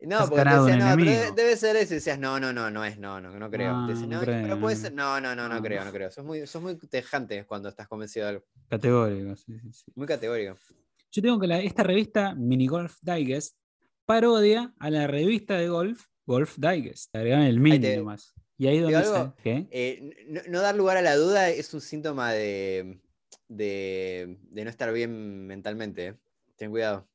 No, 0.06 0.20
porque 0.30 0.43
te 0.43 0.49
decías, 0.49 0.60
no, 0.60 0.66
pero 0.66 0.95
debe, 0.95 1.12
enemigo". 1.14 1.36
debe 1.36 1.58
ser 1.58 1.76
eso. 1.78 1.93
Y 1.93 1.95
decías, 1.97 2.20
no, 2.20 2.39
no, 2.39 2.51
no, 2.54 2.70
no 2.70 2.84
es, 2.86 2.97
no, 2.99 3.22
no, 3.22 3.38
no 3.39 3.49
creo. 3.49 3.74
Ah, 3.76 3.84
Te 3.88 3.93
decías, 3.93 4.10
no 4.10 4.16
no, 4.18 4.22
creo, 4.24 4.41
pero 4.43 4.60
puede 4.60 4.76
no. 4.76 4.82
ser, 4.82 4.93
no, 4.93 5.22
no, 5.22 5.36
no, 5.36 5.47
no 5.49 5.56
No. 5.56 5.62
creo, 5.62 5.86
no 5.86 5.91
creo. 5.91 6.12
Sos 6.12 6.26
muy, 6.26 6.45
sos 6.47 6.62
muy 6.62 6.76
tejante 6.78 7.45
cuando 7.45 7.70
estás 7.70 7.88
convencido 7.88 8.26
de 8.26 8.30
algo. 8.34 8.45
Categórico, 8.70 9.36
sí, 9.36 9.58
sí, 9.60 9.72
sí. 9.74 9.91
Muy 9.95 10.08
categórico. 10.08 10.58
Yo 11.12 11.22
tengo 11.22 11.39
que 11.39 11.47
la- 11.47 11.60
esta 11.62 11.84
revista, 11.84 12.34
Mini 12.36 12.68
Golf 12.68 12.97
Digest, 13.01 13.56
parodia 14.06 14.74
a 14.80 14.89
la 14.89 15.08
revista 15.08 15.56
de 15.58 15.70
golf, 15.70 16.06
Golf 16.26 16.58
Digest. 16.58 17.16
Agregaron 17.16 17.45
el 17.45 17.60
mini 17.60 17.80
te- 17.80 17.97
nomás. 17.97 18.34
Y 18.58 18.68
ahí 18.68 18.80
donde 18.80 18.97
algo. 18.97 19.36
Eh, 19.45 20.26
no, 20.28 20.41
no 20.49 20.62
dar 20.62 20.76
lugar 20.76 20.97
a 20.97 21.01
la 21.01 21.16
duda 21.16 21.49
es 21.49 21.74
un 21.74 21.82
síntoma 21.82 22.32
de, 22.34 22.99
de, 23.47 24.38
de 24.41 24.64
no 24.64 24.70
estar 24.70 24.91
bien 24.93 25.45
mentalmente. 25.47 26.08
eh. 26.08 26.16
Ten 26.56 26.72
cuidado. 26.72 27.08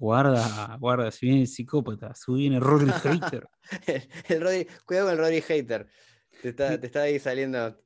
Guarda, 0.00 0.78
guarda, 0.80 1.10
si 1.10 1.26
viene 1.26 1.42
el 1.42 1.46
psicópata, 1.46 2.14
si 2.14 2.32
viene 2.32 2.58
Rodri 2.58 2.90
Hater. 2.90 3.46
El, 3.86 4.02
el 4.28 4.42
Rodri- 4.42 4.66
cuidado 4.86 5.08
con 5.08 5.12
el 5.12 5.18
Rodri 5.18 5.42
Hater. 5.42 5.86
Te 6.40 6.48
está, 6.48 6.80
te 6.80 6.86
está 6.86 7.02
ahí 7.02 7.18
saliendo. 7.18 7.78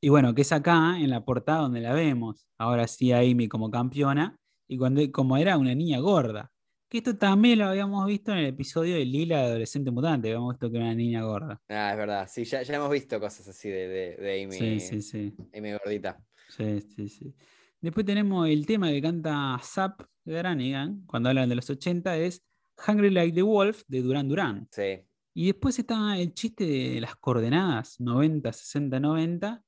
Y 0.00 0.08
bueno, 0.08 0.36
que 0.36 0.42
es 0.42 0.52
acá 0.52 0.96
en 1.00 1.10
la 1.10 1.24
portada 1.24 1.62
donde 1.62 1.80
la 1.80 1.94
vemos. 1.94 2.46
Ahora 2.58 2.86
sí 2.86 3.10
a 3.10 3.18
Amy 3.18 3.48
como 3.48 3.72
campeona. 3.72 4.38
Y 4.68 4.78
cuando 4.78 5.02
como 5.10 5.36
era 5.36 5.58
una 5.58 5.74
niña 5.74 5.98
gorda. 5.98 6.48
Que 6.88 6.98
esto 6.98 7.16
también 7.16 7.58
lo 7.58 7.64
habíamos 7.66 8.06
visto 8.06 8.30
en 8.30 8.38
el 8.38 8.46
episodio 8.46 8.94
de 8.94 9.04
Lila 9.04 9.40
Adolescente 9.40 9.90
Mutante. 9.90 10.28
Habíamos 10.28 10.54
visto 10.54 10.70
que 10.70 10.76
era 10.76 10.86
una 10.86 10.94
niña 10.94 11.22
gorda. 11.22 11.60
Ah, 11.68 11.90
es 11.90 11.96
verdad. 11.98 12.28
Sí, 12.32 12.44
ya, 12.44 12.62
ya 12.62 12.76
hemos 12.76 12.90
visto 12.90 13.18
cosas 13.18 13.48
así 13.48 13.68
de, 13.68 13.88
de, 13.88 14.16
de 14.16 14.44
Amy, 14.44 14.52
Sí, 14.52 14.78
sí, 14.78 15.02
sí. 15.02 15.34
Amy 15.56 15.72
gordita. 15.72 16.22
Sí, 16.48 16.80
sí, 16.82 17.08
sí. 17.08 17.34
Después 17.82 18.06
tenemos 18.06 18.48
el 18.48 18.64
tema 18.64 18.90
que 18.90 19.02
canta 19.02 19.58
Zap 19.60 20.02
Granigan 20.24 21.04
cuando 21.04 21.28
hablan 21.28 21.48
de 21.48 21.56
los 21.56 21.68
80 21.68 22.16
es 22.16 22.44
Hungry 22.86 23.10
Like 23.10 23.34
the 23.34 23.42
Wolf 23.42 23.82
de 23.88 24.02
Duran 24.02 24.28
Duran. 24.28 24.68
Sí. 24.70 25.00
Y 25.34 25.46
después 25.46 25.76
está 25.80 26.16
el 26.16 26.32
chiste 26.32 26.64
de 26.64 27.00
las 27.00 27.16
coordenadas 27.16 27.98
90, 27.98 28.52
60, 28.52 29.00
90, 29.00 29.64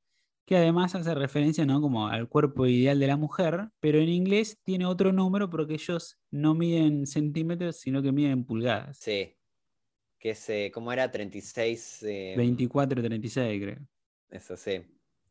que 0.46 0.56
además 0.56 0.94
hace 0.94 1.12
referencia 1.12 1.66
¿no? 1.66 1.80
como 1.80 2.06
al 2.06 2.28
cuerpo 2.28 2.66
ideal 2.68 3.00
de 3.00 3.06
la 3.08 3.16
mujer, 3.16 3.70
pero 3.80 3.98
en 3.98 4.08
inglés 4.08 4.60
tiene 4.62 4.86
otro 4.86 5.12
número 5.12 5.50
porque 5.50 5.74
ellos 5.74 6.16
no 6.30 6.54
miden 6.54 7.08
centímetros, 7.08 7.80
sino 7.80 8.00
que 8.00 8.12
miden 8.12 8.44
pulgadas. 8.44 8.96
Sí. 8.98 9.34
Que 10.20 10.30
es, 10.30 10.48
eh, 10.50 10.70
¿cómo 10.72 10.92
era? 10.92 11.10
36. 11.10 12.02
eh, 12.04 12.34
24, 12.36 13.02
36, 13.02 13.60
creo. 13.60 13.78
Eso, 14.30 14.56
sí. 14.56 14.82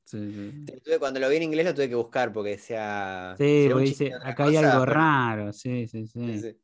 Sí, 0.06 0.64
sí. 0.66 0.92
Cuando 1.00 1.20
lo 1.20 1.30
vi 1.30 1.38
en 1.38 1.44
inglés 1.44 1.66
lo 1.66 1.74
tuve 1.74 1.90
que 1.90 1.96
buscar 1.96 2.32
porque 2.34 2.52
decía. 2.52 3.36
Sí, 3.38 3.68
porque 3.72 3.86
dice, 3.86 4.12
acá 4.22 4.46
hay 4.46 4.58
algo 4.58 4.72
pero- 4.82 4.86
raro, 4.86 5.54
sí, 5.54 5.88
sí, 5.88 6.08
sí. 6.08 6.56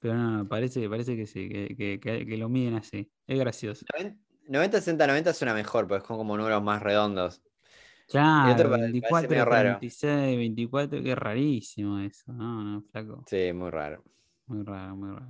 Pero 0.00 0.14
no, 0.14 0.48
parece, 0.48 0.88
parece 0.88 1.16
que 1.16 1.26
sí, 1.26 1.48
que, 1.48 1.76
que- 1.76 2.00
que- 2.00 2.24
que 2.26 2.36
lo 2.36 2.48
miden 2.48 2.74
así. 2.74 3.10
Es 3.26 3.38
gracioso. 3.38 3.84
90, 4.46 4.78
60, 4.78 5.06
90 5.06 5.34
suena 5.34 5.54
mejor, 5.54 5.86
porque 5.88 6.06
son 6.06 6.16
como 6.16 6.36
números 6.36 6.62
más 6.62 6.82
redondos. 6.82 7.42
Claro, 8.08 8.54
otro 8.54 8.70
pa- 8.70 8.76
parece 8.76 8.92
24, 8.92 9.28
medio 9.30 9.44
raro. 9.44 9.78
36, 9.78 10.36
24, 10.38 11.02
qué 11.02 11.14
rarísimo 11.14 11.98
eso, 11.98 12.32
no, 12.32 12.62
no, 12.64 12.82
flaco. 12.90 13.24
Sí, 13.26 13.52
muy 13.52 13.70
raro. 13.70 14.02
Muy 14.46 14.64
raro, 14.64 14.96
muy 14.96 15.10
raro. 15.10 15.28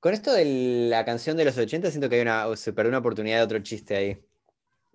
Con 0.00 0.12
esto 0.14 0.32
de 0.32 0.88
la 0.90 1.04
canción 1.04 1.36
de 1.36 1.44
los 1.44 1.56
80, 1.56 1.90
siento 1.90 2.08
que 2.08 2.16
hay 2.16 2.22
una, 2.22 2.56
se 2.56 2.72
perdió 2.72 2.88
una 2.88 2.98
oportunidad 2.98 3.38
de 3.38 3.44
otro 3.44 3.58
chiste 3.60 3.94
ahí. 3.94 4.18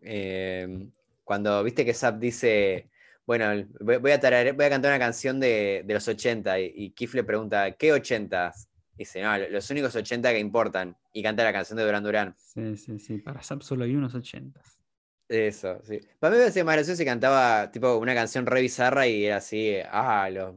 Eh, 0.02 0.90
cuando 1.32 1.64
viste 1.64 1.86
que 1.86 1.94
Zap 1.94 2.20
dice, 2.20 2.90
bueno, 3.26 3.46
voy, 3.80 4.12
a, 4.12 4.20
tarare- 4.20 4.52
voy 4.52 4.66
a 4.66 4.70
cantar 4.70 4.92
una 4.92 5.00
canción 5.00 5.40
de, 5.40 5.82
de 5.86 5.94
los 5.94 6.06
80 6.06 6.60
y, 6.60 6.74
y 6.76 6.92
Keith 6.92 7.14
le 7.14 7.24
pregunta, 7.24 7.72
¿qué 7.72 7.94
80? 7.94 8.54
Dice, 8.98 9.22
no, 9.22 9.38
los 9.38 9.70
únicos 9.70 9.96
80 9.96 10.30
que 10.34 10.40
importan. 10.40 10.98
Y 11.14 11.24
canta 11.24 11.46
la 11.46 11.54
canción 11.54 11.78
de 11.78 11.86
Duran 11.86 12.04
Duran. 12.04 12.36
Sí, 12.38 12.76
sí, 12.76 13.00
sí. 13.00 13.18
Para 13.20 13.42
Zap 13.42 13.62
solo 13.62 13.86
hay 13.86 13.96
unos 13.96 14.14
80. 14.14 14.62
Eso, 15.30 15.80
sí. 15.84 16.02
Para 16.20 16.32
mí 16.32 16.38
me 16.40 16.44
parecía 16.44 16.66
más 16.66 16.76
gracioso 16.76 16.98
si 16.98 17.06
cantaba 17.06 17.72
tipo 17.72 17.96
una 17.96 18.14
canción 18.14 18.46
re 18.46 18.60
bizarra 18.60 19.08
y 19.08 19.24
era 19.26 19.38
así, 19.38 19.76
ah, 19.90 20.30
los, 20.30 20.56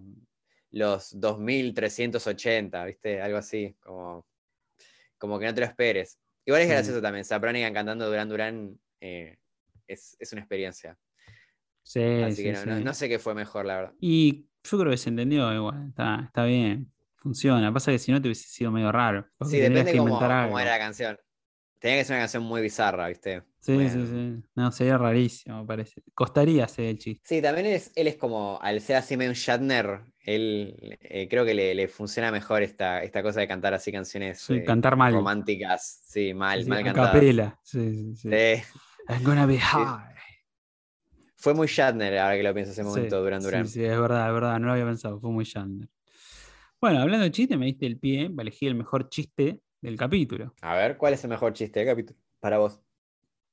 los 0.72 1.20
2380, 1.20 2.84
¿viste? 2.84 3.20
Algo 3.22 3.38
así, 3.38 3.76
como, 3.80 4.26
como 5.18 5.38
que 5.38 5.46
no 5.46 5.54
te 5.54 5.60
lo 5.60 5.66
esperes. 5.68 6.18
Igual 6.44 6.62
es 6.62 6.66
Sí. 6.68 6.72
gracioso 6.74 7.00
también, 7.00 7.24
Sapronigan 7.24 7.72
cantando 7.72 8.06
Duran 8.08 8.28
Duran 8.28 8.80
eh, 9.00 9.36
es, 9.86 10.16
es 10.18 10.32
una 10.32 10.40
experiencia. 10.42 10.96
Sí, 11.82 12.00
Así 12.00 12.36
sí, 12.36 12.42
que 12.44 12.52
no, 12.52 12.66
no- 12.66 12.78
sí. 12.78 12.84
no 12.84 12.94
sé 12.94 13.08
qué 13.08 13.18
fue 13.18 13.34
mejor, 13.34 13.66
la 13.66 13.76
verdad. 13.76 13.92
Y 14.00 14.46
yo 14.64 14.78
creo 14.78 14.90
que 14.90 14.96
se 14.96 15.10
entendió 15.10 15.52
igual. 15.52 15.88
Está, 15.88 16.22
está 16.26 16.44
bien. 16.44 16.90
Funciona. 17.16 17.72
Pasa 17.72 17.92
que 17.92 17.98
si 17.98 18.12
no 18.12 18.20
te 18.20 18.28
hubiese 18.28 18.48
sido 18.48 18.70
medio 18.70 18.90
raro. 18.92 19.26
Sí, 19.42 19.58
depende 19.58 19.92
que 19.92 19.98
cómo, 19.98 20.18
era 20.20 20.72
la 20.72 20.78
canción. 20.78 21.18
Tenía 21.78 21.98
que 21.98 22.04
ser 22.04 22.14
una 22.14 22.22
canción 22.22 22.42
muy 22.44 22.62
bizarra, 22.62 23.08
¿viste? 23.08 23.42
Sí, 23.60 23.76
sí, 23.88 24.06
sí. 24.06 24.42
No, 24.54 24.70
sería 24.72 24.98
rarísimo, 24.98 25.60
me 25.60 25.66
parece. 25.66 26.02
Costaría 26.14 26.64
hacer 26.64 26.86
el 26.86 26.98
chiste. 26.98 27.26
Sí, 27.26 27.40
también 27.42 27.66
es, 27.66 27.92
él 27.94 28.06
es 28.08 28.16
como, 28.16 28.58
al 28.60 28.80
ser 28.80 28.96
así 28.96 29.16
medio 29.16 29.30
un 29.30 29.34
Shatner, 29.36 30.00
él 30.20 30.98
eh, 31.00 31.26
creo 31.28 31.44
que 31.44 31.54
le, 31.54 31.74
le 31.74 31.88
funciona 31.88 32.30
mejor 32.30 32.62
esta, 32.62 33.02
esta 33.02 33.22
cosa 33.22 33.40
de 33.40 33.48
cantar 33.48 33.72
así 33.74 33.90
canciones 33.92 34.40
Sí, 34.40 34.54
eh, 34.54 34.64
cantar 34.64 34.96
mal. 34.96 35.12
románticas, 35.14 36.02
sí, 36.06 36.34
mal, 36.34 36.66
mal 36.66 36.84
cantadas. 36.84 37.14
capela. 37.16 37.58
Sí, 37.62 38.14
sí, 38.14 38.16
sí. 38.16 38.28
Sí. 39.06 39.12
I'm 39.12 39.24
gonna 39.24 39.46
be 39.46 39.58
high. 39.58 40.14
Fue 41.36 41.52
muy 41.52 41.66
Shatner, 41.66 42.16
ahora 42.18 42.36
que 42.36 42.42
lo 42.42 42.54
pienso 42.54 42.72
ese 42.72 42.82
Sí, 42.82 42.88
momento, 42.88 43.22
Duran 43.22 43.40
sí, 43.42 43.46
Duran. 43.46 43.68
Sí, 43.68 43.84
es 43.84 44.00
verdad, 44.00 44.28
es 44.28 44.32
verdad, 44.32 44.58
no 44.58 44.66
lo 44.66 44.72
había 44.72 44.86
pensado, 44.86 45.20
fue 45.20 45.30
muy 45.30 45.44
Shander. 45.44 45.88
Bueno, 46.80 47.00
hablando 47.00 47.24
de 47.24 47.30
chiste, 47.30 47.56
me 47.58 47.66
diste 47.66 47.86
el 47.86 47.98
pie 47.98 48.30
para 48.30 48.42
elegir 48.42 48.68
el 48.68 48.74
mejor 48.76 49.08
chiste 49.10 49.60
del 49.80 49.96
capítulo. 49.96 50.54
A 50.62 50.74
ver, 50.76 50.96
¿cuál 50.96 51.12
es 51.12 51.22
el 51.24 51.30
mejor 51.30 51.52
chiste 51.52 51.80
del 51.80 51.88
capítulo? 51.88 52.18
Para 52.40 52.58
vos. 52.58 52.80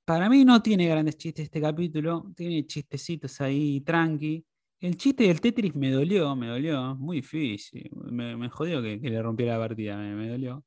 Para 0.06 0.30
mí 0.30 0.46
no 0.46 0.62
tiene 0.62 0.88
grandes 0.88 1.18
chistes 1.18 1.46
este 1.46 1.60
capítulo, 1.60 2.32
tiene 2.36 2.66
chistecitos 2.66 3.42
ahí 3.42 3.82
tranqui. 3.82 4.46
El 4.80 4.98
chiste 4.98 5.26
del 5.26 5.42
Tetris 5.42 5.76
me 5.76 5.92
dolió, 5.92 6.36
me 6.36 6.48
dolió, 6.48 6.96
muy 6.96 7.18
difícil. 7.18 7.90
Me, 8.10 8.36
me 8.36 8.50
jodió 8.50 8.82
que, 8.82 9.00
que 9.00 9.10
le 9.10 9.22
rompiera 9.22 9.54
la 9.54 9.68
partida, 9.68 9.98
me, 9.98 10.16
me 10.16 10.30
dolió. 10.30 10.66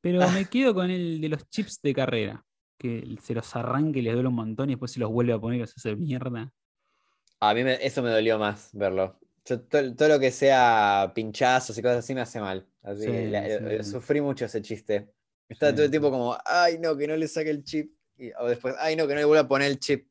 Pero 0.00 0.18
me 0.32 0.46
quedo 0.46 0.74
con 0.74 0.90
el 0.90 1.20
de 1.20 1.28
los 1.28 1.48
chips 1.48 1.80
de 1.80 1.94
carrera, 1.94 2.44
que 2.78 3.16
se 3.22 3.34
los 3.34 3.54
arranque 3.56 4.00
y 4.00 4.02
les 4.02 4.14
duele 4.14 4.28
un 4.28 4.34
montón 4.34 4.68
y 4.70 4.72
después 4.74 4.92
se 4.92 5.00
los 5.00 5.10
vuelve 5.10 5.32
a 5.32 5.38
poner 5.38 5.58
y 5.58 5.60
los 5.62 5.74
hace 5.76 5.94
mierda. 5.96 6.52
A 7.40 7.54
mí 7.54 7.64
me- 7.64 7.84
eso 7.84 8.02
me 8.02 8.10
dolió 8.10 8.38
más 8.38 8.70
verlo. 8.72 9.18
Yo, 9.44 9.60
to- 9.60 9.94
todo, 9.94 10.08
lo 10.08 10.18
que 10.18 10.30
sea 10.30 11.12
pinchazos 11.14 11.76
y 11.76 11.82
cosas 11.82 11.98
así 11.98 12.14
me 12.14 12.22
hace 12.22 12.40
mal. 12.40 12.66
Así 12.82 13.02
Sí, 13.02 13.06
que 13.10 13.28
la- 13.30 13.44
sí. 13.44 13.50
eh, 13.60 13.84
sufrí 13.84 14.20
mucho 14.20 14.46
ese 14.46 14.62
chiste. 14.62 15.12
Estaba 15.48 15.72
todo 15.74 15.84
el 15.84 15.90
tiempo 15.90 16.10
como, 16.10 16.36
ay 16.46 16.78
no, 16.78 16.96
que 16.96 17.06
no 17.06 17.16
le 17.16 17.28
saque 17.28 17.50
el 17.50 17.62
chip. 17.62 17.92
Y- 18.16 18.30
o 18.38 18.46
después, 18.48 18.74
ay 18.78 18.96
no, 18.96 19.06
que 19.06 19.14
no 19.14 19.20
le 19.20 19.26
vuelva 19.26 19.42
a 19.42 19.48
poner 19.48 19.70
el 19.70 19.78
chip. 19.78 20.08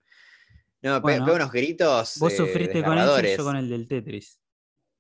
No, 0.84 1.02
Bueno, 1.02 1.26
pega 1.26 1.36
unos 1.38 1.52
gritos. 1.52 2.18
Vos 2.20 2.34
eh, 2.34 2.38
sufriste 2.38 2.84
con 2.84 2.92
desgarradores. 2.96 3.38
yo 3.38 3.44
con 3.44 3.56
el 3.56 3.70
del 3.70 3.88
Tetris. 3.88 4.40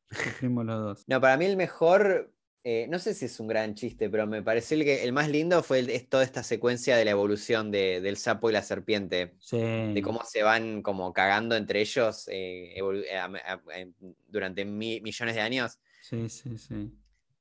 Sufrimos 0.09 0.66
los 0.66 0.80
dos. 0.80 1.03
No, 1.07 1.20
para 1.22 1.38
mí 1.38 1.45
el 1.45 1.57
mejor, 1.57 2.34
eh, 2.64 2.88
no 2.89 2.97
sé 2.99 3.14
si 3.14 3.26
es 3.26 3.39
un 3.39 3.47
gran 3.47 3.76
chiste, 3.76 4.09
pero 4.09 4.26
me 4.28 4.41
pareció 4.41 4.78
el, 4.78 4.84
que, 4.86 5.03
el 5.03 5.11
más 5.14 5.30
lindo 5.30 5.61
fue 5.64 5.80
el- 5.80 5.89
es 5.89 6.07
toda 6.07 6.24
esta 6.24 6.43
secuencia 6.43 6.95
de 6.97 7.05
la 7.05 7.11
evolución 7.11 7.72
de- 7.72 7.99
del 8.01 8.18
sapo 8.18 8.49
y 8.49 8.53
la 8.53 8.61
serpiente. 8.64 9.34
Sí. 9.39 9.57
de 9.59 10.01
cómo 10.01 10.22
se 10.26 10.43
van 10.43 10.82
como 10.82 11.11
cagando 11.14 11.55
entre 11.55 11.82
ellos 11.82 12.28
eh, 12.30 12.74
eh, 12.78 13.18
a- 13.18 13.26
a- 13.26 13.61
durante 14.28 14.66
mi- 14.66 15.01
millones 15.01 15.36
de 15.36 15.41
años. 15.41 15.80
Sí, 16.01 16.30
sí, 16.30 16.57
sí. 16.57 16.74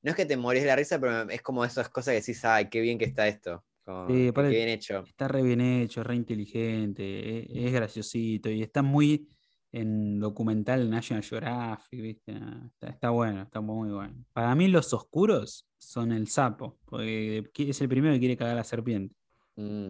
No 0.01 0.09
es 0.11 0.15
que 0.15 0.25
te 0.25 0.35
morís 0.37 0.63
de 0.63 0.67
la 0.67 0.75
risa, 0.75 0.99
pero 0.99 1.29
es 1.29 1.41
como 1.41 1.63
esas 1.65 1.89
cosas 1.89 2.11
que 2.13 2.19
decís, 2.19 2.43
ay, 2.45 2.69
qué 2.69 2.81
bien 2.81 2.97
que 2.99 3.05
está 3.05 3.27
esto. 3.27 3.63
como, 3.85 4.07
Sí, 4.07 4.31
qué 4.33 4.41
bien 4.49 4.69
hecho. 4.69 5.03
Está 5.07 5.27
re 5.27 5.41
bien 5.41 5.59
hecho, 5.61 6.03
re 6.03 6.15
inteligente, 6.15 7.03
e- 7.03 7.65
es, 7.67 7.73
graciosito 7.73 8.49
y 8.49 8.61
está 8.61 8.81
muy 8.81 9.27
en 9.73 10.19
documental 10.19 10.89
National 10.89 11.23
Geographic, 11.23 12.01
¿viste? 12.01 12.31
Ah, 12.39 12.61
Está, 12.67 12.87
está 12.89 13.09
bueno, 13.09 13.41
está 13.41 13.59
muy 13.59 13.89
bueno. 13.91 14.23
Para 14.31 14.53
mí 14.55 14.67
los 14.69 14.93
oscuros 14.93 15.67
son 15.77 16.11
el 16.13 16.27
sapo, 16.27 16.79
porque 16.85 17.43
es 17.57 17.81
el 17.81 17.89
primero 17.89 18.13
que 18.13 18.19
quiere 18.19 18.37
cagar 18.37 18.53
a 18.53 18.57
la 18.57 18.63
serpiente. 18.63 19.15
Mm, 19.55 19.89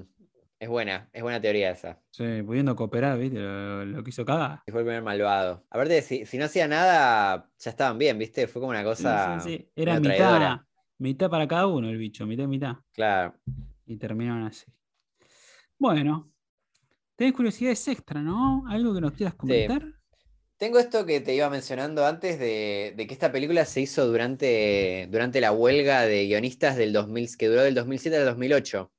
es 0.59 0.69
buena, 0.69 1.09
es 1.11 1.21
buena 1.21 1.39
teoría 1.41 1.71
esa. 1.71 2.01
Sí, 2.11 2.23
pudiendo 2.45 2.75
cooperar, 2.75 3.19
¿viste? 3.19 3.37
Lo, 3.39 3.85
lo 3.85 4.03
quiso 4.03 4.23
cagar. 4.25 4.61
Fue 4.65 4.79
el 4.81 4.85
primer 4.85 5.03
malvado. 5.03 5.65
Aparte, 5.69 6.01
si, 6.01 6.25
si 6.25 6.37
no 6.37 6.45
hacía 6.45 6.67
nada, 6.67 7.49
ya 7.59 7.69
estaban 7.69 7.97
bien, 7.97 8.17
¿viste? 8.17 8.47
Fue 8.47 8.61
como 8.61 8.69
una 8.71 8.79
Sí, 8.79 8.85
cosa. 8.85 9.39
sí, 9.41 9.49
sí. 9.57 9.69
Era 9.75 9.99
medio 9.99 10.09
mitad, 10.11 10.15
traidora. 10.29 10.67
mitad 10.97 11.29
para 11.29 11.47
cada 11.47 11.67
uno 11.67 11.89
el 11.89 11.97
bicho, 11.97 12.25
mitad 12.25 12.45
y 12.45 12.47
mitad. 12.47 12.77
Claro. 12.93 13.35
Y 13.85 13.97
terminaron 13.97 14.43
así. 14.43 14.65
Bueno, 15.77 16.31
tenés 17.15 17.33
curiosidades 17.33 17.87
extra, 17.87 18.21
¿no? 18.21 18.63
¿Algo 18.67 18.93
que 18.93 19.01
nos 19.01 19.13
quieras 19.13 19.35
comentar? 19.35 19.83
Tengo 20.57 20.79
esto 20.79 21.05
que 21.05 21.19
te 21.19 21.35
iba 21.35 21.49
mencionando 21.49 22.05
antes 22.05 22.39
de, 22.39 22.93
de 22.95 23.07
que 23.07 23.13
esta 23.13 23.31
película 23.31 23.65
se 23.65 23.81
hizo 23.81 24.05
durante, 24.07 25.07
durante 25.11 25.41
la 25.41 25.51
huelga 25.51 26.01
de 26.03 26.25
guionistas 26.27 26.77
del 26.77 26.93
2000, 26.93 27.37
que 27.37 27.47
duró 27.47 27.63
del 27.63 27.73
2007 27.75 28.17
al 28.17 28.25
2008. 28.25 28.91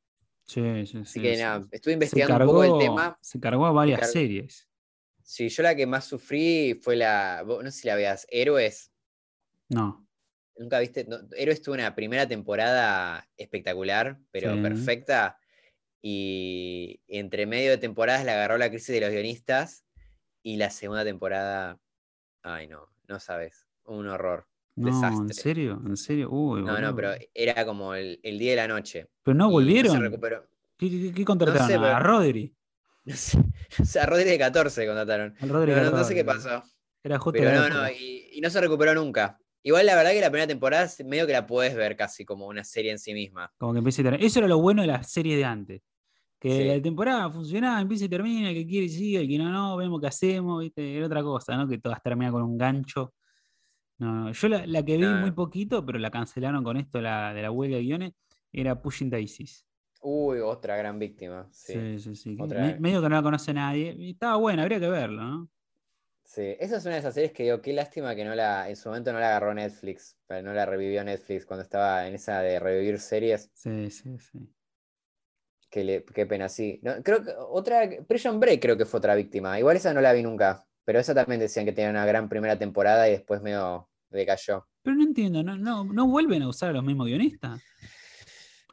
Sí, 0.46 0.60
sí, 0.86 0.98
Así 0.98 1.04
sí, 1.06 1.22
que 1.22 1.36
sí. 1.36 1.42
nada, 1.42 1.66
estuve 1.70 1.94
investigando 1.94 2.34
cargó, 2.36 2.52
un 2.60 2.66
poco 2.66 2.80
el 2.80 2.86
tema. 2.86 3.18
se 3.22 3.40
cargó 3.40 3.64
a 3.66 3.72
varias 3.72 4.12
series. 4.12 4.68
Sí, 5.22 5.48
yo 5.48 5.62
la 5.62 5.74
que 5.74 5.86
más 5.86 6.04
sufrí 6.04 6.78
fue 6.82 6.96
la, 6.96 7.42
no 7.46 7.62
sé 7.70 7.78
si 7.80 7.88
la 7.88 7.94
veas, 7.94 8.26
Héroes. 8.30 8.92
No. 9.70 10.06
Nunca 10.58 10.80
viste, 10.80 11.04
no, 11.06 11.16
Héroes 11.34 11.62
tuvo 11.62 11.76
una 11.76 11.94
primera 11.94 12.28
temporada 12.28 13.26
espectacular, 13.38 14.18
pero 14.30 14.54
Sí. 14.54 14.60
perfecta. 14.60 15.38
Y 16.07 17.00
entre 17.09 17.46
medio 17.46 17.70
de 17.70 17.78
temporadas 17.78 18.26
la 18.26 18.34
agarró 18.34 18.59
la 18.59 18.68
crisis 18.68 18.88
de 18.94 19.00
los 19.00 19.11
guionistas. 19.11 19.86
Y 20.42 20.59
la 20.59 20.68
segunda 20.68 21.02
temporada, 21.02 21.78
ay 22.42 22.66
no, 22.66 22.90
no 23.09 23.18
sabes, 23.18 23.66
un 23.84 24.07
horror. 24.09 24.46
No, 24.76 24.88
¿en 24.88 24.94
Desastre. 25.00 25.32
serio? 25.34 25.82
¿En 25.86 25.96
serio? 25.96 26.28
Uy, 26.30 26.62
No, 26.62 26.78
no, 26.78 26.94
pero 26.94 27.14
era 27.32 27.64
como 27.64 27.94
el, 27.94 28.20
el 28.22 28.38
día 28.38 28.50
de 28.50 28.57
la 28.57 28.68
noche. 28.68 29.09
¿Pero 29.22 29.34
no 29.34 29.50
volvieron? 29.50 29.92
se 29.92 29.98
recuperó. 29.98 30.46
¿Qué, 30.76 30.90
qué- 30.90 31.12
qué 31.14 31.24
contrataron? 31.24 31.66
sé, 31.68 31.74
¿A 31.76 31.98
Rodri? 31.98 32.55
No 33.07 33.16
sé, 33.16 33.38
o 33.80 33.84
sea, 33.86 34.02
a 34.02 34.07
Rodri 34.07 34.24
de 34.24 34.38
14 34.38 34.86
contrataron. 34.86 35.34
Al 35.40 35.48
Rodri 35.48 35.72
No, 35.72 35.90
no, 35.90 36.05
sé 36.05 36.14
qué 36.14 36.24
pasó. 36.24 36.62
Era 37.02 37.18
justo 37.18 37.38
Pero 37.40 37.50
no, 37.55 37.68
no, 37.70 37.88
y, 37.90 38.28
y 38.32 38.40
no 38.42 38.50
se 38.50 38.61
recuperó 38.61 38.94
nunca. 38.94 39.38
Igual 39.62 39.86
la 39.86 39.94
verdad 39.96 40.11
que 40.12 40.20
la 40.20 40.28
primera 40.30 40.46
temporada 40.46 40.86
medio 41.07 41.26
que 41.26 41.32
la 41.32 41.46
puedes 41.46 41.74
ver 41.74 41.96
casi 41.96 42.26
como 42.26 42.46
una 42.46 42.62
serie 42.64 42.90
en 42.90 42.98
sí 42.98 43.14
misma. 43.14 43.50
Como 43.57 43.72
que 43.72 43.78
empieza 43.78 44.02
y 44.02 44.05
termina. 44.05 44.26
Eso 44.26 44.40
era 44.40 44.48
lo 44.48 44.59
bueno 44.59 44.82
de 44.82 44.88
la 44.88 45.02
serie 45.02 45.36
de 45.38 45.44
antes. 45.46 45.80
Que 46.39 46.51
Sí. 46.51 46.64
la 46.68 46.82
temporada 46.82 47.30
funcionaba, 47.30 47.80
empieza 47.80 48.05
y 48.05 48.09
termina, 48.09 48.51
el 48.51 48.55
que 48.57 48.66
quiere 48.66 48.89
sigue, 48.89 49.20
el 49.20 49.28
que 49.28 49.39
no, 49.39 49.51
no, 49.51 49.76
vemos 49.76 50.01
qué 50.01 50.09
hacemos, 50.09 50.61
¿viste? 50.62 50.97
Era 50.97 51.07
otra 51.07 51.22
cosa, 51.22 51.57
¿no? 51.57 51.66
Que 51.68 51.78
todas 51.78 52.03
terminan 52.03 52.32
con 52.32 52.43
un 52.43 52.59
gancho. 52.59 53.14
No, 53.99 54.12
no, 54.26 54.32
yo 54.32 54.49
la, 54.49 54.66
la 54.66 54.82
que 54.85 54.97
vi 54.97 55.05
No. 55.07 55.20
muy 55.20 55.30
poquito, 55.32 55.85
pero 55.87 55.99
la 55.99 56.11
cancelaron 56.11 56.64
con 56.64 56.76
esto 56.76 57.01
la, 57.01 57.32
de 57.32 57.43
la 57.43 57.51
huelga 57.51 57.76
de 57.76 57.82
guiones, 57.85 58.12
era 58.53 58.80
Pushing 58.80 59.09
Daisies. 59.11 59.64
Uy, 60.03 60.41
otra 60.41 60.76
gran 60.76 60.99
víctima. 60.99 61.49
Sí, 61.51 61.72
Sí, 61.74 61.99
sí, 61.99 62.14
sí. 62.16 62.37
me- 62.37 62.78
medio 62.78 63.01
que 63.01 63.09
no 63.09 63.14
la 63.16 63.22
conoce 63.22 63.55
nadie. 63.55 63.95
Y 63.99 64.11
estaba 64.11 64.37
buena, 64.37 64.62
habría 64.62 64.80
que 64.80 64.89
verlo, 64.89 65.22
¿no? 65.22 65.49
sí. 66.24 66.57
Esa 66.59 66.76
es 66.76 66.85
una 66.85 66.95
de 66.95 67.01
esas 67.01 67.14
series 67.14 67.32
que 67.32 67.45
digo, 67.45 67.61
qué 67.62 67.72
lástima 67.72 68.14
que 68.14 68.24
no 68.24 68.35
la, 68.35 68.68
en 68.68 68.76
su 68.76 68.89
momento 68.89 69.12
no 69.12 69.20
la 69.20 69.28
agarró 69.28 69.55
Netflix, 69.55 70.18
pero 70.26 70.43
no 70.43 70.53
la 70.53 70.66
revivió 70.66 71.03
Netflix 71.05 71.47
cuando 71.47 71.62
estaba 71.62 72.07
en 72.07 72.14
esa 72.14 72.41
de 72.41 72.59
revivir 72.59 72.99
series. 72.99 73.51
Sí, 73.53 73.91
sí, 73.91 74.18
sí. 74.18 74.39
Qué, 75.74 75.82
le- 75.82 76.04
qué 76.04 76.24
pena, 76.24 76.48
sí. 76.48 76.78
No, 76.84 77.02
creo 77.02 77.24
que 77.24 77.32
otra, 77.36 77.80
Prison 78.06 78.38
Break 78.38 78.62
creo 78.62 78.76
que 78.76 78.84
fue 78.84 78.98
otra 78.98 79.16
víctima. 79.16 79.58
Igual 79.58 79.76
esa 79.76 79.92
no 79.92 80.00
la 80.00 80.12
vi 80.12 80.22
nunca, 80.22 80.64
pero 80.84 81.00
esa 81.00 81.12
también 81.16 81.40
decían 81.40 81.64
que 81.64 81.72
tenía 81.72 81.90
una 81.90 82.06
gran 82.06 82.28
primera 82.28 82.56
temporada 82.56 83.08
y 83.08 83.10
después 83.10 83.42
medio 83.42 83.88
decayó. 84.08 84.68
Pero 84.84 84.94
no 84.94 85.02
entiendo, 85.02 85.42
no, 85.42 85.56
no, 85.56 85.82
no 85.82 86.06
vuelven 86.06 86.42
a 86.42 86.48
usar 86.48 86.70
a 86.70 86.74
los 86.74 86.84
mismos 86.84 87.08
guionistas. 87.08 87.60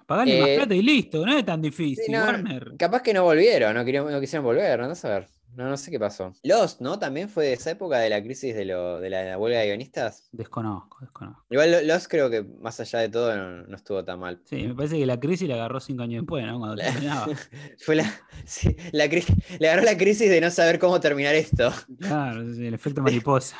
Pagarle 0.06 0.40
más 0.42 0.50
Eh, 0.50 0.56
plata 0.58 0.76
y 0.76 0.84
listo, 0.84 1.26
no 1.26 1.36
es 1.36 1.44
tan 1.44 1.60
difícil. 1.60 2.06
Sí, 2.06 2.12
no, 2.12 2.20
Warner. 2.24 2.74
capaz 2.78 3.02
que 3.02 3.16
no 3.16 3.24
volvieron, 3.24 3.74
no, 3.74 3.84
querían- 3.84 4.12
no 4.12 4.20
quisieron 4.22 4.46
volver, 4.46 4.80
no 4.80 4.86
a 4.94 5.10
ver. 5.10 5.28
No, 5.56 5.70
no 5.70 5.76
sé 5.78 5.92
qué 5.92 6.00
pasó. 6.00 6.34
Lost, 6.44 6.80
¿no? 6.82 6.98
También 6.98 7.28
fue 7.30 7.46
de 7.46 7.54
esa 7.54 7.72
época 7.72 8.00
de 8.00 8.10
la 8.10 8.24
crisis 8.24 8.56
de, 8.56 8.66
lo, 8.66 9.00
de 9.00 9.10
la 9.10 9.38
huelga 9.38 9.60
de 9.60 9.68
guionistas. 9.68 10.30
Desconozco, 10.32 10.98
desconozco. 11.02 11.46
Igual 11.50 11.72
Lo- 11.72 11.82
Lost 11.82 12.08
creo 12.10 12.30
que 12.30 12.42
más 12.44 12.80
allá 12.80 13.00
de 13.00 13.10
todo 13.10 13.36
no, 13.36 13.64
no 13.68 13.76
estuvo 13.76 14.04
tan 14.06 14.20
mal. 14.20 14.42
Sí, 14.46 14.68
me 14.68 14.76
parece 14.76 14.98
que 14.98 15.06
la 15.06 15.20
crisis 15.20 15.48
la 15.50 15.56
agarró 15.56 15.80
cinco 15.80 16.04
años 16.04 16.22
después, 16.24 16.46
¿no? 16.46 16.58
Cuando 16.58 16.76
La- 16.78 16.86
terminaba. 16.86 17.28
Fue 17.80 17.96
la, 17.96 18.12
sí, 18.46 18.76
la 18.94 19.08
le 19.08 19.68
agarró 19.70 19.84
la 19.86 19.98
crisis 19.98 20.30
de 20.30 20.40
no 20.40 20.50
saber 20.52 20.80
cómo 20.80 21.00
terminar 21.00 21.36
esto, 21.36 21.72
Claro, 22.00 22.42
el 22.42 22.74
efecto 22.74 23.02
mariposa. 23.02 23.58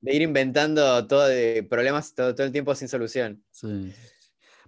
de 0.00 0.14
ir 0.14 0.22
inventando 0.22 1.06
todo 1.06 1.26
de 1.26 1.66
problemas 1.68 2.14
todo, 2.14 2.34
todo 2.34 2.46
el 2.46 2.52
tiempo 2.52 2.74
sin 2.74 2.88
solución. 2.88 3.42
Sí. 3.50 3.92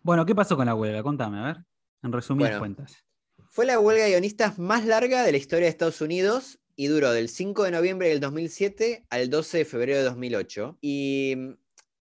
Bueno, 0.03 0.25
¿qué 0.27 0.35
pasó 0.35 0.57
con 0.57 0.67
la 0.67 0.75
huelga? 0.75 1.03
Contame, 1.03 1.39
a 1.39 1.43
ver. 1.45 1.57
En 2.03 2.13
resumidas 2.13 2.59
Bueno. 2.59 2.75
cuentas. 2.77 3.05
Fue 3.51 3.67
la 3.67 3.79
huelga 3.79 4.05
de 4.05 4.11
guionistas 4.11 4.59
más 4.59 4.87
larga 4.87 5.23
de 5.23 5.31
la 5.33 5.37
historia 5.39 5.67
de 5.67 5.71
Estados 5.71 6.01
Unidos 6.01 6.59
y 6.77 6.87
duró 6.87 7.13
del 7.13 7.29
5 7.29 7.65
de 7.65 7.71
noviembre 7.71 8.09
del 8.09 8.21
2007 8.21 9.05
al 9.11 9.31
12 9.31 9.59
de 9.59 9.65
febrero 9.65 9.99
de 9.99 10.05
2008. 10.05 10.79
Y 10.81 11.35
mm, 11.37 11.51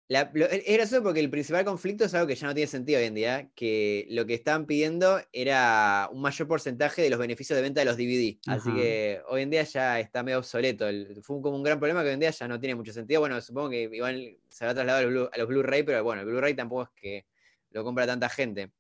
la- 0.10 0.32
lo- 0.34 0.48
es 0.48 0.64
gracioso 0.66 1.04
porque 1.04 1.20
el 1.20 1.30
principal 1.30 1.64
conflicto 1.66 2.06
es 2.06 2.14
algo 2.16 2.26
que 2.28 2.36
ya 2.36 2.48
no 2.48 2.54
tiene 2.56 2.68
sentido 2.68 3.00
hoy 3.00 3.06
en 3.06 3.14
día, 3.14 3.52
que 3.56 4.08
lo 4.10 4.26
que 4.26 4.34
estaban 4.34 4.66
pidiendo 4.66 5.22
era 5.32 6.10
un 6.12 6.22
mayor 6.22 6.48
porcentaje 6.48 7.02
de 7.04 7.10
los 7.12 7.20
beneficios 7.20 7.56
de 7.56 7.62
venta 7.62 7.82
de 7.82 7.86
los 7.86 7.96
DVD. 7.98 8.40
Así 8.48 8.70
que 8.76 9.22
hoy 9.28 9.44
en 9.44 9.50
día 9.52 9.64
ya 9.64 10.00
está 10.00 10.24
medio 10.24 10.40
obsoleto. 10.40 10.88
El- 10.88 11.20
fue 11.22 11.42
como 11.42 11.56
un 11.58 11.64
gran 11.64 11.78
problema 11.80 12.02
que 12.02 12.08
hoy 12.08 12.14
en 12.16 12.20
día 12.22 12.32
ya 12.32 12.48
no 12.48 12.60
tiene 12.60 12.74
mucho 12.76 12.92
sentido. 12.92 13.20
Bueno, 13.22 13.40
supongo 13.42 13.70
que 13.70 13.84
igual 13.84 14.38
se 14.50 14.66
trasladado 14.66 15.08
a 15.08 15.12
Blu- 15.12 15.30
a 15.32 15.38
los 15.38 15.48
Blu-ray, 15.48 15.84
pero 15.84 16.04
bueno, 16.04 16.22
el 16.22 16.28
Blu-ray 16.28 16.56
tampoco 16.56 16.84
es 16.84 16.90
que 17.00 17.26
lo 17.72 17.84
compra 17.84 18.08
tanta 18.08 18.30
gente. 18.30 18.72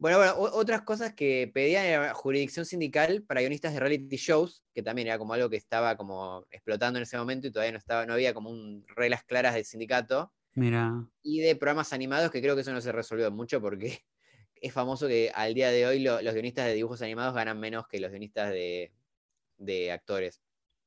Bueno, 0.00 0.16
bueno, 0.18 0.34
otras 0.54 0.80
cosas 0.82 1.12
que 1.14 1.50
pedían 1.52 1.84
era 1.84 2.14
jurisdicción 2.14 2.64
sindical 2.64 3.22
para 3.22 3.40
guionistas 3.42 3.74
de 3.74 3.80
reality 3.80 4.16
shows, 4.16 4.64
que 4.72 4.82
también 4.82 5.08
era 5.08 5.18
como 5.18 5.34
algo 5.34 5.50
que 5.50 5.56
estaba 5.58 5.96
como 5.98 6.46
explotando 6.50 6.98
en 6.98 7.02
ese 7.02 7.18
momento 7.18 7.46
y 7.46 7.52
todavía 7.52 7.72
no 7.72 7.78
estaba, 7.78 8.06
no 8.06 8.14
había 8.14 8.32
como 8.32 8.48
un- 8.50 8.86
reglas 8.96 9.24
claras 9.24 9.54
del 9.54 9.66
sindicato, 9.66 10.32
Mira, 10.54 11.08
y 11.22 11.40
de 11.40 11.56
programas 11.56 11.92
animados, 11.92 12.30
que 12.30 12.42
creo 12.42 12.54
que 12.56 12.62
eso 12.62 12.72
no 12.72 12.80
se 12.80 12.92
resolvió 12.92 13.30
mucho 13.32 13.60
porque 13.60 14.00
es 14.56 14.72
famoso 14.72 15.08
que 15.08 15.32
al 15.34 15.54
día 15.54 15.70
de 15.70 15.86
hoy 15.86 16.00
lo- 16.00 16.22
los 16.22 16.34
guionistas 16.34 16.66
de 16.66 16.74
dibujos 16.74 17.02
animados 17.02 17.34
ganan 17.34 17.60
menos 17.60 17.88
que 17.88 18.00
los 18.00 18.10
guionistas 18.10 18.50
de, 18.50 18.92
de 19.58 19.92
actores. 19.92 20.42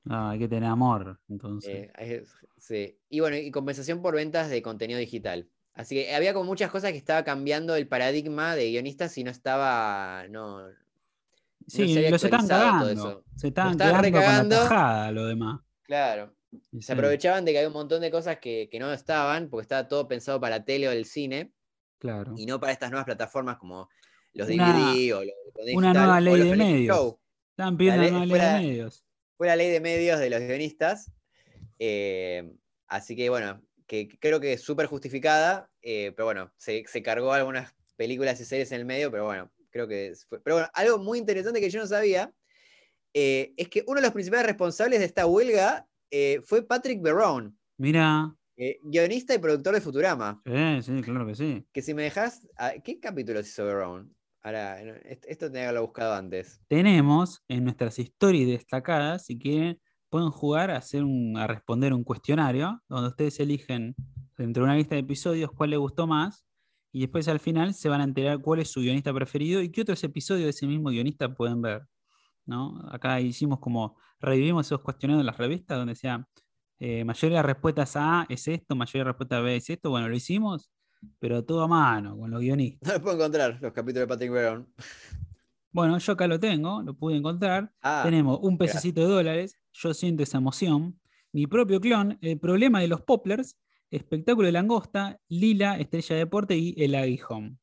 ah, 0.09 0.31
hay 0.31 0.39
que 0.39 0.47
tener 0.47 0.69
amor, 0.69 1.19
entonces. 1.27 1.81
Eh, 1.81 1.91
es- 1.97 2.35
sí. 2.57 2.99
Y 3.09 3.19
bueno, 3.19 3.37
y 3.37 3.51
compensación 3.51 4.01
por 4.01 4.15
ventas 4.15 4.49
de 4.49 4.61
contenido 4.61 4.99
digital. 4.99 5.49
Así 5.75 5.95
que 5.95 6.13
había 6.13 6.33
como 6.33 6.45
muchas 6.45 6.69
cosas 6.69 6.91
que 6.91 6.97
estaba 6.97 7.23
cambiando 7.23 7.75
el 7.75 7.87
paradigma 7.87 8.55
de 8.55 8.69
guionistas 8.69 9.17
y 9.17 9.23
no 9.23 9.31
estaba, 9.31 10.25
no, 10.29 10.67
sí, 11.67 11.91
se 11.91 11.97
había 11.99 12.11
los 12.11 12.23
están 12.23 12.41
todo 12.47 12.49
cagando. 12.59 12.89
eso. 12.89 13.23
Se 13.35 13.47
estaban 13.47 13.71
estaban 13.71 14.01
quedando 14.01 14.11
con 14.11 14.21
la 14.21 14.27
recagando. 14.27 14.55
tajada, 14.57 15.11
lo 15.11 15.25
demás. 15.25 15.61
claro. 15.83 16.35
Y 16.71 16.83
Se 16.83 16.87
sí, 16.87 16.91
aprovechaban 16.93 17.43
de 17.45 17.51
que 17.51 17.57
había 17.57 17.69
un 17.69 17.73
montón 17.73 17.99
de 18.01 18.11
cosas 18.11 18.37
que, 18.37 18.69
que 18.71 18.77
no 18.77 18.93
estaban, 18.93 19.49
porque 19.49 19.63
estaba 19.63 19.87
todo 19.87 20.07
pensado 20.07 20.39
para 20.39 20.63
tele 20.63 20.87
o 20.87 20.91
el 20.91 21.05
cine, 21.05 21.51
Claro. 21.97 22.35
y 22.37 22.45
no 22.45 22.59
para 22.59 22.73
estas 22.73 22.91
nuevas 22.91 23.05
plataformas 23.05 23.57
como 23.57 23.89
los 24.33 24.47
Una- 24.49 24.71
DVD 24.71 25.13
o 25.15 25.23
los 25.23 25.33
contenido 25.51 25.77
una 25.79 25.87
digital, 25.89 26.05
nueva 26.05 26.21
ley 26.21 26.49
de 26.49 26.55
medios. 26.55 26.95
show. 26.95 27.19
Estaban 27.49 27.77
pidiendo 27.77 28.01
la 28.03 28.09
una 28.09 28.19
ley- 28.19 28.29
nueva 28.29 28.43
ley 28.59 28.61
de 28.61 28.67
medios. 28.69 29.03
Fue 29.35 29.47
la 29.47 29.55
ley 29.55 29.69
de 29.71 29.79
medios 29.79 30.19
de 30.19 30.29
los 30.29 30.39
guionistas. 30.41 31.11
eh, 31.79 32.53
así 32.87 33.15
que 33.15 33.29
bueno, 33.31 33.59
que 33.87 34.07
creo 34.19 34.39
que 34.39 34.53
es 34.53 34.61
súper 34.61 34.87
justificada, 34.87 35.71
eh, 35.81 36.11
pero 36.15 36.25
bueno, 36.25 36.53
se, 36.57 36.83
se 36.87 37.03
cargó 37.03 37.33
algunas 37.33 37.73
películas 37.95 38.39
y 38.41 38.45
series 38.45 38.71
en 38.71 38.79
el 38.81 38.85
medio, 38.85 39.11
pero 39.11 39.25
bueno, 39.25 39.51
creo 39.69 39.87
que 39.87 40.13
fue. 40.27 40.41
Pero 40.41 40.57
bueno, 40.57 40.69
algo 40.73 40.97
muy 40.99 41.19
interesante 41.19 41.59
que 41.61 41.69
yo 41.69 41.79
no 41.79 41.87
sabía 41.87 42.33
eh, 43.13 43.53
es 43.57 43.69
que 43.69 43.83
uno 43.87 43.97
de 43.97 44.03
los 44.03 44.13
principales 44.13 44.47
responsables 44.47 44.99
de 44.99 45.05
esta 45.05 45.25
huelga 45.25 45.87
eh, 46.11 46.41
fue 46.45 46.65
Patrick 46.65 47.01
Verone, 47.01 47.53
Mira, 47.77 48.35
guionista 48.83 49.33
y 49.35 49.39
productor 49.39 49.73
de 49.75 49.81
Futurama. 49.81 50.41
sí, 50.45 50.81
sí, 50.83 51.01
claro 51.01 51.25
que 51.25 51.35
sí. 51.35 51.65
Que 51.73 51.81
si 51.81 51.93
me 51.93 52.03
dejas, 52.03 52.47
¿qué 52.83 52.99
capítulos 52.99 53.47
hizo 53.47 53.65
Verone? 53.65 54.09
Ahora, 54.41 54.81
esto 54.81 55.47
tenía 55.47 55.61
que 55.61 55.67
haberlo 55.67 55.83
buscado 55.83 56.13
antes. 56.13 56.61
Tenemos 56.67 57.43
en 57.47 57.63
nuestras 57.63 57.97
stories 57.99 58.47
destacadas, 58.47 59.25
si 59.25 59.37
quieren, 59.39 59.79
pueden 60.13 60.29
jugar 60.29 60.69
a, 60.69 60.77
hacer 60.77 61.03
a 61.37 61.47
responder 61.47 61.91
un 61.91 62.03
cuestionario 62.03 62.79
donde 62.87 63.09
ustedes 63.09 63.39
eligen 63.39 63.95
entre 64.37 64.61
una 64.61 64.75
lista 64.75 64.93
de 64.93 65.01
episodios 65.01 65.49
cuál 65.51 65.71
les 65.71 65.79
gustó 65.79 66.05
más 66.05 66.45
y 66.91 66.99
después 66.99 67.27
al 67.27 67.39
final 67.39 67.73
se 67.73 67.89
van 67.89 67.99
a 67.99 68.03
enterar 68.03 68.39
cuál 68.39 68.59
es 68.59 68.69
su 68.69 68.81
guionista 68.81 69.11
preferido 69.11 69.59
y 69.59 69.71
qué 69.71 69.81
otros 69.81 70.03
episodios 70.03 70.43
de 70.43 70.49
ese 70.51 70.67
mismo 70.67 70.91
guionista 70.91 71.33
pueden 71.33 71.63
ver. 71.63 71.87
¿no? 72.45 72.79
Acá 72.91 73.19
hicimos 73.21 73.57
como, 73.59 73.97
revivimos 74.19 74.67
esos 74.67 74.81
cuestionarios 74.81 75.21
en 75.21 75.25
las 75.25 75.37
revistas 75.39 75.79
donde 75.79 75.93
decía, 75.93 76.27
eh, 76.77 77.03
mayoría 77.03 77.37
de 77.37 77.43
respuestas 77.43 77.95
a 77.95 78.27
es 78.29 78.47
esto, 78.47 78.75
mayoría 78.75 79.05
de 79.05 79.05
respuestas 79.05 79.43
B 79.43 79.55
es 79.55 79.67
esto. 79.67 79.89
Bueno, 79.89 80.09
lo 80.09 80.15
hicimos, 80.15 80.69
pero 81.17 81.43
todo 81.43 81.63
a 81.63 81.67
mano, 81.67 82.15
con 82.15 82.29
los 82.29 82.39
guionistas. 82.39 82.87
No 82.87 82.93
lo 82.99 83.01
puedo 83.01 83.15
encontrar, 83.15 83.57
los 83.59 83.73
capítulos 83.73 84.01
de 84.01 84.07
Patrick 84.07 84.31
Verone. 84.31 84.65
Bueno, 85.73 85.97
yo 85.97 86.13
acá 86.13 86.27
lo 86.27 86.39
tengo, 86.39 86.83
lo 86.83 86.93
pude 86.93 87.17
encontrar. 87.17 87.73
Ah, 87.81 88.01
Tenemos 88.05 88.39
un 88.41 88.57
pececito 88.59 89.01
de 89.01 89.07
dólares, 89.07 89.57
yo 89.73 89.93
siento 89.93 90.21
esa 90.21 90.37
emoción. 90.37 90.99
Mi 91.31 91.47
propio 91.47 91.81
clon, 91.81 92.19
el 92.21 92.39
problema 92.39 92.79
de 92.79 92.87
los 92.87 93.01
poplars, 93.01 93.57
espectáculo 93.89 94.45
de 94.45 94.51
langosta, 94.51 95.19
Lila, 95.29 95.79
estrella 95.79 96.15
de 96.15 96.19
deporte 96.19 96.55
y 96.55 96.75
el 96.77 96.93
aguijón. 96.93 97.59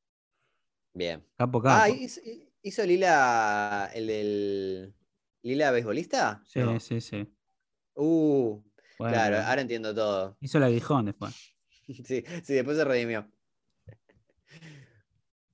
bien. 0.93 1.25
Capo, 1.37 1.63
capo. 1.63 1.83
Ah, 1.85 1.89
¿hizo, 1.89 2.21
hizo 2.63 2.85
Lila 2.85 3.91
el 3.95 4.07
del. 4.09 4.95
¿Lila 5.43 5.71
beisbolista? 5.71 6.43
sí, 6.45 6.59
No. 6.59 6.79
sí, 6.81 7.01
sí. 7.01 7.27
Uh, 7.95 8.61
Bueno, 8.99 9.15
claro, 9.15 9.39
ahora 9.39 9.61
entiendo 9.63 9.95
todo. 9.95 10.37
Hizo 10.41 10.59
el 10.59 10.65
aguijón 10.65 11.07
después. 11.07 11.35
Sí, 11.87 12.25
sí, 12.45 12.55
después 12.55 12.77
se 12.77 12.85
redimió. 12.85 13.29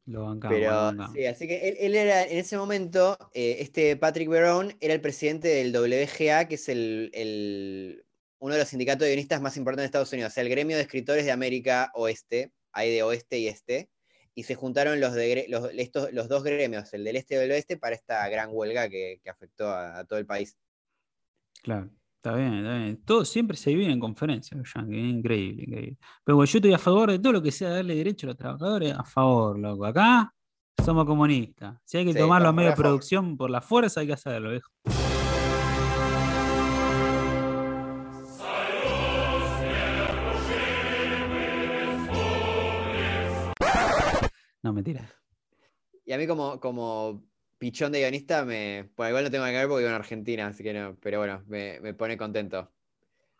Lo 0.07 0.25
bancamos. 0.25 0.59
lo 0.59 0.67
Pero 0.67 0.71
bancamos. 0.71 1.13
sí, 1.15 1.27
así 1.27 1.49
que 1.49 1.69
él, 1.69 1.77
él 1.81 1.95
era 1.97 2.23
en 2.25 2.39
ese 2.39 2.57
momento, 2.57 3.19
eh, 3.35 3.57
este 3.61 3.97
Patrick 3.97 4.29
Verone 4.29 4.77
era 4.81 4.95
el 4.95 5.01
presidente 5.01 5.49
del 5.49 5.73
WGA, 5.73 6.47
que 6.49 6.55
es 6.57 6.69
el, 6.69 7.11
el- 7.15 8.05
uno 8.39 8.55
de 8.55 8.61
los 8.61 8.69
sindicatos 8.69 9.01
de 9.01 9.09
guionistas 9.09 9.41
más 9.41 9.57
importantes 9.57 9.83
de 9.85 9.87
Estados 9.87 10.13
Unidos, 10.13 10.33
o 10.33 10.35
sea, 10.35 10.43
el 10.43 10.51
gremio 10.51 10.77
de 10.77 10.83
escritores 10.83 11.25
de 11.25 11.33
América 11.33 11.91
Oeste, 11.95 12.53
hay 12.73 12.93
de 12.95 13.03
oeste 13.03 13.39
y 13.39 13.49
este, 13.49 13.89
y 14.35 14.43
se 14.45 14.55
juntaron 14.55 15.01
los, 15.01 15.15
de, 15.15 15.47
los, 15.49 15.71
estos, 15.73 16.13
los 16.13 16.29
dos 16.29 16.45
gremios, 16.45 16.93
el 16.93 17.03
del 17.05 17.17
este 17.17 17.35
y 17.35 17.39
el 17.39 17.51
oeste, 17.51 17.79
para 17.79 17.97
esta 17.97 18.29
gran 18.29 18.51
huelga 18.53 18.89
que, 18.91 19.21
que 19.25 19.31
afectó 19.31 19.69
a, 19.69 19.99
a 19.99 20.05
todo 20.05 20.19
el 20.19 20.27
país. 20.27 20.57
Claro, 21.63 21.91
está 22.27 22.37
bien, 22.37 22.55
está 22.55 22.77
bien. 22.77 23.03
Todo 23.05 23.25
siempre 23.25 23.57
se 23.57 23.71
vive 23.75 23.93
en 23.93 24.01
es 24.03 25.11
increíble, 25.15 25.63
increíble. 25.63 25.97
Pero 26.25 26.37
bueno, 26.37 26.51
yo 26.51 26.59
estoy 26.59 26.73
a 26.73 26.79
favor 26.79 27.11
de 27.13 27.19
todo 27.21 27.35
lo 27.35 27.43
que 27.43 27.53
sea 27.53 27.71
darle 27.71 27.95
derecho 27.95 28.27
a 28.27 28.29
los 28.29 28.37
trabajadores, 28.37 28.93
a 28.95 29.05
favor, 29.05 29.59
loco. 29.59 29.85
Acá 29.85 30.33
somos 30.85 31.05
comunistas. 31.05 31.79
Si 31.85 31.99
hay 31.99 32.05
que 32.05 32.13
Sí, 32.13 32.19
tomarlo 32.19 32.49
a 32.49 32.53
medio 32.53 32.71
de 32.71 32.77
producción 32.77 33.37
por 33.37 33.51
la 33.51 33.61
fuerza, 33.61 34.01
hay 34.01 34.09
que 34.09 34.13
hacerlo, 34.15 34.51
viejo. 34.51 34.71
No, 44.63 44.73
mentira. 44.73 45.09
Y 46.05 46.13
a 46.13 46.19
mí 46.19 46.27
como, 46.27 46.59
como 46.59 47.23
pichón 47.59 47.93
de 47.93 48.01
guionista, 48.01 48.45
me, 48.45 48.91
bueno, 48.97 49.11
igual 49.11 49.25
no 49.25 49.31
tengo 49.31 49.45
que 49.47 49.53
ver 49.53 49.69
porque 49.69 49.81
vivo 49.85 49.91
en 49.91 49.95
Argentina, 50.01 50.47
así 50.49 50.63
que 50.63 50.73
no, 50.75 50.99
pero 51.01 51.19
bueno, 51.19 51.43
me, 51.47 51.81
me 51.81 51.95
pone 51.95 52.17
contento. 52.17 52.73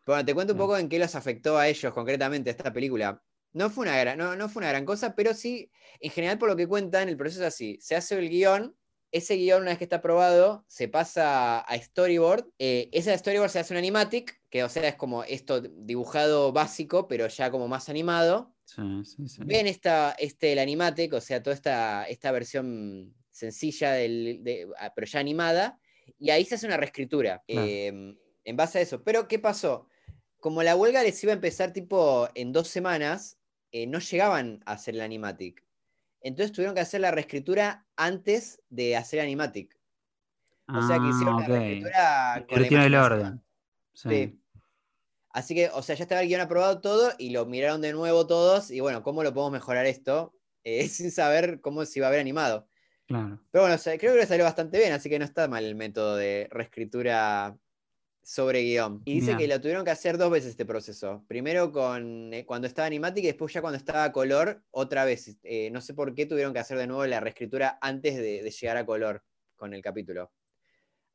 Bueno, 0.07 0.25
te 0.25 0.35
cuento 0.35 0.53
un 0.53 0.59
Bien. 0.59 0.67
poco 0.69 0.77
en 0.79 0.89
qué 0.89 0.99
los 0.99 1.15
afectó 1.15 1.59
a 1.59 1.69
ellos 1.69 1.93
concretamente 1.93 2.51
esta 2.51 2.73
película. 2.73 3.23
No 3.53 3.71
fue, 3.71 3.85
una 3.87 3.99
gran, 3.99 4.19
no, 4.19 4.37
no 4.37 4.49
fue 4.49 4.61
una 4.61 4.69
gran 4.71 4.85
cosa, 4.85 5.15
pero 5.15 5.35
sí, 5.35 5.71
en 6.01 6.11
general 6.11 6.39
por 6.39 6.49
lo 6.49 6.57
que 6.57 6.69
cuentan, 6.69 7.09
el 7.09 7.17
proceso 7.17 7.41
es 7.43 7.49
así. 7.49 7.79
Se 7.81 7.97
hace 7.97 8.19
el 8.19 8.29
guion, 8.29 8.77
ese 9.13 9.37
guion 9.37 9.63
una 9.63 9.71
vez 9.71 9.79
que 9.79 9.85
está 9.85 9.97
aprobado, 9.97 10.65
se 10.69 10.89
pasa 10.89 11.61
a 11.61 11.79
storyboard. 11.79 12.49
eh, 12.59 12.89
ese 12.93 13.17
storyboard 13.17 13.51
se 13.51 13.59
hace 13.61 13.73
un 13.75 13.79
animatic, 13.79 14.41
que 14.51 14.63
o 14.65 14.69
sea 14.69 14.89
es 14.89 14.95
como 14.97 15.25
esto 15.25 15.61
dibujado 15.61 16.53
básico, 16.53 17.09
pero 17.09 17.27
ya 17.29 17.51
como 17.51 17.67
más 17.69 17.89
animado 17.89 18.55
Sí, 18.65 18.83
sí, 19.05 19.29
sí. 19.29 19.43
ven 19.45 19.67
esta, 19.67 20.13
este, 20.19 20.53
el 20.53 20.59
animatic, 20.59 21.13
o 21.15 21.21
sea, 21.21 21.43
toda 21.43 21.55
esta, 21.55 22.05
esta 22.09 22.33
versión 22.33 23.15
sencilla, 23.37 23.93
del, 23.93 24.41
de- 24.43 24.69
ah, 24.79 24.93
pero 24.95 25.07
ya 25.07 25.21
animada, 25.21 25.79
y 26.19 26.31
ahí 26.31 26.45
se 26.45 26.55
hace 26.55 26.67
una 26.67 26.77
reescritura 26.79 27.45
eh, 27.47 28.17
en 28.45 28.57
base 28.57 28.79
a 28.79 28.81
eso. 28.81 29.03
Pero, 29.05 29.29
¿qué 29.29 29.39
pasó? 29.39 29.89
Como 30.41 30.63
la 30.63 30.75
huelga 30.77 31.03
les 31.03 31.23
iba 31.23 31.33
a 31.33 31.35
empezar 31.35 31.73
tipo 31.73 32.29
en 32.35 32.53
dos 32.53 32.69
semanas, 32.69 33.39
eh, 33.73 33.87
no 33.87 33.99
llegaban 33.99 34.63
a 34.65 34.73
hacer 34.73 34.95
el 34.95 35.03
animatic. 35.03 35.65
Entonces 36.23 36.53
tuvieron 36.53 36.75
que 36.75 36.81
hacer 36.81 37.01
la 37.03 37.11
reescritura 37.11 37.87
antes 37.95 38.61
de 38.69 38.97
hacer 38.97 39.21
Animatic. 39.21 39.79
O 40.67 40.85
sea 40.87 40.99
que 40.99 41.09
hicieron 41.09 41.37
Ah, 41.37 41.41
la 41.41 41.47
reescritura 41.47 42.47
con 42.49 42.63
la 42.63 42.87
el 42.87 42.95
orden. 42.95 43.45
Sí. 43.93 44.09
Sí. 44.09 44.41
Así 45.31 45.55
que, 45.55 45.69
o 45.69 45.83
sea, 45.83 45.95
ya 45.95 46.03
estaba 46.05 46.23
el 46.23 46.29
guion 46.29 46.41
aprobado 46.41 46.81
todo 46.81 47.13
y 47.19 47.31
lo 47.31 47.45
miraron 47.47 47.81
de 47.83 47.93
nuevo 47.93 48.27
todos. 48.27 48.71
Y 48.71 48.81
bueno, 48.81 49.03
¿cómo 49.03 49.23
lo 49.23 49.33
podemos 49.35 49.53
mejorar 49.53 49.87
esto? 49.87 50.35
Eh, 50.65 50.89
sin 50.89 51.11
saber 51.13 51.61
cómo 51.61 51.85
se 51.85 51.99
iba 52.01 52.09
a 52.09 52.11
ver 52.11 52.21
animado. 52.21 52.67
Claro. 53.07 53.41
Pero 53.51 53.65
bueno, 53.65 53.77
creo 53.99 54.15
que 54.15 54.21
le 54.21 54.27
salió 54.27 54.45
bastante 54.45 54.79
bien, 54.79 54.93
así 54.93 55.09
que 55.09 55.19
no 55.19 55.25
está 55.25 55.49
mal 55.49 55.65
el 55.65 55.75
método 55.77 56.17
de 56.17 56.49
reescritura 56.51 57.57
sobre 58.23 58.63
guion. 58.63 59.03
Y 59.05 59.21
dice 59.21 59.37
que 59.37 59.47
lo 59.47 59.61
tuvieron 59.61 59.85
que 59.85 59.93
hacer 59.93 60.19
dos 60.19 60.31
veces 60.33 60.51
este 60.51 60.67
proceso. 60.67 61.25
Primero 61.29 61.71
con 61.71 62.35
eh, 62.35 62.45
cuando 62.45 62.67
estaba 62.67 62.87
Animatic 62.87 63.23
y 63.23 63.29
después 63.29 63.53
ya 63.53 63.61
cuando 63.61 63.77
estaba 63.77 64.11
color, 64.11 64.65
otra 64.73 65.05
vez. 65.05 65.39
Eh, 65.45 65.71
no 65.71 65.81
sé 65.81 65.95
por 65.95 66.15
qué 66.15 66.27
tuvieron 66.27 66.53
que 66.53 66.59
hacer 66.59 66.79
de 66.79 66.89
nuevo 66.89 67.07
la 67.07 67.21
reescritura 67.21 67.79
antes 67.81 68.17
de, 68.17 68.43
de 68.43 68.51
llegar 68.51 68.77
a 68.77 68.85
color 68.87 69.25
con 69.55 69.73
el 69.75 69.83
capítulo. 69.83 70.33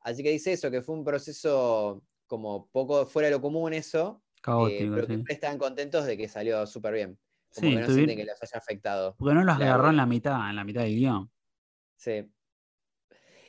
Así 0.00 0.22
que 0.22 0.30
dice 0.30 0.52
eso, 0.52 0.70
que 0.70 0.82
fue 0.82 0.96
un 0.96 1.04
proceso 1.04 2.04
como 2.26 2.68
poco 2.70 3.06
fuera 3.06 3.28
de 3.28 3.32
lo 3.34 3.42
común 3.42 3.74
eso, 3.74 4.24
eh, 4.34 4.40
Caótico, 4.42 4.94
pero 4.94 5.06
que 5.08 5.16
sí. 5.18 5.24
estaban 5.28 5.58
contentos 5.58 6.06
de 6.06 6.16
que 6.16 6.28
salió 6.28 6.66
súper 6.66 6.94
bien. 6.94 7.20
Como 7.54 7.68
Sí, 7.68 7.74
que 7.74 7.80
no 7.82 7.90
sienten 7.90 8.16
que 8.16 8.24
los 8.24 8.42
haya 8.42 8.58
afectado. 8.58 9.14
Porque 9.18 9.34
no 9.34 9.44
los 9.44 9.56
agarró 9.56 9.90
en 9.90 9.96
la 9.98 10.06
mitad, 10.06 10.50
en 10.50 10.56
la 10.56 10.64
mitad 10.64 10.82
del 10.82 10.96
guion. 10.96 11.31
Sí. 12.02 12.28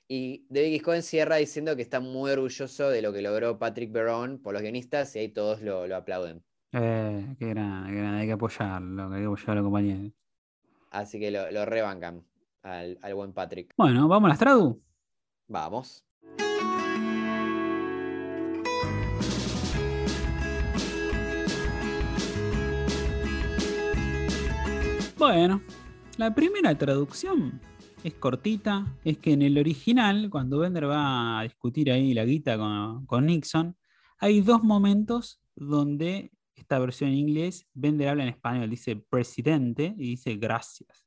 Y 0.07 0.45
David. 0.47 0.83
Cohen 0.83 1.01
cierra 1.01 1.37
diciendo 1.37 1.75
que 1.75 1.81
está 1.81 1.99
muy 1.99 2.29
orgulloso 2.29 2.87
de 2.87 3.01
lo 3.01 3.11
que 3.11 3.23
logró 3.23 3.57
Patrick 3.57 3.91
Baron 3.91 4.39
por 4.43 4.53
los 4.53 4.61
guionistas 4.61 5.15
y 5.15 5.19
ahí 5.19 5.29
todos 5.29 5.63
lo, 5.63 5.87
lo 5.87 5.95
aplauden. 5.95 6.43
Eh, 6.71 7.35
qué 7.39 7.47
grande, 7.47 7.93
qué 7.93 7.97
grande. 7.97 8.21
Hay 8.21 8.27
que 8.27 8.33
apoyarlo, 8.33 9.11
hay 9.11 9.21
que 9.21 9.25
apoyar 9.25 9.49
a 9.49 9.55
los 9.55 9.63
compañeros. 9.63 10.11
Así 10.91 11.19
que 11.19 11.31
lo, 11.31 11.49
lo 11.49 11.65
rebancan 11.65 12.23
al, 12.61 12.99
al 13.01 13.15
buen 13.15 13.33
Patrick. 13.33 13.73
Bueno, 13.75 14.07
vamos 14.07 14.27
a 14.27 14.29
las 14.29 14.39
tradu. 14.39 14.79
Vamos. 15.47 16.05
Bueno, 25.17 25.59
la 26.17 26.35
primera 26.35 26.77
traducción 26.77 27.59
es 28.03 28.13
cortita, 28.15 28.85
es 29.05 29.17
que 29.17 29.31
en 29.33 29.41
el 29.41 29.57
original, 29.57 30.29
cuando 30.29 30.59
Bender 30.59 30.89
va 30.89 31.39
a 31.39 31.43
discutir 31.43 31.91
ahí 31.91 32.13
la 32.13 32.25
guita 32.25 32.57
con, 32.57 33.25
Nixon, 33.25 33.77
hay 34.19 34.41
dos 34.41 34.63
momentos 34.63 35.41
donde 35.55 36.31
esta 36.53 36.79
versión 36.79 37.11
en 37.11 37.17
inglés, 37.17 37.67
Bender 37.73 38.09
habla 38.09 38.23
en 38.23 38.29
español, 38.29 38.69
dice 38.69 38.95
presidente 38.95 39.95
y 39.97 40.11
dice 40.11 40.35
gracias. 40.35 41.05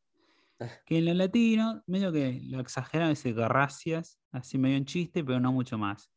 Que 0.87 0.99
en 0.99 1.05
lo 1.05 1.15
latino, 1.15 1.83
medio 1.87 2.11
que 2.11 2.41
lo 2.45 2.61
exageran, 2.61 3.11
dice 3.11 3.33
gracias, 3.33 4.19
así 4.33 4.57
medio 4.57 4.79
en 4.79 4.87
chiste, 4.87 5.23
pero 5.23 5.39
no 5.39 5.53
mucho 5.53 5.77
más. 5.77 6.11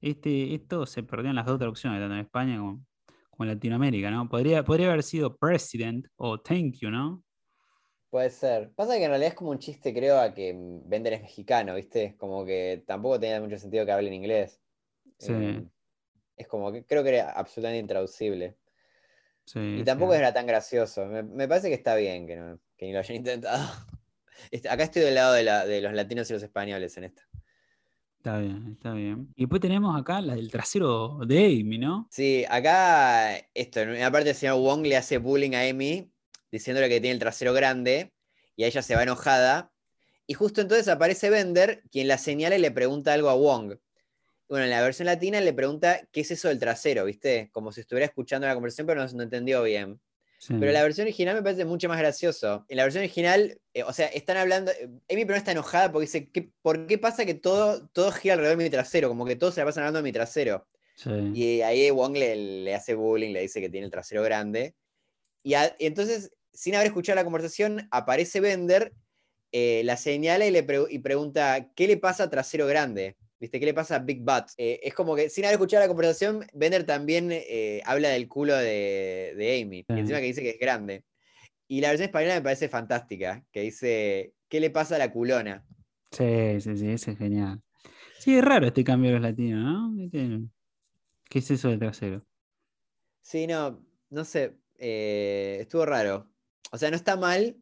Este, 0.00 0.54
esto 0.54 0.84
se 0.84 1.04
perdió 1.04 1.30
en 1.30 1.36
las 1.36 1.46
dos 1.46 1.58
traducciones, 1.58 2.00
tanto 2.00 2.14
en 2.14 2.20
España 2.20 2.58
como, 2.58 2.84
como 3.30 3.44
en 3.44 3.54
Latinoamérica, 3.54 4.10
¿no? 4.10 4.28
Podría, 4.28 4.64
podría 4.64 4.88
haber 4.88 5.04
sido 5.04 5.36
president 5.36 6.06
o 6.16 6.38
thank 6.38 6.74
you, 6.80 6.90
¿no? 6.90 7.23
Puede 8.14 8.30
ser. 8.30 8.70
Pasa 8.76 8.96
que 8.96 9.02
en 9.02 9.08
realidad 9.10 9.30
es 9.30 9.34
como 9.34 9.50
un 9.50 9.58
chiste, 9.58 9.92
creo, 9.92 10.20
a 10.20 10.32
que 10.32 10.54
mm, 10.54 10.88
Bender 10.88 11.14
es 11.14 11.22
mexicano, 11.22 11.74
¿viste? 11.74 12.14
Como 12.16 12.44
que 12.44 12.84
tampoco 12.86 13.18
tenía 13.18 13.40
mucho 13.40 13.58
sentido 13.58 13.84
que 13.84 13.90
hable 13.90 14.06
en 14.06 14.14
inglés. 14.14 14.60
Sí. 15.18 15.32
Eh, 15.32 15.64
es 16.36 16.46
como 16.46 16.70
que 16.70 16.84
creo 16.86 17.02
que 17.02 17.08
era 17.08 17.32
absolutamente 17.32 17.80
intraducible. 17.80 18.56
Sí, 19.44 19.58
Y 19.58 19.78
sí. 19.78 19.84
tampoco 19.84 20.14
era 20.14 20.32
tan 20.32 20.46
gracioso. 20.46 21.06
Me, 21.06 21.24
me 21.24 21.48
parece 21.48 21.70
que 21.70 21.74
está 21.74 21.96
bien 21.96 22.28
que, 22.28 22.36
no- 22.36 22.60
que 22.76 22.86
ni 22.86 22.92
lo 22.92 23.00
hayan 23.00 23.16
intentado. 23.16 23.68
Este, 24.52 24.68
Acá 24.68 24.84
estoy 24.84 25.02
del 25.02 25.16
lado 25.16 25.32
de, 25.32 25.42
la- 25.42 25.66
de 25.66 25.80
los 25.80 25.92
latinos 25.92 26.30
y 26.30 26.34
los 26.34 26.42
españoles 26.44 26.96
en 26.96 27.04
esto. 27.04 27.22
Está 28.18 28.38
bien, 28.38 28.68
está 28.76 28.92
bien. 28.92 29.32
Y 29.34 29.42
después 29.42 29.60
tenemos 29.60 30.00
acá 30.00 30.20
la 30.20 30.36
del 30.36 30.52
trasero 30.52 31.18
de 31.26 31.46
Amy, 31.46 31.78
¿no? 31.78 32.08
Sí, 32.12 32.44
acá 32.48 33.36
esto, 33.54 33.80
en 33.80 33.88
una 33.90 34.12
parte 34.12 34.30
el 34.30 34.36
señor 34.36 34.60
Wong 34.60 34.86
le 34.86 34.96
hace 34.96 35.18
bullying 35.18 35.54
a 35.54 35.68
Amy, 35.68 36.13
diciéndole 36.54 36.88
que 36.88 37.00
tiene 37.00 37.14
el 37.14 37.18
trasero 37.18 37.52
grande, 37.52 38.12
y 38.56 38.64
a 38.64 38.66
ella 38.68 38.80
se 38.82 38.94
va 38.94 39.02
enojada. 39.02 39.72
Y 40.26 40.34
justo 40.34 40.60
entonces 40.60 40.88
aparece 40.88 41.28
Bender, 41.28 41.82
quien 41.90 42.08
la 42.08 42.16
señala 42.16 42.56
y 42.56 42.60
le 42.60 42.70
pregunta 42.70 43.12
algo 43.12 43.28
a 43.28 43.34
Wong. 43.34 43.76
Bueno, 44.48 44.64
en 44.64 44.70
la 44.70 44.80
versión 44.82 45.06
latina 45.06 45.40
le 45.40 45.52
pregunta 45.52 46.06
qué 46.12 46.20
es 46.20 46.30
eso 46.30 46.48
del 46.48 46.58
trasero, 46.58 47.04
¿viste? 47.04 47.50
Como 47.52 47.72
si 47.72 47.80
estuviera 47.80 48.06
escuchando 48.06 48.46
la 48.46 48.54
conversación, 48.54 48.86
pero 48.86 49.04
no, 49.04 49.12
no 49.12 49.22
entendió 49.22 49.62
bien. 49.62 50.00
Sí. 50.38 50.54
Pero 50.60 50.72
la 50.72 50.82
versión 50.82 51.06
original 51.06 51.34
me 51.34 51.42
parece 51.42 51.64
mucho 51.64 51.88
más 51.88 51.98
gracioso. 51.98 52.66
En 52.68 52.76
la 52.76 52.84
versión 52.84 53.02
original, 53.02 53.58
eh, 53.72 53.82
o 53.82 53.92
sea, 53.92 54.06
están 54.06 54.36
hablando. 54.36 54.70
eh, 54.72 54.84
Amy 55.10 55.24
primero 55.24 55.36
está 55.36 55.52
enojada 55.52 55.90
porque 55.90 56.06
dice: 56.06 56.28
¿qué, 56.30 56.50
¿Por 56.62 56.86
qué 56.86 56.98
pasa 56.98 57.24
que 57.24 57.34
todo, 57.34 57.88
todo 57.88 58.12
gira 58.12 58.34
alrededor 58.34 58.58
de 58.58 58.64
mi 58.64 58.70
trasero? 58.70 59.08
Como 59.08 59.24
que 59.24 59.36
todos 59.36 59.54
se 59.54 59.60
la 59.60 59.66
pasan 59.66 59.82
hablando 59.84 59.98
de 59.98 60.02
mi 60.04 60.12
trasero. 60.12 60.66
Sí. 60.96 61.10
Y 61.34 61.60
ahí 61.62 61.90
Wong 61.90 62.16
le, 62.16 62.36
le 62.36 62.74
hace 62.74 62.94
bullying, 62.94 63.32
le 63.32 63.40
dice 63.40 63.60
que 63.60 63.70
tiene 63.70 63.86
el 63.86 63.90
trasero 63.90 64.22
grande. 64.22 64.74
Y, 65.42 65.54
a- 65.54 65.74
y 65.78 65.86
entonces, 65.86 66.30
sin 66.54 66.74
haber 66.74 66.86
escuchado 66.86 67.16
la 67.16 67.24
conversación, 67.24 67.88
aparece 67.90 68.40
Bender, 68.40 68.92
eh, 69.52 69.82
la 69.84 69.96
señala 69.96 70.46
y 70.46 70.50
le 70.50 70.62
pre- 70.62 70.86
y 70.88 71.00
pregunta: 71.00 71.70
¿qué 71.74 71.86
le 71.86 71.96
pasa 71.96 72.24
a 72.24 72.30
trasero 72.30 72.66
grande? 72.66 73.16
¿Viste? 73.40 73.60
¿Qué 73.60 73.66
le 73.66 73.74
pasa 73.74 73.96
a 73.96 73.98
Big 73.98 74.22
Butt? 74.22 74.52
Eh, 74.56 74.80
es 74.82 74.94
como 74.94 75.14
que 75.14 75.28
sin 75.28 75.44
haber 75.44 75.56
escuchado 75.56 75.82
la 75.82 75.88
conversación, 75.88 76.46
Bender 76.54 76.84
también 76.84 77.28
eh, 77.30 77.82
habla 77.84 78.08
del 78.08 78.26
culo 78.26 78.56
de, 78.56 79.34
de 79.36 79.60
Amy. 79.60 79.80
Sí. 79.80 79.86
Y 79.94 80.00
encima 80.00 80.20
que 80.20 80.26
dice 80.26 80.42
que 80.42 80.50
es 80.50 80.58
grande. 80.58 81.04
Y 81.68 81.80
la 81.80 81.88
versión 81.88 82.06
española 82.06 82.36
me 82.36 82.42
parece 82.42 82.68
fantástica, 82.68 83.44
que 83.52 83.62
dice, 83.62 84.32
¿qué 84.48 84.60
le 84.60 84.70
pasa 84.70 84.94
a 84.94 84.98
la 84.98 85.12
culona? 85.12 85.66
Sí, 86.10 86.60
sí, 86.60 86.76
sí, 86.76 86.90
ese 86.90 87.10
es 87.12 87.18
genial. 87.18 87.60
Sí, 88.18 88.36
es 88.36 88.44
raro 88.44 88.66
este 88.66 88.84
cambio 88.84 89.10
de 89.10 89.16
los 89.18 89.22
latinos, 89.22 89.62
¿no? 89.62 90.10
¿Qué 91.28 91.38
es 91.38 91.50
eso 91.50 91.68
del 91.68 91.78
trasero? 91.78 92.24
Sí, 93.20 93.46
no, 93.46 93.84
no 94.10 94.24
sé, 94.24 94.56
eh, 94.78 95.58
estuvo 95.60 95.84
raro. 95.84 96.30
O 96.72 96.78
sea, 96.78 96.90
no 96.90 96.96
está 96.96 97.16
mal, 97.16 97.56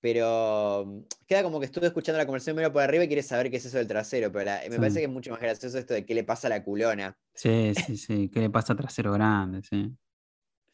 pero 0.00 0.84
mm, 0.86 1.00
queda 1.26 1.42
como 1.42 1.60
que 1.60 1.66
estuve 1.66 1.86
escuchando 1.86 2.18
la 2.18 2.26
conversación 2.26 2.56
medio 2.56 2.72
por 2.72 2.82
arriba 2.82 3.04
y 3.04 3.08
quiere 3.08 3.22
saber 3.22 3.50
qué 3.50 3.56
es 3.58 3.64
eso 3.66 3.78
del 3.78 3.86
trasero, 3.88 4.30
pero 4.32 4.44
la- 4.46 4.60
me 4.68 4.72
Sí. 4.74 4.78
parece 4.78 4.98
que 5.00 5.04
es 5.06 5.10
mucho 5.10 5.30
más 5.30 5.40
gracioso 5.40 5.78
esto 5.78 5.94
de 5.94 6.04
qué 6.04 6.14
le 6.14 6.24
pasa 6.24 6.48
a 6.48 6.50
la 6.50 6.62
culona. 6.64 7.16
Sí, 7.34 7.72
sí, 7.74 7.96
sí. 7.96 8.28
¿Qué 8.32 8.40
le 8.40 8.50
pasa 8.50 8.72
a 8.72 8.76
trasero 8.76 9.12
grande? 9.12 9.62
Sí. 9.62 9.92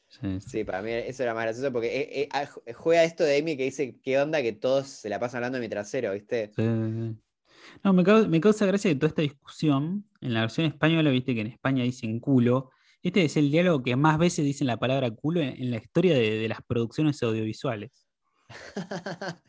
Sí, 0.08 0.40
sí. 0.40 0.48
Sí, 0.50 0.64
para 0.64 0.80
mí 0.80 0.92
eso 0.92 1.22
era 1.24 1.34
más 1.34 1.42
gracioso 1.44 1.72
porque 1.72 1.88
eh, 2.02 2.22
eh, 2.22 2.28
ju- 2.46 2.74
juega 2.74 3.02
esto 3.02 3.24
de 3.24 3.36
Amy 3.38 3.56
que 3.56 3.64
dice, 3.64 3.98
¿qué 4.00 4.18
onda 4.20 4.40
que 4.42 4.52
todos 4.52 4.86
se 4.86 5.08
la 5.08 5.18
pasan 5.18 5.38
hablando 5.38 5.56
de 5.58 5.62
mi 5.64 5.68
trasero, 5.68 6.12
viste? 6.12 6.52
Sí, 6.54 6.62
sí, 6.62 6.92
sí. 6.92 7.16
No, 7.82 7.92
me 7.92 8.04
causa, 8.04 8.28
me 8.28 8.40
causa 8.40 8.64
gracia 8.66 8.90
que 8.90 8.94
toda 8.96 9.08
esta 9.08 9.22
discusión, 9.22 10.04
en 10.20 10.34
la 10.34 10.42
versión 10.42 10.66
española, 10.66 11.10
viste 11.10 11.34
que 11.34 11.40
en 11.40 11.48
España 11.48 11.82
dicen 11.82 12.20
culo. 12.20 12.70
Este 13.04 13.24
es 13.24 13.36
el 13.36 13.50
diálogo 13.52 13.82
que 13.82 13.94
más 13.96 14.18
veces 14.18 14.44
dicen 14.44 14.66
la 14.66 14.78
palabra 14.78 15.10
culo 15.10 15.40
en, 15.40 15.50
en 15.62 15.70
la 15.70 15.76
historia 15.76 16.14
de, 16.14 16.38
de 16.38 16.48
las 16.48 16.60
producciones 16.66 17.22
audiovisuales. 17.22 18.08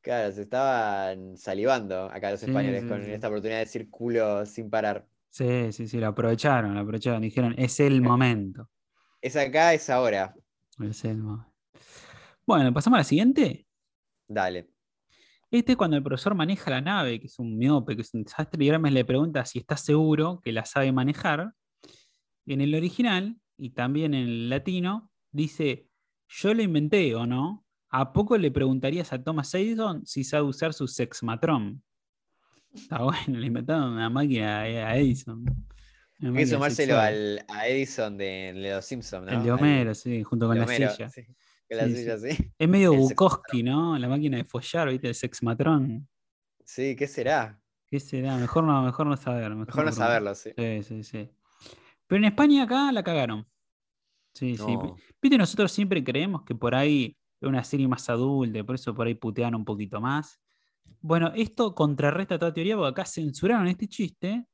Claro, 0.00 0.30
se 0.32 0.42
estaban 0.42 1.36
salivando 1.38 2.04
acá 2.10 2.30
los 2.30 2.40
Sí, 2.40 2.46
españoles 2.46 2.82
sí, 2.82 2.88
con 2.88 3.02
sí. 3.04 3.10
esta 3.12 3.28
oportunidad 3.28 3.56
de 3.56 3.64
decir 3.64 3.88
culo 3.88 4.44
sin 4.44 4.68
parar. 4.68 5.06
Sí, 5.30 5.72
sí, 5.72 5.88
sí, 5.88 5.98
lo 5.98 6.08
aprovecharon, 6.08 6.74
lo 6.74 6.80
aprovecharon. 6.80 7.22
Dijeron, 7.22 7.54
es 7.56 7.80
el 7.80 8.02
momento. 8.02 8.68
Es 9.22 9.34
acá, 9.36 9.72
es 9.72 9.88
ahora. 9.88 10.34
Es 10.78 11.04
el 11.06 11.16
momento. 11.18 11.50
Bueno, 12.46 12.72
pasamos 12.74 12.98
a 12.98 13.00
la 13.00 13.04
siguiente. 13.04 13.66
Dale. 14.28 14.68
Este 15.50 15.72
es 15.72 15.78
cuando 15.78 15.96
el 15.96 16.02
profesor 16.02 16.34
maneja 16.34 16.70
la 16.70 16.82
nave, 16.82 17.18
que 17.18 17.28
es 17.28 17.38
un 17.38 17.56
miope, 17.56 17.96
que 17.96 18.02
es 18.02 18.12
un 18.12 18.24
desastre, 18.24 18.62
y 18.62 18.68
Hermes 18.68 18.92
le 18.92 19.06
pregunta 19.06 19.44
si 19.46 19.58
está 19.58 19.78
seguro 19.78 20.40
que 20.44 20.52
la 20.52 20.66
sabe 20.66 20.92
manejar. 20.92 21.52
En 22.46 22.60
el 22.60 22.74
original, 22.74 23.36
y 23.56 23.70
también 23.70 24.14
en 24.14 24.28
el 24.28 24.48
latino, 24.50 25.10
dice, 25.32 25.88
yo 26.28 26.52
lo 26.54 26.62
inventé 26.62 27.14
o 27.14 27.26
no. 27.26 27.64
¿A 27.90 28.12
poco 28.12 28.36
le 28.36 28.50
preguntarías 28.50 29.12
a 29.12 29.22
Thomas 29.22 29.54
Edison 29.54 30.04
si 30.04 30.24
sabe 30.24 30.42
usar 30.44 30.74
su 30.74 30.88
sexmatron? 30.88 31.82
Está 32.74 33.02
bueno, 33.02 33.38
le 33.38 33.46
inventaron 33.46 33.92
una 33.92 34.10
máquina 34.10 34.62
a 34.62 34.96
Edison. 34.96 35.44
Hay 36.20 36.32
que 36.34 36.46
sumárselo 36.46 36.98
al, 36.98 37.44
a 37.48 37.68
Edison 37.68 38.16
de, 38.16 38.52
de 38.54 38.70
los 38.74 38.84
Simpsons, 38.84 39.26
¿no? 39.26 39.32
El 39.32 39.42
de 39.44 39.50
Al- 39.50 39.58
Homero, 39.58 39.94
sí, 39.94 40.22
junto 40.24 40.46
con 40.48 40.58
la 40.58 40.64
Homero, 40.64 40.90
silla. 40.90 41.08
sí, 41.08 41.22
con 41.68 41.76
la 41.78 41.86
Sí, 41.88 41.96
silla, 41.96 42.18
sí. 42.18 42.52
Es 42.58 42.68
medio 42.68 42.92
El 42.92 42.98
Bukowski, 42.98 43.62
¿no? 43.62 43.96
La 43.98 44.08
máquina 44.08 44.38
de 44.38 44.44
follar, 44.44 44.88
¿viste? 44.90 45.08
El 45.08 45.14
sexmatron. 45.14 46.08
Sí, 46.64 46.96
¿qué 46.96 47.06
será? 47.06 47.60
¿Qué 47.86 48.00
será? 48.00 48.36
Mejor 48.38 48.64
no, 48.64 48.82
mejor 48.82 49.06
no 49.06 49.16
saber. 49.16 49.54
Mejor 49.54 49.84
no 49.84 49.92
saberlo, 49.92 50.34
sí. 50.34 50.50
Sí, 50.56 50.82
sí, 50.82 51.04
sí. 51.04 51.30
Pero 52.06 52.18
en 52.18 52.24
España 52.24 52.64
acá 52.64 52.92
la 52.92 53.02
cagaron. 53.02 53.46
Sí, 54.34 54.56
sí. 54.56 54.76
Viste, 55.22 55.38
nosotros 55.38 55.70
siempre 55.72 56.02
creemos 56.02 56.42
que 56.42 56.54
por 56.54 56.74
ahí 56.74 57.16
es 57.40 57.48
una 57.48 57.62
serie 57.64 57.86
más 57.88 58.08
adulta, 58.10 58.64
por 58.64 58.74
eso 58.74 58.94
por 58.94 59.06
ahí 59.06 59.14
putean 59.14 59.54
un 59.54 59.64
poquito 59.64 60.00
más. 60.00 60.40
Bueno, 61.00 61.32
esto 61.34 61.74
contrarresta 61.74 62.38
toda 62.38 62.52
teoría 62.52 62.76
porque 62.76 62.90
acá 62.90 63.04
censuraron 63.04 63.68
este 63.68 63.86
chiste 63.86 64.46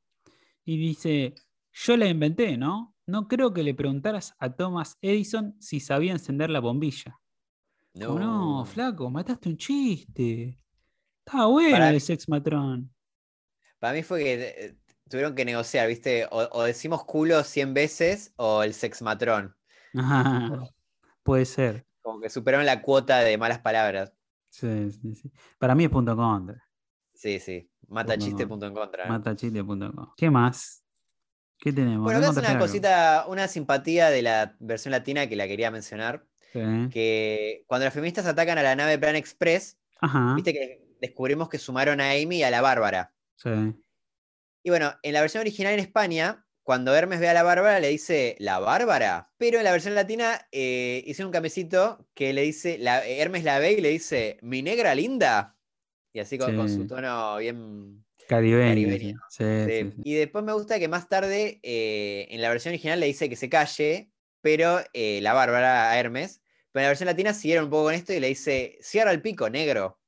y 0.64 0.76
dice, 0.76 1.34
yo 1.72 1.96
la 1.96 2.08
inventé, 2.08 2.56
¿no? 2.56 2.94
No 3.06 3.26
creo 3.26 3.52
que 3.52 3.62
le 3.62 3.74
preguntaras 3.74 4.34
a 4.38 4.54
Thomas 4.54 4.96
Edison 5.00 5.56
si 5.60 5.80
sabía 5.80 6.12
encender 6.12 6.50
la 6.50 6.60
bombilla. 6.60 7.18
No, 7.94 8.18
no 8.18 8.64
flaco, 8.64 9.10
mataste 9.10 9.48
un 9.48 9.56
chiste. 9.56 10.60
Estaba 11.24 11.46
bueno 11.46 11.72
Para- 11.72 11.90
el 11.90 12.00
sex 12.00 12.28
matrón. 12.28 12.94
Para 13.78 13.94
mí 13.94 14.02
fue 14.02 14.22
que 14.22 14.34
eh, 14.34 14.76
tuvieron 15.10 15.34
que 15.34 15.44
negociar, 15.44 15.88
¿viste? 15.88 16.26
O, 16.30 16.48
o 16.52 16.62
decimos 16.62 17.04
culo 17.04 17.44
100 17.44 17.74
veces 17.74 18.32
o 18.36 18.62
el 18.62 18.72
sex 18.72 19.02
matrón. 19.02 19.54
Ajá, 19.94 20.62
Puede 21.22 21.44
ser. 21.44 21.84
Como 22.00 22.20
que 22.20 22.30
superaron 22.30 22.64
la 22.64 22.80
cuota 22.80 23.18
de 23.18 23.36
malas 23.36 23.58
palabras. 23.58 24.12
Sí, 24.48 24.90
sí, 24.90 25.14
sí. 25.14 25.30
Para 25.58 25.74
mí 25.74 25.84
es 25.84 25.90
punto 25.90 26.16
contra. 26.16 26.64
Sí, 27.14 27.38
sí. 27.38 27.70
Mata 27.88 28.16
Punto 28.16 28.42
en 28.42 28.48
punto 28.48 28.66
en 28.66 28.74
contra. 28.74 30.14
¿Qué 30.16 30.30
más? 30.30 30.82
¿Qué 31.58 31.72
tenemos? 31.72 32.04
Bueno, 32.04 32.20
¿Me 32.20 32.26
acá 32.26 32.32
es 32.32 32.38
una 32.38 32.48
algo? 32.50 32.60
cosita, 32.64 33.26
una 33.28 33.48
simpatía 33.48 34.08
de 34.10 34.22
la 34.22 34.56
versión 34.60 34.92
latina 34.92 35.28
que 35.28 35.36
la 35.36 35.46
quería 35.46 35.70
mencionar. 35.70 36.24
Sí. 36.52 36.60
Que 36.90 37.64
cuando 37.66 37.84
las 37.84 37.92
feministas 37.94 38.26
atacan 38.26 38.58
a 38.58 38.62
la 38.62 38.74
nave 38.74 38.98
Plan 38.98 39.16
Express, 39.16 39.78
Ajá. 40.00 40.34
viste 40.34 40.52
que 40.52 40.82
descubrimos 41.00 41.48
que 41.48 41.58
sumaron 41.58 42.00
a 42.00 42.12
Amy 42.12 42.38
y 42.38 42.42
a 42.42 42.50
la 42.50 42.60
Bárbara. 42.62 43.12
Sí. 43.36 43.50
Y 44.62 44.70
bueno, 44.70 44.94
en 45.02 45.12
la 45.12 45.20
versión 45.20 45.40
original 45.40 45.74
en 45.74 45.80
España, 45.80 46.46
cuando 46.62 46.94
Hermes 46.94 47.20
ve 47.20 47.28
a 47.28 47.34
la 47.34 47.42
Bárbara, 47.42 47.80
le 47.80 47.88
dice 47.88 48.36
la 48.38 48.58
Bárbara. 48.58 49.32
Pero 49.38 49.58
en 49.58 49.64
la 49.64 49.72
versión 49.72 49.94
latina 49.94 50.46
eh, 50.52 51.02
hicieron 51.06 51.28
un 51.28 51.32
camecito 51.32 52.06
que 52.14 52.32
le 52.32 52.42
dice, 52.42 52.78
la, 52.78 53.04
Hermes 53.06 53.44
la 53.44 53.58
ve 53.58 53.72
y 53.72 53.80
le 53.80 53.88
dice, 53.88 54.38
mi 54.42 54.62
negra 54.62 54.94
linda. 54.94 55.56
Y 56.12 56.20
así 56.20 56.38
con, 56.38 56.68
su 56.68 56.86
tono 56.86 57.38
bien. 57.38 58.04
Caribeño. 58.28 58.68
Caribeño. 58.68 59.18
Sí. 59.30 59.92
Y 60.04 60.14
después 60.14 60.44
me 60.44 60.52
gusta 60.52 60.78
que 60.78 60.88
más 60.88 61.08
tarde, 61.08 61.60
eh, 61.62 62.28
en 62.30 62.42
la 62.42 62.50
versión 62.50 62.72
original 62.72 63.00
le 63.00 63.06
dice 63.06 63.28
que 63.28 63.36
se 63.36 63.48
calle, 63.48 64.12
pero 64.40 64.80
eh, 64.92 65.20
la 65.22 65.32
Bárbara 65.32 65.90
a 65.90 65.98
Hermes. 65.98 66.40
Pero 66.72 66.82
en 66.82 66.84
la 66.84 66.90
versión 66.90 67.06
latina 67.06 67.34
siguieron 67.34 67.64
un 67.64 67.70
poco 67.70 67.84
con 67.84 67.94
esto 67.94 68.12
y 68.12 68.20
le 68.20 68.28
dice, 68.28 68.78
cierra 68.80 69.10
el 69.10 69.22
pico, 69.22 69.50
negro. 69.50 69.98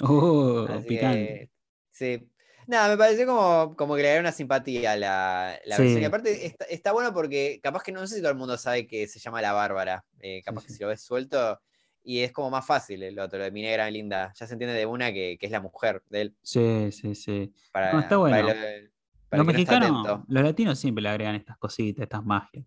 Oh, 0.00 0.66
picante. 0.86 1.26
que, 1.26 1.50
sí. 1.90 2.29
Nada, 2.70 2.88
me 2.90 2.96
pareció 2.96 3.26
como, 3.26 3.74
como 3.74 3.96
que 3.96 4.02
le 4.02 4.20
una 4.20 4.30
simpatía 4.30 4.92
a 4.92 4.96
la, 4.96 5.58
la 5.64 5.76
versión. 5.76 6.02
Y 6.02 6.04
aparte 6.04 6.46
está, 6.46 6.64
está 6.66 6.92
bueno 6.92 7.12
porque 7.12 7.58
capaz 7.60 7.82
que 7.82 7.90
no, 7.90 8.06
sé 8.06 8.14
si 8.14 8.20
todo 8.20 8.30
el 8.30 8.38
mundo 8.38 8.56
sabe 8.56 8.86
que 8.86 9.08
se 9.08 9.18
llama 9.18 9.42
La 9.42 9.52
Bárbara. 9.52 10.04
eh, 10.20 10.40
capaz 10.44 10.66
que 10.66 10.72
si 10.72 10.80
lo 10.80 10.86
ves 10.88 11.02
suelto. 11.02 11.60
Y 12.04 12.20
es 12.20 12.30
como 12.30 12.48
más 12.48 12.64
fácil 12.64 13.02
el 13.02 13.18
otro, 13.18 13.40
lo 13.40 13.44
de 13.44 13.50
mi 13.50 13.62
negra 13.62 13.90
linda. 13.90 14.32
Ya 14.38 14.46
se 14.46 14.52
entiende 14.52 14.76
de 14.76 14.86
una 14.86 15.12
que, 15.12 15.36
que 15.36 15.46
es 15.46 15.50
la 15.52 15.60
mujer 15.60 16.04
de 16.10 16.20
él. 16.20 16.36
Sí, 16.42 16.92
sí, 16.92 17.16
sí. 17.16 17.52
Para, 17.72 17.92
No, 17.92 17.98
está 17.98 18.10
para 18.20 18.20
bueno. 18.20 18.50
el- 18.50 18.92
para 19.28 19.38
Los 19.38 19.46
no 19.46 19.52
mexicanos, 19.52 20.20
los 20.28 20.44
latinos 20.44 20.78
siempre 20.78 21.02
le 21.02 21.08
agregan 21.08 21.34
estas 21.34 21.58
cositas, 21.58 22.04
estas 22.04 22.24
magias. 22.24 22.66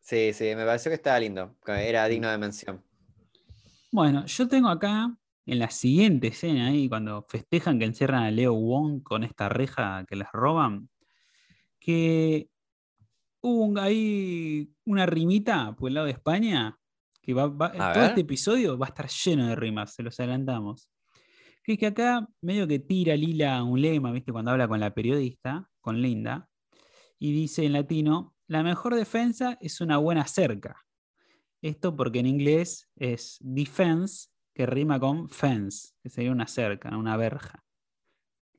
Sí, 0.00 0.34
sí, 0.34 0.54
me 0.54 0.66
pareció 0.66 0.90
que 0.90 0.96
estaba 0.96 1.18
lindo. 1.18 1.56
Era 1.66 2.06
digno 2.08 2.30
de 2.30 2.36
mención. 2.36 2.84
Bueno, 3.90 4.26
yo 4.26 4.46
tengo 4.48 4.68
acá 4.68 5.16
en 5.46 5.58
la 5.58 5.70
siguiente 5.70 6.28
escena 6.28 6.68
ahí, 6.68 6.88
cuando 6.88 7.26
festejan 7.28 7.78
que 7.78 7.84
encierran 7.84 8.22
a 8.22 8.30
Leo 8.30 8.54
Wong 8.54 9.02
con 9.02 9.24
esta 9.24 9.48
reja 9.48 10.04
que 10.08 10.16
les 10.16 10.28
roban, 10.32 10.88
que 11.78 12.48
hubo 13.42 13.64
un- 13.64 13.78
ahí 13.78 14.72
una 14.86 15.06
rimita 15.06 15.74
por 15.76 15.88
el 15.88 15.94
lado 15.94 16.06
de 16.06 16.12
España, 16.12 16.78
que 17.20 17.34
va, 17.34 17.44
todo 17.44 17.68
ver. 17.68 18.08
este 18.10 18.20
episodio 18.22 18.78
va 18.78 18.86
a 18.86 18.88
estar 18.88 19.08
lleno 19.08 19.46
de 19.46 19.56
rimas, 19.56 19.94
se 19.94 20.02
los 20.02 20.18
adelantamos. 20.18 20.88
Que 21.62 21.72
es 21.74 21.78
que 21.78 21.86
acá 21.86 22.28
medio 22.42 22.66
que 22.66 22.78
tira 22.78 23.16
Lila 23.16 23.62
un 23.62 23.80
lema, 23.80 24.12
¿viste? 24.12 24.32
Cuando 24.32 24.50
habla 24.50 24.68
con 24.68 24.80
la 24.80 24.92
periodista, 24.94 25.70
con 25.80 26.00
Linda, 26.00 26.48
y 27.18 27.32
dice 27.32 27.64
en 27.64 27.72
latino, 27.72 28.34
la 28.46 28.62
mejor 28.62 28.94
defensa 28.94 29.56
es 29.60 29.80
una 29.80 29.96
buena 29.96 30.26
cerca. 30.26 30.84
Esto 31.62 31.96
porque 31.96 32.18
en 32.18 32.26
inglés 32.26 32.90
es 32.96 33.38
defense, 33.40 34.28
que 34.54 34.66
rima 34.66 34.98
con 35.00 35.28
fence, 35.28 35.88
que 36.02 36.08
sería 36.08 36.32
una 36.32 36.46
cerca, 36.46 36.96
una 36.96 37.16
verja. 37.16 37.64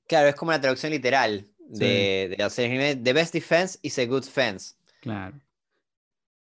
Claro, 0.08 0.28
es 0.28 0.36
como 0.36 0.50
una 0.50 0.62
traducción 0.62 0.92
literal 0.92 1.48
de, 1.58 2.28
de 2.30 2.36
los. 2.38 2.56
The 2.56 3.14
best 3.14 3.34
defense 3.34 3.80
is 3.82 3.98
a 3.98 4.06
good 4.06 4.24
fence. 4.24 4.76
Claro. 5.02 5.40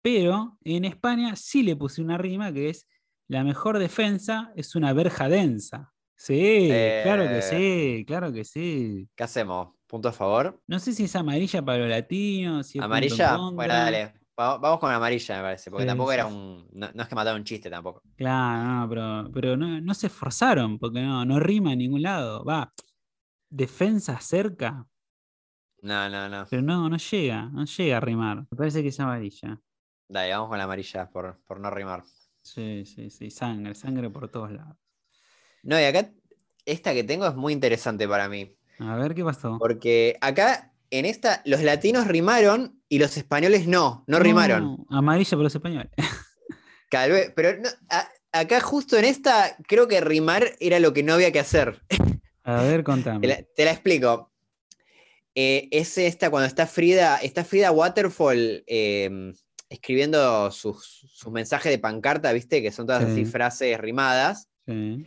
Pero 0.03 0.59
en 0.65 0.85
España 0.85 1.35
sí 1.37 1.63
le 1.63 1.75
puse 1.77 2.01
una 2.03 2.19
rima 2.19 2.53
que 2.53 2.71
es 2.71 2.87
la 3.27 3.45
mejor 3.45 3.79
defensa 3.79 4.53
es 4.57 4.75
una 4.75 4.93
verja 4.93 5.29
densa. 5.29 5.93
Sí, 6.17 6.69
claro 7.03 7.25
que 7.29 7.39
Eh. 7.39 7.43
sí, 7.43 8.05
claro 8.07 8.33
que 8.33 8.45
sí. 8.45 9.09
¿Qué 9.15 9.25
hacemos? 9.25 9.75
¿Punto 9.87 10.09
a 10.09 10.13
favor? 10.13 10.61
No 10.67 10.79
sé 10.79 10.93
si 10.93 11.05
es 11.05 11.15
amarilla 11.17 11.63
para 11.65 11.79
los 11.79 11.89
latinos, 11.89 12.67
si 12.67 12.79
¿Amarilla? 12.79 13.37
Bueno, 13.37 13.75
dale. 13.75 14.15
Va- 14.39 14.59
Vamos 14.59 14.79
con 14.81 14.91
amarilla, 14.93 15.37
me 15.37 15.43
parece. 15.43 15.71
Porque 15.71 15.83
Sí, 15.85 15.89
tampoco 15.89 16.11
sí, 16.11 16.15
era 16.15 16.27
un. 16.27 16.69
No, 16.73 16.91
no 16.95 17.03
es 17.03 17.09
que 17.09 17.15
mataron 17.15 17.41
un 17.41 17.45
chiste 17.45 17.69
tampoco. 17.71 18.03
Claro, 18.17 18.65
no, 18.65 18.89
pero, 18.89 19.31
pero 19.33 19.57
no, 19.57 19.81
no 19.81 19.95
se 19.95 20.07
esforzaron 20.09 20.79
porque 20.79 21.01
no, 21.03 21.25
no 21.25 21.39
rima 21.41 21.73
en 21.73 21.79
ningún 21.81 22.03
lado. 22.03 22.45
Va, 22.45 22.73
defensa 23.51 24.21
cerca, 24.21 24.87
No, 25.83 26.09
no, 26.09 26.29
no. 26.29 26.47
pero 26.51 26.63
no, 26.63 26.89
no 26.89 26.97
llega, 26.97 27.47
no 27.51 27.65
llega 27.65 27.97
a 27.97 28.01
rimar. 28.01 28.47
Me 28.51 28.57
parece 28.57 28.83
que 28.83 28.89
es 28.89 29.01
amarilla. 29.01 29.61
Dale, 30.07 30.33
vamos 30.33 30.49
con 30.51 30.59
la 30.59 30.65
amarilla 30.65 31.09
por, 31.09 31.39
por 31.47 31.61
no 31.61 31.71
rimar. 31.71 32.05
Sí, 32.43 32.85
sí, 32.87 33.11
sí, 33.11 33.31
sangre, 33.31 33.75
sangre 33.75 34.11
por 34.11 34.29
todos 34.29 34.51
lados. 34.53 34.77
No, 35.63 35.79
y 35.81 35.85
acá 35.85 36.11
esta 36.65 36.95
que 36.95 37.05
tengo 37.05 37.27
es 37.27 37.35
muy 37.35 37.53
interesante 37.53 38.09
para 38.09 38.29
mí. 38.29 38.57
A 38.81 38.97
ver 38.97 39.15
qué 39.15 39.25
pasó. 39.25 39.59
Porque 39.59 40.17
acá, 40.21 40.73
en 40.91 41.05
esta, 41.05 41.43
los 41.45 41.63
latinos 41.63 42.07
rimaron 42.07 42.83
y 42.89 42.99
los 42.99 43.17
españoles 43.17 43.67
no, 43.67 44.05
no 44.07 44.19
rimaron. 44.19 44.63
No, 44.65 44.87
amarilla 44.91 45.31
para 45.31 45.43
los 45.43 45.55
españoles. 45.55 45.91
Tal 46.91 47.11
vez, 47.13 47.33
pero 47.37 47.61
no- 47.61 47.69
a- 47.91 48.09
acá 48.33 48.61
justo 48.61 48.97
en 48.97 49.05
esta, 49.05 49.57
creo 49.67 49.89
que 49.89 50.01
rimar 50.01 50.53
era 50.61 50.81
lo 50.81 50.93
que 50.93 51.03
no 51.03 51.15
había 51.15 51.33
que 51.33 51.41
hacer. 51.41 51.83
A 52.45 52.63
ver, 52.63 52.79
Te 52.79 52.85
contame. 52.85 53.27
la, 53.27 53.43
te 53.55 53.65
la 53.65 53.73
explico. 53.73 54.33
Eh, 55.35 55.69
es 55.71 55.97
esta 55.99 56.31
cuando 56.31 56.47
está 56.47 56.67
Frida, 56.67 57.19
está 57.19 57.45
Frida 57.45 57.71
Waterfall 57.71 58.65
eh, 58.67 59.33
escribiendo 59.69 60.51
sus, 60.51 61.05
sus 61.13 61.31
mensajes 61.33 61.71
de 61.71 61.79
pancarta, 61.79 62.33
¿viste? 62.33 62.61
Que 62.63 62.73
son 62.73 62.87
todas 62.87 63.05
así 63.05 63.25
Sí. 63.25 63.31
frases 63.31 63.79
rimadas. 63.79 64.49
Sí. 64.67 65.07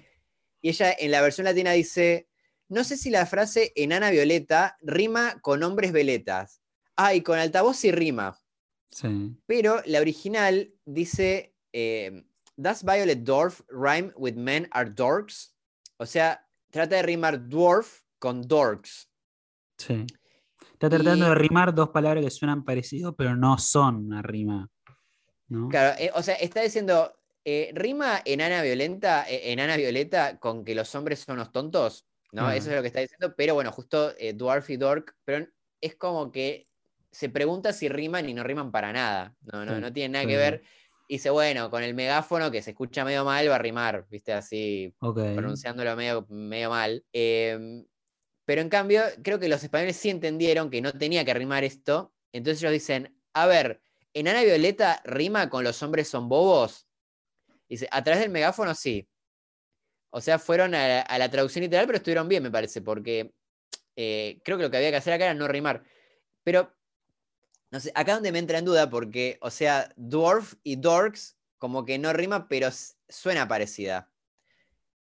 Y 0.61 0.69
ella 0.69 0.95
en 0.97 1.11
la 1.11 1.21
versión 1.21 1.45
latina 1.45 1.71
dice, 1.71 2.27
no 2.71 2.83
sé 2.83 2.97
si 2.97 3.09
la 3.09 3.25
frase 3.25 3.71
enana 3.75 4.09
violeta 4.09 4.77
rima 4.81 5.39
con 5.41 5.61
hombres 5.63 5.91
veletas. 5.91 6.61
Ah, 6.95 7.13
y 7.13 7.21
con 7.21 7.37
altavoz 7.37 7.77
sí 7.77 7.91
rima. 7.91 8.37
Sí. 8.91 9.35
Pero 9.45 9.81
la 9.85 9.99
original 9.99 10.73
dice, 10.85 11.55
eh, 11.73 12.25
¿Does 12.57 12.83
Violet 12.83 13.19
Dwarf 13.23 13.61
rhyme 13.69 14.11
with 14.15 14.35
men 14.35 14.67
are 14.71 14.89
dorks? 14.89 15.55
O 15.97 16.05
sea, 16.05 16.45
trata 16.69 16.95
de 16.97 17.01
rimar 17.03 17.47
dwarf 17.47 18.01
con 18.19 18.41
dorks. 18.41 19.09
Sí. 19.77 20.05
Está 20.73 20.89
tratando 20.89 21.25
Y- 21.25 21.29
de 21.29 21.35
rimar 21.35 21.73
dos 21.73 21.89
palabras 21.89 22.23
que 22.23 22.31
suenan 22.31 22.63
parecidos, 22.63 23.15
pero 23.17 23.35
no 23.35 23.57
son 23.57 23.95
una 24.07 24.21
rima. 24.21 24.69
¿no? 25.47 25.69
Claro, 25.69 25.95
eh, 25.99 26.11
o 26.13 26.21
sea, 26.23 26.35
está 26.35 26.61
diciendo, 26.61 27.13
eh, 27.43 27.71
¿rima 27.73 28.21
enana 28.25 28.61
violenta, 28.61 29.25
eh, 29.29 29.51
enana 29.51 29.75
violeta 29.77 30.39
con 30.39 30.63
que 30.63 30.75
los 30.75 30.93
hombres 30.95 31.19
son 31.19 31.35
unos 31.35 31.51
tontos? 31.51 32.07
¿No? 32.31 32.49
Eso 32.51 32.69
es 32.69 32.75
lo 32.75 32.81
que 32.81 32.87
está 32.87 33.01
diciendo, 33.01 33.33
pero 33.35 33.53
bueno, 33.55 33.71
justo 33.71 34.13
eh, 34.17 34.33
dwarf 34.33 34.69
y 34.69 34.77
dork, 34.77 35.15
pero 35.25 35.47
es 35.81 35.95
como 35.95 36.31
que 36.31 36.67
se 37.11 37.29
pregunta 37.29 37.73
si 37.73 37.89
riman 37.89 38.29
y 38.29 38.33
no 38.33 38.43
riman 38.43 38.71
para 38.71 38.93
nada. 38.93 39.35
No, 39.41 39.65
no, 39.65 39.79
no 39.79 39.91
tiene 39.91 40.13
nada 40.13 40.25
que 40.25 40.37
ver. 40.37 40.63
Y 41.09 41.15
dice, 41.15 41.29
bueno, 41.29 41.69
con 41.69 41.83
el 41.83 41.93
megáfono 41.93 42.49
que 42.51 42.61
se 42.61 42.71
escucha 42.71 43.03
medio 43.03 43.25
mal 43.25 43.49
va 43.49 43.55
a 43.55 43.59
rimar, 43.59 44.07
¿viste? 44.09 44.31
Así, 44.31 44.95
pronunciándolo 44.97 45.93
medio, 45.97 46.25
medio 46.29 46.69
mal. 46.69 47.03
Em, 47.11 47.85
pero 48.45 48.61
en 48.61 48.69
cambio, 48.69 49.01
creo 49.21 49.37
que 49.37 49.49
los 49.49 49.61
españoles 49.61 49.97
sí 49.97 50.09
entendieron 50.09 50.69
que 50.69 50.81
no 50.81 50.93
tenía 50.93 51.25
que 51.25 51.33
rimar 51.33 51.65
esto. 51.65 52.13
Entonces 52.31 52.61
ellos 52.61 52.71
dicen, 52.71 53.13
a 53.33 53.45
ver, 53.45 53.81
¿Enana 54.13 54.43
Violeta 54.43 55.01
rima 55.05 55.49
con 55.49 55.63
los 55.63 55.81
hombres 55.83 56.09
son 56.09 56.27
bobos? 56.27 56.87
Dice, 57.69 57.87
a 57.91 58.03
través 58.03 58.21
del 58.21 58.31
megáfono 58.31 58.75
sí. 58.75 59.07
O 60.11 60.21
sea, 60.21 60.37
fueron 60.39 60.75
a, 60.75 61.01
a 61.01 61.17
la 61.17 61.29
traducción 61.31 61.63
literal, 61.63 61.85
pero 61.87 61.97
estuvieron 61.97 62.27
bien, 62.27 62.43
me 62.43 62.51
parece, 62.51 62.81
porque 62.81 63.33
eh, 63.95 64.39
creo 64.43 64.57
que 64.57 64.63
lo 64.63 64.71
que 64.71 64.77
había 64.77 64.91
que 64.91 64.97
hacer 64.97 65.13
acá 65.13 65.25
era 65.25 65.33
no 65.33 65.47
rimar. 65.47 65.83
Pero, 66.43 66.73
no 67.71 67.79
sé, 67.79 67.91
acá 67.95 68.13
donde 68.13 68.31
me 68.31 68.39
entra 68.39 68.57
en 68.59 68.65
duda, 68.65 68.89
porque, 68.89 69.37
o 69.41 69.49
sea, 69.49 69.91
dwarf 69.95 70.53
y 70.63 70.75
dorks 70.75 71.37
como 71.57 71.85
que 71.85 71.97
no 71.97 72.11
rima, 72.13 72.47
pero 72.47 72.69
suena 73.07 73.47
parecida. 73.47 74.09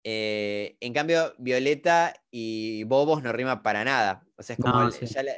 Eh, 0.04 0.78
en 0.80 0.94
cambio, 0.94 1.34
Violeta 1.38 2.14
y 2.32 2.84
Bobos 2.86 3.22
no 3.22 3.32
rima 3.34 3.62
para 3.62 3.84
nada. 3.84 4.26
O 4.38 4.44
sea, 4.44 4.56
es 4.56 4.62
como. 4.62 4.80
No, 4.80 4.88
el- 4.88 4.94
sí. 4.94 5.06
ya 5.06 5.24
la- 5.24 5.34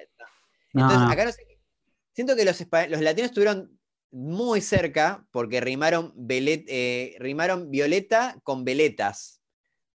No, 0.74 0.82
Entonces, 0.84 1.00
no. 1.08 1.12
acá 1.12 1.26
no 1.26 1.32
sé. 1.32 1.60
Siento 2.14 2.36
que 2.36 2.46
los, 2.46 2.60
los 2.90 3.02
latinos 3.02 3.30
estuvieron 3.32 3.80
muy 4.12 4.62
cerca 4.62 5.26
porque 5.32 5.62
rimaron, 5.62 6.14
velet- 6.16 6.66
eh, 6.68 7.16
rimaron 7.20 7.72
Violeta 7.72 8.38
con 8.44 8.64
Veletas. 8.64 9.41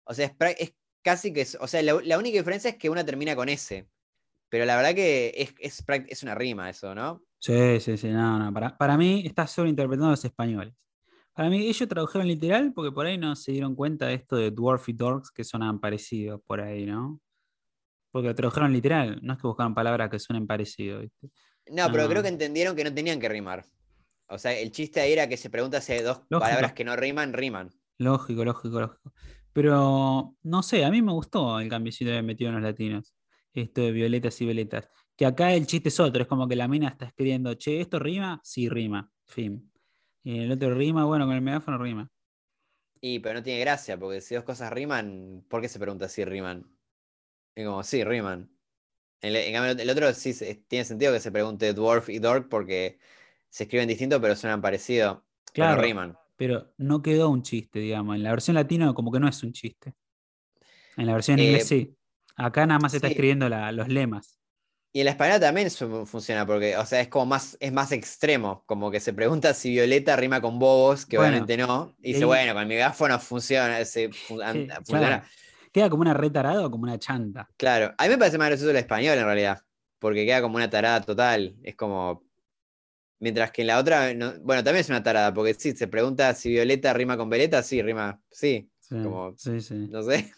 O 0.05 0.15
sea, 0.15 0.27
es, 0.27 0.57
es 0.59 0.75
casi 1.03 1.33
que. 1.33 1.43
es- 1.43 1.59
O 1.61 1.67
sea, 1.67 1.83
la, 1.83 2.01
la 2.03 2.19
única 2.19 2.39
diferencia 2.39 2.71
es 2.71 2.77
que 2.77 2.91
una 2.91 3.05
termina 3.05 3.35
con 3.37 3.49
S. 3.49 3.89
Pero 4.49 4.65
la 4.67 4.77
verdad 4.77 4.95
que 4.95 5.33
es, 5.37 5.83
es, 6.09 6.23
una 6.23 6.35
rima 6.35 6.71
eso, 6.71 6.95
¿no? 6.95 7.23
Sí, 7.41 7.81
sí, 7.81 7.97
sí, 7.97 8.09
no, 8.09 8.39
no. 8.39 8.53
Para, 8.53 8.77
para 8.77 8.97
mí 8.97 9.25
está 9.27 9.47
sobreinterpretando 9.47 10.07
a 10.07 10.11
los 10.13 10.25
españoles. 10.25 10.75
Para 11.33 11.51
mí, 11.51 11.67
ellos 11.67 11.89
tradujeron 11.89 12.29
literal 12.29 12.73
porque 12.73 12.93
por 12.93 13.07
ahí 13.07 13.19
no 13.19 13.35
se 13.35 13.51
dieron 13.51 13.75
cuenta 13.75 14.07
de 14.07 14.15
esto 14.15 14.37
de 14.37 14.53
dwarf 14.53 14.89
y 14.89 14.93
dorks 14.93 15.33
que 15.33 15.43
sonaban 15.43 15.81
parecidos 15.81 16.41
por 16.47 16.61
ahí, 16.61 16.87
¿no? 16.87 17.21
Porque 18.13 18.33
tradujeron 18.33 18.73
literal, 18.73 19.19
no 19.23 19.33
es 19.33 19.41
que 19.41 19.47
buscaron 19.49 19.75
palabras 19.75 20.09
que 20.09 20.21
suenen 20.21 20.47
parecido, 20.47 21.01
¿viste? 21.01 21.31
No, 21.73 21.91
pero 21.91 22.09
creo 22.09 22.23
que 22.23 22.29
entendieron 22.29 22.77
que 22.77 22.85
no 22.85 22.95
tenían 22.95 23.19
que 23.19 23.29
rimar. 23.29 23.67
O 24.29 24.39
sea, 24.39 24.53
el 24.57 24.71
chiste 24.71 25.01
ahí 25.01 25.13
era 25.13 25.29
que 25.29 25.37
se 25.37 25.51
pregunta 25.51 25.81
si 25.81 25.97
dos 25.99 26.19
Lógico. 26.29 26.39
palabras 26.39 26.73
que 26.75 26.85
no 26.85 26.95
riman, 26.95 27.33
riman. 27.33 27.71
Lógico, 27.99 28.45
lógico, 28.45 28.81
lógico. 28.81 29.13
Pero 29.55 30.37
no 30.43 30.63
sé, 30.65 30.85
a 30.85 30.91
mí 30.91 31.01
me 31.01 31.13
gustó 31.13 31.61
el 31.61 31.71
cambiecito 31.71 32.11
que 32.11 32.23
metido 32.23 32.51
en 32.51 32.57
los 32.57 32.65
latinos. 32.65 33.15
Esto 33.53 33.83
de 33.83 33.93
violetas 33.93 34.39
y 34.41 34.47
violetas. 34.47 34.91
Que 35.17 35.27
acá 35.27 35.53
el 35.55 35.67
chiste 35.67 35.91
es 35.91 36.01
otro, 36.01 36.23
es 36.23 36.29
como 36.29 36.49
que 36.49 36.57
la 36.57 36.67
mina 36.67 36.89
está 36.89 37.07
escribiendo, 37.07 37.55
che, 37.55 37.81
¿esto 37.81 38.01
rima? 38.01 38.41
Sí, 38.43 38.69
rima. 38.69 39.09
Fin. 39.27 39.73
Y 40.25 40.41
el 40.41 40.51
otro 40.51 40.75
rima, 40.75 41.05
bueno, 41.05 41.25
con 41.25 41.37
el 41.37 41.41
megáfono 41.41 41.79
rima. 41.79 42.11
Y 43.01 43.21
pero 43.21 43.35
no 43.35 43.43
tiene 43.45 43.61
gracia, 43.61 43.97
porque 43.97 44.21
si 44.21 44.35
dos 44.35 44.43
cosas 44.43 44.73
riman, 44.73 45.45
¿por 45.49 45.61
qué 45.61 45.69
se 45.69 45.79
pregunta 45.79 46.09
si 46.09 46.25
riman? 46.25 46.67
Es 47.55 47.65
como, 47.65 47.85
sí, 47.85 48.03
riman. 48.03 48.51
En, 49.21 49.37
en 49.37 49.53
cambio, 49.53 49.81
el 49.81 49.91
otro 49.91 50.13
sí 50.15 50.35
tiene 50.67 50.85
sentido 50.85 51.13
que 51.13 51.21
se 51.21 51.31
pregunte 51.31 51.73
dwarf 51.75 52.09
y 52.09 52.19
dork 52.19 52.49
porque 52.49 52.99
se 53.51 53.65
escriben 53.65 53.87
distinto, 53.87 54.21
pero 54.21 54.35
suenan 54.35 54.61
parecido. 54.61 55.25
Claro. 55.53 55.77
no 55.77 55.83
riman. 55.83 56.19
Pero 56.37 56.73
no 56.79 57.03
quedó 57.03 57.31
un 57.31 57.43
chiste, 57.43 57.79
digamos. 57.81 58.17
En 58.17 58.23
la 58.23 58.31
versión 58.31 58.55
latina 58.57 58.93
como 58.95 59.13
que 59.13 59.21
no 59.21 59.29
es 59.29 59.43
un 59.43 59.53
chiste. 59.53 59.95
En 60.97 61.07
la 61.07 61.13
versión 61.15 61.37
en 61.41 61.45
Eh, 61.45 61.47
inglés 61.51 61.69
sí. 61.69 61.97
Acá 62.37 62.67
nada 62.67 62.81
más 62.81 62.93
se 62.93 62.99
está 62.99 63.09
escribiendo 63.09 63.49
la- 63.49 63.71
los 63.73 63.89
lemas. 63.89 64.41
Y 64.93 65.01
en 65.01 65.07
la 65.07 65.11
española 65.11 65.41
también 65.41 65.67
eso 65.67 66.07
funciona, 66.07 66.47
porque, 66.47 66.77
o 66.77 66.87
sea, 66.87 67.01
es 67.01 67.09
como 67.09 67.27
más, 67.27 67.57
es 67.59 67.73
más 67.73 67.91
extremo, 67.91 68.63
como 68.67 68.93
que 68.93 69.01
se 69.01 69.13
pregunta 69.13 69.53
si 69.53 69.71
Violeta 69.73 70.15
rima 70.15 70.41
con 70.41 70.59
Bobos, 70.61 71.05
que 71.05 71.17
Bueno, 71.17 71.39
obviamente 71.39 71.57
no, 71.57 71.97
y 72.01 72.11
dice, 72.11 72.25
bueno, 72.25 72.53
con 72.53 72.63
el 72.63 72.69
megáfono 72.69 73.19
funciona, 73.19 73.85
se, 73.85 74.13
fun- 74.13 74.41
an- 74.43 74.69
Sí, 74.69 74.69
funciona. 74.85 75.17
claro. 75.17 75.29
Queda 75.73 75.91
como 75.91 76.03
una 76.03 76.15
retarada 76.15 76.65
o 76.67 76.71
como 76.71 76.85
una 76.85 76.99
chanta. 76.99 77.51
Claro, 77.57 77.95
a 77.99 78.05
mí 78.05 78.11
me 78.11 78.19
parece 78.19 78.39
más 78.39 78.49
gracioso 78.49 78.71
el 78.71 78.77
español 78.77 79.19
en 79.19 79.25
realidad, 79.25 79.65
porque 79.99 80.25
queda 80.27 80.43
como 80.43 80.57
una 80.57 80.71
tarada 80.71 81.01
total. 81.01 81.57
Es 81.63 81.77
como. 81.77 82.24
Mientras 83.21 83.51
que 83.53 83.63
en 83.63 83.69
la 83.69 83.79
otra, 83.79 84.13
no- 84.15 84.35
bueno, 84.41 84.63
también 84.65 84.81
es 84.83 84.89
una 84.89 85.03
tarada, 85.03 85.33
porque 85.33 85.55
sí, 85.55 85.73
se 85.73 85.89
pregunta 85.89 86.35
si 86.35 86.51
Violeta 86.51 86.93
rima 86.93 87.17
con 87.17 87.31
Veleta, 87.31 87.63
sí, 87.63 87.81
rima, 87.83 88.21
sí, 88.31 88.69
Sí, 88.81 88.97
Como- 89.03 89.35
sí, 89.39 89.61
sí. 89.63 89.75
no 89.91 90.03
sé. 90.03 90.31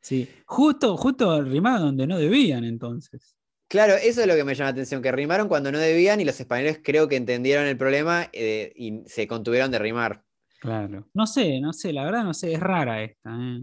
Sí, 0.00 0.28
justo, 0.44 0.96
justo 0.98 1.40
rimaban 1.42 1.80
donde 1.80 2.06
no 2.06 2.18
debían 2.18 2.62
entonces. 2.64 3.36
Claro, 3.68 3.94
eso 3.94 4.20
es 4.20 4.26
lo 4.26 4.34
que 4.34 4.44
me 4.44 4.54
llama 4.54 4.66
la 4.68 4.72
atención, 4.72 5.00
que 5.00 5.10
rimaron 5.10 5.48
cuando 5.48 5.72
no 5.72 5.78
debían 5.78 6.20
y 6.20 6.26
los 6.26 6.38
españoles 6.38 6.80
creo 6.84 7.08
que 7.08 7.16
entendieron 7.16 7.64
el 7.66 7.78
problema 7.78 8.28
eh, 8.34 8.72
y 8.76 9.00
se 9.06 9.26
contuvieron 9.26 9.70
de 9.70 9.78
rimar. 9.78 10.22
Claro. 10.60 11.08
No 11.14 11.26
sé, 11.26 11.58
no 11.60 11.72
sé, 11.72 11.92
la 11.94 12.04
verdad 12.04 12.22
no 12.22 12.34
sé, 12.34 12.52
es 12.52 12.60
rara 12.60 13.02
esta. 13.02 13.30
¿eh? 13.34 13.60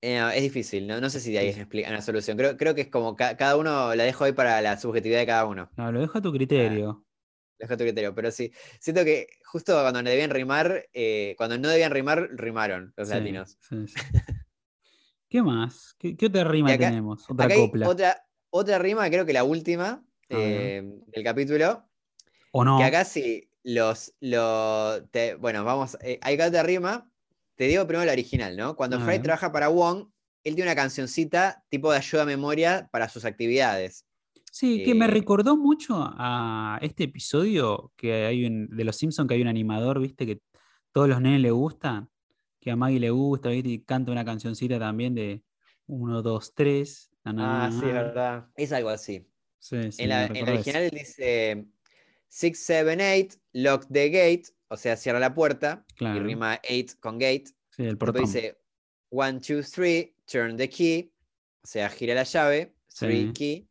Eh, 0.00 0.18
no, 0.20 0.30
es 0.30 0.42
difícil, 0.42 0.86
no, 0.86 1.00
no 1.00 1.10
sé 1.10 1.18
si 1.18 1.32
de 1.32 1.38
ahí 1.40 1.48
es 1.48 1.58
expli- 1.58 1.86
una 1.88 2.00
solución. 2.02 2.36
Creo, 2.36 2.56
creo 2.56 2.74
que 2.74 2.82
es 2.82 2.88
como 2.88 3.16
ca- 3.16 3.36
cada 3.36 3.56
uno, 3.56 3.94
la 3.94 4.04
dejo 4.04 4.24
ahí 4.24 4.32
para 4.32 4.60
la 4.62 4.78
subjetividad 4.78 5.18
de 5.18 5.26
cada 5.26 5.44
uno. 5.46 5.68
No, 5.76 5.90
lo 5.90 6.00
dejo 6.00 6.18
a 6.18 6.22
tu 6.22 6.32
criterio. 6.32 7.03
Dejo 7.64 7.76
tu 7.78 7.84
criterio, 7.84 8.14
pero 8.14 8.30
sí, 8.30 8.52
siento 8.78 9.04
que 9.04 9.26
justo 9.44 9.72
cuando 9.80 10.02
no 10.02 10.10
debían 10.10 10.30
rimar, 10.30 10.86
eh, 10.92 11.34
cuando 11.38 11.56
no 11.58 11.68
debían 11.68 11.92
rimar, 11.92 12.28
rimaron 12.32 12.92
los 12.96 13.08
Sí, 13.08 13.14
latinos. 13.14 13.56
sí, 13.60 13.88
sí. 13.88 13.94
¿Qué 15.28 15.42
más? 15.42 15.94
¿Qué, 15.98 16.16
qué 16.16 16.26
otra 16.26 16.44
rima 16.44 16.72
acá- 16.72 16.88
tenemos? 16.88 17.24
Otra 17.28 17.46
Acá 17.46 17.54
hay 17.54 17.60
copla. 17.60 17.88
otra, 17.88 18.26
otra 18.50 18.78
rima, 18.78 19.08
creo 19.08 19.24
que 19.26 19.32
la 19.32 19.44
última 19.44 19.88
A 19.90 20.04
eh, 20.28 20.82
del 21.06 21.24
capítulo, 21.24 21.88
¿O 22.52 22.64
no? 22.64 22.76
que 22.78 22.84
acá 22.84 23.04
sí, 23.04 23.48
los, 23.62 24.14
lo- 24.20 25.04
te- 25.10 25.34
bueno, 25.36 25.64
vamos, 25.64 25.96
eh, 26.02 26.18
hay 26.22 26.38
otra 26.38 26.62
rima, 26.62 27.10
te 27.56 27.64
digo 27.64 27.86
primero 27.86 28.04
la 28.04 28.12
original, 28.12 28.56
¿no? 28.56 28.76
Cuando 28.76 28.96
A 28.98 29.00
Fry 29.00 29.18
trabaja 29.20 29.50
para 29.50 29.68
Wong, 29.68 30.08
él 30.44 30.54
tiene 30.54 30.70
una 30.70 30.76
cancioncita 30.76 31.64
tipo 31.70 31.90
de 31.90 31.96
ayuda 31.98 32.22
a 32.24 32.26
memoria 32.26 32.88
para 32.92 33.08
sus 33.08 33.24
actividades. 33.24 34.03
Sí, 34.54 34.84
que 34.84 34.94
me 34.94 35.06
eh, 35.06 35.08
recordó 35.08 35.56
mucho 35.56 35.96
a 35.98 36.78
este 36.80 37.02
episodio 37.04 37.92
que 37.96 38.24
hay 38.26 38.44
un, 38.46 38.68
de 38.68 38.84
Los 38.84 38.94
Simpsons 38.94 39.26
que 39.26 39.34
hay 39.34 39.42
un 39.42 39.48
animador, 39.48 39.98
viste, 39.98 40.26
que 40.26 40.42
todos 40.92 41.08
los 41.08 41.20
nenes 41.20 41.40
le 41.40 41.50
gustan, 41.50 42.08
que 42.60 42.70
a 42.70 42.76
Maggie 42.76 43.00
le 43.00 43.10
gusta, 43.10 43.48
viste, 43.48 43.68
y 43.70 43.82
canta 43.82 44.12
una 44.12 44.24
cancioncita 44.24 44.78
también 44.78 45.12
de 45.16 45.42
1, 45.88 46.22
2, 46.22 46.54
3. 46.54 47.10
Ah, 47.24 47.68
sí, 47.72 47.84
es 47.84 47.92
verdad. 47.94 48.46
Es 48.54 48.70
algo 48.70 48.90
así. 48.90 49.26
Sí, 49.58 49.90
sí, 49.90 50.04
En 50.04 50.10
la, 50.10 50.26
en 50.26 50.36
eso. 50.36 50.52
original 50.52 50.82
él 50.84 50.90
dice 50.90 51.66
6, 52.28 52.56
7, 52.64 53.26
8, 53.28 53.36
lock 53.54 53.86
the 53.90 54.08
gate, 54.08 54.44
o 54.68 54.76
sea, 54.76 54.96
cierra 54.96 55.18
la 55.18 55.34
puerta, 55.34 55.84
Claro. 55.96 56.20
y 56.20 56.22
rima 56.22 56.60
8 56.62 56.94
con 57.00 57.18
gate. 57.18 57.46
Sí, 57.70 57.82
el 57.82 57.98
Después 57.98 58.12
portón. 58.12 58.22
dice 58.26 58.60
1, 59.10 59.40
2, 59.40 59.70
3, 59.72 60.12
turn 60.30 60.56
the 60.56 60.68
key, 60.68 61.12
o 61.60 61.66
sea, 61.66 61.90
gira 61.90 62.14
la 62.14 62.22
llave, 62.22 62.76
3 62.96 63.26
Sí. 63.26 63.32
key. 63.32 63.68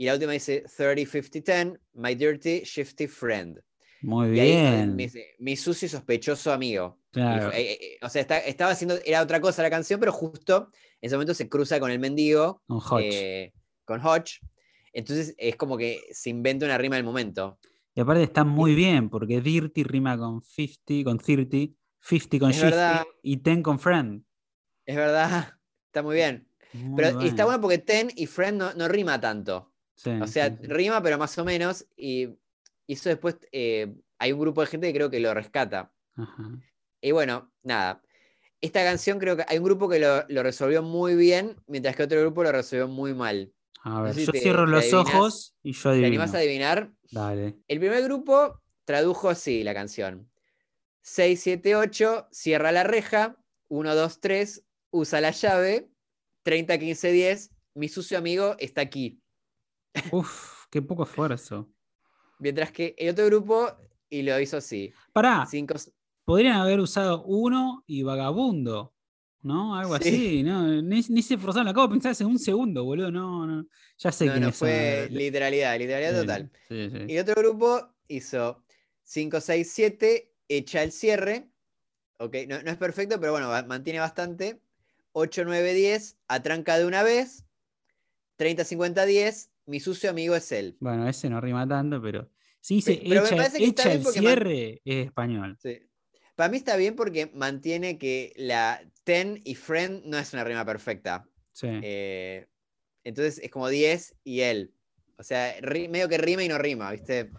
Y 0.00 0.06
la 0.06 0.14
última 0.14 0.32
dice 0.32 0.64
30, 0.74 1.04
50, 1.04 1.40
10, 1.74 1.78
my 1.92 2.14
dirty, 2.14 2.60
shifty 2.64 3.06
friend. 3.06 3.60
Muy 4.00 4.34
Y 4.34 4.40
ahí 4.40 4.48
eh, 4.52 4.70
bien. 4.78 4.96
me 4.96 5.02
dice, 5.02 5.34
mi 5.40 5.56
sucio 5.58 5.84
y 5.84 5.88
sospechoso 5.90 6.50
amigo. 6.54 6.98
Claro. 7.10 7.52
eh, 7.52 7.72
eh, 7.72 7.98
o 8.00 8.08
sea, 8.08 8.22
está- 8.22 8.38
estaba 8.38 8.70
haciendo, 8.70 8.98
era 9.04 9.20
otra 9.20 9.42
cosa 9.42 9.62
la 9.62 9.68
canción, 9.68 10.00
pero 10.00 10.10
justo 10.10 10.70
en 10.72 11.06
ese 11.06 11.16
momento 11.16 11.34
se 11.34 11.50
cruza 11.50 11.78
con 11.78 11.90
el 11.90 11.98
mendigo, 11.98 12.62
Con 12.66 12.78
Hodge. 12.78 13.10
eh, 13.12 13.52
con 13.84 14.00
Hodge. 14.00 14.40
Entonces 14.94 15.34
es 15.36 15.56
como 15.56 15.76
que 15.76 16.00
se 16.12 16.30
inventa 16.30 16.64
una 16.64 16.78
rima 16.78 16.96
del 16.96 17.04
momento. 17.04 17.58
Y 17.94 18.00
aparte 18.00 18.22
está 18.22 18.42
muy 18.42 18.74
bien, 18.74 19.10
porque 19.10 19.42
Dirty 19.42 19.82
rima 19.84 20.16
con 20.16 20.40
50, 20.40 21.04
con 21.04 21.18
30, 21.18 21.74
50 22.00 22.38
con 22.38 22.50
Es 22.52 22.56
60 22.56 22.70
verdad. 22.70 23.04
y 23.22 23.36
10 23.36 23.62
con 23.62 23.78
Friend. 23.78 24.24
Es 24.86 24.96
verdad, 24.96 25.58
está 25.88 26.02
muy 26.02 26.14
bien. 26.16 26.48
Muy 26.72 26.96
Pero 27.02 27.22
y 27.22 27.26
está 27.28 27.44
bueno. 27.44 27.58
bueno 27.58 27.60
porque 27.60 27.78
Ten 27.78 28.08
y 28.16 28.24
Friend 28.24 28.56
no, 28.56 28.72
no 28.72 28.88
rima 28.88 29.20
tanto. 29.20 29.69
Sí, 30.02 30.10
O 30.22 30.26
sea, 30.26 30.48
sí, 30.48 30.56
sí. 30.62 30.66
rima, 30.66 31.02
pero 31.02 31.18
más 31.18 31.36
o 31.38 31.44
menos. 31.44 31.86
Y, 31.96 32.28
y 32.86 32.92
eso 32.94 33.08
después 33.10 33.36
eh, 33.52 33.94
hay 34.18 34.32
un 34.32 34.40
grupo 34.40 34.62
de 34.62 34.66
gente 34.66 34.86
que 34.86 34.94
creo 34.94 35.10
que 35.10 35.20
lo 35.20 35.34
rescata. 35.34 35.92
Ajá. 36.16 36.50
Y 37.02 37.10
bueno, 37.12 37.52
nada. 37.62 38.02
Esta 38.62 38.82
canción 38.84 39.18
creo 39.18 39.36
que 39.36 39.44
hay 39.48 39.58
un 39.58 39.64
grupo 39.64 39.88
que 39.88 39.98
lo, 39.98 40.24
lo 40.28 40.42
resolvió 40.42 40.82
muy 40.82 41.14
bien, 41.16 41.56
mientras 41.66 41.96
que 41.96 42.02
otro 42.04 42.20
grupo 42.20 42.42
lo 42.42 42.52
resolvió 42.52 42.88
muy 42.88 43.14
mal. 43.14 43.52
A 43.82 44.02
ver, 44.02 44.14
sé 44.14 44.20
si 44.20 44.26
yo 44.26 44.32
te- 44.32 44.40
cierro 44.40 44.64
te 44.66 44.70
los 44.72 44.84
adivinás. 44.84 45.14
ojos 45.14 45.54
y 45.62 45.72
yo 45.72 45.82
¿Te 45.82 45.88
adivino. 45.90 46.06
animás 46.08 46.34
a 46.34 46.38
adivinar? 46.38 46.92
Dale. 47.10 47.58
El 47.68 47.78
primer 47.78 48.02
grupo 48.04 48.60
tradujo 48.84 49.28
así 49.30 49.62
la 49.64 49.74
canción. 49.74 50.30
6, 51.02 51.40
7, 51.42 51.76
8, 51.76 52.26
cierra 52.30 52.72
la 52.72 52.84
reja. 52.84 53.36
1, 53.68 53.94
2, 53.94 54.20
3, 54.20 54.64
usa 54.90 55.20
la 55.20 55.30
llave. 55.30 55.88
30, 56.42 56.78
15, 56.78 57.12
10, 57.12 57.50
mi 57.74 57.88
sucio 57.88 58.18
amigo 58.18 58.56
está 58.58 58.80
aquí. 58.82 59.20
Uf, 60.12 60.66
qué 60.70 60.82
poco 60.82 61.04
esfuerzo. 61.04 61.68
Mientras 62.38 62.72
que 62.72 62.94
el 62.98 63.10
otro 63.10 63.26
grupo, 63.26 63.70
y 64.08 64.22
lo 64.22 64.38
hizo 64.40 64.56
así. 64.56 64.92
Pará, 65.12 65.46
5, 65.48 65.74
podrían 66.24 66.56
haber 66.56 66.80
usado 66.80 67.24
uno 67.24 67.84
y 67.86 68.02
vagabundo, 68.02 68.94
¿no? 69.42 69.74
Algo 69.76 69.96
Sí. 69.98 70.08
así, 70.08 70.42
¿no? 70.42 70.82
Ni, 70.82 71.00
ni 71.08 71.22
se 71.22 71.34
esforzaron, 71.34 71.66
lo 71.66 71.70
acabo 71.72 71.88
de 71.88 71.92
pensar 71.92 72.12
hace 72.12 72.24
un 72.24 72.38
segundo, 72.38 72.84
boludo. 72.84 73.10
No, 73.10 73.46
no. 73.46 73.66
Ya 73.98 74.12
sé 74.12 74.26
no, 74.26 74.32
quiénes 74.32 74.50
no, 74.50 74.52
fue 74.52 75.06
son. 75.08 75.14
literalidad, 75.14 75.78
literalidad 75.78 76.12
Sí, 76.12 76.26
total. 76.26 76.50
sí. 76.68 77.04
Y 77.08 77.16
el 77.16 77.22
otro 77.22 77.34
grupo 77.42 77.94
hizo 78.08 78.62
5, 79.02 79.40
6, 79.40 79.70
7, 79.72 80.32
echa 80.48 80.82
el 80.82 80.92
cierre. 80.92 81.50
Ok, 82.18 82.36
no, 82.48 82.62
no 82.62 82.70
es 82.70 82.76
perfecto, 82.76 83.18
pero 83.18 83.32
bueno, 83.32 83.48
mantiene 83.66 83.98
bastante. 84.00 84.60
8, 85.12 85.44
9, 85.44 85.74
10, 85.74 86.16
atranca 86.28 86.78
de 86.78 86.86
una 86.86 87.02
vez. 87.02 87.44
30, 88.36 88.64
50, 88.64 89.04
10, 89.04 89.50
mi 89.70 89.80
sucio 89.80 90.10
amigo 90.10 90.34
es 90.36 90.50
él. 90.52 90.76
Bueno, 90.80 91.08
ese 91.08 91.30
no 91.30 91.40
rima 91.40 91.66
tanto, 91.66 92.02
pero 92.02 92.30
dice 92.68 92.96
Pe- 92.96 93.02
pero 93.08 93.24
echa, 93.24 93.46
está 93.46 93.58
echa 93.58 93.92
el 93.92 94.02
man- 94.02 94.12
cierre, 94.12 94.82
es 94.84 95.06
español. 95.06 95.56
Sí. 95.62 95.78
Para 96.34 96.50
mí 96.50 96.56
está 96.56 96.76
bien 96.76 96.94
porque 96.96 97.30
mantiene 97.34 97.98
que 97.98 98.32
la 98.36 98.82
ten 99.04 99.40
y 99.44 99.54
friend 99.54 100.04
no 100.04 100.18
es 100.18 100.32
una 100.32 100.44
rima 100.44 100.64
perfecta. 100.64 101.26
Sí. 101.52 101.68
Eh, 101.70 102.46
entonces 103.04 103.38
es 103.42 103.50
como 103.50 103.68
10 103.68 104.14
y 104.24 104.40
él. 104.40 104.72
O 105.16 105.22
sea, 105.22 105.58
ri- 105.60 105.88
medio 105.88 106.08
que 106.08 106.18
rima 106.18 106.42
y 106.42 106.48
no 106.48 106.58
rima, 106.58 106.90
¿viste? 106.92 107.30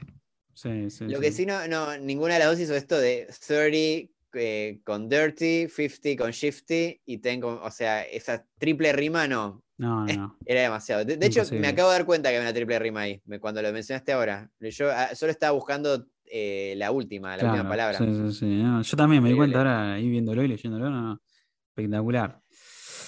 sí, 0.53 0.89
sí, 0.91 1.05
Lo 1.07 1.19
que 1.19 1.31
sí 1.31 1.45
no, 1.45 1.67
no, 1.67 1.97
ninguna 1.97 2.33
de 2.35 2.39
las 2.41 2.49
dos 2.49 2.59
hizo 2.59 2.75
esto 2.75 2.99
de 2.99 3.27
30 3.47 4.11
eh, 4.33 4.79
con 4.83 5.09
dirty, 5.09 5.67
50 5.67 6.15
con 6.23 6.31
shifty 6.31 7.01
y 7.05 7.17
10 7.17 7.39
con, 7.41 7.57
o 7.61 7.71
sea, 7.71 8.03
esa 8.03 8.45
triple 8.59 8.93
rima 8.93 9.27
no, 9.27 9.63
No, 9.81 10.05
no, 10.05 10.37
era 10.45 10.61
demasiado. 10.61 11.03
De, 11.03 11.17
de 11.17 11.25
hecho, 11.25 11.41
me 11.53 11.67
acabo 11.67 11.89
de 11.89 11.97
dar 11.97 12.05
cuenta 12.05 12.29
que 12.29 12.35
había 12.35 12.47
una 12.47 12.53
triple 12.53 12.77
rima 12.77 13.01
ahí, 13.01 13.19
cuando 13.39 13.63
lo 13.63 13.73
mencionaste 13.73 14.11
ahora. 14.11 14.47
Yo 14.59 14.91
ah, 14.91 15.15
solo 15.15 15.31
estaba 15.31 15.53
buscando 15.53 16.05
eh, 16.25 16.75
la 16.77 16.91
última, 16.91 17.35
la 17.35 17.45
última 17.45 17.67
palabra. 17.67 17.97
sí, 17.97 18.05
sí, 18.05 18.31
sí. 18.39 18.45
No, 18.45 18.83
yo 18.83 18.95
también 18.95 19.23
me 19.23 19.29
di 19.29 19.35
cuenta 19.35 19.57
ahora 19.57 19.93
ahí 19.95 20.07
viéndolo 20.07 20.43
y 20.43 20.49
leyéndolo. 20.49 20.87
No, 20.91 21.01
no. 21.01 21.21
Espectacular. 21.69 22.39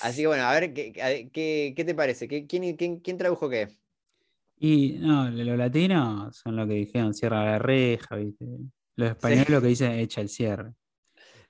Así 0.01 0.21
que 0.21 0.27
bueno, 0.27 0.45
a 0.45 0.53
ver, 0.59 0.73
¿qué, 0.73 0.91
qué, 1.31 1.73
qué 1.75 1.85
te 1.85 1.93
parece? 1.93 2.27
¿Qué- 2.27 2.47
quién, 2.47 2.75
quién, 2.75 2.99
quién 3.01 3.17
tradujo 3.19 3.47
qué? 3.49 3.67
Y 4.57 4.93
no, 4.99 5.29
los 5.29 5.55
latinos 5.57 6.37
son 6.37 6.55
lo 6.55 6.65
que 6.65 6.73
dijeron, 6.73 7.13
cierra 7.13 7.45
la 7.45 7.59
reja, 7.59 8.15
¿viste? 8.15 8.45
Los 8.95 9.09
españoles 9.11 9.49
lo 9.49 9.61
que 9.61 9.67
dicen 9.67 9.91
echa 9.91 10.21
el 10.21 10.29
cierre. 10.29 10.73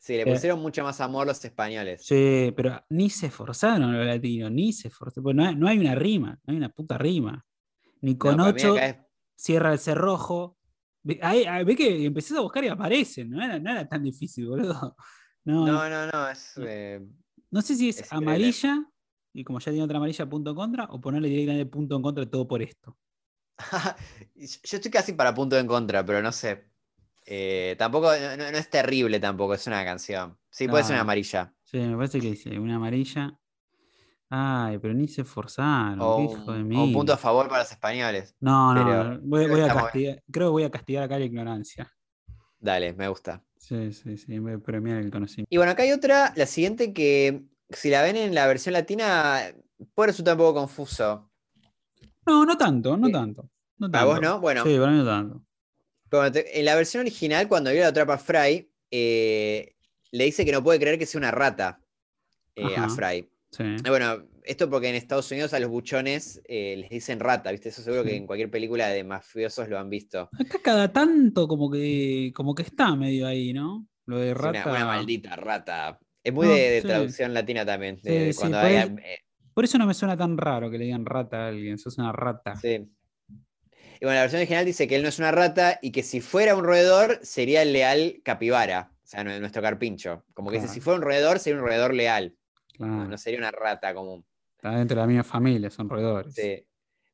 Sí, 0.05 0.17
le 0.17 0.23
Eh. 0.23 0.33
pusieron 0.33 0.59
mucho 0.61 0.83
más 0.83 0.99
amor 0.99 1.25
los 1.25 1.43
españoles. 1.45 2.01
Sí, 2.05 2.51
pero 2.57 2.83
ni 2.89 3.09
se 3.09 3.27
esforzaron 3.27 3.95
los 3.97 4.05
latinos, 4.05 4.51
ni 4.51 4.73
se 4.73 4.89
esforzaron. 4.89 5.23
porque 5.23 5.35
No 5.37 5.45
hay, 5.47 5.55
no 5.55 5.67
hay 5.69 5.77
una 5.79 5.95
rima, 5.95 6.37
no 6.43 6.51
hay 6.51 6.57
una 6.57 6.67
puta 6.67 6.97
rima. 6.97 7.45
Ni 8.01 8.11
No, 8.11 8.17
con 8.19 8.35
mí 8.35 8.43
ocho 8.43 8.77
es- 8.77 8.97
cierra 9.33 9.71
el 9.71 9.79
cerrojo. 9.79 10.57
Ve, 11.03 11.19
ahí- 11.21 11.63
ve 11.63 11.75
que 11.77 12.03
empecé 12.05 12.35
a 12.35 12.41
buscar 12.41 12.65
y 12.65 12.67
aparecen, 12.67 13.29
no 13.29 13.41
era, 13.41 13.57
no 13.59 13.71
era 13.71 13.87
tan 13.87 14.03
difícil, 14.03 14.47
boludo. 14.47 14.95
No, 15.45 15.65
No, 15.67 15.89
no, 15.89 16.07
no, 16.07 16.29
es. 16.29 16.53
eh, 16.57 16.99
no 17.51 17.61
sé 17.61 17.75
si 17.75 17.87
es, 17.89 17.99
es 17.99 18.05
increíble. 18.07 18.25
amarilla, 18.31 18.85
y 19.33 19.43
como 19.45 19.59
ya 19.59 19.71
tiene 19.71 19.83
otra 19.85 19.97
amarilla, 19.97 20.25
punto 20.29 20.49
en 20.49 20.55
contra, 20.57 20.83
o 20.85 20.99
ponerle 20.99 21.29
directamente 21.29 21.65
punto 21.65 21.95
en 21.95 22.01
contra 22.01 22.25
de 22.25 22.29
todo 22.31 22.45
por 22.45 22.61
esto. 22.61 22.97
Yo 24.35 24.77
estoy 24.77 24.91
casi 24.91 25.13
para 25.13 25.33
punto 25.33 25.57
en 25.57 25.65
contra, 25.67 26.05
pero 26.05 26.21
no 26.21 26.31
sé. 26.33 26.72
Eh, 27.25 27.75
tampoco, 27.77 28.11
no, 28.11 28.37
no- 28.37 28.51
no 28.51 28.57
es 28.57 28.69
terrible 28.69 29.19
tampoco, 29.19 29.53
es 29.53 29.65
una 29.67 29.83
canción. 29.85 30.37
Sí, 30.49 30.67
puede 30.67 30.83
ser 30.83 30.91
una 30.91 30.97
Claro. 30.99 31.03
amarilla. 31.03 31.53
Sí, 31.63 31.77
me 31.79 31.95
parece 31.95 32.19
que 32.19 32.31
dice 32.31 32.59
una 32.59 32.75
amarilla. 32.75 33.39
Ay, 34.29 34.79
pero 34.79 34.93
ni 34.93 35.07
se 35.07 35.21
esforzaron, 35.21 35.99
O 36.01 36.19
hijo 36.19 36.51
de 36.51 36.61
o 36.61 36.65
mí. 36.65 36.75
un 36.87 36.91
punto 36.93 37.13
a 37.13 37.17
favor 37.17 37.47
para 37.47 37.61
los 37.63 37.71
españoles. 37.71 38.35
No, 38.39 38.73
no, 38.73 38.83
pero 38.83 39.19
voy, 39.21 39.45
creo 39.45 39.47
que 39.47 39.47
voy 39.49 39.61
a 39.61 39.73
castigar, 39.73 40.23
creo 40.31 40.47
que 40.47 40.51
voy 40.51 40.63
a 40.63 40.71
castigar 40.71 41.03
acá 41.03 41.19
la 41.19 41.25
ignorancia. 41.25 41.91
Dale, 42.59 42.93
me 42.93 43.07
gusta. 43.09 43.43
Sí, 43.57 43.91
sí, 43.93 44.17
sí, 44.17 44.39
voy 44.39 44.53
a 44.53 44.57
premiar 44.59 44.97
el 44.97 45.11
conocimiento. 45.11 45.47
Y 45.49 45.57
bueno, 45.57 45.71
acá 45.71 45.83
hay 45.83 45.91
otra, 45.91 46.33
la 46.35 46.45
siguiente 46.47 46.93
que 46.93 47.43
si 47.69 47.89
la 47.89 48.01
ven 48.01 48.15
en 48.17 48.33
la 48.33 48.47
versión 48.47 48.73
latina 48.73 49.39
puede 49.93 50.07
resultar 50.07 50.33
un 50.35 50.39
poco 50.39 50.59
confuso. 50.61 51.29
No, 52.25 52.45
no 52.45 52.57
tanto, 52.57 52.97
no 52.97 53.07
Sí. 53.07 53.13
tanto. 53.13 53.49
no 53.77 53.91
¿Para 53.91 54.05
vos 54.05 54.21
no? 54.21 54.39
Bueno, 54.39 54.63
Sí, 54.63 54.77
para 54.77 54.91
mí 54.91 54.97
no 54.97 55.05
tanto. 55.05 55.43
Pero 56.19 56.31
te- 56.31 56.59
en 56.59 56.65
la 56.65 56.75
versión 56.75 57.01
original, 57.01 57.47
cuando 57.47 57.71
Viola 57.71 57.87
atrapa 57.87 58.13
a 58.15 58.17
Fry, 58.17 58.69
eh, 58.91 59.75
le 60.11 60.23
dice 60.25 60.45
que 60.45 60.51
no 60.51 60.63
puede 60.63 60.79
creer 60.79 60.97
que 60.99 61.05
sea 61.05 61.19
una 61.19 61.31
rata 61.31 61.79
eh, 62.55 62.75
a. 62.77 62.87
Fry. 62.89 63.27
Sí. 63.51 63.63
Bueno, 63.87 64.27
esto 64.43 64.69
porque 64.69 64.89
en 64.89 64.95
Estados 64.95 65.29
Unidos 65.31 65.53
a 65.53 65.59
los 65.59 65.69
buchones 65.69 66.41
eh, 66.47 66.75
les 66.77 66.89
dicen 66.89 67.19
rata, 67.19 67.51
¿viste? 67.51 67.69
Eso 67.69 67.81
seguro 67.81 68.03
que 68.03 68.15
en 68.15 68.25
cualquier 68.27 68.49
película 68.51 68.89
de 68.89 69.03
mafiosos 69.03 69.69
lo 69.69 69.77
han 69.79 69.89
visto. 69.89 70.29
Acá 70.39 70.59
cada 70.63 70.91
tanto 70.91 71.47
como 71.47 71.69
que, 71.71 72.31
como 72.35 72.53
que 72.55 72.63
está 72.63 72.95
medio 72.95 73.27
ahí, 73.27 73.53
¿no? 73.53 73.87
Lo 74.05 74.17
de 74.19 74.31
una, 74.33 74.41
rata. 74.51 74.69
una 74.71 74.85
maldita 74.85 75.35
rata. 75.35 75.99
Es 76.23 76.33
muy 76.33 76.47
No, 76.47 76.53
de, 76.53 76.59
de 76.71 76.81
sí. 76.81 76.87
traducción 76.87 77.33
latina 77.33 77.65
también. 77.65 77.99
de 78.03 78.33
cuando 78.37 78.57
por 78.59 78.65
hay- 78.67 78.95
Por 79.53 79.63
eso 79.65 79.77
no 79.77 79.85
me 79.85 79.93
suena 79.93 80.17
tan 80.17 80.37
raro 80.37 80.69
que 80.71 80.77
le 80.77 80.85
digan 80.85 81.05
rata 81.05 81.45
a 81.45 81.47
alguien. 81.49 81.77
Sos 81.77 81.97
una 81.97 82.11
rata. 82.11 82.55
sí. 82.55 82.87
Y 84.03 84.05
bueno, 84.05 84.15
la 84.17 84.23
versión 84.23 84.41
original 84.41 84.65
dice 84.65 84.85
que 84.85 84.97
él 84.97 85.01
no 85.01 85.07
es 85.07 85.17
una 85.17 85.31
rata 85.31 85.79
y 85.81 85.91
que 85.93 86.03
si 86.03 86.19
fuera 86.19 86.57
un 86.57 86.65
roedor 86.65 87.21
sería 87.23 87.61
el 87.61 87.71
leal 87.71 88.19
capibara, 88.21 88.91
o 89.01 89.07
sea, 89.07 89.23
nue- 89.23 89.39
nuestro 89.39 89.61
carpincho. 89.61 90.25
Como 90.33 90.51
que 90.51 90.57
dice, 90.59 90.67
si 90.67 90.81
fuera 90.81 90.97
un 90.97 91.03
roedor 91.03 91.39
sería 91.39 91.57
un 91.61 91.65
roedor 91.65 91.93
leal, 91.93 92.35
no, 92.79 92.85
Claro. 92.87 93.05
no 93.07 93.17
sería 93.17 93.39
una 93.39 93.51
rata 93.51 93.93
común. 93.93 94.25
Está 94.57 94.71
dentro 94.75 94.95
de 94.95 95.01
la 95.03 95.07
misma 95.07 95.23
familia, 95.23 95.69
son 95.69 95.87
roedores. 95.89 96.33
Sí. 96.35 96.67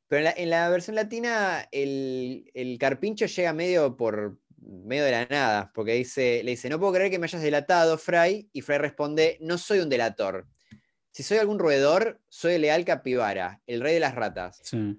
Pero 0.08 0.18
en 0.18 0.24
la, 0.24 0.34
en 0.36 0.50
la 0.50 0.68
versión 0.68 0.96
latina, 0.96 1.68
el, 1.70 2.50
el 2.54 2.76
carpincho 2.76 3.26
llega 3.26 3.52
medio 3.52 3.96
por 3.96 4.40
medio 4.58 5.04
de 5.04 5.12
la 5.12 5.26
nada, 5.26 5.70
porque 5.72 5.92
dice, 5.92 6.42
le 6.42 6.50
dice, 6.50 6.68
no 6.68 6.80
puedo 6.80 6.94
creer 6.94 7.12
que 7.12 7.20
me 7.20 7.26
hayas 7.26 7.40
delatado, 7.40 7.98
Fry, 7.98 8.50
y 8.52 8.62
Fry 8.62 8.78
responde, 8.78 9.38
no 9.40 9.58
soy 9.58 9.78
un 9.78 9.88
delator. 9.90 10.48
Si 11.12 11.22
soy 11.22 11.38
algún 11.38 11.60
roedor, 11.60 12.20
soy 12.28 12.54
el 12.54 12.62
leal 12.62 12.84
capibara, 12.84 13.60
el 13.68 13.80
rey 13.80 13.94
de 13.94 14.00
las 14.00 14.16
ratas. 14.16 14.60
Sí. 14.64 14.98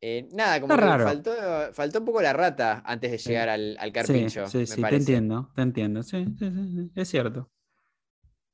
Eh, 0.00 0.28
nada, 0.32 0.60
como 0.60 0.76
que 0.76 0.82
faltó, 0.82 1.32
faltó 1.72 1.98
un 2.00 2.04
poco 2.04 2.20
la 2.22 2.32
rata 2.32 2.82
antes 2.84 3.10
de 3.10 3.18
Sí. 3.18 3.30
llegar 3.30 3.48
al, 3.48 3.76
al 3.78 3.92
carpincho, 3.92 4.46
sí, 4.46 4.58
me 4.58 4.66
sí, 4.66 4.82
te 4.82 4.96
entiendo, 4.96 5.50
te 5.54 5.62
entiendo. 5.62 6.02
Sí, 6.02 6.24
sí, 6.38 6.50
sí, 6.50 6.90
es 6.94 7.08
cierto. 7.08 7.50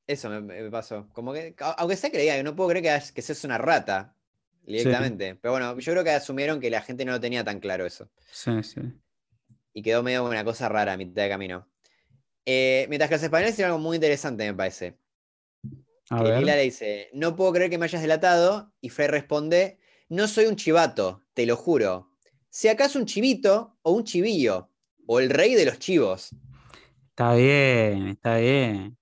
Eso 0.07 0.29
me, 0.29 0.41
me 0.41 0.69
pasó. 0.71 1.07
Como 1.13 1.33
que, 1.33 1.55
aunque 1.77 1.97
le 2.13 2.21
diga 2.21 2.35
que 2.35 2.43
no 2.43 2.55
puedo 2.55 2.69
creer 2.69 2.83
que, 3.01 3.13
que 3.13 3.21
seas 3.21 3.43
una 3.43 3.57
rata, 3.57 4.15
directamente. 4.65 5.35
Pero 5.35 5.51
bueno, 5.53 5.77
yo 5.79 5.91
creo 5.91 6.03
que 6.03 6.11
asumieron 6.11 6.59
que 6.59 6.69
la 6.69 6.81
gente 6.81 7.05
no 7.05 7.11
lo 7.13 7.19
tenía 7.19 7.43
tan 7.43 7.59
claro 7.59 7.85
eso. 7.85 8.09
Sí, 8.31 8.63
sí. 8.63 8.81
y 9.73 9.81
quedó 9.81 10.03
medio 10.03 10.25
una 10.25 10.43
cosa 10.43 10.69
rara 10.69 10.93
a 10.93 10.97
mitad 10.97 11.23
de 11.23 11.29
camino. 11.29 11.67
Eh, 12.45 12.85
mientras 12.89 13.09
que 13.09 13.15
los 13.15 13.23
españoles 13.23 13.53
hicieron 13.53 13.73
algo 13.73 13.83
muy 13.83 13.95
interesante, 13.95 14.45
me 14.45 14.53
parece. 14.53 14.97
A 16.09 16.17
que 16.17 16.23
ver. 16.23 16.39
Lila 16.39 16.55
le 16.55 16.63
dice, 16.63 17.09
no 17.13 17.35
puedo 17.35 17.53
creer 17.53 17.69
que 17.69 17.77
me 17.77 17.85
hayas 17.85 18.01
delatado, 18.01 18.73
y 18.81 18.89
Frey 18.89 19.07
responde, 19.07 19.79
no 20.09 20.27
soy 20.27 20.45
un 20.45 20.55
chivato, 20.57 21.22
te 21.33 21.45
lo 21.45 21.55
juro. 21.55 22.09
Si 22.49 22.67
acaso 22.67 22.99
un 22.99 23.05
chivito 23.05 23.77
o 23.81 23.91
un 23.91 24.03
chivillo, 24.03 24.69
o 25.07 25.19
el 25.19 25.29
rey 25.29 25.55
de 25.55 25.65
los 25.65 25.79
chivos. 25.79 26.35
Está 27.09 27.33
bien, 27.35 28.07
está 28.07 28.37
bien. 28.37 28.97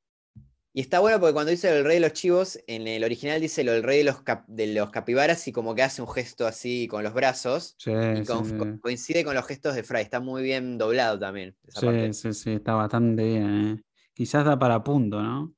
Y 0.74 0.80
está 0.80 0.99
bueno 0.99 1.20
porque 1.20 1.34
cuando 1.34 1.52
dice 1.52 1.70
el 1.78 1.84
rey 1.84 1.95
de 1.95 1.99
los 2.08 2.14
chivos, 2.14 2.58
en 2.66 2.88
el 2.88 3.03
original 3.03 3.41
dice 3.41 3.64
lo 3.66 3.74
del 3.74 3.84
rey 3.84 3.98
de 3.99 4.03
los, 4.06 4.22
cap- 4.22 4.45
de 4.48 4.68
los 4.68 4.90
capibaras 4.90 5.45
y 5.49 5.52
como 5.52 5.76
que 5.76 5.84
hace 5.84 6.02
un 6.02 6.08
gesto 6.08 6.48
así 6.48 6.88
con 6.88 7.03
los 7.03 7.14
brazos. 7.14 7.76
Sí, 7.78 7.91
Y 7.91 8.24
con- 8.26 8.45
sí. 8.45 8.56
co- 8.58 8.80
coincide 8.82 9.26
con 9.26 9.36
los 9.36 9.45
gestos 9.45 9.76
de 9.76 9.84
Fry. 9.84 9.99
Está 10.02 10.22
muy 10.22 10.41
bien 10.44 10.78
doblado 10.78 11.20
también. 11.20 11.56
esa 11.68 11.82
Sí, 11.82 11.86
parte. 11.88 12.14
sí, 12.14 12.34
sí, 12.34 12.52
está 12.53 12.74
bastante 12.76 13.22
bien. 13.24 13.68
eh. 13.80 13.84
Quizás 14.14 14.45
da 14.45 14.58
para 14.58 14.82
punto, 14.82 15.22
¿no? 15.22 15.53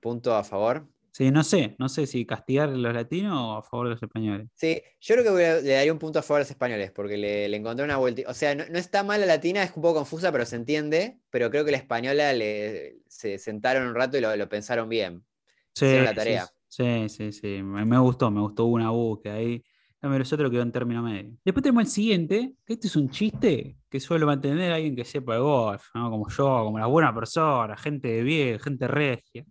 Punto 0.00 0.34
a 0.34 0.44
favor. 0.44 0.86
Sí, 1.16 1.30
no 1.30 1.44
sé, 1.44 1.76
no 1.78 1.88
sé 1.88 2.08
si 2.08 2.26
castigar 2.26 2.70
a 2.70 2.72
los 2.72 2.92
latinos 2.92 3.38
o 3.38 3.52
a 3.58 3.62
favor 3.62 3.86
de 3.86 3.94
los 3.94 4.02
españoles. 4.02 4.48
Sí, 4.56 4.82
yo 5.00 5.14
creo 5.14 5.36
que 5.36 5.62
le 5.62 5.72
daría 5.74 5.92
un 5.92 6.00
punto 6.00 6.18
a 6.18 6.22
favor 6.22 6.38
a 6.38 6.42
los 6.42 6.50
españoles, 6.50 6.90
porque 6.90 7.16
le, 7.16 7.48
le 7.48 7.56
encontré 7.56 7.84
una 7.84 7.98
vuelta. 7.98 8.22
O 8.26 8.34
sea, 8.34 8.56
no, 8.56 8.64
no 8.68 8.80
está 8.80 9.04
mal 9.04 9.20
la 9.20 9.26
latina, 9.26 9.62
es 9.62 9.70
un 9.76 9.82
poco 9.82 9.94
confusa, 9.94 10.32
pero 10.32 10.44
se 10.44 10.56
entiende. 10.56 11.20
Pero 11.30 11.52
creo 11.52 11.64
que 11.64 11.70
la 11.70 11.76
española 11.76 12.32
le, 12.32 12.96
se 13.06 13.38
sentaron 13.38 13.86
un 13.86 13.94
rato 13.94 14.18
y 14.18 14.22
lo, 14.22 14.34
lo 14.34 14.48
pensaron 14.48 14.88
bien. 14.88 15.24
Sí, 15.72 15.84
Hicieron 15.84 16.04
la 16.04 16.10
sí, 16.10 16.16
tarea. 16.16 16.48
Sí, 16.66 17.08
sí, 17.08 17.32
sí. 17.32 17.62
Me, 17.62 17.84
me 17.84 17.98
gustó, 17.98 18.32
me 18.32 18.40
gustó 18.40 18.64
una 18.64 18.90
búsqueda 18.90 19.34
ahí. 19.34 19.62
Pero 20.00 20.16
el 20.16 20.22
otro 20.22 20.50
quedó 20.50 20.62
en 20.62 20.72
término 20.72 21.00
medio. 21.00 21.30
Después 21.44 21.62
tenemos 21.62 21.84
el 21.84 21.90
siguiente, 21.90 22.54
que 22.66 22.72
este 22.72 22.88
es 22.88 22.96
un 22.96 23.08
chiste 23.08 23.78
que 23.88 24.00
suele 24.00 24.26
mantener 24.26 24.72
a 24.72 24.74
alguien 24.74 24.96
que 24.96 25.04
sepa 25.04 25.34
de 25.34 25.40
golf, 25.40 25.84
¿no? 25.94 26.10
Como 26.10 26.28
yo, 26.28 26.64
como 26.64 26.78
la 26.80 26.86
buena 26.86 27.14
persona, 27.14 27.76
gente 27.76 28.08
de 28.08 28.22
bien, 28.24 28.58
gente 28.58 28.88
regia. 28.88 29.46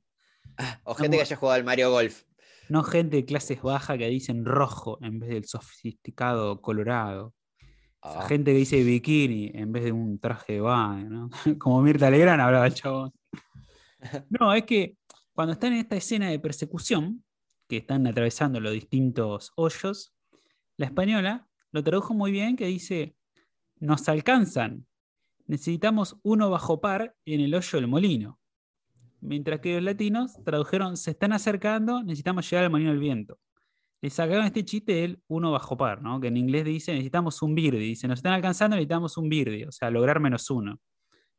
O 0.83 0.93
gente 0.95 1.17
que 1.17 1.23
haya 1.23 1.35
jugado 1.35 1.55
al 1.55 1.63
Mario 1.63 1.91
Golf. 1.91 2.23
No 2.69 2.83
gente 2.83 3.17
de 3.17 3.25
clases 3.25 3.61
bajas 3.61 3.97
que 3.97 4.07
dicen 4.07 4.45
rojo 4.45 4.97
en 5.01 5.19
vez 5.19 5.29
del 5.29 5.45
sofisticado 5.45 6.61
colorado. 6.61 7.33
Ah, 8.01 8.25
gente 8.27 8.51
que 8.51 8.57
dice 8.57 8.83
bikini 8.83 9.51
en 9.53 9.71
vez 9.71 9.85
de 9.85 9.91
un 9.91 10.19
traje 10.19 10.53
de 10.53 10.61
baño, 10.61 11.09
¿no? 11.09 11.29
Como 11.59 11.81
Mirta 11.81 12.09
Legrand 12.09 12.41
hablaba 12.41 12.67
el 12.67 12.73
chabón. 12.73 13.11
No, 14.29 14.53
es 14.53 14.63
que 14.65 14.97
cuando 15.33 15.53
están 15.53 15.71
en 15.71 15.79
esta 15.79 15.95
escena 15.95 16.29
de 16.29 16.37
persecución, 16.37 17.23
que 17.69 17.77
están 17.77 18.05
atravesando 18.05 18.59
los 18.59 18.73
distintos 18.73 19.53
hoyos, 19.55 20.13
la 20.75 20.87
española 20.87 21.47
lo 21.71 21.83
tradujo 21.83 22.13
muy 22.13 22.33
bien 22.33 22.57
que 22.57 22.65
dice, 22.65 23.15
nos 23.79 24.09
alcanzan, 24.09 24.85
necesitamos 25.47 26.17
uno 26.21 26.49
bajo 26.49 26.81
par 26.81 27.15
en 27.25 27.39
el 27.39 27.55
hoyo 27.55 27.79
del 27.79 27.87
molino. 27.87 28.39
Mientras 29.23 29.59
que 29.61 29.75
los 29.75 29.83
latinos 29.83 30.33
tradujeron, 30.43 30.97
se 30.97 31.11
están 31.11 31.33
acercando, 31.33 32.03
necesitamos 32.03 32.49
llegar 32.49 32.65
al 32.65 32.71
molino 32.71 32.91
del 32.91 32.99
viento. 32.99 33.39
Le 34.01 34.09
sacaron 34.09 34.45
este 34.45 34.65
chiste 34.65 34.93
del 34.93 35.21
uno 35.27 35.51
bajo 35.51 35.77
par, 35.77 36.01
¿no? 36.01 36.19
que 36.19 36.27
en 36.27 36.37
inglés 36.37 36.65
dice, 36.65 36.91
necesitamos 36.91 37.41
un 37.41 37.55
birdie. 37.55 37.79
Dice, 37.79 38.07
nos 38.07 38.19
están 38.19 38.33
alcanzando, 38.33 38.75
necesitamos 38.75 39.17
un 39.17 39.29
birdie, 39.29 39.65
o 39.67 39.71
sea, 39.71 39.89
lograr 39.89 40.19
menos 40.19 40.49
uno. 40.49 40.79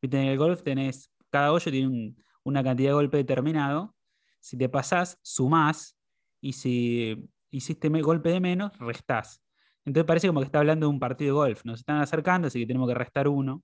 En 0.02 0.14
el 0.14 0.38
golf 0.38 0.62
tenés, 0.62 1.10
cada 1.30 1.52
hoyo 1.52 1.70
tiene 1.70 1.88
un- 1.88 2.16
una 2.44 2.62
cantidad 2.62 2.90
de 2.90 2.94
golpe 2.94 3.16
determinado. 3.18 3.94
Si 4.40 4.56
te 4.58 4.68
pasás, 4.68 5.18
sumás, 5.22 5.96
y 6.40 6.52
si 6.52 7.28
hiciste 7.50 7.88
golpe 7.88 8.30
de 8.30 8.40
menos, 8.40 8.78
restás. 8.78 9.42
Entonces 9.86 10.06
parece 10.06 10.26
como 10.28 10.40
que 10.40 10.46
está 10.46 10.58
hablando 10.58 10.86
de 10.86 10.92
un 10.92 10.98
partido 11.00 11.34
de 11.34 11.48
golf. 11.48 11.64
Nos 11.64 11.80
están 11.80 11.98
acercando, 12.00 12.48
así 12.48 12.60
que 12.60 12.66
tenemos 12.66 12.88
que 12.88 12.94
restar 12.94 13.28
uno. 13.28 13.62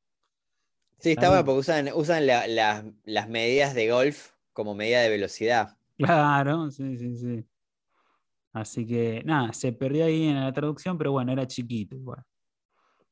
Sí, 1.01 1.13
está 1.13 1.29
bueno 1.29 1.45
porque 1.45 1.61
usan, 1.61 1.89
usan 1.95 2.27
la- 2.27 2.47
la- 2.47 2.85
las 3.05 3.29
medidas 3.29 3.75
de 3.75 3.91
golf 3.91 4.33
como 4.53 4.75
medida 4.75 5.01
de 5.01 5.09
velocidad. 5.11 5.77
Claro, 5.97 6.71
sí, 6.71 6.97
sí, 6.99 7.17
sí. 7.17 7.45
Así 8.53 8.87
que 8.87 9.23
nada, 9.25 9.53
se 9.53 9.73
perdió 9.73 10.05
ahí 10.05 10.25
en 10.29 10.41
la 10.41 10.53
traducción, 10.53 10.99
pero 10.99 11.13
bueno, 11.13 11.33
era 11.33 11.47
chiquito 11.47 11.97
igual. 11.97 12.23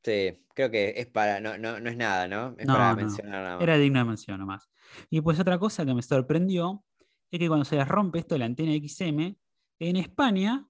Sí, 0.03 0.45
creo 0.53 0.69
que 0.71 0.93
es 0.97 1.07
para. 1.07 1.39
No, 1.39 1.57
no, 1.57 1.79
no 1.79 1.89
es 1.89 1.97
nada, 1.97 2.27
¿no? 2.27 2.55
Es 2.57 2.65
No, 2.67 2.73
para 2.73 2.91
no, 2.91 2.97
mencionar 2.97 3.41
nada 3.43 3.55
más. 3.55 3.63
Era 3.63 3.77
digno 3.77 3.99
de 3.99 4.05
mención 4.05 4.39
nomás. 4.39 4.69
Y 5.09 5.21
pues 5.21 5.39
otra 5.39 5.57
cosa 5.59 5.85
que 5.85 5.93
me 5.93 6.01
sorprendió 6.01 6.83
es 7.31 7.39
que 7.39 7.47
cuando 7.47 7.65
se 7.65 7.75
les 7.75 7.87
rompe 7.87 8.19
esto 8.19 8.35
de 8.35 8.39
la 8.39 8.45
antena 8.45 8.73
XM, 8.73 9.37
en 9.79 9.95
España, 9.95 10.67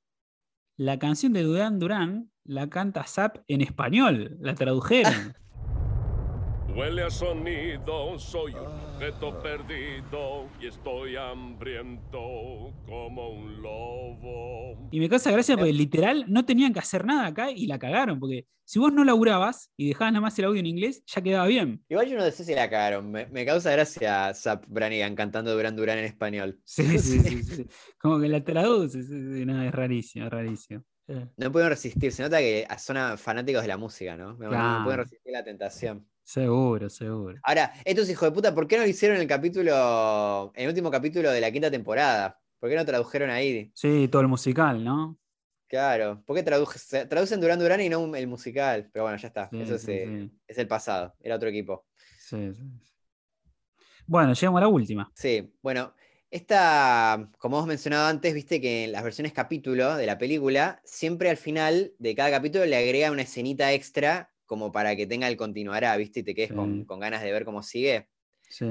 la 0.77 0.97
canción 0.99 1.33
de 1.33 1.43
Durán 1.43 1.79
Durán 1.79 2.31
la 2.43 2.69
canta 2.69 3.03
Zap 3.03 3.37
en 3.47 3.61
español, 3.61 4.37
la 4.39 4.55
tradujeron. 4.55 5.33
Huele 6.75 7.03
a 7.03 7.09
sonido, 7.09 8.17
soy 8.19 8.53
un 8.53 8.67
objeto 8.67 9.37
perdido 9.41 10.47
y 10.61 10.67
estoy 10.67 11.15
hambriento 11.17 12.73
como 12.87 13.29
un 13.31 13.61
lobo. 13.61 14.87
Y 14.91 14.99
me 14.99 15.09
causa 15.09 15.31
gracia 15.31 15.57
porque 15.57 15.73
literal 15.73 16.25
no 16.29 16.45
tenían 16.45 16.71
que 16.73 16.79
hacer 16.79 17.05
nada 17.05 17.27
acá 17.27 17.51
y 17.51 17.67
la 17.67 17.77
cagaron, 17.79 18.19
porque 18.19 18.45
si 18.63 18.79
vos 18.79 18.93
no 18.93 19.03
laburabas 19.03 19.71
y 19.75 19.89
dejabas 19.89 20.13
nada 20.13 20.21
más 20.21 20.39
el 20.39 20.45
audio 20.45 20.59
en 20.61 20.67
inglés, 20.67 21.03
ya 21.05 21.21
quedaba 21.21 21.47
bien. 21.47 21.83
Igual 21.89 22.07
yo 22.07 22.17
no 22.17 22.23
sé 22.31 22.45
si 22.45 22.55
la 22.55 22.69
cagaron. 22.69 23.11
Me, 23.11 23.25
me 23.25 23.45
causa 23.45 23.71
gracia 23.71 24.33
Zap 24.33 24.63
Branigan 24.67 25.15
cantando 25.15 25.51
Duran 25.53 25.75
Duran 25.75 25.97
en 25.97 26.05
español. 26.05 26.59
Sí, 26.65 26.97
sí, 26.99 27.19
sí. 27.19 27.43
sí. 27.43 27.65
Como 27.99 28.19
que 28.21 28.29
la 28.29 28.41
traduce, 28.43 29.03
sí, 29.03 29.09
sí, 29.09 29.45
no, 29.45 29.61
es 29.63 29.71
rarísimo, 29.73 30.25
es 30.27 30.31
rarísimo. 30.31 30.83
No 31.37 31.51
pueden 31.51 31.69
resistir. 31.69 32.11
Se 32.11 32.21
nota 32.21 32.37
que 32.37 32.67
son 32.77 33.17
fanáticos 33.17 33.63
de 33.63 33.67
la 33.67 33.77
música, 33.77 34.15
¿no? 34.15 34.33
No, 34.33 34.43
no 34.43 34.49
Claro. 34.49 34.83
pueden 34.83 34.99
resistir 34.99 35.33
la 35.33 35.43
tentación. 35.43 36.07
Seguro, 36.29 36.91
seguro. 36.91 37.39
Ahora, 37.41 37.73
estos 37.83 38.07
hijos 38.07 38.29
de 38.29 38.31
puta, 38.31 38.53
¿por 38.53 38.67
qué 38.67 38.77
no 38.77 38.83
lo 38.83 38.87
hicieron 38.87 39.17
el 39.17 39.25
capítulo, 39.25 40.51
el 40.53 40.67
último 40.67 40.91
capítulo 40.91 41.31
de 41.31 41.41
la 41.41 41.51
quinta 41.51 41.71
temporada? 41.71 42.39
¿Por 42.59 42.69
qué 42.69 42.75
no 42.75 42.85
tradujeron 42.85 43.31
ahí? 43.31 43.71
Sí, 43.73 44.07
todo 44.09 44.21
el 44.21 44.27
musical, 44.27 44.83
¿no? 44.83 45.17
Claro, 45.67 46.21
¿por 46.27 46.35
qué 46.35 46.43
traduce- 46.43 47.07
traducen 47.07 47.41
Duran 47.41 47.57
Duran 47.57 47.81
y 47.81 47.89
no 47.89 48.15
el 48.15 48.27
musical? 48.27 48.91
Pero 48.93 49.05
bueno, 49.05 49.17
ya 49.17 49.27
está. 49.29 49.49
Sí, 49.49 49.59
Eso 49.59 49.73
es, 49.73 49.81
sí, 49.81 49.87
sí. 50.05 50.31
es 50.47 50.57
el 50.59 50.67
pasado. 50.67 51.15
Era 51.19 51.35
otro 51.35 51.49
equipo. 51.49 51.87
Sí, 52.19 52.53
sí, 52.53 52.61
sí. 52.83 52.93
Bueno, 54.05 54.33
llegamos 54.33 54.59
a 54.59 54.61
la 54.61 54.67
última. 54.67 55.11
Sí, 55.15 55.51
bueno, 55.63 55.95
esta, 56.29 57.27
como 57.39 57.57
hemos 57.57 57.67
mencionado 57.67 58.05
antes, 58.07 58.35
viste 58.35 58.61
que 58.61 58.83
en 58.83 58.91
las 58.91 59.03
versiones 59.03 59.33
capítulo 59.33 59.95
de 59.97 60.05
la 60.05 60.19
película, 60.19 60.79
siempre 60.83 61.31
al 61.31 61.37
final 61.37 61.91
de 61.97 62.13
cada 62.13 62.29
capítulo 62.29 62.67
le 62.67 62.75
agrega 62.77 63.09
una 63.09 63.23
escenita 63.23 63.73
extra 63.73 64.31
como 64.49 64.71
para 64.71 64.95
que 64.95 65.05
tenga 65.05 65.27
el 65.27 65.37
continuará, 65.37 65.95
viste, 65.95 66.21
y 66.21 66.23
te 66.23 66.33
quedes 66.33 66.51
con, 66.51 66.79
Sí. 66.79 66.85
con 66.87 66.99
ganas 66.99 67.21
de 67.21 67.31
ver 67.31 67.45
cómo 67.45 67.61
sigue. 67.61 68.09
Sí. 68.49 68.65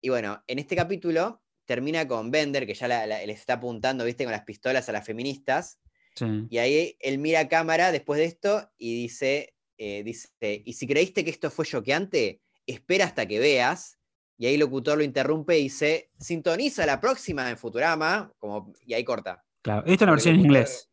Y 0.00 0.08
bueno, 0.08 0.42
en 0.46 0.58
este 0.58 0.74
capítulo 0.74 1.42
termina 1.66 2.08
con 2.08 2.30
Bender, 2.30 2.66
que 2.66 2.72
ya 2.72 2.88
la- 2.88 3.06
la- 3.06 3.24
les 3.26 3.38
está 3.38 3.54
apuntando, 3.54 4.06
viste, 4.06 4.24
con 4.24 4.32
las 4.32 4.44
pistolas 4.44 4.88
a 4.88 4.92
las 4.92 5.04
feministas. 5.04 5.78
Sí. 6.14 6.24
Y 6.48 6.56
ahí 6.58 6.96
él 7.00 7.18
mira 7.18 7.40
a 7.40 7.48
cámara 7.48 7.92
después 7.92 8.18
de 8.18 8.24
esto 8.24 8.70
y 8.78 9.02
dice, 9.02 9.52
eh, 9.76 10.02
dice, 10.02 10.30
y 10.64 10.72
si 10.72 10.86
creíste 10.86 11.24
que 11.24 11.30
esto 11.30 11.50
fue 11.50 11.66
choqueante, 11.66 12.40
espera 12.66 13.04
hasta 13.04 13.26
que 13.28 13.38
veas. 13.38 13.98
Y 14.38 14.46
ahí 14.46 14.54
el 14.54 14.60
locutor 14.60 14.96
lo 14.96 15.04
interrumpe 15.04 15.58
y 15.58 15.64
dice, 15.64 16.10
sintoniza 16.18 16.86
la 16.86 17.02
próxima 17.02 17.50
en 17.50 17.58
Futurama, 17.58 18.32
como, 18.38 18.72
y 18.86 18.94
ahí 18.94 19.04
corta. 19.04 19.44
Claro. 19.60 19.82
Esto 19.86 20.04
es 20.04 20.06
la 20.06 20.10
versión 20.12 20.34
en 20.36 20.40
inglés. 20.40 20.90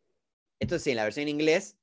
Esto 0.60 0.78
sí, 0.78 0.90
en 0.90 0.96
la 0.96 1.04
versión 1.04 1.22
en 1.22 1.28
inglés 1.30 1.78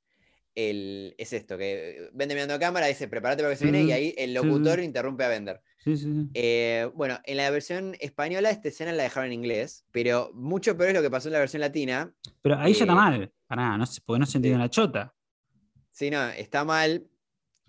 el, 0.54 1.14
es 1.18 1.32
esto, 1.32 1.56
que 1.58 2.10
Bender 2.12 2.36
mirando 2.36 2.54
a 2.54 2.58
cámara 2.58 2.86
dice, 2.86 3.08
prepárate 3.08 3.42
para 3.42 3.54
que 3.54 3.58
se 3.58 3.64
viene, 3.64 3.82
y 3.84 3.92
ahí 3.92 4.14
el 4.18 4.34
locutor 4.34 4.80
interrumpe 4.80 5.24
a 5.24 5.28
Bender. 5.28 5.60
Sí, 5.78 5.96
sí, 5.96 6.04
sí. 6.04 6.28
Eh, 6.34 6.88
bueno, 6.94 7.18
en 7.24 7.36
la 7.36 7.50
versión 7.50 7.96
española 8.00 8.50
esta 8.50 8.68
escena 8.68 8.92
la 8.92 9.02
dejaron 9.02 9.28
en 9.28 9.32
inglés, 9.32 9.84
pero 9.90 10.30
mucho 10.34 10.76
peor 10.76 10.90
es 10.90 10.94
lo 10.94 11.02
que 11.02 11.10
pasó 11.10 11.28
en 11.28 11.32
la 11.34 11.38
versión 11.40 11.60
latina, 11.60 12.14
Pero 12.42 12.56
ahí 12.58 12.72
ya 12.74 12.80
está 12.84 12.92
eh, 12.92 12.96
mal. 12.96 13.32
Pará, 13.46 13.76
no 13.76 13.84
porque 14.04 14.20
no 14.20 14.26
se 14.26 14.38
entiende 14.38 14.58
la 14.58 14.70
chota. 14.70 15.14
Sí, 15.90 16.10
no, 16.10 16.28
está 16.28 16.64
mal. 16.64 17.06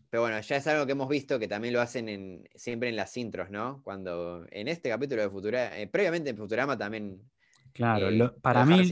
Pero 0.09 0.21
bueno, 0.21 0.39
ya 0.41 0.57
es 0.57 0.67
algo 0.67 0.85
que 0.85 0.91
hemos 0.91 1.09
visto 1.09 1.39
que 1.39 1.47
también 1.47 1.73
lo 1.73 1.81
hacen 1.81 2.07
en, 2.07 2.47
siempre 2.53 2.87
en 2.87 2.95
las 2.95 3.17
intros, 3.17 3.49
¿no? 3.49 3.81
Cuando 3.83 4.45
en 4.51 4.67
este 4.67 4.89
capítulo 4.89 5.23
de 5.23 5.29
Futurama, 5.29 5.77
eh, 5.79 5.87
previamente 5.87 6.29
en 6.29 6.37
Futurama 6.37 6.77
también. 6.77 7.19
Claro, 7.73 8.11
lo- 8.11 8.37
para 8.37 8.63
mí 8.63 8.87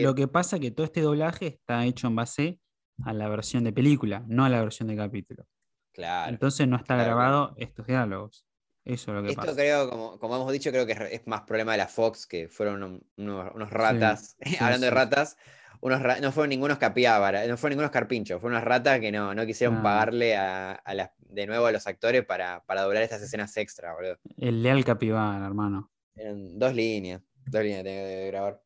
lo 0.00 0.14
que 0.16 0.26
pasa 0.26 0.56
es 0.56 0.62
que 0.62 0.70
todo 0.72 0.84
este 0.84 1.00
doblaje 1.00 1.46
está 1.46 1.86
hecho 1.86 2.08
en 2.08 2.16
base 2.16 2.58
a 3.02 3.12
la 3.12 3.28
versión 3.28 3.64
de 3.64 3.72
película, 3.72 4.22
no 4.26 4.44
a 4.44 4.48
la 4.48 4.60
versión 4.60 4.88
de 4.88 4.96
capítulo. 4.96 5.46
Claro. 5.92 6.30
Entonces 6.30 6.66
no 6.68 6.76
está 6.76 6.94
claro, 6.94 7.04
grabado 7.16 7.54
estos 7.56 7.86
diálogos. 7.86 8.46
Eso 8.84 9.10
es 9.12 9.16
lo 9.16 9.22
que 9.22 9.28
Esto 9.30 9.40
pasa. 9.42 9.54
creo, 9.54 9.88
como, 9.88 10.18
como 10.18 10.36
hemos 10.36 10.52
dicho, 10.52 10.70
creo 10.70 10.84
que 10.86 10.92
es, 11.10 11.26
más 11.26 11.42
problema 11.42 11.72
de 11.72 11.78
la 11.78 11.88
Fox, 11.88 12.26
que 12.26 12.48
fueron 12.48 12.82
un- 12.82 13.06
unos, 13.16 13.50
unos 13.54 13.70
ratas. 13.70 14.36
sí, 14.44 14.56
Hablando 14.60 14.86
de 14.86 14.90
ratas, 14.90 15.36
unos 15.80 16.02
ra- 16.02 16.20
no 16.20 16.32
fueron 16.32 16.50
ningunos 16.50 16.78
capiábaras, 16.78 17.48
no 17.48 17.56
fueron 17.56 17.76
ningunos 17.76 17.90
carpinchos, 17.92 18.40
fueron 18.40 18.56
unas 18.56 18.64
ratas 18.68 19.00
que 19.00 19.10
no, 19.10 19.34
no 19.34 19.46
quisieron 19.46 19.78
Ah. 19.78 19.82
pagarle 19.82 20.36
a, 20.36 20.72
a 20.72 20.94
las- 20.94 21.10
de 21.18 21.46
nuevo 21.46 21.66
a 21.66 21.72
los 21.72 21.86
actores 21.86 22.24
para, 22.26 22.62
para 22.64 22.82
doblar 22.82 23.02
estas 23.02 23.22
escenas 23.22 23.56
extra, 23.56 23.94
boludo. 23.94 24.18
El 24.36 24.62
leal 24.62 24.84
capibara, 24.84 25.44
hermano. 25.46 25.90
Dos 26.14 26.74
líneas, 26.74 27.22
dos 27.46 27.62
líneas 27.62 27.82
tenía 27.84 28.02
que 28.04 28.26
grabar. 28.28 28.60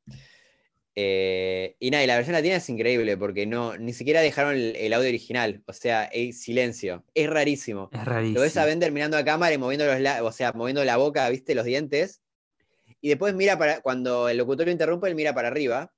Eh, 1.01 1.77
y 1.79 1.93
nada, 1.93 2.03
y 2.03 2.09
la 2.09 2.17
versión 2.17 2.33
latina 2.33 2.57
es 2.57 2.69
increíble 2.69 3.17
porque 3.17 3.47
no, 3.47 3.79
ni 3.79 3.93
siquiera 3.93 4.21
dejaron 4.21 4.55
el, 4.57 4.75
el 4.75 4.93
audio 4.93 5.09
original, 5.09 5.63
o 5.67 5.73
sea, 5.73 6.07
es 6.07 6.41
silencio, 6.41 7.05
es 7.15 7.31
rarísimo. 7.31 7.89
Es 7.93 7.99
Lo 8.01 8.05
ves 8.05 8.57
a 8.57 8.63
rarísimo. 8.63 8.65
Bender 8.67 8.91
mirando 8.91 9.17
a 9.17 9.25
cámara 9.25 9.55
y 9.55 9.59
moviendo 9.59 9.87
los 9.87 10.01
la- 10.01 10.25
o 10.25 10.33
sea, 10.33 10.53
moviendo 10.55 10.85
la 10.85 10.97
boca, 10.97 11.29
viste, 11.31 11.55
los 11.55 11.65
dientes. 11.65 12.21
Y 13.01 13.11
después 13.11 13.33
mira 13.33 13.57
para, 13.57 13.81
cuando 13.81 14.29
el 14.29 14.39
locutor 14.39 14.67
lo 14.67 14.73
interrumpe, 14.73 15.07
él 15.07 15.15
mira 15.15 15.33
para 15.33 15.47
arriba. 15.47 15.93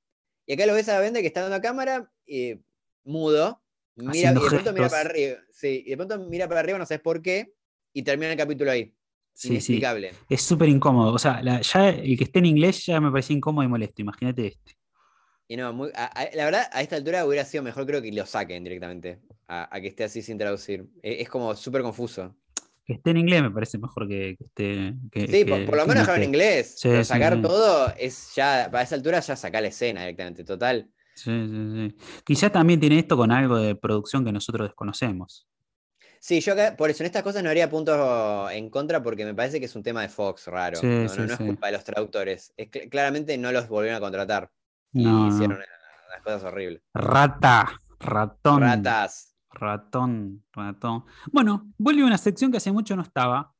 Y 0.44 0.52
acá 0.52 0.66
lo 0.66 0.74
ves 0.74 0.90
a 0.90 1.00
Bender 1.00 1.22
que 1.22 1.28
está 1.28 1.40
dando 1.40 1.56
a 1.56 1.62
cámara, 1.62 2.12
eh, 2.26 2.58
mudo, 3.04 3.62
mira, 3.96 4.32
y 4.32 4.34
de 4.34 4.40
pronto 4.50 4.72
mira 4.74 4.88
para 4.90 5.08
arriba. 5.08 5.36
Sí, 5.50 5.82
y 5.86 5.88
de 5.90 5.96
pronto 5.96 6.18
mira 6.18 6.46
para 6.46 6.60
arriba, 6.60 6.76
no 6.76 6.84
sabes 6.84 7.00
por 7.00 7.22
qué, 7.22 7.54
y 7.94 8.02
termina 8.02 8.32
el 8.32 8.36
capítulo 8.36 8.70
ahí. 8.70 8.92
Sí, 9.32 9.48
sí. 9.48 9.52
Inexplicable. 9.54 10.12
Es 10.28 10.42
súper 10.42 10.68
incómodo. 10.68 11.14
O 11.14 11.18
sea, 11.18 11.40
la- 11.42 11.62
ya 11.62 11.88
el 11.88 12.18
que 12.18 12.24
esté 12.24 12.40
en 12.40 12.46
inglés 12.46 12.84
ya 12.84 13.00
me 13.00 13.10
parece 13.10 13.32
incómodo 13.32 13.64
y 13.64 13.68
molesto. 13.68 14.02
Imagínate 14.02 14.48
este. 14.48 14.72
Y 15.50 15.56
no, 15.56 15.72
muy- 15.72 15.90
a- 15.96 16.04
a- 16.06 16.30
la 16.32 16.44
verdad, 16.44 16.70
a 16.70 16.80
esta 16.80 16.94
altura 16.94 17.26
hubiera 17.26 17.44
sido 17.44 17.64
mejor, 17.64 17.84
creo 17.84 18.00
que 18.00 18.12
lo 18.12 18.24
saquen 18.24 18.62
directamente, 18.62 19.18
a, 19.48 19.68
a 19.74 19.80
que 19.80 19.88
esté 19.88 20.04
así 20.04 20.22
sin 20.22 20.38
traducir. 20.38 20.86
E- 21.02 21.22
Es, 21.22 21.28
como 21.28 21.56
súper 21.56 21.82
confuso. 21.82 22.36
Que 22.84 22.92
esté 22.92 23.10
en 23.10 23.16
inglés 23.16 23.42
me 23.42 23.50
parece 23.50 23.76
mejor 23.76 24.06
que, 24.06 24.36
que 24.38 24.44
esté. 24.44 24.94
que- 25.10 25.26
Sí, 25.26 25.44
por, 25.44 25.58
que- 25.58 25.64
por 25.66 25.74
lo 25.76 25.82
menos 25.86 25.94
no 25.96 26.00
dejarlo 26.02 26.22
en 26.22 26.28
inglés. 26.28 26.74
Sí, 26.78 26.88
pero 26.90 27.02
sacar 27.02 27.34
sí. 27.34 27.42
todo 27.42 27.92
es 27.98 28.32
ya, 28.36 28.68
para 28.70 28.84
esa 28.84 28.94
altura 28.94 29.18
ya 29.18 29.34
sacar 29.34 29.62
la 29.62 29.68
escena 29.68 30.02
directamente, 30.02 30.44
total. 30.44 30.88
Sí, 31.16 31.32
sí, 31.48 31.72
sí. 31.74 31.96
Quizás 32.22 32.52
también 32.52 32.78
tiene 32.78 33.00
esto 33.00 33.16
con 33.16 33.32
algo 33.32 33.56
de 33.58 33.74
producción 33.74 34.24
que 34.24 34.30
nosotros 34.30 34.68
desconocemos. 34.68 35.48
Sí, 36.20 36.40
yo 36.40 36.52
acá, 36.52 36.76
por 36.76 36.90
eso 36.90 37.02
en 37.02 37.06
estas 37.06 37.24
cosas 37.24 37.42
no 37.42 37.50
haría 37.50 37.68
puntos 37.68 38.52
en 38.52 38.70
contra 38.70 39.02
porque 39.02 39.24
me 39.24 39.34
parece 39.34 39.58
que 39.58 39.66
es 39.66 39.74
un 39.74 39.82
tema 39.82 40.02
de 40.02 40.08
Fox 40.10 40.46
raro. 40.46 40.78
Sí, 40.78 40.86
no, 40.86 41.02
no- 41.02 41.08
sí, 41.08 41.18
no 41.22 41.24
es 41.32 41.38
sí. 41.38 41.44
culpa 41.44 41.66
de 41.66 41.72
los 41.72 41.82
traductores. 41.82 42.52
Es 42.56 42.70
cl- 42.70 42.88
claramente 42.88 43.36
no 43.36 43.50
los 43.50 43.68
volvieron 43.68 43.96
a 43.96 44.00
contratar. 44.00 44.48
Y 44.92 45.04
No, 45.04 45.26
no. 45.26 45.28
hicieron 45.28 45.56
unas 45.58 46.22
cosas 46.22 46.44
horribles. 46.44 46.82
Rata, 46.94 47.70
ratón. 47.98 48.60
Ratas. 48.62 49.36
Ratón, 49.52 50.44
ratón. 50.52 51.04
Bueno, 51.32 51.72
vuelve 51.76 52.04
una 52.04 52.18
sección 52.18 52.50
que 52.50 52.58
hace 52.58 52.70
mucho 52.72 52.94
no 52.96 53.02
estaba. 53.02 53.52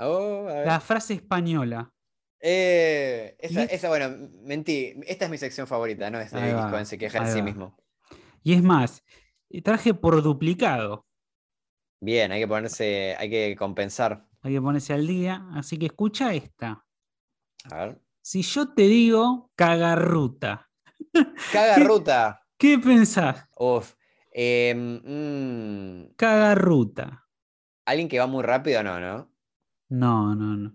Oh. 0.00 0.48
La 0.64 0.80
frase 0.80 1.14
española. 1.14 1.92
Eh, 2.40 3.36
esa, 3.38 3.62
es- 3.62 3.72
esa, 3.72 3.88
bueno, 3.88 4.28
mentí. 4.42 4.94
Esta 5.06 5.26
es 5.26 5.30
mi 5.30 5.38
sección 5.38 5.66
favorita, 5.66 6.10
¿no? 6.10 6.18
Es 6.20 6.32
de 6.32 6.52
Cohen 6.70 6.84
se 6.84 6.98
queja 6.98 7.24
de 7.24 7.32
sí 7.32 7.42
mismo. 7.42 7.76
Y 8.42 8.54
es 8.54 8.62
más, 8.62 9.02
traje 9.62 9.94
por 9.94 10.20
duplicado. 10.22 11.06
Bien, 12.00 12.32
hay 12.32 12.40
que 12.40 12.48
ponerse, 12.48 13.16
hay 13.18 13.30
que 13.30 13.56
compensar. 13.56 14.26
Hay 14.42 14.52
que 14.52 14.60
ponerse 14.60 14.92
al 14.92 15.06
día. 15.06 15.46
Así 15.54 15.78
que 15.78 15.86
escucha 15.86 16.34
esta. 16.34 16.84
A 17.70 17.76
ver. 17.76 18.00
Si 18.24 18.40
yo 18.42 18.72
te 18.72 18.82
digo 18.88 19.50
cagarruta, 19.54 20.70
Caga 21.52 21.76
¿Qué? 21.76 21.84
ruta. 21.84 22.40
¿qué 22.58 22.78
pensás? 22.78 23.46
Uf. 23.58 23.94
Mm, 24.34 26.14
Cagarruta. 26.16 27.26
Alguien 27.86 28.08
que 28.08 28.18
va 28.18 28.26
muy 28.26 28.42
rápido, 28.42 28.82
no, 28.82 29.00
¿no? 29.00 29.30
No, 29.88 30.34
no, 30.34 30.56
no. 30.56 30.72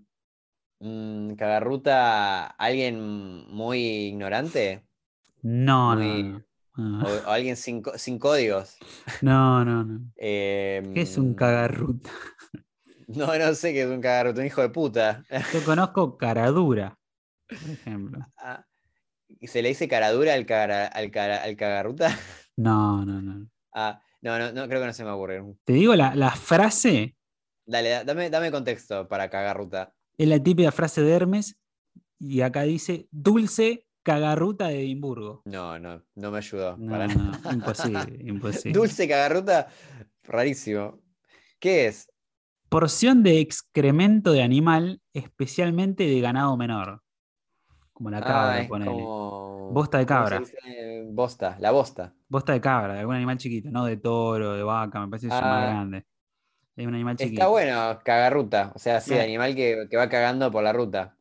Mm, 0.80 1.34
cagarruta, 1.36 2.46
alguien 2.46 3.46
muy 3.52 3.78
ignorante 4.08 4.82
No, 5.42 5.94
no, 5.94 6.02
Muy- 6.04 6.22
no. 6.22 6.44
o, 6.76 6.82
No, 6.82 7.04
o 7.26 7.30
alguien 7.30 7.56
sin, 7.56 7.82
sin 7.96 8.18
códigos. 8.18 8.78
no, 9.22 9.64
no. 9.64 9.84
no. 9.84 10.00
Em, 10.16 10.94
¿Qué 10.94 11.02
es 11.02 11.18
un 11.18 11.34
cagarruta? 11.34 12.10
No, 13.08 13.26
no 13.36 13.54
sé 13.54 13.72
qué 13.72 13.82
es 13.82 13.88
un 13.88 14.00
cagarruta, 14.00 14.40
un 14.40 14.46
hijo 14.46 14.62
de 14.62 14.68
puta. 14.70 15.24
Yo 15.52 15.64
conozco 15.64 16.16
caradura, 16.16 16.98
por 17.60 17.70
ejemplo. 17.70 18.18
Ah, 18.38 18.64
¿y 19.28 19.46
¿Se 19.46 19.62
le 19.62 19.68
dice 19.70 19.88
caradura 19.88 20.34
al, 20.34 20.46
cara, 20.46 20.86
al, 20.86 21.10
cara- 21.10 21.42
al 21.42 21.56
cagarruta? 21.56 22.16
No, 22.56 23.04
no, 23.06 23.22
no. 23.22 23.48
Ah, 23.72 24.00
no, 24.20 24.38
no, 24.38 24.52
no, 24.52 24.68
creo 24.68 24.80
que 24.80 24.86
no 24.86 24.92
se 24.92 25.04
me 25.04 25.10
ocurre. 25.10 25.42
Te 25.64 25.72
digo, 25.72 25.94
la, 25.96 26.14
la 26.14 26.30
frase 26.32 27.16
Dale, 27.64 27.88
da- 27.88 28.04
dame, 28.04 28.28
dame 28.30 28.50
contexto 28.50 29.08
para 29.08 29.30
cagarruta. 29.30 29.94
es 30.18 30.28
la 30.28 30.42
típica 30.42 30.72
frase 30.72 31.02
de 31.02 31.12
Hermes 31.12 31.56
y 32.18 32.42
acá 32.42 32.62
dice 32.62 33.06
dulce 33.10 33.86
cagarruta 34.02 34.68
de 34.68 34.80
Edimburgo. 34.82 35.42
No, 35.44 35.78
no, 35.78 36.02
no 36.16 36.30
me 36.30 36.38
ayudó. 36.38 36.76
No, 36.76 36.90
para 36.90 37.06
no, 37.06 37.14
nada. 37.30 37.54
imposible, 37.54 38.18
imposible. 38.26 38.72
Dulce 38.78 39.08
cagarruta, 39.08 39.68
rarísimo. 40.24 41.00
¿Qué 41.58 41.86
es? 41.86 42.10
Porción 42.68 43.22
de 43.22 43.40
excremento 43.40 44.32
de 44.32 44.42
animal, 44.42 45.00
especialmente 45.12 46.04
de 46.06 46.20
ganado 46.20 46.56
menor. 46.56 47.02
Como 48.00 48.08
la 48.10 48.18
Ah, 48.18 48.22
cabra, 48.24 48.60
es 48.62 48.68
ponele. 48.68 48.90
como... 48.92 49.70
Bosta 49.72 49.98
de 49.98 50.06
¿cómo 50.06 50.26
se 50.26 50.30
cabra. 50.30 50.42
Bosta, 51.10 51.56
la 51.60 51.70
bosta. 51.70 52.14
Bosta 52.30 52.52
de 52.54 52.60
cabra, 52.62 52.94
de 52.94 53.00
algún 53.00 53.14
animal 53.14 53.36
chiquito, 53.36 53.68
no 53.70 53.84
de 53.84 53.98
toro, 53.98 54.54
de 54.54 54.62
vaca, 54.62 55.00
me 55.00 55.08
parece 55.08 55.26
que 55.26 55.34
son 55.34 55.42
más 55.44 55.64
Ah. 55.64 55.66
grandes. 55.70 56.04
Es 56.76 56.86
un 56.86 56.94
animal 56.94 57.16
chiquito. 57.16 57.34
Está 57.42 57.48
bueno, 57.48 57.98
cagarruta. 58.02 58.72
O 58.74 58.78
sea, 58.78 59.02
sí, 59.02 59.10
Claro. 59.10 59.24
animal 59.24 59.54
que, 59.54 59.86
que 59.90 59.96
va 59.98 60.08
cagando 60.08 60.50
por 60.50 60.62
la 60.64 60.72
ruta. 60.72 61.14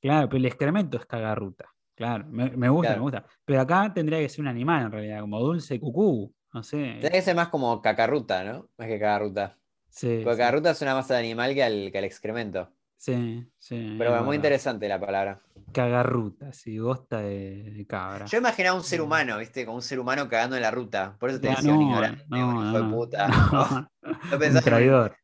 Claro, 0.00 0.28
pero 0.28 0.38
el 0.38 0.46
excremento 0.46 0.98
es 0.98 1.06
cagarruta. 1.06 1.64
Claro, 1.96 2.26
me, 2.28 2.48
me 2.56 2.68
gusta, 2.68 2.90
Claro. 2.90 3.00
me 3.00 3.02
gusta. 3.10 3.24
Pero 3.44 3.60
acá 3.60 3.92
tendría 3.92 4.20
que 4.20 4.28
ser 4.28 4.42
un 4.42 4.48
animal 4.48 4.84
en 4.86 4.92
realidad, 4.92 5.20
como 5.22 5.40
dulce 5.40 5.80
cucú. 5.80 6.32
No 6.54 6.62
sé. 6.62 6.76
Tiene 7.00 7.10
que 7.10 7.22
ser 7.22 7.34
más 7.34 7.48
como 7.48 7.82
cacarruta, 7.82 8.44
¿no? 8.44 8.68
Más 8.78 8.86
que 8.86 9.00
cagarruta. 9.00 9.56
Sí, 9.88 10.20
Porque 10.22 10.34
sí, 10.36 10.38
cagarruta 10.38 10.74
suena 10.74 10.94
más 10.94 11.10
al 11.10 11.16
animal 11.18 11.54
que 11.54 11.64
al, 11.64 11.90
que 11.90 11.98
al 11.98 12.04
excremento. 12.04 12.70
Sí, 13.00 13.50
sí, 13.58 13.94
Pero 13.98 14.10
es 14.10 14.10
bueno, 14.10 14.24
muy 14.24 14.36
interesante 14.36 14.88
la 14.88 15.00
palabra. 15.00 15.40
Cagarruta, 15.72 16.52
sí, 16.52 16.78
bosta 16.78 17.18
de, 17.20 17.70
de 17.72 17.86
cabra. 17.86 18.26
Yo 18.26 18.38
imaginaba 18.38 18.76
un 18.76 18.82
ser 18.84 19.00
humano, 19.00 19.38
¿viste? 19.38 19.64
Como 19.64 19.76
un 19.76 19.82
ser 19.82 20.00
humano 20.00 20.28
cagando 20.28 20.56
en 20.56 20.62
la 20.62 20.70
ruta. 20.70 21.16
Por 21.18 21.30
eso 21.30 21.40
te 21.40 21.48
decía 21.48 21.72
un 21.72 21.80
no, 21.80 21.82
ignorante, 21.82 22.24
no, 22.28 22.36
un 22.48 22.56
hijo 22.56 22.62
no, 22.62 22.72
de 22.72 22.82
puta. 22.84 23.28
No, 23.28 23.90
un 24.32 24.38
pensaba 24.38 24.62
traidor. 24.62 25.16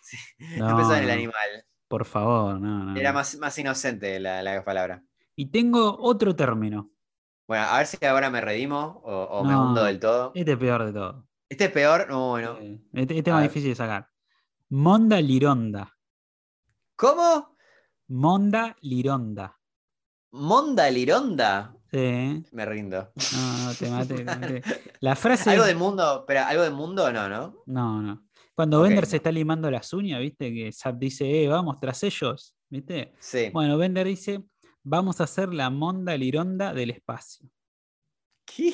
Sí, 0.00 0.16
No, 0.38 0.76
pensaba 0.76 0.98
en 0.98 1.04
el 1.04 1.10
animal. 1.10 1.64
Por 1.88 2.04
favor, 2.04 2.60
no, 2.60 2.84
no. 2.86 2.96
Era 2.96 3.12
más, 3.12 3.36
más 3.38 3.56
inocente 3.58 4.18
la, 4.20 4.42
la 4.42 4.64
palabra. 4.64 5.02
Y 5.36 5.46
tengo 5.46 5.96
otro 6.00 6.34
término. 6.34 6.90
Bueno, 7.46 7.64
a 7.64 7.78
ver 7.78 7.86
si 7.86 8.04
ahora 8.04 8.30
me 8.30 8.40
redimo 8.40 9.00
o, 9.04 9.24
o 9.24 9.44
me 9.44 9.54
hundo 9.56 9.84
del 9.84 10.00
todo. 10.00 10.32
Este 10.34 10.52
es 10.52 10.58
peor 10.58 10.84
de 10.86 10.92
todo. 10.92 11.28
Este 11.48 11.64
es 11.66 11.70
peor. 11.70 12.06
No, 12.08 12.30
bueno. 12.30 12.58
Este, 12.92 13.18
este 13.18 13.30
es 13.30 13.34
más 13.34 13.42
ver. 13.42 13.50
difícil 13.50 13.70
de 13.70 13.74
sacar. 13.76 14.08
Monda 14.70 15.20
lironda. 15.20 15.93
¿Cómo? 17.04 17.54
Monda 18.08 18.74
lironda. 18.80 19.60
¿Monda 20.32 20.90
Lironda? 20.90 21.76
Sí. 21.92 22.42
Me 22.50 22.64
rindo. 22.64 23.12
No, 23.34 23.58
no, 23.66 23.74
te 23.74 23.90
maté, 23.90 24.14
te 24.14 24.24
maté. 24.24 24.62
La 25.00 25.14
frase. 25.14 25.50
¿Algo 25.50 25.66
de 25.66 25.74
mundo? 25.74 26.20
Espera, 26.20 26.48
¿algo 26.48 26.62
de 26.62 26.70
mundo? 26.70 27.12
No, 27.12 27.28
¿no? 27.28 27.62
No, 27.66 28.00
no. 28.00 28.26
Cuando 28.54 28.80
Ok, 28.80 28.84
Bender 28.84 29.04
se 29.04 29.16
está 29.16 29.30
limando 29.30 29.70
las 29.70 29.92
uñas, 29.92 30.18
¿viste? 30.18 30.50
Que 30.50 30.72
Zap 30.72 30.96
dice, 30.96 31.44
eh, 31.44 31.46
vamos 31.46 31.78
tras 31.78 32.02
ellos, 32.04 32.56
¿viste? 32.70 33.12
Sí. 33.18 33.50
Bueno, 33.52 33.76
Bender 33.76 34.06
dice, 34.06 34.42
vamos 34.82 35.20
a 35.20 35.24
hacer 35.24 35.52
la 35.52 35.68
monda 35.68 36.16
lironda 36.16 36.72
del 36.72 36.88
espacio. 36.88 37.50
¿Qué? 38.46 38.72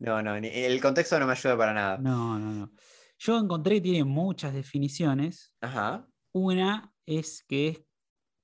No, 0.00 0.20
no, 0.22 0.34
el 0.34 0.80
contexto 0.82 1.20
no 1.20 1.26
me 1.26 1.34
ayuda 1.34 1.56
para 1.56 1.72
nada. 1.72 1.98
No, 1.98 2.36
no, 2.36 2.52
no. 2.52 2.72
Yo 3.16 3.38
encontré 3.38 3.76
que 3.76 3.82
tiene 3.82 4.02
muchas 4.02 4.52
definiciones. 4.52 5.54
Ajá. 5.60 6.04
Una 6.32 6.92
es 7.08 7.42
que 7.42 7.84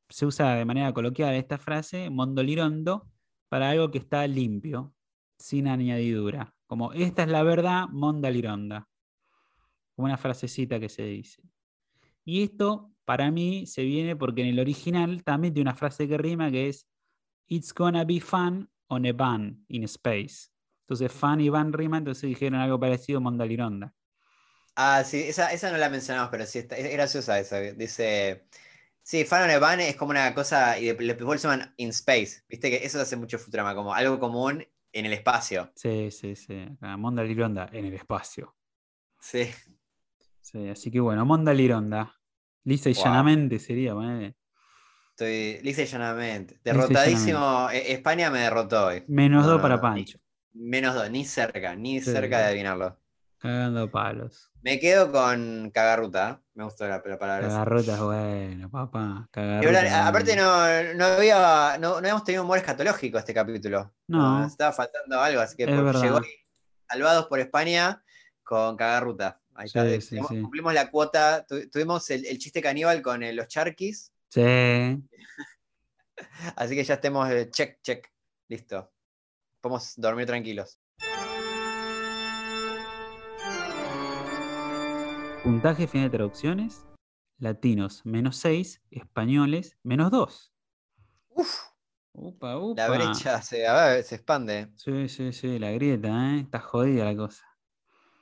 se 0.09 0.27
usa 0.27 0.55
de 0.55 0.65
manera 0.65 0.93
coloquial 0.93 1.35
esta 1.35 1.59
frase, 1.59 2.09
mondolirondo, 2.11 3.09
para 3.49 3.71
algo 3.71 3.91
que 3.91 3.99
está 3.99 4.27
limpio, 4.27 4.95
sin 5.39 5.69
añadidura. 5.69 6.55
Como 6.67 6.93
esta 6.93 7.23
es 7.25 7.29
la 7.29 7.43
verdad, 7.43 7.89
monda 7.91 8.31
lironda. 8.31 8.89
Como 9.95 10.07
una 10.07 10.17
frasecita 10.17 10.81
que 10.81 10.89
se 10.89 11.05
dice. 11.05 11.43
Y 12.25 12.43
esto, 12.43 12.93
para 13.05 13.31
mí, 13.31 13.67
se 13.67 13.85
viene 13.85 14.17
porque 14.17 14.43
en 14.43 14.49
el 14.49 14.59
original 14.59 15.23
también 15.23 15.53
tiene 15.55 15.71
una 15.71 15.77
frase 15.77 16.09
que 16.09 16.17
rima 16.17 16.51
que 16.51 16.69
es 16.69 16.89
It's 17.47 17.75
gonna 17.75 18.05
be 18.05 18.21
fun 18.21 18.71
on 18.89 19.07
a 19.07 19.13
van 19.13 19.65
in 19.69 19.85
space. 19.85 20.49
Entonces, 20.85 21.13
fun 21.13 21.41
y 21.41 21.49
van 21.51 21.73
rima, 21.73 21.99
entonces 21.99 22.29
dijeron 22.29 22.61
algo 22.61 22.81
parecido, 22.81 23.21
monda 23.21 23.45
lironda. 23.45 23.95
Ah, 24.77 25.05
sí, 25.05 25.21
esa, 25.23 25.53
esa 25.53 25.71
no 25.71 25.79
la 25.79 25.89
mencionamos, 25.89 26.31
pero 26.31 26.47
sí, 26.47 26.59
está, 26.61 26.77
es 26.77 26.91
graciosa 26.93 27.39
esa. 27.39 27.61
Dice, 27.61 28.47
sí, 29.03 29.25
Fan 29.25 29.45
on 29.45 29.51
a 29.51 29.59
Van 29.59 29.81
es 29.81 29.95
como 29.97 30.11
una 30.11 30.35
cosa, 30.35 30.79
y 30.79 30.87
de- 30.87 30.95
después 30.95 31.41
se 31.41 31.49
llaman 31.49 31.73
in 31.77 31.91
space, 31.91 32.43
viste 32.49 32.71
que 32.71 32.85
eso 32.85 33.01
hace 33.01 33.17
mucho 33.17 33.39
Futurama, 33.39 33.75
como 33.75 33.95
algo 33.95 34.19
común 34.19 34.67
en 34.93 35.07
el 35.07 35.13
espacio. 35.13 35.71
Sí, 35.77 36.11
sí, 36.11 36.35
sí. 36.37 36.67
Monda 36.81 37.23
lironda 37.23 37.69
en 37.73 37.85
el 37.87 37.95
espacio. 37.95 38.57
Sí, 39.21 39.51
Sí, 40.41 40.69
así 40.69 40.91
que 40.91 41.01
bueno, 41.01 41.25
Monda 41.25 41.55
Lironda. 41.55 42.15
Lisa 42.65 42.91
y 42.91 42.93
Wow. 42.95 43.05
llanamente 43.05 43.59
sería, 43.59 43.95
ponele. 43.95 44.37
estoy 45.11 45.61
lisa 45.63 45.83
y 45.83 45.87
llanamente. 45.87 46.61
Derrotadísimo, 46.63 47.71
E- 47.71 47.93
España 47.93 48.31
me 48.31 48.41
derrotó 48.41 48.87
hoy. 48.87 49.05
Menos 49.09 49.45
No, 49.47 49.53
dos 49.53 49.63
para 49.63 49.81
Pancho. 49.81 50.19
ni- 50.53 50.65
menos 50.69 50.95
dos, 50.95 51.11
ni 51.11 51.25
cerca, 51.25 51.75
ni 51.75 52.01
Sí. 52.01 52.11
cerca 52.13 52.39
de 52.41 52.45
adivinarlo. 52.45 53.01
Cagando 53.39 53.91
palos. 53.91 54.51
Me 54.65 54.79
quedo 54.81 55.13
con 55.13 55.71
cagarruta, 55.75 56.31
¿eh? 56.41 56.45
me 56.55 56.65
gustó 56.65 56.89
la, 56.89 57.03
la 57.05 57.19
palabra. 57.19 57.49
Cagarruta 57.49 57.95
es 57.95 58.01
bueno, 58.01 58.71
papá. 58.71 59.29
Cagarruta. 59.31 60.09
aparte 60.09 60.37
no, 60.37 60.95
no 60.95 61.05
había, 61.05 61.77
no, 61.79 61.91
no 61.91 61.97
habíamos 61.99 62.25
tenido 62.25 62.45
humor 62.45 62.57
escatológico 62.59 63.19
este 63.19 63.35
capítulo. 63.35 63.93
No. 64.09 64.41
Nos 64.41 64.53
estaba 64.53 64.73
faltando 64.73 65.21
algo, 65.21 65.41
así 65.43 65.55
que 65.57 65.67
llegó 65.67 65.93
salvados 66.89 67.27
por 67.27 67.41
España 67.41 68.03
con 68.43 68.75
cagarruta. 68.77 69.39
Ahí 69.55 69.67
está, 69.67 69.85
Sí, 69.89 70.01
sí. 70.01 70.17
Cumplimos 70.19 70.73
la 70.73 70.91
cuota, 70.91 71.45
tu- 71.47 71.69
tuvimos 71.69 72.09
el, 72.11 72.25
el 72.25 72.39
chiste 72.39 72.63
caníbal 72.63 73.03
con 73.03 73.23
eh, 73.23 73.33
los 73.35 73.47
charquis, 73.49 74.13
Sí. 74.31 74.43
así 76.57 76.75
que 76.75 76.85
ya 76.85 76.95
estemos 76.95 77.31
eh, 77.31 77.51
check, 77.51 77.81
check, 77.83 78.09
listo. 78.49 78.91
Podemos 79.61 79.93
dormir 79.97 80.27
tranquilos. 80.27 80.81
Puntaje 85.45 85.87
final 85.87 86.11
de 86.11 86.17
traducciones. 86.17 86.87
Latinos, 87.39 88.01
menos 88.07 88.39
6. 88.39 88.81
Españoles, 88.91 89.77
menos 89.83 90.11
2. 90.11 90.55
Uf, 91.29 91.61
Upa, 92.15 92.57
upa. 92.57 92.81
la 92.81 92.89
brecha 92.89 93.43
se, 93.43 93.67
a 93.67 93.75
ver, 93.89 94.05
se 94.05 94.15
expande. 94.15 94.69
Sí, 94.77 95.07
sí, 95.11 95.35
sí, 95.35 95.59
la 95.59 95.71
grieta, 95.73 96.09
¿eh? 96.37 96.41
Está 96.41 96.61
jodida 96.61 97.05
la 97.05 97.15
cosa. 97.15 97.45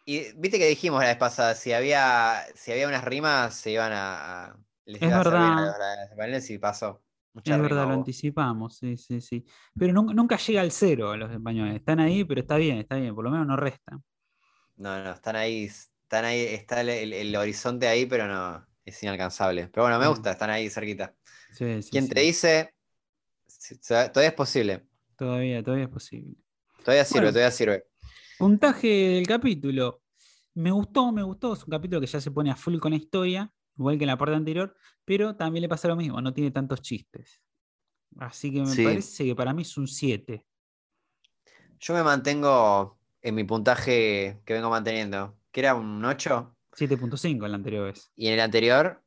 Y 0.05 0.33
viste 0.33 0.59
que 0.59 0.67
dijimos 0.67 1.01
la 1.01 1.11
vez 1.11 1.17
pasada, 1.17 1.55
si 1.55 1.73
había, 1.73 2.43
si 2.57 2.73
había 2.73 2.89
unas 2.89 3.05
rimas, 3.05 3.55
se 3.55 3.71
iban 3.71 3.93
a. 3.93 4.47
a- 4.47 4.57
les 4.85 5.01
Es 5.01 5.09
iba 5.09 5.15
a 5.17 5.21
a 5.21 5.23
verdad. 5.25 5.75
a 6.21 6.27
los 6.27 6.51
y 6.51 6.59
pasó. 6.59 7.05
Mucha 7.35 7.53
Es 7.53 7.57
rima 7.57 7.69
verdad, 7.69 7.87
lo 7.87 7.93
anticipamos, 7.95 8.77
sí, 8.79 8.97
sí, 8.97 9.21
sí. 9.21 9.47
Pero 9.79 9.93
nunca, 9.93 10.13
nunca 10.13 10.37
llega 10.39 10.61
al 10.61 10.73
cero 10.73 11.17
los 11.17 11.31
españoles. 11.31 11.77
Están 11.77 12.01
ahí, 12.01 12.25
pero 12.25 12.41
está 12.41 12.57
bien, 12.57 12.79
está 12.79 12.97
bien. 12.97 13.15
Por 13.15 13.23
lo 13.25 13.31
menos 13.31 13.47
no 13.47 13.57
restan. 13.57 14.03
No, 14.77 15.03
no, 15.05 15.13
están 15.13 15.37
ahí, 15.37 15.71
están 16.13 16.27
ahí, 16.27 16.41
está 16.43 16.83
el, 16.83 16.91
el- 16.91 17.13
el 17.15 17.37
horizonte 17.37 17.89
ahí, 17.89 18.05
pero 18.05 18.27
no, 18.29 18.67
es 18.85 19.03
inalcanzable. 19.03 19.69
Pero 19.69 19.85
bueno, 19.85 19.99
me 19.99 20.05
Mm. 20.07 20.11
gusta, 20.11 20.33
están 20.33 20.51
ahí 20.51 20.69
cerquita. 20.69 21.15
Sí, 21.51 21.83
sí, 21.83 21.91
¿Quién 21.91 22.05
sí. 22.05 22.11
te 22.11 22.21
dice? 22.21 22.75
Todavía 23.89 24.29
es 24.29 24.35
posible. 24.35 24.87
Todavía, 25.17 25.63
todavía 25.63 25.85
es 25.87 25.91
posible. 25.91 26.35
Todavía 26.85 27.05
sirve, 27.07 27.21
Bueno. 27.21 27.33
todavía 27.33 27.51
sirve. 27.51 27.85
Puntaje 28.39 28.87
del 28.89 29.27
capítulo. 29.27 30.03
Me 30.55 30.71
gustó, 30.71 31.13
me 31.13 31.23
gustó. 31.23 31.55
Es 31.55 31.65
un 31.65 31.71
capítulo 31.71 32.01
que 32.01 32.07
ya 32.07 32.21
se 32.21 32.31
pone 32.31 32.51
a 32.51 32.57
full 32.57 32.79
con 32.79 32.91
la 32.91 32.99
historia, 32.99 33.51
igual 33.79 33.97
que 33.97 34.05
en 34.05 34.09
la 34.09 34.19
parte 34.19 34.35
anterior, 34.35 34.77
pero 35.07 35.35
también 35.35 35.63
le 35.63 35.69
pasa 35.71 35.89
lo 35.89 35.97
mismo, 35.97 36.21
no 36.21 36.35
tiene 36.35 36.51
tantos 36.51 36.83
chistes. 36.83 37.41
Así 38.19 38.53
que 38.53 38.61
me 38.61 38.67
Sí. 38.67 38.85
parece 38.85 39.25
que 39.25 39.35
para 39.35 39.55
mí 39.55 39.63
es 39.63 39.79
un 39.79 39.89
7. 39.89 40.45
Yo 41.81 41.95
me 41.95 42.03
mantengo 42.03 42.99
en 43.23 43.35
mi 43.35 43.45
puntaje 43.45 44.41
que 44.45 44.53
vengo 44.55 44.69
manteniendo, 44.69 45.39
que 45.53 45.61
era 45.61 45.75
un 45.75 46.05
8, 46.05 46.57
7.5 46.77 47.45
en 47.45 47.51
la 47.53 47.57
anterior 47.57 47.85
vez. 47.87 48.11
y 48.17 48.27
en 48.29 48.35
el 48.35 48.41
anterior, 48.41 49.03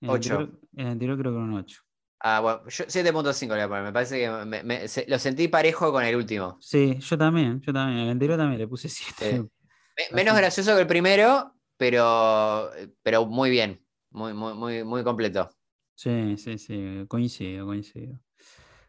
En 0.00 0.08
el 0.08 0.16
Ocho. 0.16 0.32
anterior- 0.38 0.60
En 0.76 0.86
el 0.86 0.92
anterior 0.92 1.18
creo 1.18 1.32
que 1.32 1.36
era 1.36 1.44
un 1.46 1.54
8. 1.54 1.82
ah, 2.20 2.40
bueno, 2.40 2.62
yo 2.68 2.84
7.5 2.88 3.54
le 3.54 3.54
voy 3.54 3.60
a 3.64 3.68
poner. 3.68 3.84
Me 3.84 3.92
parece 3.92 4.18
que 4.18 4.30
me- 4.46 4.62
me- 4.62 4.88
se- 4.88 5.06
lo 5.08 5.18
sentí 5.18 5.48
parejo 5.48 5.92
con 5.92 6.04
el 6.04 6.16
último. 6.16 6.56
Sí, 6.60 6.96
yo 6.98 7.16
también, 7.18 7.60
yo 7.60 7.72
también. 7.72 7.98
En 8.00 8.04
el 8.06 8.10
anterior 8.10 8.38
también 8.38 8.58
le 8.60 8.66
puse 8.68 8.88
7. 8.88 9.36
Sí. 9.36 9.36
Me- 10.12 10.16
menos 10.16 10.34
gracioso 10.36 10.74
que 10.74 10.80
el 10.82 10.86
primero, 10.86 11.54
pero, 11.76 12.70
pero 13.02 13.26
muy 13.26 13.50
bien. 13.50 13.84
Muy, 14.12 14.32
muy, 14.32 14.54
muy, 14.54 14.82
muy 14.84 15.04
completo. 15.04 15.50
Sí, 15.94 16.36
sí, 16.38 16.56
sí, 16.58 17.04
coincido, 17.06 17.66
coincido. 17.66 18.18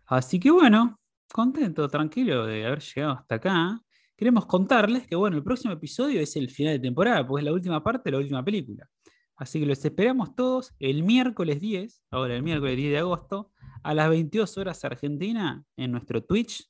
Así 0.06 0.40
que 0.40 0.50
bueno, 0.52 0.98
contento, 1.32 1.88
tranquilo 1.90 2.46
de 2.46 2.66
haber 2.66 2.80
llegado 2.82 3.14
hasta 3.14 3.36
acá. 3.36 3.82
Queremos 4.22 4.45
contarles 4.45 5.07
que 5.07 5.15
bueno, 5.15 5.35
el 5.35 5.41
próximo 5.43 5.73
episodio 5.73 6.22
es 6.22 6.35
el 6.35 6.48
final 6.52 6.73
de 6.73 6.80
temporada, 6.80 7.26
porque 7.26 7.41
es 7.41 7.45
la 7.45 7.53
última 7.53 7.84
parte 7.84 8.03
de 8.06 8.11
la 8.11 8.18
última 8.19 8.45
película. 8.45 8.88
Así 9.35 9.60
que 9.60 9.65
los 9.65 9.84
esperamos 9.84 10.35
todos 10.35 10.76
el 10.77 11.02
miércoles 11.02 11.60
10, 11.60 12.03
ahora 12.11 12.35
el 12.35 12.43
miércoles 12.43 12.77
10 12.77 12.91
de 12.91 12.98
agosto, 12.99 13.49
a 13.81 13.95
las 13.95 14.07
22 14.11 14.60
horas 14.60 14.85
Argentina, 14.85 15.64
en 15.76 15.91
nuestro 15.91 16.23
Twitch, 16.23 16.69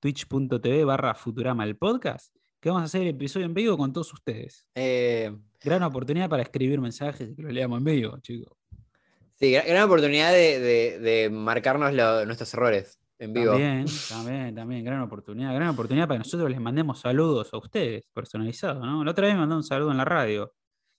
twitch.tv 0.00 0.84
barra 0.84 1.14
Futurama 1.14 1.64
el 1.64 1.78
podcast, 1.78 2.36
que 2.60 2.68
vamos 2.68 2.82
a 2.82 2.84
hacer 2.84 3.00
el 3.00 3.08
episodio 3.08 3.46
en 3.46 3.54
vivo 3.54 3.78
con 3.78 3.90
todos 3.90 4.12
ustedes. 4.12 4.68
Eh, 4.74 5.34
Gran 5.62 5.82
oportunidad 5.84 6.28
para 6.28 6.42
escribir 6.42 6.82
mensajes 6.82 7.30
y 7.30 7.34
que 7.34 7.42
lo 7.44 7.48
leamos 7.48 7.78
en 7.78 7.84
vivo, 7.84 8.18
chicos. 8.18 8.52
sí, 9.36 9.52
gran, 9.52 9.66
gran 9.66 9.84
oportunidad 9.84 10.32
de, 10.32 10.60
de- 10.60 10.98
de 10.98 11.30
marcarnos 11.30 11.94
lo- 11.94 12.26
nuestros 12.26 12.52
errores 12.52 12.98
en 13.18 13.32
vivo. 13.32 13.52
También, 13.52 13.86
también, 14.08 14.54
también, 14.54 14.84
gran 14.84 15.00
oportunidad, 15.02 15.54
gran 15.54 15.68
oportunidad 15.68 16.06
para 16.08 16.18
que 16.18 16.24
nosotros 16.24 16.50
les 16.50 16.60
mandemos 16.60 17.00
saludos 17.00 17.52
a 17.52 17.58
ustedes, 17.58 18.06
personalizados, 18.12 18.84
¿no? 18.84 19.04
La 19.04 19.10
otra 19.10 19.26
vez 19.26 19.34
me 19.34 19.40
mandó 19.40 19.56
un 19.56 19.62
saludo 19.64 19.90
en 19.90 19.96
la 19.98 20.04
radio. 20.04 20.52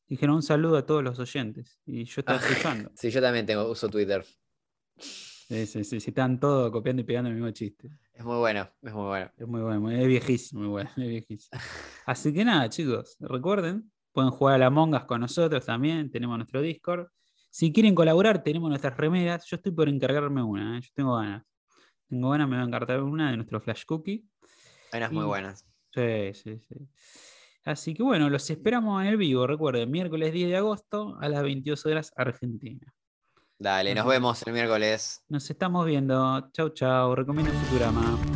Dijeron 0.07 0.35
un 0.35 0.43
saludo 0.43 0.77
a 0.77 0.85
todos 0.85 1.03
los 1.03 1.17
oyentes. 1.19 1.79
Y 1.85 2.03
yo 2.05 2.21
estaba 2.21 2.39
Ah. 2.39 2.47
escuchando. 2.47 2.91
Sí, 2.95 3.09
yo 3.09 3.21
también 3.21 3.45
tengo, 3.45 3.69
uso 3.69 3.89
Twitter. 3.89 4.23
Sí, 4.97 5.65
sí, 5.67 5.83
sí, 5.83 5.97
están 5.97 6.39
todos 6.39 6.71
copiando 6.71 7.01
y 7.01 7.05
pegando 7.05 7.29
el 7.29 7.35
mismo 7.35 7.51
chiste. 7.51 7.89
Es 8.13 8.23
muy 8.23 8.37
bueno, 8.37 8.67
es 8.81 8.93
muy 8.93 9.03
bueno. 9.05 9.31
Es 9.37 9.47
muy 9.47 9.61
bueno, 9.61 9.91
es 9.91 10.07
viejísimo, 10.07 10.61
muy 10.61 10.69
bueno, 10.69 10.89
es 10.97 11.07
viejísimo. 11.07 11.59
Así 12.05 12.33
que 12.33 12.45
nada, 12.45 12.69
chicos, 12.69 13.17
recuerden, 13.19 13.91
Pueden 14.11 14.31
jugar 14.31 14.55
a 14.55 14.57
la 14.57 14.69
Mongas 14.69 15.03
con 15.03 15.19
nosotros 15.19 15.65
también, 15.65 16.09
tenemos 16.09 16.37
nuestro 16.37 16.61
Discord. 16.61 17.09
Si 17.49 17.73
quieren 17.73 17.93
colaborar, 17.93 18.41
tenemos 18.43 18.69
nuestras 18.69 18.95
remeras. 18.95 19.45
Yo 19.45 19.57
estoy 19.57 19.73
por 19.73 19.89
encargarme 19.89 20.41
una, 20.41 20.77
¿eh? 20.77 20.81
yo 20.81 20.89
tengo 20.93 21.17
ganas. 21.17 21.43
Tengo 22.07 22.29
ganas, 22.29 22.47
me 22.47 22.55
voy 22.55 22.63
a 22.63 22.67
encargar 22.67 23.01
una 23.01 23.31
de 23.31 23.37
nuestro 23.37 23.59
Flash 23.59 23.85
Cookie. 23.85 24.27
Hay 24.91 24.99
unas 24.99 25.11
muy 25.11 25.25
buenas. 25.25 25.65
Sí, 25.93 26.33
sí, 26.33 26.59
sí. 26.59 26.75
Así 27.63 27.93
que 27.95 28.03
bueno, 28.03 28.29
los 28.29 28.49
esperamos 28.49 29.01
en 29.01 29.07
el 29.07 29.17
vivo. 29.17 29.47
Recuerden, 29.47 29.89
miércoles 29.89 30.31
10 30.31 30.49
de 30.49 30.57
agosto 30.57 31.17
a 31.19 31.27
las 31.27 31.41
22 31.41 31.85
horas 31.87 32.13
Argentina. 32.15 32.93
Dale, 33.57 33.95
nos 33.95 34.05
vemos 34.05 34.45
el 34.45 34.53
miércoles. 34.53 35.23
Nos 35.29 35.49
estamos 35.49 35.85
viendo. 35.85 36.49
Chau, 36.51 36.69
chau. 36.69 37.15
Recomiendo 37.15 37.51
Futurama. 37.53 38.34